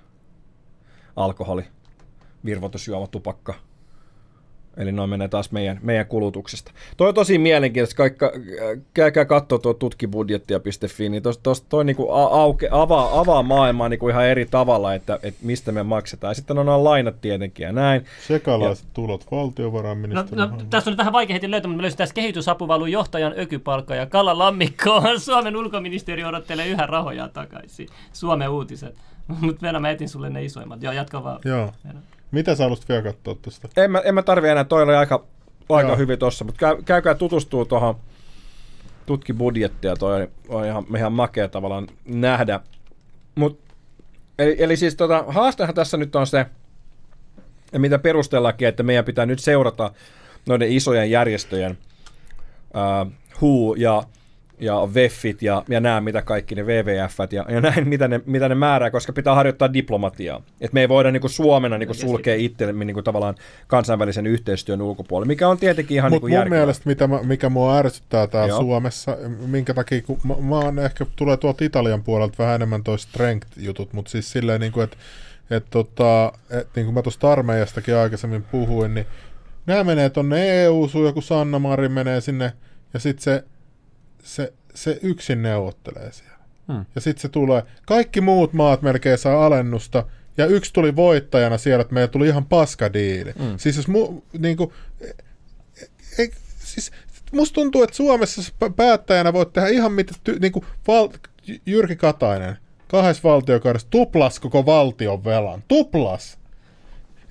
[1.15, 1.63] Alkoholi,
[2.45, 3.53] virvoitusjuoma, tupakka.
[4.77, 6.71] Eli noin menee taas meidän, meidän kulutuksesta.
[6.97, 7.97] Toi on tosi mielenkiintoista.
[7.97, 8.31] Kaikka,
[8.93, 14.25] käykää katsoa tuo tutkibudjettia.fi, niin tos, tos, toi niinku auke, avaa, avaa maailmaa niinku ihan
[14.25, 16.31] eri tavalla, että, että mistä me maksetaan.
[16.31, 18.05] Ja sitten on nämä lainat tietenkin ja näin.
[18.27, 20.49] Sekalaiset tulot No, valtiovarainministeriön.
[20.49, 23.95] no, tässä on nyt vähän vaikea heti löytää, mutta mä löysin tässä kehitysapuvalun johtajan ökypalkka
[23.95, 25.19] ja Kala Lammikkoon.
[25.19, 27.87] Suomen ulkoministeri odottelee yhä rahoja takaisin.
[28.13, 28.95] Suomen uutiset.
[29.41, 30.83] Mutta vielä mä etin sulle ne isoimmat.
[30.83, 31.39] Joo, jatka vaan.
[31.45, 31.71] Joo.
[32.35, 33.69] Mitä sä haluaisit vielä katsoa tuosta?
[33.77, 35.23] En mä, en mä tarvi enää, toi oli aika,
[35.69, 35.97] aika Joo.
[35.97, 37.95] hyvin tossa, mutta käy, käykää tutustua tuohon
[39.05, 42.59] tutki budjettia, toi on- ihan, ihan makea tavallaan nähdä.
[43.35, 43.59] Mut,
[44.39, 46.45] eli, eli siis tota, haastehan tässä nyt on se,
[47.73, 49.91] ja mitä perustellakin, että meidän pitää nyt seurata
[50.47, 51.77] noiden isojen järjestöjen
[52.73, 54.03] uh, WHO ja,
[54.59, 58.49] ja VEFit ja, ja nämä, mitä kaikki ne WWFt ja, ja näin, mitä ne, mitä
[58.49, 60.41] ne määrää, koska pitää harjoittaa diplomatiaa.
[60.61, 63.35] Et me ei voida niinku Suomena niinku sulkea itsellemme niinku tavallaan
[63.67, 66.59] kansainvälisen yhteistyön ulkopuolelle, mikä on tietenkin ihan Mutta niinku mun järkevää.
[66.59, 68.59] mielestä, mitä mä, mikä mua ärsyttää täällä Joo.
[68.59, 69.17] Suomessa,
[69.47, 73.93] minkä takia, kun mä, mä oon ehkä, tulee tuolta Italian puolelta vähän enemmän toi strength-jutut,
[73.93, 74.97] mutta siis silleen, niin kuin, että
[75.49, 79.05] et, tota, et, niin kuin mä tuosta armeijastakin aikaisemmin puhuin, niin
[79.65, 82.53] nämä menee tonne eu sun joku Sanna Marin menee sinne,
[82.93, 83.43] ja sitten se,
[84.25, 86.35] se, se yksin neuvottelee siellä.
[86.67, 86.85] Hmm.
[86.95, 90.05] Ja sitten se tulee, kaikki muut maat melkein saa alennusta,
[90.37, 93.33] ja yksi tuli voittajana siellä, että meillä tuli ihan paskadiili.
[93.39, 93.57] Hmm.
[93.57, 94.71] Siis jos mu, niin kuin,
[96.17, 96.91] ei, siis
[97.31, 98.41] musta tuntuu, että Suomessa
[98.75, 101.09] päättäjänä voit tehdä ihan mitä, ty, niin kuin val,
[101.65, 102.57] Jyrki Katainen,
[102.87, 105.63] kahdessa valtiokaudessa, tuplas koko valtion velan.
[105.67, 106.37] Tuplas!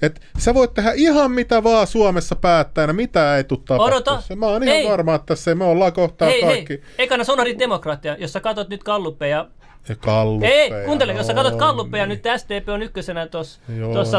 [0.05, 4.23] Et sä voit tehdä ihan mitä vaan Suomessa päättäjänä, mitä ei tule tapahtua.
[4.37, 4.89] Mä oon ihan Ei.
[4.89, 6.73] varma, että tässä ei, me ollaan kohtaa hei, kaikki.
[6.73, 8.17] hei, ekana sonorit demokratia.
[8.19, 9.49] Jos sä katot nyt kalluppeja,
[9.89, 10.53] Ja kalluppeja.
[10.53, 13.61] Ei, kuuntele, jos sä katsot kalluppeja, nyt SDP on ykkösenä tuossa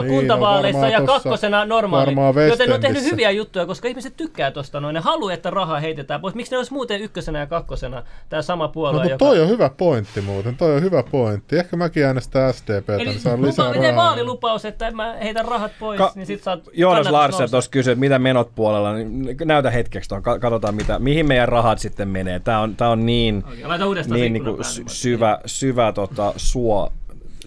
[0.01, 2.15] niin, kuntavaaleissa ja kakkosena normaali.
[2.49, 4.93] Joten ne on tehnyt hyviä juttuja, koska ihmiset tykkää tosta noin.
[4.93, 6.35] Ne haluaa, että rahaa heitetään pois.
[6.35, 9.03] Miksi ne olisi muuten ykkösenä ja kakkosena tämä sama puolue?
[9.03, 11.57] No, mutta toi on hyvä pointti muuten, toi on hyvä pointti.
[11.57, 14.09] Ehkä mäkin äänestän SDPtä, Eli niin saa lisää lupa, miten rahaa.
[14.09, 17.91] vaalilupaus, että en mä heitä rahat pois, Ka- niin sit saat Joonas Larsen tuossa kysyi,
[17.91, 22.39] että mitä menot puolella, niin näytä hetkeksi tuon, katsotaan mitä, mihin meidän rahat sitten menee.
[22.39, 23.43] Tämä on, tää on niin,
[23.87, 24.89] uudestaan niin niinku sy- päälle.
[24.89, 26.91] syvä, syvä tota, suo,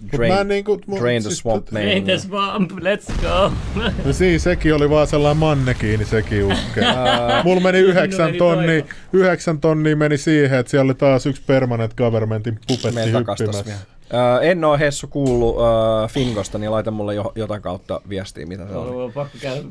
[0.01, 3.51] mä drain, en niinku- mun- drain the siis swamp Drain the swamp, let's go.
[4.05, 6.81] No siinä sekin oli vaan sellainen mannekiini sekin uske.
[7.43, 12.59] Mulla meni yhdeksän tonni, yhdeksän tonnia meni siihen, että siellä oli taas yksi permanent governmentin
[12.67, 13.85] pupetti tossa hyppimässä.
[14.13, 18.67] Ö, en ole Hessu kuullut ö, Fingosta, niin laita mulle jo, jotain kautta viestiä, mitä
[18.67, 19.03] se on.
[19.03, 19.61] On pakko käydä.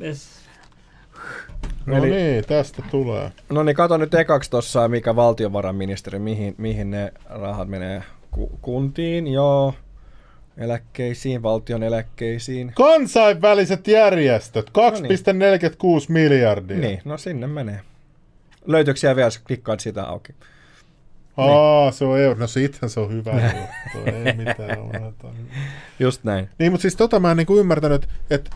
[1.86, 3.32] No Eli- niin, tästä tulee.
[3.50, 8.02] No niin, kato nyt ekaksi tuossa, mikä valtiovarainministeri, mihin, mihin ne rahat menee.
[8.38, 9.74] Ku, kuntiin, joo.
[10.56, 12.72] Eläkkeisiin, valtion eläkkeisiin.
[12.76, 14.74] Kansainväliset järjestöt, 2,46
[16.08, 16.78] miljardia.
[16.78, 17.80] Niin, no sinne menee.
[18.66, 20.32] Löytyykö siellä vielä, klikkaat sitä auki.
[21.36, 22.40] Aa, se on euro.
[22.40, 24.10] No sittenhän se on hyvä juttu.
[24.10, 24.78] Ei mitään.
[25.98, 26.48] Just näin.
[26.58, 28.50] Niin, mutta siis tota mä en niinku ymmärtänyt, että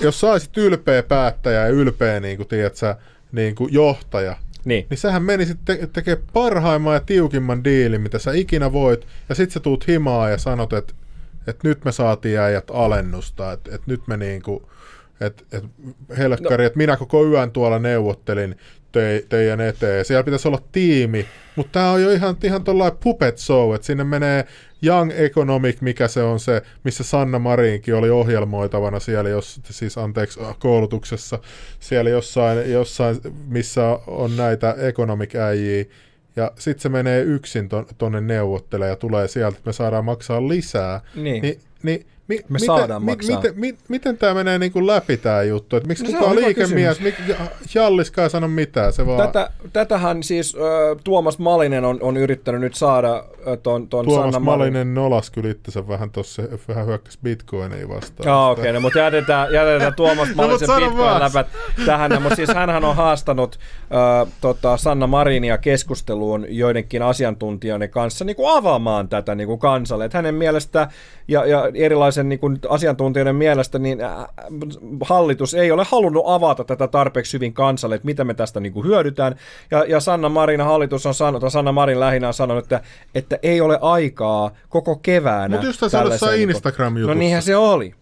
[0.00, 2.96] jos saisit ylpeä päättäjä ja ylpeä niinku, tiedät sä,
[3.32, 4.86] niinku johtaja, Niin.
[4.90, 9.50] niin sähän menisit te- tekee parhaimman ja tiukimman diilin, mitä sä ikinä voit, ja sit
[9.50, 10.94] sä tuut himaa ja sanot, että
[11.46, 14.70] et nyt me saatiin äijät alennusta, että et nyt me niinku,
[15.20, 15.64] että et
[16.18, 16.66] helkkari, no.
[16.66, 18.56] että minä koko yön tuolla neuvottelin
[18.92, 20.04] te, teidän eteen.
[20.04, 21.26] Siellä pitäisi olla tiimi,
[21.56, 24.44] mutta tämä on jo ihan, ihan tuollainen puppet show, että sinne menee
[24.86, 30.40] Young Economic, mikä se on se, missä Sanna Marinkin oli ohjelmoitavana siellä, jos, siis anteeksi,
[30.58, 31.38] koulutuksessa,
[31.80, 33.16] siellä jossain, jossain
[33.48, 35.84] missä on näitä economic äijiä,
[36.36, 40.48] ja sitten se menee yksin ton, tonne neuvottelemaan ja tulee sieltä, että me saadaan maksaa
[40.48, 41.00] lisää.
[41.14, 41.42] Niin.
[41.42, 43.36] Ni, niin mi, Me saadaan maksaa.
[43.36, 45.76] Miten, miten, miten tämä menee niin kuin läpi tämä juttu?
[45.76, 47.14] Et miksi No kukaan liikemies, mik,
[47.74, 49.26] Jalliskaan sano mitään, se vaan...
[49.26, 54.22] Tätä, tätähän siis äh, Tuomas Malinen on, on yrittänyt nyt saada äh, ton, ton Tuomas
[54.22, 54.58] Sanna Marin.
[54.58, 58.28] Malinen nolas kyllä itsensä vähän tuossa, vähän hyökkäsi bitcoinia vastaan.
[58.28, 61.22] Ah, okei, okay, no, mutta jätetään, jätetään Tuomas No, Malisen mut sano Bitcoin vaan.
[61.22, 61.46] läpät
[61.86, 68.36] tähän, mutta siis hänhän on haastanut äh, tota, Sanna Marinia keskusteluun joidenkin asiantuntijoiden kanssa niin
[68.36, 70.04] kuin avaamaan tätä niin kuin kansalle.
[70.04, 70.88] Et hänen mielestä
[71.28, 71.70] ja, ja
[72.14, 74.26] erilaisen niin kuin asiantuntijoiden mielestä niin äh,
[75.00, 78.86] hallitus ei ole halunnut avata tätä tarpeeksi hyvin kansalle, että mitä me tästä niin kuin
[78.86, 79.36] hyödytään.
[79.70, 82.80] Ja, ja Sanna Marin hallitus on sanonut, Sanna Marin lähinnä on sanonut, että,
[83.14, 85.56] että ei ole aikaa koko keväänä.
[85.56, 87.14] Mut just tällaiseen niin Instagram-jutussa.
[87.14, 87.94] No niinhän se oli.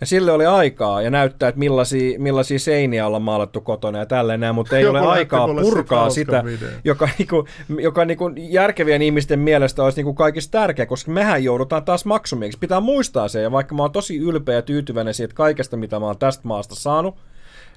[0.00, 4.40] Ja sille oli aikaa ja näyttää, että millaisia, millaisia seiniä ollaan maalattu kotona ja tälleen
[4.40, 6.72] näin, mutta ei Joku ole aikaa purkaa sitä, videon.
[6.84, 7.44] joka, niinku,
[7.80, 12.58] joka niinku järkevien ihmisten mielestä olisi niinku kaikista tärkeä, koska mehän joudutaan taas maksumieksi.
[12.58, 16.06] Pitää muistaa se, ja vaikka mä oon tosi ylpeä ja tyytyväinen siitä kaikesta, mitä mä
[16.06, 17.16] oon tästä maasta saanut,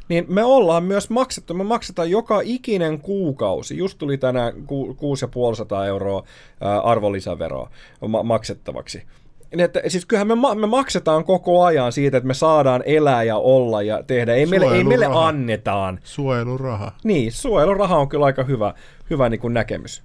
[0.09, 5.85] niin me ollaan myös maksettu, me maksetaan joka ikinen kuukausi, just tuli tänään ku, 6500
[5.85, 6.23] euroa
[6.61, 7.69] ää, arvonlisäveroa
[8.07, 9.03] ma- maksettavaksi.
[9.51, 13.23] Niin Että, siis kyllähän me, ma- me maksetaan koko ajan siitä, että me saadaan elää
[13.23, 14.33] ja olla ja tehdä.
[14.33, 15.99] Ei meille, ei meille annetaan.
[16.03, 16.91] Suojeluraha.
[17.03, 18.73] Niin, suojeluraha on kyllä aika hyvä,
[19.09, 20.03] hyvä niin kuin näkemys.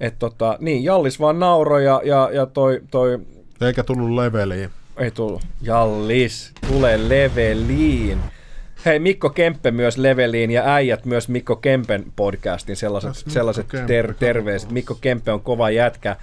[0.00, 3.18] Et tota, niin, Jallis vaan nauroi ja, ja, ja toi, toi,
[3.60, 4.70] Eikä tullut leveliin.
[4.98, 8.18] ei tullut, Jallis, tule leveliin.
[8.84, 14.14] Hei, Mikko Kemppe myös leveliin ja äijät myös Mikko Kempen podcastin sellaiset, sellaiset Kemppe, ter-
[14.14, 14.70] terveiset.
[14.70, 16.16] Mikko Kempe on kova jätkä,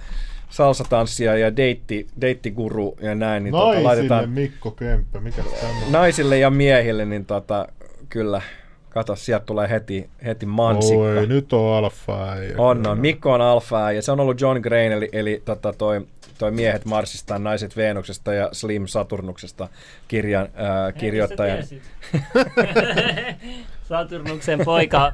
[0.48, 3.44] salsatanssija ja deitti, deittiguru ja näin.
[3.44, 5.92] Niin tota, Naisille laitetaan Mikko Kemppä, mikä tämä on?
[5.92, 7.68] naisille ja miehille, niin tota,
[8.08, 8.42] kyllä,
[8.88, 11.02] kato, sieltä tulee heti, heti mansikka.
[11.02, 12.26] Oi, nyt on alfa.
[12.58, 13.00] On, on.
[13.00, 16.06] Mikko on alfa ja se on ollut John Grain, eli, eli tota, toi,
[16.38, 19.68] toi Miehet Marsista, Naiset Venuksesta ja Slim Saturnuksesta
[20.08, 21.58] kirjan ää, kirjoittajan.
[23.88, 25.12] Saturnuksen poika,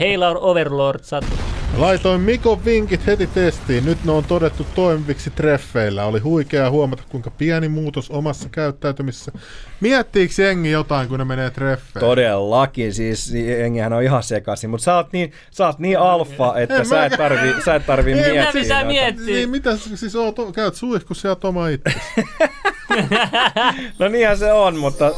[0.00, 1.32] Heilaur Overlord Saturn.
[1.76, 3.84] Laitoin Mikon vinkit heti testiin.
[3.84, 6.04] Nyt ne on todettu toimiviksi treffeillä.
[6.04, 9.32] Oli huikea huomata, kuinka pieni muutos omassa käyttäytymisessä.
[9.80, 12.00] Miettiikö jengi jotain, kun ne menee treffeihin?
[12.08, 16.76] Todellakin, siis jengihän on ihan sekaisin, mutta sä oot niin, sä oot niin alfa, että
[16.76, 17.32] En sä et mäkään.
[17.32, 18.60] tarvi, sä et tarvi Ei, miettiä.
[18.62, 19.26] Mitä miettiä?
[19.26, 21.92] Niin, mitä sä- siis oot, käyt suihkussa ja Toma itse.
[23.98, 25.12] No niinhän se on, mutta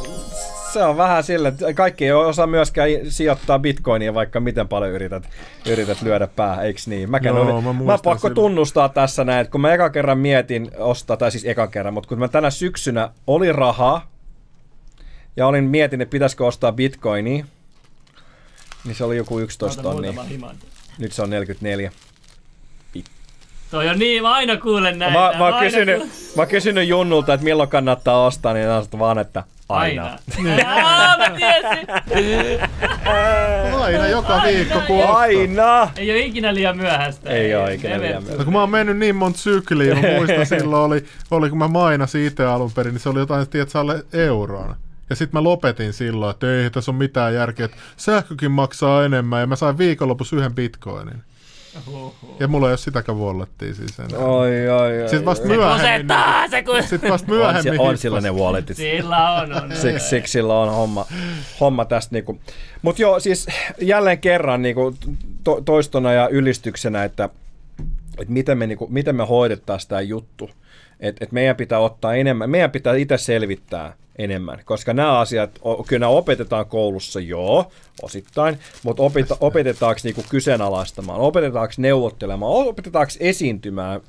[0.79, 5.29] se on vähän sille, että kaikki ei osaa myöskään sijoittaa bitcoinia, vaikka miten paljon yrität,
[5.69, 7.11] yrität lyödä päähän, eiks niin?
[7.11, 8.35] Mäkään Joo, mä mä, mä pakko silloin.
[8.35, 12.07] tunnustaa tässä näin, että kun mä eka kerran mietin ostaa, tai siis eka kerran, mutta
[12.07, 14.11] kun mä tänä syksynä oli rahaa,
[15.37, 17.45] ja olin mietin, että pitäisikö ostaa bitcoinia,
[18.85, 20.11] niin se oli joku 11 Ota tonnia.
[20.11, 20.55] muutama himan.
[20.97, 21.91] Nyt se on 44.
[23.71, 25.19] Toi on niin, mä aina kuulen näitä.
[25.19, 26.15] Mä, mä, oon kysynyt, kuulen.
[26.35, 30.17] mä oon kysynyt Junnulta, että milloin kannattaa ostaa, niin hän vaan, että aina.
[30.45, 30.69] Aina.
[30.87, 31.87] Aa, mä tiesin.
[33.81, 35.17] Aina joka viikko, ostaa.
[35.17, 35.91] Aina!
[35.95, 37.29] Ei ole ikinä liian myöhäistä.
[37.29, 40.01] Ei oo ikinä Never liian too- No, kun mä oon mennyt niin monta sykliä, mä
[40.17, 43.79] muistan silloin oli, oli kun mä mainasin itse alun perin, niin se oli jotain, tiedätkö,
[43.79, 44.75] alle euron.
[45.09, 49.39] Ja sitten mä lopetin silloin, että ei tässä ole mitään järkeä, että sähkökin maksaa enemmän,
[49.41, 51.23] ja mä sain viikonlopussa yhden bitcoinin.
[52.39, 54.19] Ja mulla ei ole sitäkään wallettia siis enää.
[54.19, 55.09] Oi, oi, oi.
[55.09, 56.83] Sitten vasta Se myöhemmin, kusettaa, se kun...
[56.83, 58.01] sitten vasta on, myöhemmin on hippas.
[58.01, 58.77] sillä ne walletit.
[58.77, 59.75] Sillä on, on.
[59.75, 61.05] Siksi, siksi sillä on homma,
[61.59, 62.15] homma tästä.
[62.15, 62.39] Niinku.
[62.81, 63.47] Mutta joo, siis
[63.81, 64.95] jälleen kerran niinku,
[65.43, 67.29] to, toistona ja ylistyksenä, että,
[68.19, 70.49] että miten, me, niinku, miten me hoidettaisiin tämä juttu.
[70.99, 75.99] Että et meidän pitää ottaa enemmän, meidän pitää itse selvittää enemmän, koska nämä asiat, kyllä
[75.99, 84.01] nämä opetetaan koulussa, joo, osittain, mutta opeta, opetetaanko niinku kyseenalaistamaan, opetetaanko neuvottelemaan, opetetaanko esiintymään.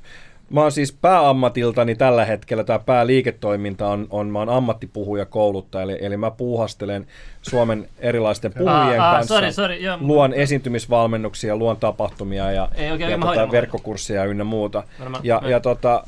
[0.49, 5.97] Mä oon siis pääammatiltani tällä hetkellä, tämä pääliiketoiminta on, on mä oon ammattipuhuja kouluttaja, eli,
[6.01, 7.07] eli mä puuhastelen
[7.41, 9.97] Suomen erilaisten puhujien Aa, aa, kanssa, sorry, sorry, joo.
[10.01, 14.83] luon esiintymisvalmennuksia, luon tapahtumia ja, Ei, okei, ja mä tota, verkkokursseja ynnä muuta.
[14.99, 16.03] Varmaan, Ja, mä- ja tota,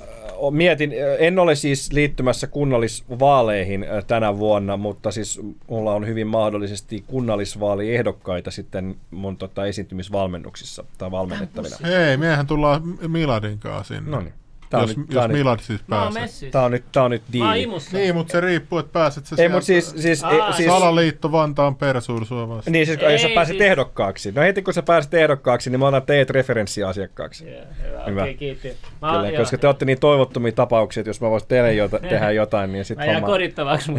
[0.52, 8.52] mietin, en ole siis liittymässä kunnallisvaaleihin tänä vuonna, mutta siis mulla on hyvin mahdollisesti kunnallisvaaliehdokkaita
[8.52, 11.76] sitten mun tota, esiintymisvalmennuksissa tai valmennettavina.
[11.84, 14.11] Hei, miehän tullaan Miladin kanssa sinne.
[14.11, 14.24] No
[14.69, 16.49] Tää on jos, nyt- tää jos on nyt- Milad siis Mä oon pääsee.
[16.49, 17.64] Tää on nyt, tää on nyt Mä oon diili.
[17.64, 17.98] imussa.
[17.98, 20.67] Niin, mutta se riippuu, että pääset sä Ei, sieltä- mutta siis, siis, Aa, ei, siis
[20.69, 22.72] Salaliitto Vantaan persuur sua vastaan.
[22.72, 24.31] Niin, siis jos sä Ei, pääset siis- ehdokkaaksi.
[24.31, 27.51] No heti kun sä pääset ehdokkaaksi, niin mä otan teidät referenssiasiakkaaksi.
[27.51, 28.22] Joo, Hyvä, Hyvä.
[28.22, 28.73] okei, kiitti.
[29.01, 31.99] Mä, Kyllä, joo, koska te olette niin toivottomia tapauksia, että jos mä voisin teille jota,
[32.09, 33.27] tehdä jotain, niin Mä sitten jään homma...
[33.27, 33.91] korittavaksi.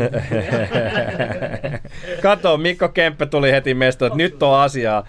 [2.23, 5.07] Kato, Mikko Kemppe tuli heti meistä, että nyt on asiaa.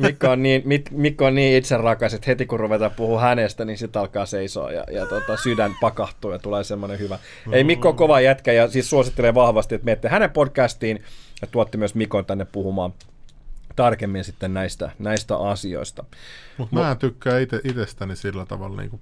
[0.00, 3.78] Mikko on niin, Mik- Mikko on niin itserakas, että heti kun ruvetaan puhua hänestä, niin
[3.78, 7.18] sitten alkaa seisoa ja, ja tota, sydän pakahtuu ja tulee semmoinen hyvä.
[7.52, 11.02] Ei Mikko on kova jätkä ja siis suosittelee vahvasti, että menette hänen podcastiin
[11.40, 12.92] ja tuotte myös Mikon tänne puhumaan
[13.76, 16.04] tarkemmin sitten näistä, näistä asioista.
[16.58, 19.00] Mutta mä en tykkää ite, itsestäni sillä tavalla niin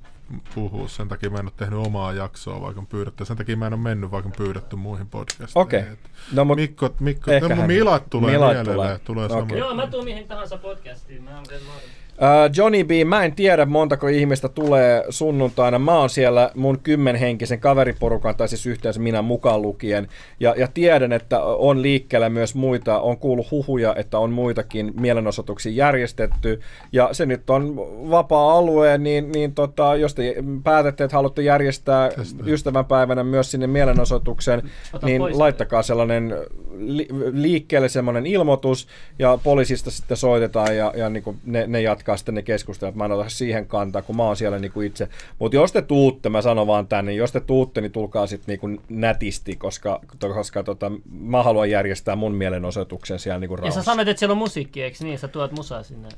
[0.55, 0.89] puhua.
[0.89, 3.25] Sen takia mä en ole tehnyt omaa jaksoa, vaikka on pyydetty.
[3.25, 5.53] Sen takia mä en ole mennyt, vaikka on pyydetty muihin podcasteihin.
[5.55, 5.81] Okei.
[5.81, 5.99] Et
[6.33, 8.77] No, mut Mikko, Mikko ehkä no, Milat tulee Milat mielelleen.
[8.77, 8.99] tulee.
[8.99, 9.57] Tulee, sama.
[9.57, 11.23] Joo, mä tuun mihin tahansa podcastiin.
[11.23, 11.81] Mä en en mahdu.
[11.81, 12.08] Uh,
[12.57, 15.79] Johnny B, mä en tiedä montako ihmistä tulee sunnuntaina.
[15.79, 20.09] Mä oon siellä mun kymmenhenkisen kaveriporukan, tai siis yhteensä minä mukaan lukien.
[20.41, 25.73] Ja, ja tiedän, että on liikkeellä myös muita, on kuullut huhuja, että on muitakin mielenosoituksia
[25.73, 26.61] järjestetty.
[26.93, 27.77] Ja se nyt on
[28.11, 32.11] vapaa-alue, niin, niin tota, jos te päätätte, että haluatte järjestää
[32.47, 35.37] ystävänpäivänä myös sinne mielenosoituksen, Ota niin pois.
[35.37, 36.37] laittakaa sellainen
[36.79, 38.89] li- liikkeelle semmoinen ilmoitus
[39.19, 42.95] ja poliisista sitten soitetaan ja, ja niin ne, ne jatkaa sitten ne keskustelut.
[42.95, 45.09] Mä en ota siihen kantaa, kun mä oon siellä niin kuin itse.
[45.39, 48.61] Mutta jos te tuutte, mä sanon vaan tänne, jos te tuutte, niin tulkaa sitten niin
[48.61, 53.65] kuin nätisti, koska, koska tota, mä haluan järjestää mun mielenosoituksen siellä niin kuin Ja sä
[53.69, 53.83] rauhassa.
[53.91, 55.19] sanoit, että siellä on musiikki, eikö niin?
[55.19, 56.09] Sä tuot musaa sinne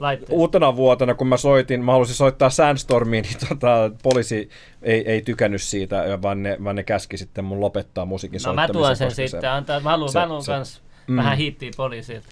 [0.00, 0.38] laitteeseen.
[0.38, 4.48] Uutena vuotena, kun mä soitin, mä halusin soittaa Sandstormiin, niin tota, poliisi
[4.82, 8.60] ei, ei tykännyt siitä, vaan ne, vaan ne käski sitten mun lopettaa musiikin No mä
[8.66, 8.82] soittamisen.
[8.82, 9.50] tuon sen koska se- sitten.
[9.50, 11.16] Antaa, mä haluan, se- mä haluan se- kans Mm.
[11.16, 12.26] vähän hittiä poliisilta.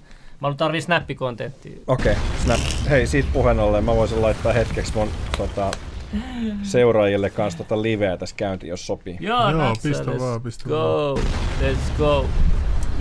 [0.44, 1.78] Mä haluan tarvii snappikontenttia.
[1.86, 2.24] Okei, okay.
[2.44, 2.60] Snap.
[2.90, 5.70] Hei, siitä puheen ollen mä voisin laittaa hetkeksi mun tota,
[6.62, 9.16] seuraajille kanssa tota liveä tässä käyntiin, jos sopii.
[9.20, 11.14] Joo, Joo, natsa, pistä let's vaan, pistä go.
[11.60, 12.26] Let's go.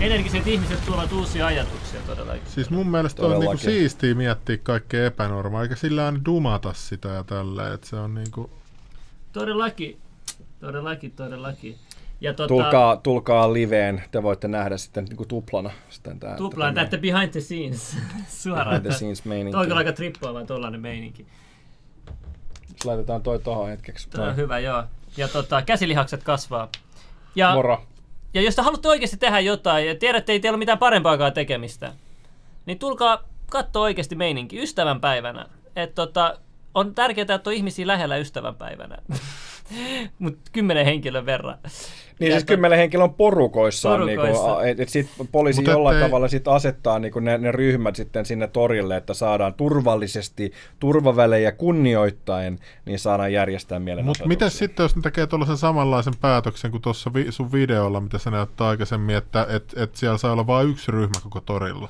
[0.00, 2.42] Energiset ihmiset tuovat uusia ajatuksia todellakin.
[2.46, 3.70] Siis mun mielestä on niinku Todellakin.
[3.70, 8.50] siistiä miettiä kaikkea epänormaa, eikä sillä aina dumata sitä ja tällä, että se on niinku...
[9.32, 9.98] Todellakin.
[10.60, 11.76] Todellakin, todellakin.
[12.24, 15.70] Ja tota, Tulkaa, tulkaa liveen, te voitte nähdä sitten niin kuin tuplana.
[15.88, 17.96] Sitten tää, tuplaan tätä tätä behind the scenes.
[18.42, 18.66] Suoraan.
[18.66, 19.52] Behind the scenes meininki.
[19.52, 21.26] Toi on aika trippaava tollanen meininki.
[22.84, 24.10] Laitetaan toi tohon hetkeksi.
[24.10, 24.84] Toi on hyvä, joo.
[25.16, 26.68] Ja tota, käsilihakset kasvaa.
[27.34, 27.84] Ja, Moro.
[28.34, 31.32] ja jos te haluatte oikeasti tehdä jotain ja tiedätte, että ei teillä ole mitään parempaakaan
[31.32, 31.92] tekemistä,
[32.66, 35.46] niin tulkaa katsoa oikeasti meininki ystävänpäivänä.
[35.76, 36.38] Et tota,
[36.74, 38.98] on tärkeää, että on ihmisiä lähellä ystävänpäivänä.
[40.18, 41.58] Mutta kymmenen henkilön verran.
[42.18, 44.46] Niin Ja siis kymmenen henkilön porukoissa, on Porukoissa.
[44.46, 47.96] niinku, että et sit poliisi Mut jollain ettei- tavalla sit asettaa niinku ne, ne ryhmät
[47.96, 54.28] sitten sinne torille, että saadaan turvallisesti, turvavälejä kunnioittaen, niin saadaan järjestää Mutta mielenosoituksia.
[54.28, 58.30] miten sitten, jos ne tekee tuollaisen samanlaisen päätöksen kuin tuossa vi- sun videolla, mitä sä
[58.30, 61.88] näyttää aikaisemmin, että et, et siellä saa olla vain yksi ryhmä koko torilla?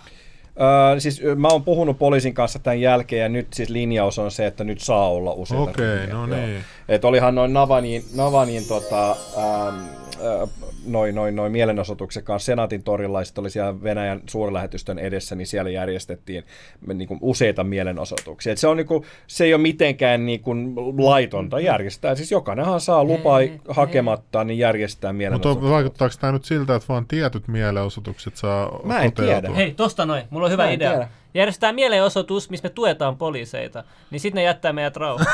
[0.60, 4.46] Öö, siis mä oon puhunut poliisin kanssa tämän jälkeen ja nyt siis linjaus on se,
[4.46, 6.36] että nyt saa olla useita Okei, ryhmiä, no joo.
[6.46, 6.64] niin.
[6.88, 9.76] Et olihan noin Navanin, Navanin tota, ähm,
[10.42, 10.48] äh,
[10.86, 15.70] noin, noin, noin mielenosoituksen kanssa Senaatin torilla ja oli siellä Venäjän suurlähetystön edessä, niin siellä
[15.70, 16.44] järjestettiin
[16.94, 18.52] niin kuin useita mielenosoituksia.
[18.52, 22.14] Et se, on, niin kuin, se ei ole mitenkään niin kuin laitonta järjestää.
[22.14, 23.38] Siis jokainenhan saa lupaa
[23.68, 25.70] hakematta, niin järjestää Mutta mielenosoituksia.
[25.70, 29.40] vaikuttaako tämä nyt siltä, että vaan tietyt mielenosoitukset saa Mä en toteutua?
[29.40, 29.54] tiedä.
[29.54, 30.22] Hei, tosta noin.
[30.30, 30.90] Mulla on hyvä Mä idea.
[30.90, 31.08] tiedä.
[31.34, 33.84] Järjestetään mielenosoitus, missä me tuetaan poliiseita.
[34.10, 35.26] Niin sitten ne jättää meidät rauhaan.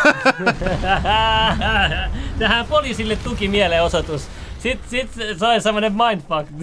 [2.38, 4.28] Tähän poliisille tuki mielenosoitus.
[4.58, 6.48] Sitten sit se on semmoinen mindfuck.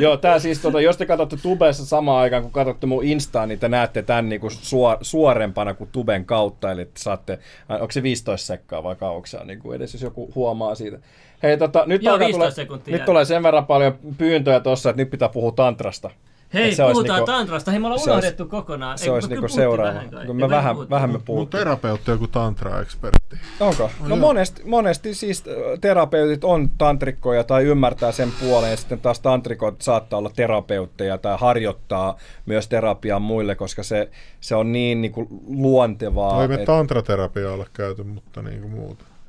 [0.00, 3.58] Joo, tää siis, tota, jos te katsotte Tubessa samaan aikaan, kun katsotte mun Instaa, niin
[3.58, 7.32] te näette tämän niinku suor, suorempana kuin Tuben kautta, eli te saatte,
[7.70, 10.74] äh, onko se 15 sekkaa vai kauanko se on, niin kuin edes jos joku huomaa
[10.74, 10.98] siitä.
[11.42, 15.02] Hei, tota, nyt, Joo, alkaa 15 tulee, nyt tulee sen verran paljon pyyntöjä tossa, että
[15.02, 16.10] nyt pitää puhua tantrasta.
[16.54, 17.70] Hei, se puhutaan niinku- tantrasta.
[17.70, 18.98] Hei, me ollaan unohdettu kokonaan.
[18.98, 19.94] Se Ei, olisi niinku seuraava.
[19.94, 20.10] vähän.
[20.10, 20.90] Kun Ei, me vähän, puhuttiin.
[20.90, 21.58] vähän me Mun puhuttiin.
[21.58, 23.36] terapeutti on joku tantra-ekspertti.
[23.60, 23.90] Onko?
[24.06, 29.20] No monesti, monesti siis äh, terapeutit on tantrikkoja tai ymmärtää sen puoleen, ja sitten taas
[29.20, 34.10] tantrikot saattaa olla terapeutteja tai harjoittaa myös terapiaa muille, koska se,
[34.40, 36.36] se on niin, niin kuin luontevaa.
[36.36, 38.72] Voi me et- tantraterapia olla käyty, mutta niin kuin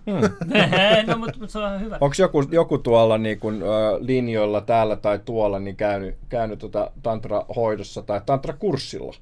[0.06, 0.30] muuta.
[1.08, 1.98] no, mutta mut se on hyvä.
[2.02, 3.66] Onko joku, joku tuolla niin kun, ö,
[4.00, 9.14] linjoilla täällä tai tuolla niin käynyt, käynyt tota tantra-hoidossa tai tantrakurssilla?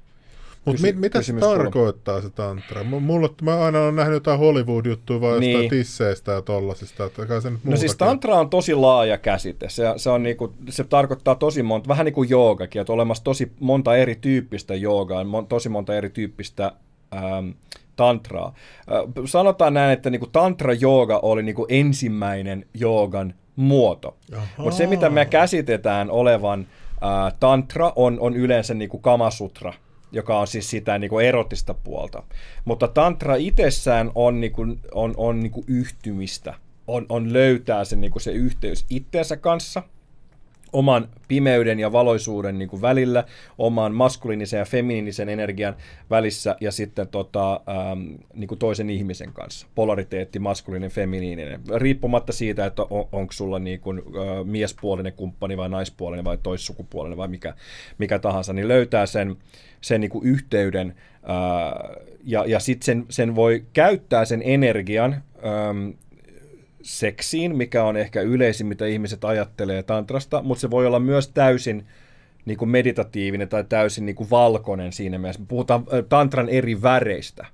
[0.64, 2.84] Mutta Kysy- mi- mitä se tarkoittaa se tantra?
[2.84, 5.52] M- Mulla, mä aina olen nähnyt jotain Hollywood-juttuja vai Niin.
[5.52, 7.04] jostain tisseistä ja tollasista.
[7.04, 9.68] Että kai se nyt No siis tantra on tosi laaja käsite.
[9.68, 13.24] Se, se, on niinku, se tarkoittaa tosi monta, vähän niin kuin joogakin, että on olemassa
[13.24, 16.72] tosi monta erityyppistä joogaa, mon, tosi monta erityyppistä
[17.14, 17.48] ähm,
[17.98, 18.54] tantraa.
[19.26, 24.16] Sanotaan näin, että niinku tantra-jooga oli niinku ensimmäinen joogan muoto.
[24.56, 26.60] Mutta se, mitä me käsitetään olevan
[26.90, 29.72] äh, tantra, on, on yleensä niinku kamasutra,
[30.12, 32.22] joka on siis sitä niinku erotista puolta.
[32.64, 34.62] Mutta tantra itsessään on, niinku,
[34.92, 36.54] on, on niinku yhtymistä,
[36.86, 39.82] on, on löytää se, niinku se yhteys itteensä kanssa–
[40.72, 43.24] oman pimeyden ja valoisuuden niin kuin välillä,
[43.58, 45.76] oman maskuliinisen ja feminiinisen energian
[46.10, 48.00] välissä ja sitten tota, ähm,
[48.34, 49.66] niin kuin toisen ihmisen kanssa.
[49.74, 51.60] Polariteetti, maskuliininen, feminiininen.
[51.76, 57.18] Riippumatta siitä, että on, onko sulla niin kuin, äh, miespuolinen kumppani vai naispuolinen vai toissukupuolinen
[57.18, 57.54] vai mikä,
[57.98, 59.36] mikä tahansa, niin löytää sen,
[59.80, 65.90] sen niin kuin yhteyden äh, ja, ja sitten sen, sen voi käyttää sen energian ähm,
[66.82, 71.86] seksiin, mikä on ehkä yleisin, mitä ihmiset ajattelee tantrasta, mutta se voi olla myös täysin
[72.44, 75.42] niin kuin meditatiivinen tai täysin niin kuin valkoinen siinä mielessä.
[75.42, 77.46] Me puhutaan tantran eri väreistä.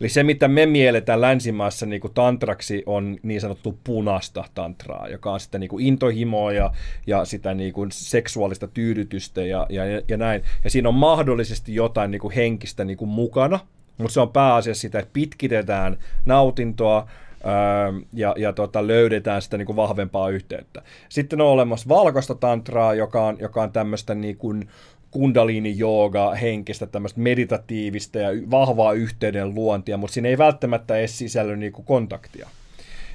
[0.00, 5.32] Eli se, mitä me mielletään länsimaassa niin kuin tantraksi, on niin sanottu punasta tantraa, joka
[5.32, 6.70] on sitä niin kuin intohimoa ja,
[7.06, 10.42] ja sitä niin kuin seksuaalista tyydytystä ja, ja, ja näin.
[10.64, 13.60] Ja siinä on mahdollisesti jotain niin kuin henkistä niin kuin mukana,
[13.98, 17.08] mutta se on pääasiassa sitä, että pitkitetään nautintoa,
[18.12, 20.82] ja, ja tota, löydetään sitä niin kuin vahvempaa yhteyttä.
[21.08, 24.68] Sitten on olemassa valkoista tantraa, joka on, joka on tämmöistä niin kuin
[25.10, 31.56] kundaliini jooga henkistä, tämmöistä meditatiivista ja vahvaa yhteyden luontia, mutta siinä ei välttämättä edes sisälly
[31.56, 32.48] niin kuin kontaktia.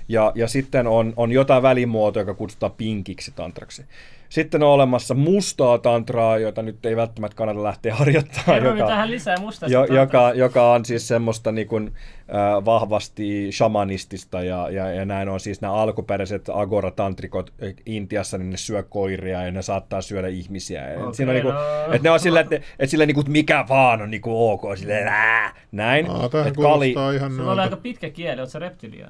[0.10, 3.86] Ja, ja sitten on, on jotain välimuotoa, joka kutsutaan pinkiksi tantraksi.
[4.30, 8.64] Sitten on olemassa mustaa tantraa, jota nyt ei välttämättä kannata lähteä harjoittamaan.
[8.64, 9.36] Joka, tähän lisää
[9.68, 11.94] jo, joka, joka on siis semmoista niin kuin,
[12.36, 17.54] äh, vahvasti shamanistista ja, ja, ja näin on siis nämä alkuperäiset agora-tantrikot
[17.86, 20.84] Intiassa, niin ne syö koiria ja ne saattaa syödä ihmisiä.
[20.98, 21.94] Okay, Siinä on niinku, no.
[21.94, 25.56] että ne on sillä, että, että sillä niinku, mikä vaan on niinku ok, silleen, ää,
[25.72, 26.10] näin.
[26.10, 26.96] Aa, et kali...
[27.16, 29.08] ihan Sulla on aika pitkä kieli, oot sä reptilia?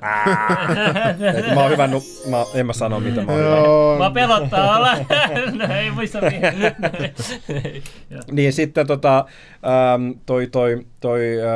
[1.55, 2.01] mä oon hyvä, nu...
[2.29, 4.05] mä, en mä sano mitä mä oon hyvä.
[4.05, 4.97] Mä pelottaa olla.
[5.67, 6.19] no, ei muista
[8.31, 9.25] Niin sitten tota,
[9.65, 11.47] ähm, toi, toi, toi äh,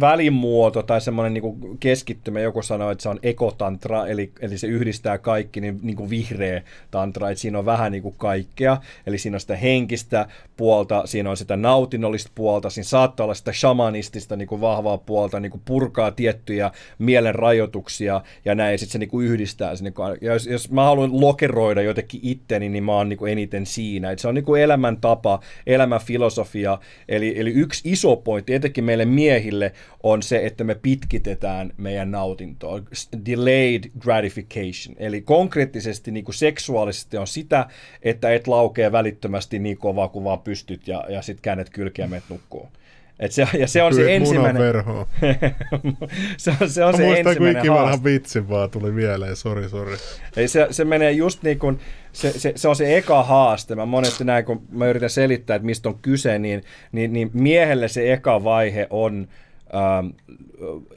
[0.00, 5.18] välimuoto tai semmoinen niin keskittymä, joku sanoo, että se on ekotantra, eli, eli se yhdistää
[5.18, 8.76] kaikki, niin, niin kuin vihreä tantra, että siinä on vähän niin kuin kaikkea,
[9.06, 13.52] eli siinä on sitä henkistä puolta, siinä on sitä nautinnollista puolta, siinä saattaa olla sitä
[13.52, 18.92] shamanistista niin kuin vahvaa puolta, niin kuin purkaa tiettyjä mielen rajoituksia ja näin, ja sitten
[18.92, 19.84] se niin kuin yhdistää sen.
[19.84, 23.32] Niin kuin, ja jos, jos mä haluan lokeroida jotenkin itteni, niin mä oon niin kuin
[23.32, 28.84] eniten siinä, että se on niin kuin elämäntapa, elämänfilosofia, eli, eli yksi iso pointti, etenkin
[28.84, 32.82] meille miehille, on se, että me pitkitetään meidän nautintoa.
[33.26, 34.96] Delayed gratification.
[34.98, 37.66] Eli konkreettisesti niin kuin seksuaalisesti on sitä,
[38.02, 42.08] että et laukee välittömästi niin kovaa kuin vaan pystyt ja, ja sitten käännet kylkiä ja
[42.08, 42.68] menet nukkuu.
[43.18, 44.62] Et se, ja se on se ensimmäinen...
[46.36, 49.96] se on se, on se ensimmäinen kuin vanha vitsi vaan tuli mieleen, sori, sori.
[50.36, 51.78] Ei, se, se menee just niin kuin,
[52.12, 53.74] se, se, se, on se eka haaste.
[53.74, 57.88] Mä monesti näin, kun mä yritän selittää, että mistä on kyse, niin, niin, niin miehelle
[57.88, 59.28] se eka vaihe on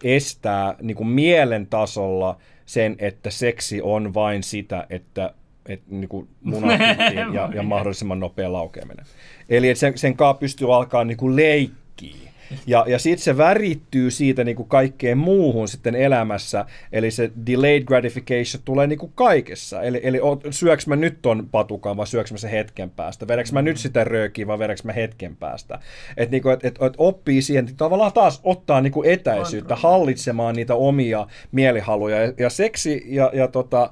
[0.03, 5.33] estää niin kuin mielen tasolla sen, että seksi on vain sitä, että
[5.65, 6.27] et, niin kuin
[7.33, 9.05] ja, ja mahdollisimman nopea laukeaminen.
[9.49, 12.28] Eli että sen, sen kaa pystyy alkaa niin kuin leikkiä
[12.67, 17.83] ja, ja sitten se värittyy siitä niin kuin kaikkeen muuhun sitten elämässä, eli se delayed
[17.83, 19.81] gratification tulee niin kuin kaikessa.
[19.81, 20.19] Eli, eli
[20.49, 23.27] syöks mä nyt ton patukan vai syöks mä se hetken päästä?
[23.27, 25.79] Vedäks mä nyt sitä röökiä vai vedäks mä hetken päästä?
[26.17, 30.55] Että niin et, et, et oppii siihen, että tavallaan taas ottaa niin kuin etäisyyttä, hallitsemaan
[30.55, 32.21] niitä omia mielihaluja.
[32.21, 33.91] Ja, ja seksi ja, ja tota,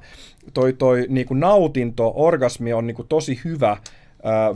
[0.54, 3.78] toi, toi niin kuin nautinto, orgasmi on niin kuin tosi hyvä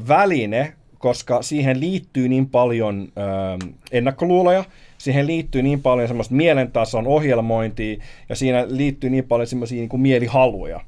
[0.08, 4.64] väline koska siihen liittyy niin paljon ö, ennakkoluuloja,
[4.98, 7.98] siihen liittyy niin paljon semmoista mielentason ohjelmointia
[8.30, 10.80] ja siinä liittyy niin paljon semmoisia niin mielihaluja.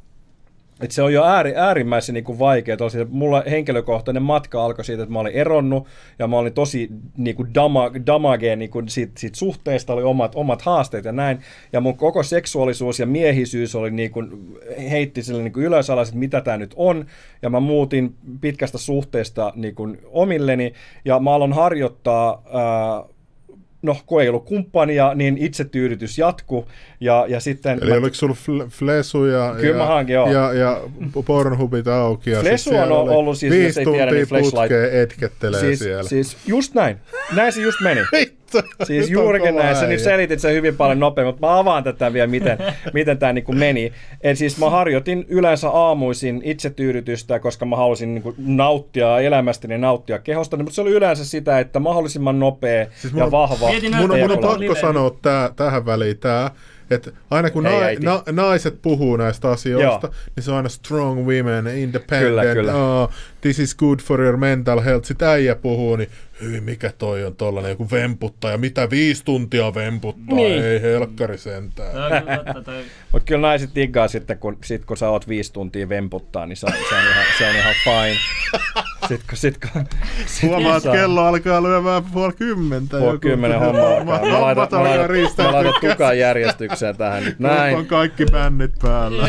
[0.83, 2.77] Et se on jo ääri, äärimmäisen niin vaikea.
[2.77, 5.87] Tosi, mulla henkilökohtainen matka alkoi siitä, että mä olin eronnut
[6.19, 10.35] ja mä olin tosi niin kuin dama, damage niin kuin siitä, siitä suhteesta, oli omat,
[10.35, 11.39] omat haasteet ja näin.
[11.73, 14.57] Ja mun koko seksuaalisuus ja miehisyys oli niin kuin,
[14.91, 17.05] heitti sille niin kuin ylös alas, että mitä tämä nyt on.
[17.41, 20.73] Ja mä muutin pitkästä suhteesta niin kuin omilleni
[21.05, 23.12] ja mä aloin harjoittaa ää,
[23.83, 26.67] no kun ei ollut kumppania, niin itsetyydytys jatku
[26.99, 27.79] ja, ja sitten...
[27.81, 27.97] Eli mä...
[27.97, 30.31] oliko sulla fl- Flesu ja, Kyllä ja, hankin, joo.
[30.31, 30.81] ja, ja
[31.25, 32.29] Pornhubit auki?
[32.29, 34.71] Ja Flesu on ollut siis, viisi jos ei tiedä, niin flashlight.
[34.91, 36.09] etkettelee siis, siellä.
[36.09, 36.97] Siis just näin.
[37.35, 38.01] Näin se just meni.
[38.83, 42.27] Siis juurikin näin, sä nyt selitit sen hyvin paljon nopeammin, mutta mä avaan tätä vielä,
[42.27, 42.57] miten,
[42.93, 43.93] miten tämä niinku meni.
[44.21, 50.63] Eli siis mä harjoitin yleensä aamuisin itsetyydytystä, koska mä halusin niinku nauttia elämästäni, nauttia kehostani,
[50.63, 53.67] mutta se oli yleensä sitä, että mahdollisimman nopea Siis ja mun- vahva.
[53.97, 56.51] Mun, mun on pakko sanoa tää, tähän väliin tää,
[56.91, 60.13] että aina kun Hei, na, na, naiset puhuu näistä asioista, Joo.
[60.35, 62.75] niin se on aina strong women, independent, Kyllä, kyllä.
[62.75, 63.09] Oh,
[63.41, 65.05] this is good for your mental health.
[65.05, 66.09] Sitten äijä puhuu, niin
[66.41, 70.63] hyi, mikä toi on tollanen joku vemputtaja, mitä viisi tuntia vemputtaa, Niin.
[70.63, 71.91] ei helkkari sentään.
[71.91, 72.83] Toi on kyllä totta, toi.
[73.11, 76.65] Mutta kyllä naiset diggaa sitten, kun, sit, kun sä oot viisi tuntia vemputtaa, niin se,
[76.65, 78.17] on- se, on, ihan, se on ihan fine.
[79.07, 79.85] Sitten kun, sit, kun
[80.25, 82.97] sit, Huomaa, että kello alkaa lyömään puoli kymmentä.
[82.97, 84.03] Puoli joku- kymmenen homma alkaa.
[84.05, 87.39] Mä laitan, mä laitan, mä laitan tukan järjestykseen tähän nyt.
[87.39, 87.77] Nyt Näin.
[87.77, 89.27] on kaikki bännit päällä.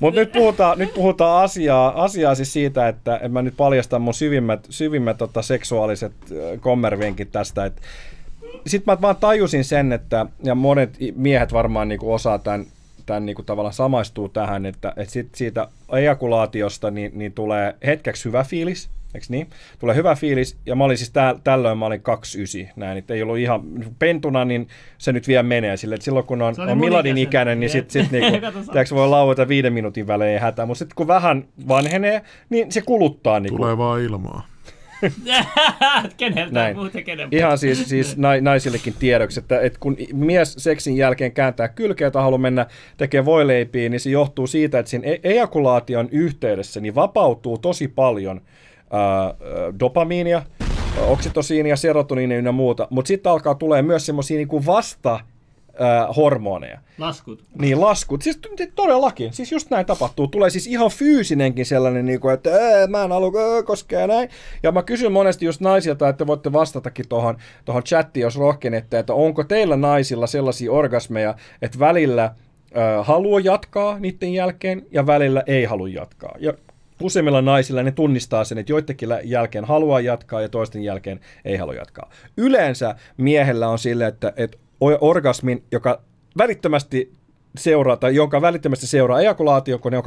[0.00, 4.14] Mutta nyt puhutaan, nyt puhutaan asiaa, asiaa siis siitä, että en mä nyt paljastan mun
[4.14, 6.12] syvimmät, syvimmät tota, seksuaaliset
[6.60, 7.70] kommervenkit tästä.
[8.66, 12.66] Sitten mä vaan tajusin sen, että, ja monet miehet varmaan niinku osaa tämän,
[13.06, 18.44] tämän niinku tavallaan samaistuu tähän, että, että sit siitä ejakulaatiosta niin, niin tulee hetkeksi hyvä
[18.44, 19.46] fiilis, eikö niin?
[19.78, 23.22] Tulee hyvä fiilis, ja mä olin siis tää, tällöin mä olin 29, näin, että ei
[23.22, 23.62] ollut ihan
[23.98, 27.70] pentuna, niin se nyt vielä menee sille, että silloin kun on, on Miladin ikäinen, niin
[27.70, 28.72] sit, sit niinku, sä.
[28.72, 32.80] tiedätkö, voi lauata viiden minuutin välein ei hätää, mutta sitten kun vähän vanhenee, niin se
[32.80, 34.55] kuluttaa niinku, Tulee vaan ilmaa.
[36.16, 36.52] Keneltä?
[36.52, 36.76] Näin.
[36.76, 41.68] muuten kenen Ihan siis, siis nai- naisillekin tiedoksi, että, että kun mies seksin jälkeen kääntää
[41.68, 42.66] kylkeä tai haluaa mennä
[42.96, 48.40] tekemään voileipiä, niin se johtuu siitä, että siinä e- ejakulaation yhteydessä niin vapautuu tosi paljon
[48.90, 49.34] ää,
[49.80, 50.42] dopamiinia,
[51.06, 55.20] oksitosiinia, serotoniinia ja muuta, mutta sitten alkaa tulee myös semmoisia niin vasta
[55.78, 56.78] ää, hormoneja.
[56.98, 57.44] Laskut.
[57.60, 58.22] Niin, laskut.
[58.22, 58.38] Siis
[58.74, 59.32] todellakin.
[59.32, 60.28] Siis just näin tapahtuu.
[60.28, 62.50] Tulee siis ihan fyysinenkin sellainen, niin kuin, että
[62.88, 64.28] mä en halua koskea näin.
[64.62, 69.14] Ja mä kysyn monesti just naisilta, että voitte vastatakin tuohon tohon chattiin, jos rohkenette, että
[69.14, 75.64] onko teillä naisilla sellaisia orgasmeja, että välillä äh, haluaa jatkaa niiden jälkeen ja välillä ei
[75.64, 76.34] halua jatkaa.
[76.38, 76.52] Ja
[77.02, 81.74] useimmilla naisilla ne tunnistaa sen, että joidenkin jälkeen haluaa jatkaa ja toisten jälkeen ei halua
[81.74, 82.10] jatkaa.
[82.36, 86.00] Yleensä miehellä on sille, että, että orgasmin, joka
[86.38, 87.12] välittömästi
[87.58, 90.04] seuraa, tai jonka välittömästi seuraa ejakulaatio, kun ne on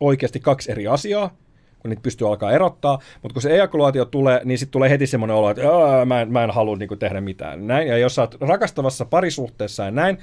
[0.00, 1.36] oikeasti kaksi eri asiaa,
[1.78, 5.36] kun niitä pystyy alkaa erottaa, mutta kun se ejakulaatio tulee, niin sitten tulee heti semmoinen
[5.36, 7.66] olo, että "Aa, mä en, mä en halua niinku tehdä mitään.
[7.66, 7.88] Näin.
[7.88, 10.18] Ja jos sä oot rakastavassa parisuhteessa ja näin,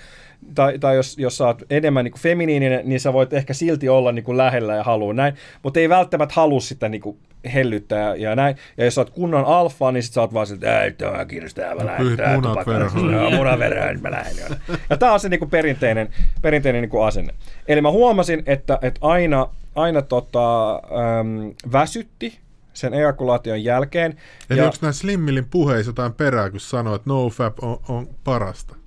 [0.56, 4.12] tai, tai jos, jos sä oot enemmän niinku feminiininen, niin sä voit ehkä silti olla
[4.12, 7.18] niinku lähellä ja halua näin, mutta ei välttämättä halua sitä niinku
[7.54, 8.56] hellyttää ja, ja näin.
[8.78, 11.26] Ja jos sä oot kunnon alfa, niin sit sä oot vaan siltä, että ei, tämä
[11.26, 13.14] kiinnostaa, mä lähden tää munat tupakkaan." verhoon.
[13.14, 14.58] Joo, munaverhoon, mä lähden.
[14.90, 16.10] Ja tämä on se niinku perinteinen,
[16.42, 17.34] perinteinen niinku asenne.
[17.68, 22.40] Eli mä huomasin, että, että aina, aina tota, äm, väsytti
[22.74, 24.18] sen ejakulaation jälkeen.
[24.50, 28.79] Eli ja, onko näin Slimmilin puheissa jotain perää, kun sanoo, että NoFap on, on parasta?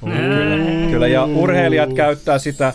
[0.00, 2.72] Kyllä, kyllä, ja urheilijat käyttää sitä,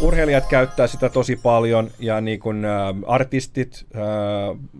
[0.00, 2.72] urheilijat käyttää sitä tosi paljon, ja niin kuin äh,
[3.06, 4.02] artistit, äh,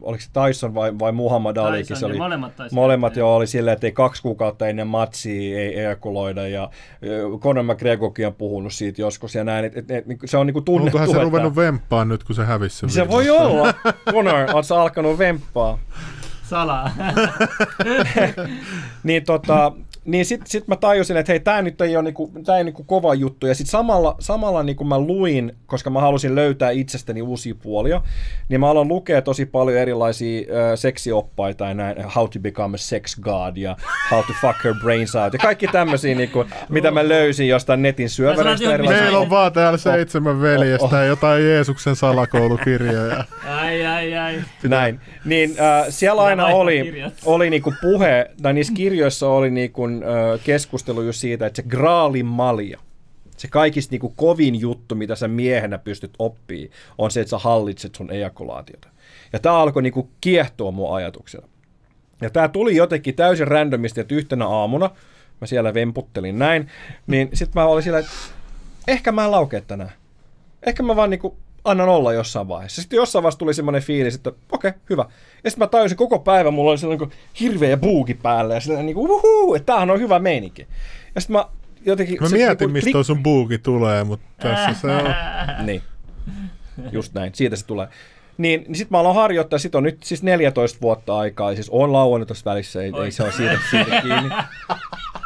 [0.00, 3.46] oliko se Tyson vai, vai Muhammad Alikin, Tyson, se oli, molemmat taisi molemmat jo oli
[3.46, 8.72] silleen, että ei kaksi kuukautta ennen matsia ei ejakuloida, ja äh, Conor McGregorkin on puhunut
[8.72, 10.96] siitä joskus, ja näin, että et, et, se on niin kuin tunnettu.
[10.96, 13.74] Onkohan se että- ruvennut vemppaan nyt, kun se hävisi sen Se voi olla.
[14.12, 15.78] Conor, sä alkanut vemppaa?
[16.42, 16.90] Salaa.
[19.02, 19.72] niin tota,
[20.04, 22.84] niin sit, sit mä tajusin, että hei, tää nyt ei ole niinku, tää ei niinku
[22.84, 23.46] kova juttu.
[23.46, 28.02] Ja sit samalla, samalla niinku mä luin, koska mä halusin löytää itsestäni uusia puolia,
[28.48, 30.40] niin mä aloin lukea tosi paljon erilaisia
[30.72, 33.76] ö, seksioppaita ja näin, how to become a sex god ja
[34.10, 38.10] how to fuck her brains out ja kaikki tämmöisiä, niinku, mitä mä löysin jostain netin
[38.10, 39.02] syöväreistä erilaisia.
[39.02, 43.24] Meillä on vaan täällä seitsemän veljestä ja jotain Jeesuksen salakoulukirjoja.
[43.48, 44.34] ai, ai, ai.
[44.62, 45.00] Näin.
[45.24, 51.02] Niin äh, siellä aina oli, oli niinku puhe, tai niissä kirjoissa oli niinku, äh, keskustelu
[51.02, 52.78] just siitä, että se graalin malja,
[53.36, 57.94] se kaikista niinku kovin juttu, mitä sä miehenä pystyt oppii, on se, että sä hallitset
[57.94, 58.88] sun ejakulaatiota.
[59.32, 61.48] Ja tämä alkoi niinku kiehtoa mun ajatuksena.
[62.20, 64.90] Ja tämä tuli jotenkin täysin randomisti, että yhtenä aamuna,
[65.40, 66.68] mä siellä vemputtelin näin,
[67.06, 68.10] niin sitten mä olin sillä, että
[68.88, 69.92] ehkä mä en laukea tänään.
[70.66, 71.36] Ehkä mä vaan niinku
[71.70, 72.82] annan olla jossain vaiheessa.
[72.82, 75.04] Sitten jossain vaiheessa tuli semmoinen fiilis, että okei, okay, hyvä.
[75.44, 78.86] Ja sitten mä tajusin koko päivän, mulla oli sellainen niin hirveä buuki päällä ja sellainen
[78.86, 80.66] niin kuin, että tämähän on hyvä meininki.
[81.14, 81.44] Ja sitten mä
[81.86, 82.16] jotenkin...
[82.20, 85.14] Mä se mietin, niinku mistä toi sun buuki tulee, mutta tässä se on.
[85.66, 85.82] niin.
[86.92, 87.88] Just näin, siitä se tulee.
[88.38, 91.70] Niin, niin sitten mä aloin harjoittaa, sit on nyt siis 14 vuotta aikaa, ja siis
[91.70, 94.30] on lauannut tuossa välissä, ei, ei se ole siitä, siitä kiinni.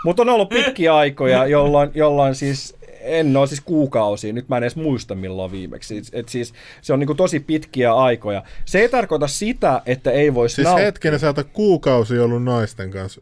[0.05, 4.63] Mutta on ollut pitkiä aikoja, jolloin, jolloin siis en ole siis kuukausia, nyt mä en
[4.63, 5.99] edes muista milloin viimeksi.
[5.99, 8.43] Et, et siis se on niinku tosi pitkiä aikoja.
[8.65, 10.85] Se ei tarkoita sitä, että ei voisi Siis nauttia.
[10.85, 13.21] hetkinen, sä kuukausi ollut naisten kanssa.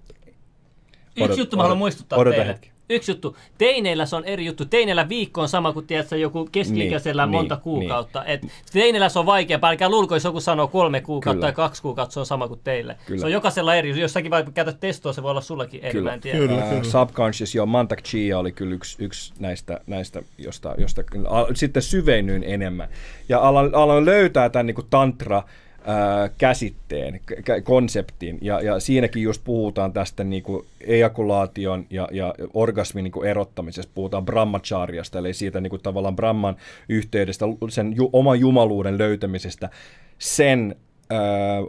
[1.16, 2.52] Yksi juttu mä haluan muistuttaa odota teille.
[2.52, 2.71] hetki.
[2.92, 3.36] Yksi juttu.
[3.58, 4.64] Teineillä se on eri juttu.
[4.64, 8.24] Teineillä viikko on sama kuin tiedätkö, joku keski-ikäisellä Niin, monta niin, kuukautta.
[8.24, 9.58] Et teineillä se on vaikea.
[9.62, 11.52] Älkää luulko, jos joku sanoo kolme kuukautta Kyllä.
[11.52, 12.96] tai kaksi kuukautta, se on sama kuin teille.
[13.06, 13.20] Kyllä.
[13.20, 14.00] Se on jokaisella eri.
[14.00, 16.00] Jos säkin vaikka käytät testoa, se voi olla sullakin eri.
[16.00, 16.38] Mä en tiedä.
[16.38, 16.84] Kyllä, kyllä.
[16.84, 21.82] Subconscious, joo, Mantak Chia oli kyllä yksi, yksi näistä, näistä josta, josta kyllä al- sitten
[21.82, 22.88] syvennyin enemmän.
[23.28, 25.44] Ja aloin, aloin löytää tämän niin tantra ää,
[26.38, 27.20] käsitteen,
[27.64, 33.28] konseptin, ja, ja siinäkin just puhutaan tästä niin kuin ejakulaation ja, ja orgasmin niin kuin
[33.28, 36.56] erottamisesta, puhutaan brahmacharyasta, eli siitä niin kuin tavallaan brahman
[36.88, 39.70] yhteydestä, sen ju, oman jumaluuden löytämisestä
[40.18, 40.76] sen
[41.10, 41.20] ää,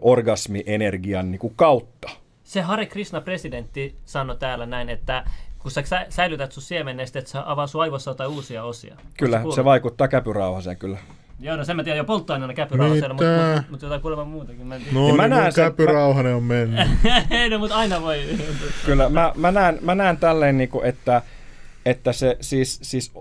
[0.02, 2.10] orgasmienergian niin kuin kautta.
[2.44, 5.24] Se Hare Krishna presidentti sanoi täällä näin, että
[5.60, 8.96] kun sä sä- säilytät sun siemennestä, että se avaa sun aivossa jotain uusia osia.
[9.18, 10.98] Kyllä, se vaikuttaa käpyrauhaseen kyllä.
[11.40, 13.56] Joo, no sen mä tiedän jo polttoaineena käpyrauhasella, mutta Mitä?
[13.62, 14.68] mut, mut jotain kuulemma muutakin.
[14.68, 14.94] Mä en tiedä.
[14.94, 16.88] No Niin niin, mä mun näen sen- Käpy Rauhanen on mennyt.
[17.32, 18.20] Ei, no, mutta aina voi.
[18.86, 21.22] Kyllä, mä, mä, näen, mä näen tälleen, niin kuin, että,
[21.86, 23.12] että se siis, siis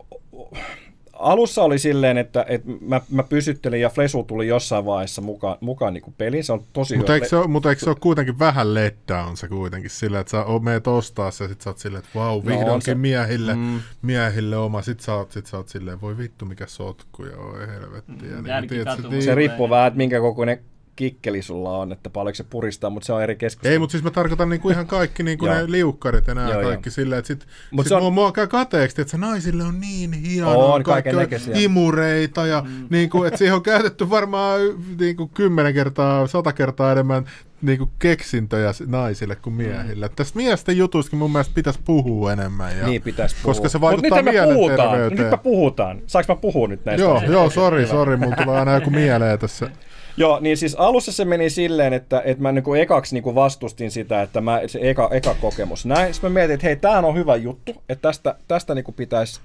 [1.22, 5.94] alussa oli silleen, että, että mä, mä pysyttelin ja Flesu tuli jossain vaiheessa mukaan, mukaan
[5.94, 6.44] niin kuin peliin.
[6.44, 7.16] Se on tosi Mutta hyvä.
[7.16, 10.44] eikö, se ole, mutta eikö se ole kuitenkin vähän letdown se kuitenkin sillä, että sä
[10.62, 13.80] meet ostaa se ja sit sä oot silleen, että vau, on vihdoinkin se- miehille, mm.
[14.02, 14.82] miehille oma.
[14.82, 18.28] Sit sä, oot, sit sä oot silleen, voi vittu mikä sotku ja oi helvetti.
[18.46, 20.58] Ja niin, Se riippuu vähän, että minkä kokoinen
[20.96, 23.72] kikkeli sulla on, että paljonko se puristaa, mutta se on eri keskustelu.
[23.72, 26.88] Ei, mutta siis mä tarkoitan niinku ihan kaikki niinku ne liukkarit ja nämä Joo, kaikki
[26.88, 26.92] joo.
[26.92, 30.12] silleen, että sit, Mut sit se on- mua, mua käy kateeksi, että naisille on niin
[30.12, 31.10] hienoa, On, kaikki
[31.54, 32.86] imureita ja mm.
[32.90, 34.60] niinku, että siihen on käytetty varmaan
[35.00, 37.24] niinku kymmenen kertaa, sata kertaa enemmän
[37.62, 40.06] niinku keksintöjä naisille kuin miehille.
[40.08, 40.14] Mm.
[40.16, 42.78] Tästä miesten jutustakin mun mielestä pitäisi puhua enemmän.
[42.78, 43.54] Ja, Niin pitäisi puhua.
[43.54, 44.34] Koska se Mut vaikuttaa puhutaan.
[44.34, 45.20] mielenterveyteen.
[45.22, 46.00] Nyt me puhutaan.
[46.06, 47.02] Saanko mä puhua nyt näistä?
[47.02, 47.32] Joo, asioista?
[47.32, 49.70] joo, sori, sori, mulla tulee aina joku mieleen tässä.
[50.16, 54.22] Joo, niin siis alussa se meni silleen, että, että mä niinku ekaksi niinku vastustin sitä,
[54.22, 56.14] että mä, se eka, eka kokemus näin.
[56.14, 59.40] Sitten mä mietin, että hei, tämähän on hyvä juttu, että tästä, tästä niinku pitäisi...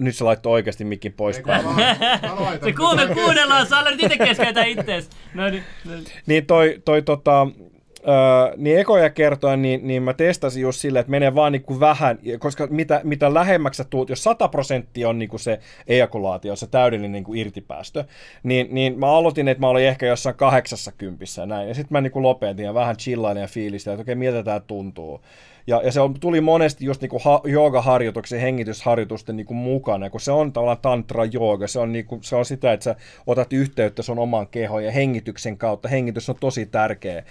[0.00, 1.36] Nyt se laittoi oikeasti mikin pois.
[1.36, 1.42] Se
[2.72, 5.10] kuule, kuunnellaan, sä alat itse keskeytä ittees.
[5.34, 6.04] No niin, no niin.
[6.26, 7.46] Niin toi, toi tota,
[8.08, 12.18] Öö, niin ekoja kertoa, niin, niin mä testasin just silleen, että menee vaan niinku vähän,
[12.38, 17.12] koska mitä, mitä lähemmäksi sä tuut, jos 100 prosenttia on niinku se ejakulaatio, se täydellinen
[17.12, 18.04] niinku irtipäästö,
[18.42, 22.00] niin, niin mä aloitin, että mä olin ehkä jossain 80 ja näin, ja sitten mä
[22.00, 25.20] niinku lopetin ja vähän chillailin ja fiilistä, että okei, miltä tää tuntuu.
[25.66, 30.32] Ja, ja se on, tuli monesti just niinku ha, joogaharjoituksen, hengitysharjoitusten niinku mukana, kun se
[30.32, 32.96] on tavallaan tantra jooga, se on, niinku, se on sitä, että sä
[33.26, 37.22] otat yhteyttä sun omaan kehoon ja hengityksen kautta, hengitys on tosi tärkeä.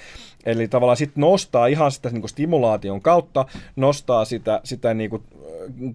[0.46, 5.24] Eli tavallaan sitten nostaa ihan sitä niinku stimulaation kautta, nostaa sitä, sitä niinku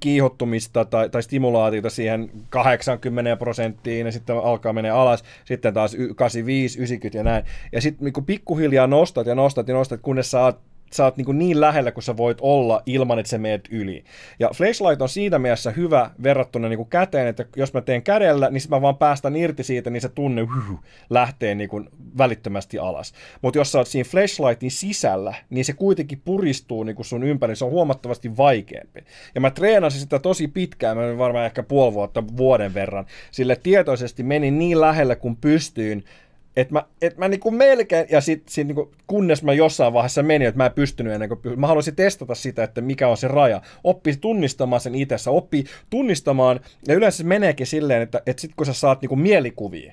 [0.01, 6.15] kiihottumista tai, tai stimulaatiota siihen 80 prosenttiin ja sitten alkaa mennä alas, sitten taas y-
[6.15, 7.45] 85, 90 ja näin.
[7.73, 11.61] Ja sitten niinku pikkuhiljaa nostat ja nostat ja nostat, kunnes oot sä oot niin, niin
[11.61, 14.05] lähellä kuin sä voit olla ilman, että sä meet yli.
[14.39, 18.51] Ja flashlight on siinä mielessä hyvä verrattuna niin kuin käteen, että jos mä teen kädellä,
[18.51, 20.79] niin sit mä vaan päästän irti siitä, niin se tunne hyh,
[21.11, 21.89] lähtee niin kuin
[22.19, 23.13] välittömästi alas.
[23.43, 27.57] Mutta jos sä oot siinä flashlightin sisällä, niin se kuitenkin puristuu niin kuin sun ympäri,
[27.57, 29.01] se on huomattavasti vaikeampi.
[29.35, 34.23] Ja mä treenasin sitä tosi pitkään, mä varmaan ehkä puoli vuotta, vuoden verran, sille tietoisesti
[34.23, 36.05] menin niin lähelle kuin pystyin,
[36.57, 40.49] että mä, et mä niinku melkein, ja sit, sit niinku, kunnes mä jossain vaiheessa menin,
[40.49, 43.63] että mä en pystynyt ennen kuin, mä haluaisin testata sitä, että mikä on se raja.
[43.85, 48.67] Oppi tunnistamaan sen itsessä, oppi tunnistamaan, ja yleensä se meneekin silleen, että, että sit kun
[48.67, 49.93] sä saat niinku mielikuvia,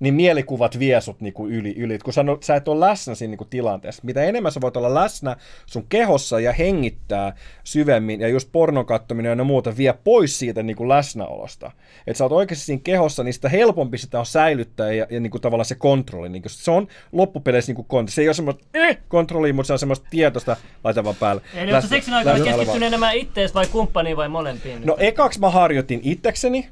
[0.00, 1.98] niin mielikuvat vie sut niinku yli, yli.
[1.98, 4.02] Kun sä, no, sä et ole läsnä siinä niinku tilanteessa.
[4.04, 7.34] Mitä enemmän sä voit olla läsnä sun kehossa ja hengittää
[7.64, 11.70] syvemmin, ja just pornon kattominen ja muuta vie pois siitä niinku läsnäolosta.
[12.06, 15.38] Että sä oot oikeasti siinä kehossa, niin sitä helpompi sitä on säilyttää ja, ja niinku
[15.38, 16.28] tavallaan se kontrolli.
[16.28, 18.10] Niinku se on loppupeleissä niinku kontrolli.
[18.10, 21.42] Se ei ole semmoista eh, kontrollia, mutta se on semmoista tietoista, laita vaan päälle.
[21.54, 24.86] Eli onko seksin aikana keskittynyt enemmän ittees vai kumppaniin vai molempiin?
[24.86, 26.68] No ekaksi mä harjoitin itsekseni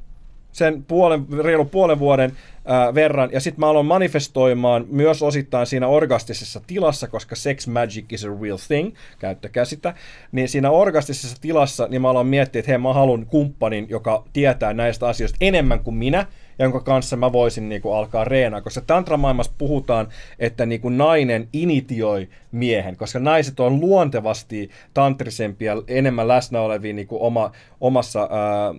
[0.55, 2.33] sen puolen, reilu puolen vuoden
[2.65, 8.13] ää, verran, ja sitten mä aloin manifestoimaan myös osittain siinä orgastisessa tilassa, koska sex magic
[8.13, 9.95] is a real thing, käyttäkää sitä,
[10.33, 14.73] niin siinä orgastisessa tilassa niin mä aloin miettiä, että hei mä haluan kumppanin, joka tietää
[14.73, 16.27] näistä asioista enemmän kuin minä,
[16.59, 20.09] jonka kanssa mä voisin niin kuin, alkaa reenaa, koska tantramaailmassa puhutaan,
[20.39, 27.07] että niin kuin, nainen initioi miehen, koska naiset on luontevasti tantrisempia, enemmän läsnä olevia niin
[27.07, 27.51] kuin, oma,
[27.81, 28.75] omassa ää, ää,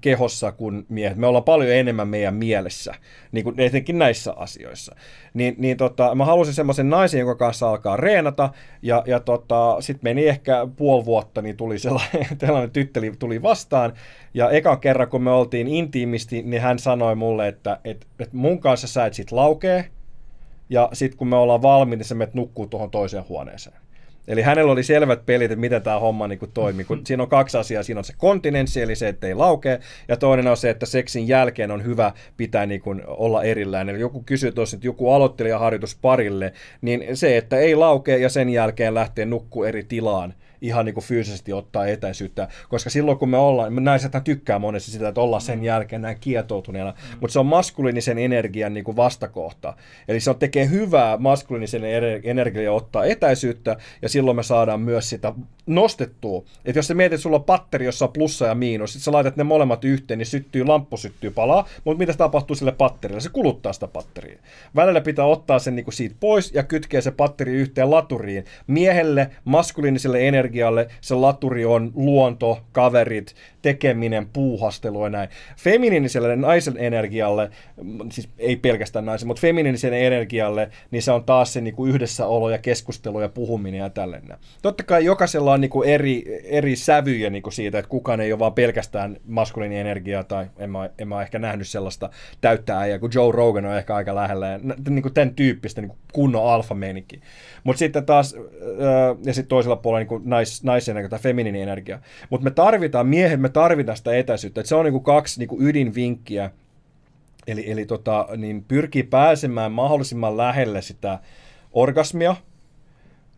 [0.00, 1.16] kehossa kuin miehet.
[1.18, 2.94] Me ollaan paljon enemmän meidän mielessä,
[3.32, 4.96] niin kuin, etenkin näissä asioissa.
[5.34, 8.50] Niin, niin tota, mä halusin semmoisen naisen, jonka kanssa alkaa reenata,
[8.82, 13.92] ja, ja tota, sitten meni ehkä puoli vuotta, niin tuli sellainen, sellainen tytteli tuli vastaan,
[14.34, 18.60] ja ekan kerran, kun me oltiin intiimisti, niin hän sanoi mulle, että, että, että mun
[18.60, 19.90] kanssa sä et sit laukee,
[20.70, 23.76] ja sitten kun me ollaan valmiit, niin sä menet nukkuu tuohon toiseen huoneeseen.
[24.28, 26.84] Eli hänellä oli selvät pelit, että miten tämä homma niin kuin toimii.
[26.84, 27.82] Kun siinä on kaksi asiaa.
[27.82, 29.80] Siinä on se kontinenssi, eli se, että ei laukee.
[30.08, 33.88] Ja toinen on se, että seksin jälkeen on hyvä pitää niin kuin olla erillään.
[33.88, 38.48] Eli joku kysyy tuossa, että joku aloittelijaharjoitus parille, niin se, että ei laukee ja sen
[38.48, 40.34] jälkeen lähtee nukku eri tilaan
[40.66, 44.90] ihan niin kuin fyysisesti ottaa etäisyyttä, koska silloin kun me ollaan, me naisethan tykkää monesti
[44.90, 47.18] sitä, että ollaan sen jälkeen näin kietoutuneena, mm.
[47.20, 49.74] mutta se on maskuliinisen energian niin kuin vastakohta.
[50.08, 51.82] Eli se on tekee hyvää maskuliinisen
[52.24, 55.32] energiaa ottaa etäisyyttä, ja silloin me saadaan myös sitä
[55.66, 56.44] nostettua.
[56.64, 59.12] Että jos sä mietit, että sulla on patteri, jossa on plussa ja miinus, sit sä
[59.12, 63.20] laitat ne molemmat yhteen, niin syttyy, lamppu syttyy palaa, mutta mitä tapahtuu sille patterille?
[63.20, 64.38] Se kuluttaa sitä patteria.
[64.76, 68.44] Välillä pitää ottaa sen niin kuin siitä pois ja kytkeä se patteri yhteen laturiin.
[68.66, 75.28] Miehelle, maskuliiniselle energialle se laturi on luonto, kaverit, tekeminen, puuhastelu ja näin.
[75.56, 77.50] Feminiiniselle naisen energialle,
[78.12, 82.50] siis ei pelkästään naisen, mutta feminiiniselle energialle, niin se on taas se niin kuin yhdessäolo
[82.50, 84.38] ja keskustelu ja puhuminen ja tällainen.
[84.62, 88.32] Totta kai jokaisella on niin kuin eri, eri sävyjä niin kuin siitä, että kukaan ei
[88.32, 92.10] ole vaan pelkästään maskuliini energiaa, tai en mä, en mä ehkä nähnyt sellaista
[92.40, 95.88] täyttää äijää, kun Joe Rogan on ehkä aika lähellä, ja niin kuin tämän tyyppistä niin
[95.88, 96.76] kuin kunnon alfa
[97.64, 98.36] Mutta sitten taas,
[99.24, 101.98] ja sitten toisella puolella niin kuin nais, naisenergia tai feminiini energia.
[102.30, 104.60] Mutta me tarvitaan, miehet, me tarvitaan sitä etäisyyttä.
[104.60, 106.50] Et se on niin kuin kaksi niin kuin ydinvinkkiä,
[107.46, 111.18] eli, eli tota, niin pyrkii pääsemään mahdollisimman lähelle sitä
[111.72, 112.36] orgasmia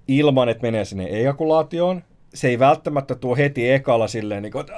[0.09, 2.03] ilman, että menee sinne ejakulaatioon.
[2.35, 4.75] Se ei välttämättä tuo heti ekalla silleen, niin kuin, että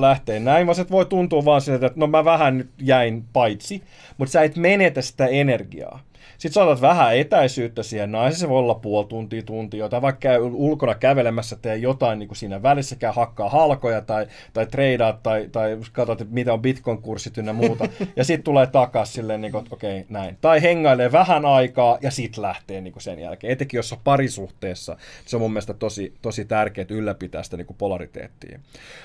[0.00, 3.82] lähtee näin, vaan se voi tuntua vaan siltä, että no mä vähän nyt jäin paitsi,
[4.18, 6.00] mutta sä et menetä sitä energiaa.
[6.38, 10.40] Sitten saatat vähän etäisyyttä siihen naisen, se voi olla puoli tuntia, tuntia, tai vaikka käy
[10.42, 15.48] ulkona kävelemässä, tee jotain niin kuin siinä välissä, käy hakkaa halkoja tai, tai treidaat tai,
[15.52, 19.74] tai katsot, mitä on bitcoin-kurssit ynnä muuta, ja sitten tulee takaisin silleen, niin kuin, että
[19.74, 20.38] okei, okay, näin.
[20.40, 23.52] Tai hengailee vähän aikaa ja sitten lähtee niin kuin sen jälkeen.
[23.52, 27.76] Etenkin jos on parisuhteessa, se on mun mielestä tosi, tosi tärkeää ylläpitää sitä niin kuin
[27.76, 28.58] polariteettia.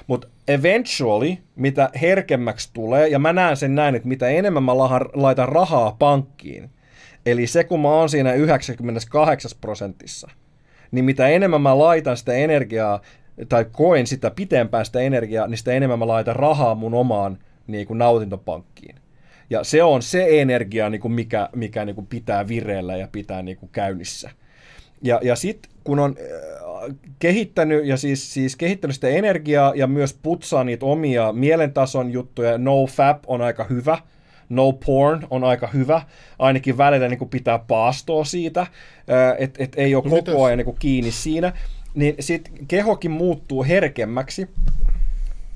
[0.08, 4.78] Mutta eventually, mitä herkemmäksi tulee, ja mä näen sen näin, että mitä enemmän mä
[5.14, 6.70] laitan rahaa pankkiin,
[7.26, 10.30] Eli se, kun mä oon siinä 98 prosentissa,
[10.92, 13.02] niin mitä enemmän mä laitan sitä energiaa,
[13.50, 17.88] tai koen sitä pitempään sitä energiaa, niin sitä enemmän mä laitan rahaa mun omaan niin
[17.88, 18.96] kuin nautintopankkiin.
[19.50, 23.42] Ja se on se energia, niin kuin mikä, mikä niin kuin pitää vireellä ja pitää
[23.42, 24.30] niin kuin käynnissä.
[25.02, 30.14] Ja, ja sitten kun on äh, kehittänyt ja siis, siis kehittänyt sitä energiaa ja myös
[30.22, 33.98] putsaa niitä omia mielentason juttuja, no fap on aika hyvä–
[34.50, 36.02] no porn on aika hyvä,
[36.40, 38.68] ainakin välillä niin kuin pitää paastoa siitä,
[39.38, 41.54] että et ei ole no, koko ajan niin kuin kiinni siinä,
[41.94, 44.50] niin sitten kehokin muuttuu herkemmäksi,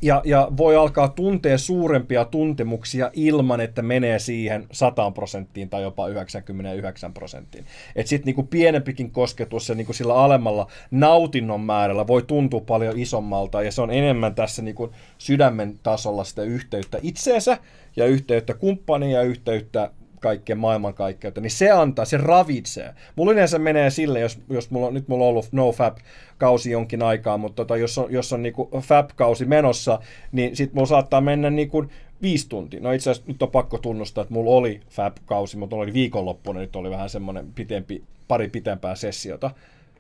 [0.04, 6.08] ja, ja voi alkaa tuntea suurempia tuntemuksia ilman, että menee siihen 100 prosenttiin tai jopa
[6.08, 7.66] 99 prosenttiin.
[7.96, 13.64] Että sitten niinku pienempikin kosketus ja niinku sillä alemmalla nautinnon määrällä voi tuntua paljon isommalta
[13.64, 17.58] ja se on enemmän tässä niinku sydämen tasolla sitä yhteyttä itseensä
[17.96, 19.92] ja yhteyttä kumppaniin ja yhteyttä
[20.24, 22.94] kaikkeen maailmankaikkeutta, niin se antaa, se ravitsee.
[23.16, 27.56] Mulla yleensä menee sille, jos, jos mulla, nyt mulla on ollut NoFap-kausi jonkin aikaa, mutta
[27.56, 30.00] tota, jos on, jos on niinku Fab-kausi menossa,
[30.32, 31.86] niin sit mulla saattaa mennä niinku
[32.22, 32.80] viisi tuntia.
[32.82, 36.76] No itse asiassa nyt on pakko tunnustaa, että mulla oli Fab-kausi, mutta oli viikonloppuna, nyt
[36.76, 39.52] oli vähän semmoinen pitempi, pari pitempää sessiota.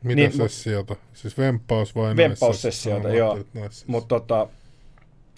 [0.03, 0.95] Mitä niin, sessiota?
[1.13, 3.39] Siis vempaus vai Vempaussessiota, joo.
[3.87, 4.47] Mutta tota,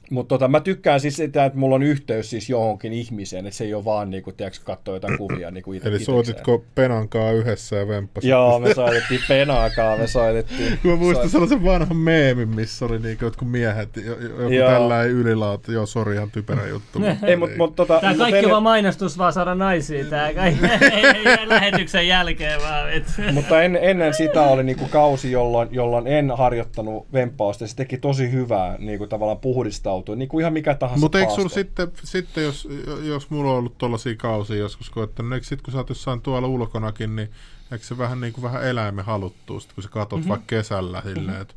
[0.10, 3.64] mutta tota, mä tykkään siis sitä, että mulla on yhteys siis johonkin ihmiseen, että se
[3.64, 7.88] ei ole vaan niinku, tiedätkö, katsoa jotain kuvia niinku ite, Eli soititko Penankaa yhdessä ja
[7.88, 8.30] vemppasit?
[8.30, 10.80] Joo, me soitettiin Penankaa, me soitettiin.
[10.84, 11.32] mä muistan soit...
[11.32, 14.70] sellaisen vanhan meemin, missä oli niinku jotkut miehet, joku joo.
[14.70, 17.00] tällainen ylilauta, joo, sori, ihan typerä juttu.
[17.00, 18.52] mutta, ei, mut, mut, tota, Tää kaikki ennen...
[18.52, 22.94] vaan mainostus vaan saada naisia, tää kaikki, ei, lähetyksen jälkeen vaan.
[22.94, 23.04] Et.
[23.32, 28.32] mutta en, ennen sitä oli niinku kausi, jolloin, jolloin en harjoittanut vemppausta, se teki tosi
[28.32, 32.44] hyvää niinku tavallaan puhdistaa suhtautua, niin kuin ihan mikä tahansa Mutta eikö sulla sitten, sitten
[32.44, 32.68] jos,
[33.04, 36.48] jos mulla on ollut tuollaisia kausia joskus koettanut, eikö sitten kun sä oot jossain tuolla
[36.48, 37.30] ulkonakin, niin
[37.72, 40.30] eikö se vähän niin kuin vähän eläimen haluttuu, sit, kun sä katsot mm-hmm.
[40.30, 41.14] vaikka kesällä mm-hmm.
[41.14, 41.56] silleen, että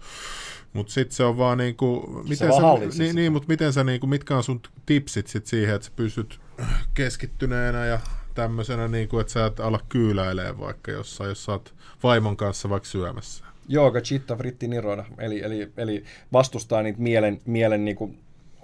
[0.73, 4.07] mutta sitten se on vaan niinku, miten se sä, niin, niin, mutta miten sä niinku,
[4.07, 6.41] mitkä on sun tipsit sit siihen, että sä pysyt
[6.95, 8.01] keskittyneenä ja
[8.35, 12.89] tämmöisenä, niinku, että sä et ala kyyläilee vaikka jossain, jos sä oot vaimon kanssa vaikka
[12.89, 13.45] syömässä.
[13.69, 18.15] Jooga chitta fritti nirona, eli, eli, eli vastustaa niitä mielen, mielen niinku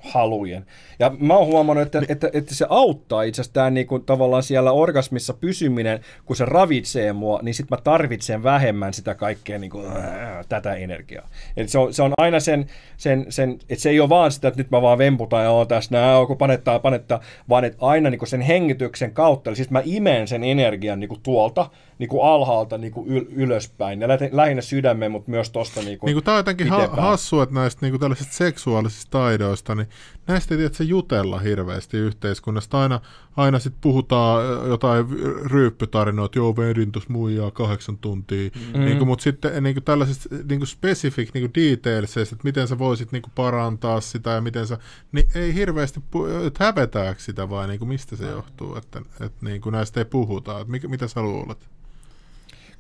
[0.05, 0.67] halujen.
[0.99, 4.43] Ja mä oon huomannut, että, että, että se auttaa itse asiassa tämä niin kuin, tavallaan
[4.43, 9.71] siellä orgasmissa pysyminen, kun se ravitsee mua, niin sitten mä tarvitsen vähemmän sitä kaikkea niin
[9.71, 11.29] kuin, äh, tätä energiaa.
[11.57, 12.67] Eli se on, se on aina sen,
[12.97, 15.69] sen, sen, että se ei ole vaan sitä, että nyt mä vaan vemputan ja oon
[15.69, 19.71] tässä nää, kun panettaa, panettaa, vaan että aina niin kuin sen hengityksen kautta, eli siis
[19.71, 24.09] mä imen sen energian niin kuin tuolta, niin kuin alhaalta niin kuin yl- ylöspäin, ja
[24.09, 27.43] lä- lähinnä sydämeen, mutta myös tuosta niin kuin Niin kuin tämä on jotenkin ha- hassua,
[27.43, 29.89] että näistä niin kuin tällaisista seksuaalisista taidoista, niin
[30.27, 32.81] näistä ei tiedä, jutella hirveästi yhteiskunnasta.
[32.81, 33.01] Aina,
[33.37, 35.07] aina sitten puhutaan jotain
[35.51, 38.51] ryyppytarinoita, että joo, vedin tuossa muijaa kahdeksan tuntia.
[38.75, 38.81] Mm.
[38.81, 42.69] Niin kuin, mutta sitten niin kuin tällaisista niin kuin specific niin kuin detailseista, että miten
[42.69, 44.79] sä voisit niin kuin parantaa sitä ja miten sä,
[45.13, 49.47] niin ei hirveästi, pu- että hävetääkö sitä vai niin kuin mistä se johtuu, että, että
[49.47, 50.61] niin kuin näistä ei puhuta.
[50.61, 51.69] Että mikä, mitä sä luulet?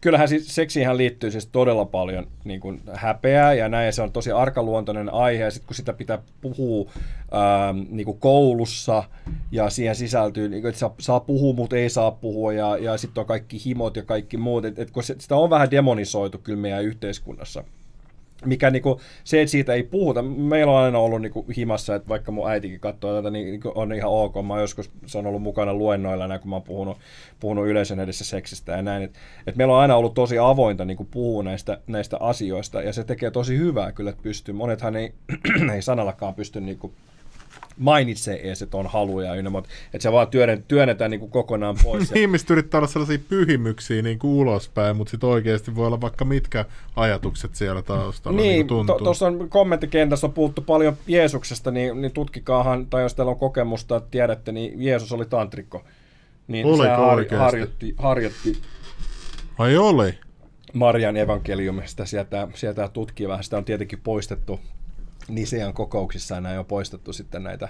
[0.05, 4.31] Kyllähän siis seksiinhän liittyy siis todella paljon niin kuin häpeää ja näin, se on tosi
[4.31, 6.91] arkaluontoinen aihe, ja sitten kun sitä pitää puhua
[7.35, 9.05] ähm, niin kuin koulussa,
[9.53, 12.99] ja siihen sisältyy, niin kuin, että saa, saa puhua, mutta ei saa puhua, ja, ja
[12.99, 16.39] sitten on kaikki himot ja kaikki muut, että et kun se, sitä on vähän demonisoitu
[16.39, 17.65] kyllä meidän yhteiskunnassa
[18.45, 22.33] mikä niinku, se, että siitä ei puhuta, meillä on aina ollut niinku himassa, että vaikka
[22.33, 24.35] mun äitikin katsoo tätä, niin niinku on ihan ok.
[24.47, 26.99] Mä joskus, se on ollut mukana luennoilla, näin, kun mä oon puhunut,
[27.41, 29.03] puhunut yleisön edessä seksistä ja näin.
[29.03, 33.05] Että et meillä on aina ollut tosi avointa niinku puhua näistä, näistä asioista, ja se
[33.05, 34.55] tekee tosi hyvää kyllä, että pystyy.
[34.55, 35.13] Monethan ei,
[35.75, 36.95] ei sanallakaan pysty niinku
[37.79, 42.11] mainitsee edes, että on haluja ynnä, mutta että se vaan työnnetään, työnnetään niinku kokonaan pois.
[42.15, 46.25] Ja- Ihmiset yrittää olla sellaisia pyhimyksiä niin kuin ulospäin, mutta sitten oikeasti voi olla vaikka
[46.25, 46.65] mitkä
[46.97, 48.37] ajatukset siellä taustalla.
[48.41, 49.05] Niin, Niin, kuin to, tuntuu.
[49.05, 53.97] tuossa on kommenttikentässä on puhuttu paljon Jeesuksesta, niin, niin tutkikaahan, tai jos teillä on kokemusta,
[53.97, 55.85] että tiedätte, niin Jeesus oli tantrikko.
[56.49, 58.59] Niin Oliko sehän har, harjoitti, harjoitti
[59.59, 60.15] Ai oli?
[60.73, 64.61] Marian evankeliumista, sieltä, sieltä tutkii vähän, sitä on tietenkin poistettu
[65.29, 67.69] Nisean kokouksissa näin on poistettu sitten näitä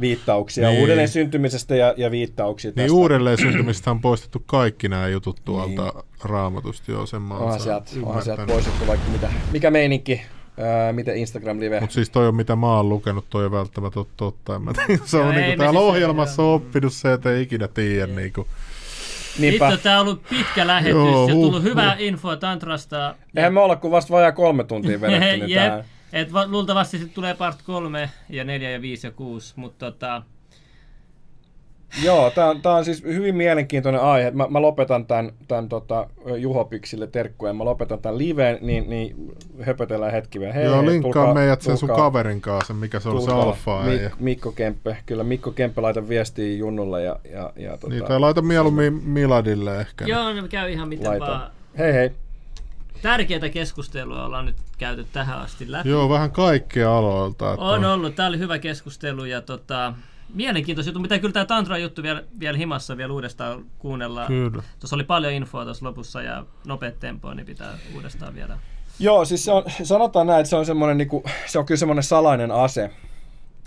[0.00, 0.72] viittauksia Niin.
[0.72, 0.80] niin.
[0.82, 6.04] uudelleen syntymisestä ja, ja viittauksia Niin uudelleen syntymistä on poistettu kaikki nämä jutut tuolta niin.
[6.24, 7.90] raamatusta, joo, sen mä oon sieltä,
[8.24, 10.22] sieltä poistettu vaikka mitä, mikä meininki,
[10.60, 11.80] ää, miten Instagram-live.
[11.80, 14.56] Mutta siis toi on mitä mä oon lukenut, toi ei välttämättä ole totta.
[14.56, 15.00] En mä tiedä.
[15.04, 18.06] Se on ei niinku täällä siis- ohjelmassa on oppinut se, että ei ikinä tiedä.
[18.06, 18.46] Niinku.
[19.38, 19.68] Niinpä.
[19.68, 21.70] Vittu, tää on ollut pitkä lähetys Joo, ja tullut huh.
[21.70, 23.14] hyvää infoa Tantrasta.
[23.36, 25.84] Eihän me olla kuin vasta vajaa kolme tuntia vedetty nyt Jep.
[26.16, 30.22] Et va- luultavasti sitten tulee part 3 ja 4 ja 5 ja 6, mutta tota,
[32.04, 34.30] Joo, tämä on, tää on siis hyvin mielenkiintoinen aihe.
[34.30, 36.06] Mä, mä lopetan tämän, tämän tota,
[36.38, 37.52] Juho Piksille terkkuja.
[37.52, 39.16] Mä lopetan tämän liveen, niin, niin
[39.62, 40.52] höpötellään hetki vielä.
[40.52, 43.32] Hei, Joo, hei, linkkaa tulkaa- meidät sen sun tulkaa- kaverin kanssa, mikä se on se
[43.32, 48.04] alfa Mik, Mikko Kemppe, kyllä Mikko Kemppe laita viestiä Junnulle ja, ja, ja tota, Niin,
[48.04, 50.04] tai laita mieluummin Miladille ehkä.
[50.04, 51.26] joo, ne käy ihan miten laita.
[51.26, 51.50] vaan.
[51.78, 52.10] Hei hei.
[53.02, 55.88] Tärkeitä keskustelua ollaan nyt käyty tähän asti läpi.
[55.88, 57.52] Joo, vähän kaikkia aloilta.
[57.52, 59.94] Että On ollut, tää oli hyvä keskustelu ja tota,
[60.34, 64.26] mielenkiintoista juttu, mitä kyllä tämä Tantra juttu vielä, vielä himassa vielä uudestaan kuunnella.
[64.26, 64.62] Kyllä.
[64.80, 68.58] Tuossa oli paljon infoa tuossa lopussa ja nopeat tempoa, niin pitää uudestaan vielä.
[68.98, 72.02] Joo, siis se on, sanotaan näin, että se on semmoinen, niinku, se on kyllä semmoinen
[72.02, 72.90] salainen ase.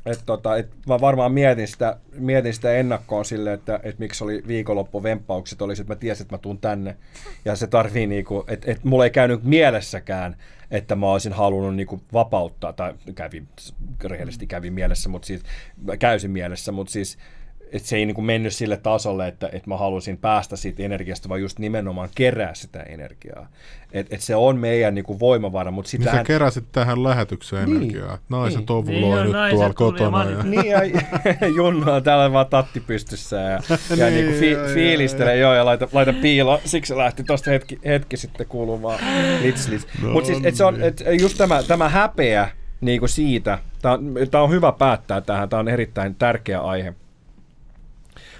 [0.06, 4.44] Et tota, et mä varmaan mietin sitä, mietin sitä ennakkoon sille, että et miksi oli
[4.48, 6.98] viikonloppuvemppaukset, olisi, että mä tiesin, että mä tuun tänne.
[7.46, 10.36] Ja se tarvii, niinku, että et mulla ei käynyt mielessäkään,
[10.72, 13.44] että mä olisin halunnut niinku vapauttaa, tai kävi,
[14.04, 15.42] rehellisesti kävi mielessä, mutta siis
[16.00, 17.18] käysin mielessä, mutta siis
[17.72, 21.30] että se ei niin kuin mennyt sille tasolle, että, että mä halusin päästä siitä energiasta,
[21.30, 23.48] vaan just nimenomaan kerää sitä energiaa.
[23.92, 26.24] Et, et se on meidän niin kuin voimavara, mutta Niin sä sitä...
[26.24, 27.78] keräsit tähän lähetykseen Niin.
[27.78, 28.18] energiaa.
[28.30, 28.66] Naisen Niin.
[28.66, 30.24] tovu Niin, nyt naiset tuolla kotona.
[30.24, 30.44] Ja...
[30.44, 33.50] Niin, ja Junno on täällä vaan tatti pystyssä ja,
[33.98, 36.62] ja Niin, niin, niin fi, joo, joo, fiilistelee joo, ja laita, laita piilo.
[36.66, 39.00] Siksi se lähti tosta hetki, hetki sitten kuulumaan
[39.42, 39.88] lits, lits.
[40.02, 42.50] No Mutta siis et se on, et just tämä, tämä häpeä
[42.82, 46.94] niin kuin siitä, tämä on, tää on hyvä päättää tähän, tämä on erittäin tärkeä aihe.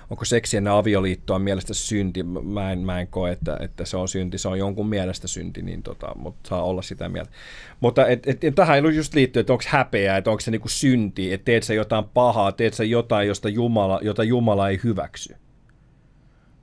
[0.10, 2.24] Onko seksi ennen avioliittoa mielestä synti?
[2.24, 4.38] Mä en, mä en koe, että, että se on synti.
[4.38, 7.32] Se on jonkun mielestä synti, niin tota, mutta saa olla sitä mieltä.
[7.80, 10.68] Mutta et, et, et, tähän ei just liittyy, että onko häpeää, että onko se niinku
[10.68, 15.36] synti, että teet sä jotain pahaa, teet sä jotain, josta Jumala, jota Jumala ei hyväksy.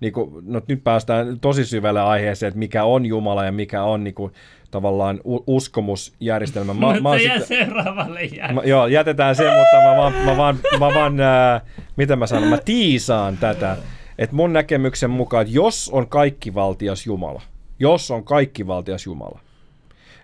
[0.00, 4.04] Niin kuin, no nyt päästään tosi syvälle aiheeseen, että mikä on Jumala ja mikä on
[4.04, 4.32] niin kuin,
[4.70, 6.74] tavallaan uskomusjärjestelmä.
[6.74, 8.52] Mä, Mutta mä jää sitten- seuraavalle jää.
[8.52, 11.60] Mä, joo, jätetään se, mutta mä vaan, mä vaan, mä vaan ää,
[11.96, 13.76] mitä mä sanon, mä tiisaan tätä.
[14.18, 17.42] Että mun näkemyksen mukaan, että jos on kaikkivaltias Jumala,
[17.78, 19.40] jos on kaikkivaltias Jumala,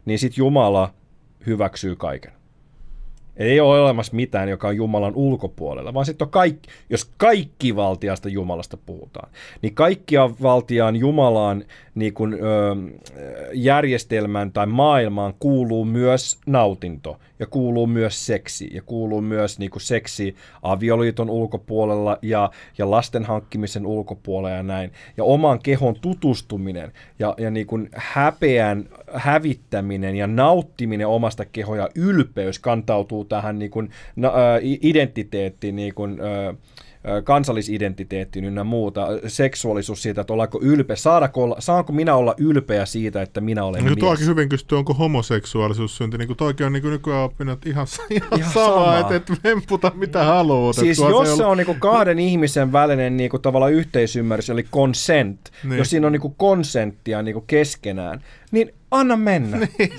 [0.05, 0.95] niin sit Jumala
[1.47, 2.33] hyväksyy kaiken.
[3.36, 8.28] Ei ole olemassa mitään, joka on Jumalan ulkopuolella, vaan sitten on kaikki, jos kaikki valtiasta
[8.28, 9.31] Jumalasta puhutaan,
[9.62, 12.39] niin kaikkia valtiaan Jumalaan niin kun, ö,
[13.52, 19.83] järjestelmään tai maailmaan kuuluu myös nautinto ja kuuluu myös seksi ja kuuluu myös niin kuin
[19.83, 24.93] seksi avioliiton ulkopuolella ja, ja lasten hankkimisen ulkopuolella ja näin.
[25.17, 31.89] Ja oman kehon tutustuminen ja, ja niin kuin häpeän hävittäminen ja nauttiminen omasta kehoa ja
[31.94, 36.55] ylpeys kantautuu tähän niin kuin, na, ä, identiteettiin niin kuin, ä,
[37.25, 43.23] kansallisidentiteettiin ynnä muuta, seksuaalisuus siitä, että ollaanko ylpeä, saadako olla, saanko minä olla ylpeä siitä,
[43.23, 43.99] että minä olen No, mies.
[43.99, 46.18] tuokin hyvin kysytty, onko homoseksuaalisuus synti.
[46.18, 49.92] Niin kuin toikin on niin kuin nykyään oppinut ihan, ihan, Ihan sama, että et vemputa
[49.94, 50.76] mitä haluat.
[50.76, 55.70] Siis jos se ollut- on niinku kahden ihmisen välinen niinku tavallaan yhteisymmärrys, eli consent, Niin.
[55.70, 55.78] niin.
[55.78, 58.20] jos siinä on niinku konsenttia niinku keskenään,
[58.51, 59.57] niin anna mennä.
[59.78, 59.92] Niin.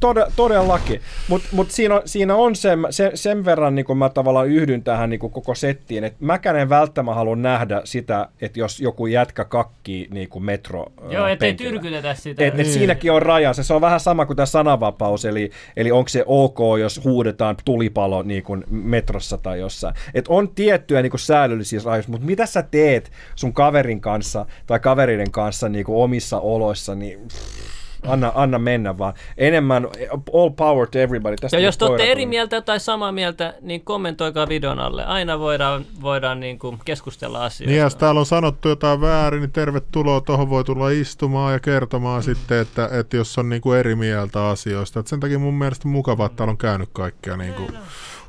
[0.00, 1.00] Tode, todellakin.
[1.28, 4.82] Mutta mut siinä on, siinä on sen, sen, sen verran, niin kun mä tavallaan yhdyn
[4.82, 9.44] tähän niin koko settiin, että mäkään en välttämättä halua nähdä sitä, että jos joku jätkä
[9.44, 12.46] kakkii niin kuin metro Joo, ettei tyrkytetä sitä.
[12.46, 13.62] Et, et siinäkin on rajansa.
[13.62, 18.22] Se on vähän sama kuin tämä sananvapaus, eli, eli onko se ok, jos huudetaan tulipalo
[18.22, 19.94] niin kuin metrossa tai jossain.
[20.14, 24.80] Et on tiettyjä niin kuin säällöllisiä rajoja, mutta mitä sä teet sun kaverin kanssa tai
[24.80, 27.75] kaveriden kanssa niin kuin omissa oloissa, niin pff,
[28.06, 29.14] anna, anna mennä vaan.
[29.38, 29.88] Enemmän
[30.34, 31.36] all power to everybody.
[31.36, 35.04] Tästä Ja jos te olette eri mieltä tai samaa mieltä, niin kommentoikaa videon alle.
[35.04, 37.70] Aina voidaan, voidaan niin kuin keskustella asioista.
[37.70, 40.20] Niin, jos täällä on sanottu jotain väärin, niin tervetuloa.
[40.20, 45.00] Tuohon voi tulla istumaan ja kertomaan sitten, että, että jos on niinku eri mieltä asioista.
[45.00, 47.62] Et sen takia mun mielestä mukavaa, että täällä on käynyt kaikkia niinku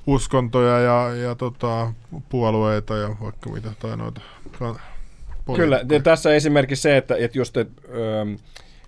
[0.07, 1.93] uskontoja ja, ja tota,
[2.29, 4.21] puolueita ja vaikka mitä tai noita.
[5.55, 8.25] Kyllä, ja tässä esimerkiksi se, että, että just et, öö,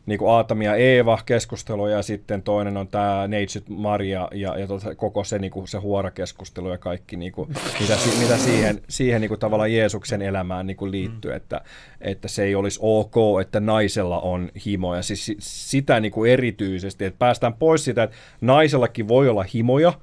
[0.05, 4.67] niin kuin Aatami ja Eeva keskustelu ja sitten toinen on tämä Neitsyt Maria ja, ja
[4.67, 8.81] tota, koko se, niin kuin, se huorakeskustelu ja kaikki, niin kuin, mitä, si- mitä siihen,
[8.89, 11.61] siihen niin kuin, tavallaan Jeesuksen elämään niin kuin liittyy, että,
[12.01, 15.01] että se ei olisi ok, että naisella on himoja.
[15.01, 19.93] Siis si- sitä niin kuin erityisesti, että päästään pois siitä, että naisellakin voi olla himoja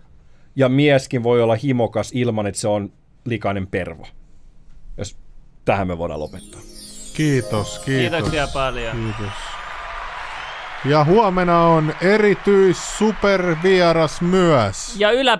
[0.57, 2.93] ja mieskin voi olla himokas ilman, että se on
[3.25, 4.07] likainen pervo.
[4.99, 5.17] Jos
[5.65, 6.61] tähän me voidaan lopettaa.
[7.15, 8.11] Kiitos, kiitos.
[8.11, 8.97] Kiitoksia paljon.
[9.17, 9.56] Kiitos.
[10.89, 14.95] Ja huomenna on erityis supervieras myös.
[14.99, 15.35] Ja ylä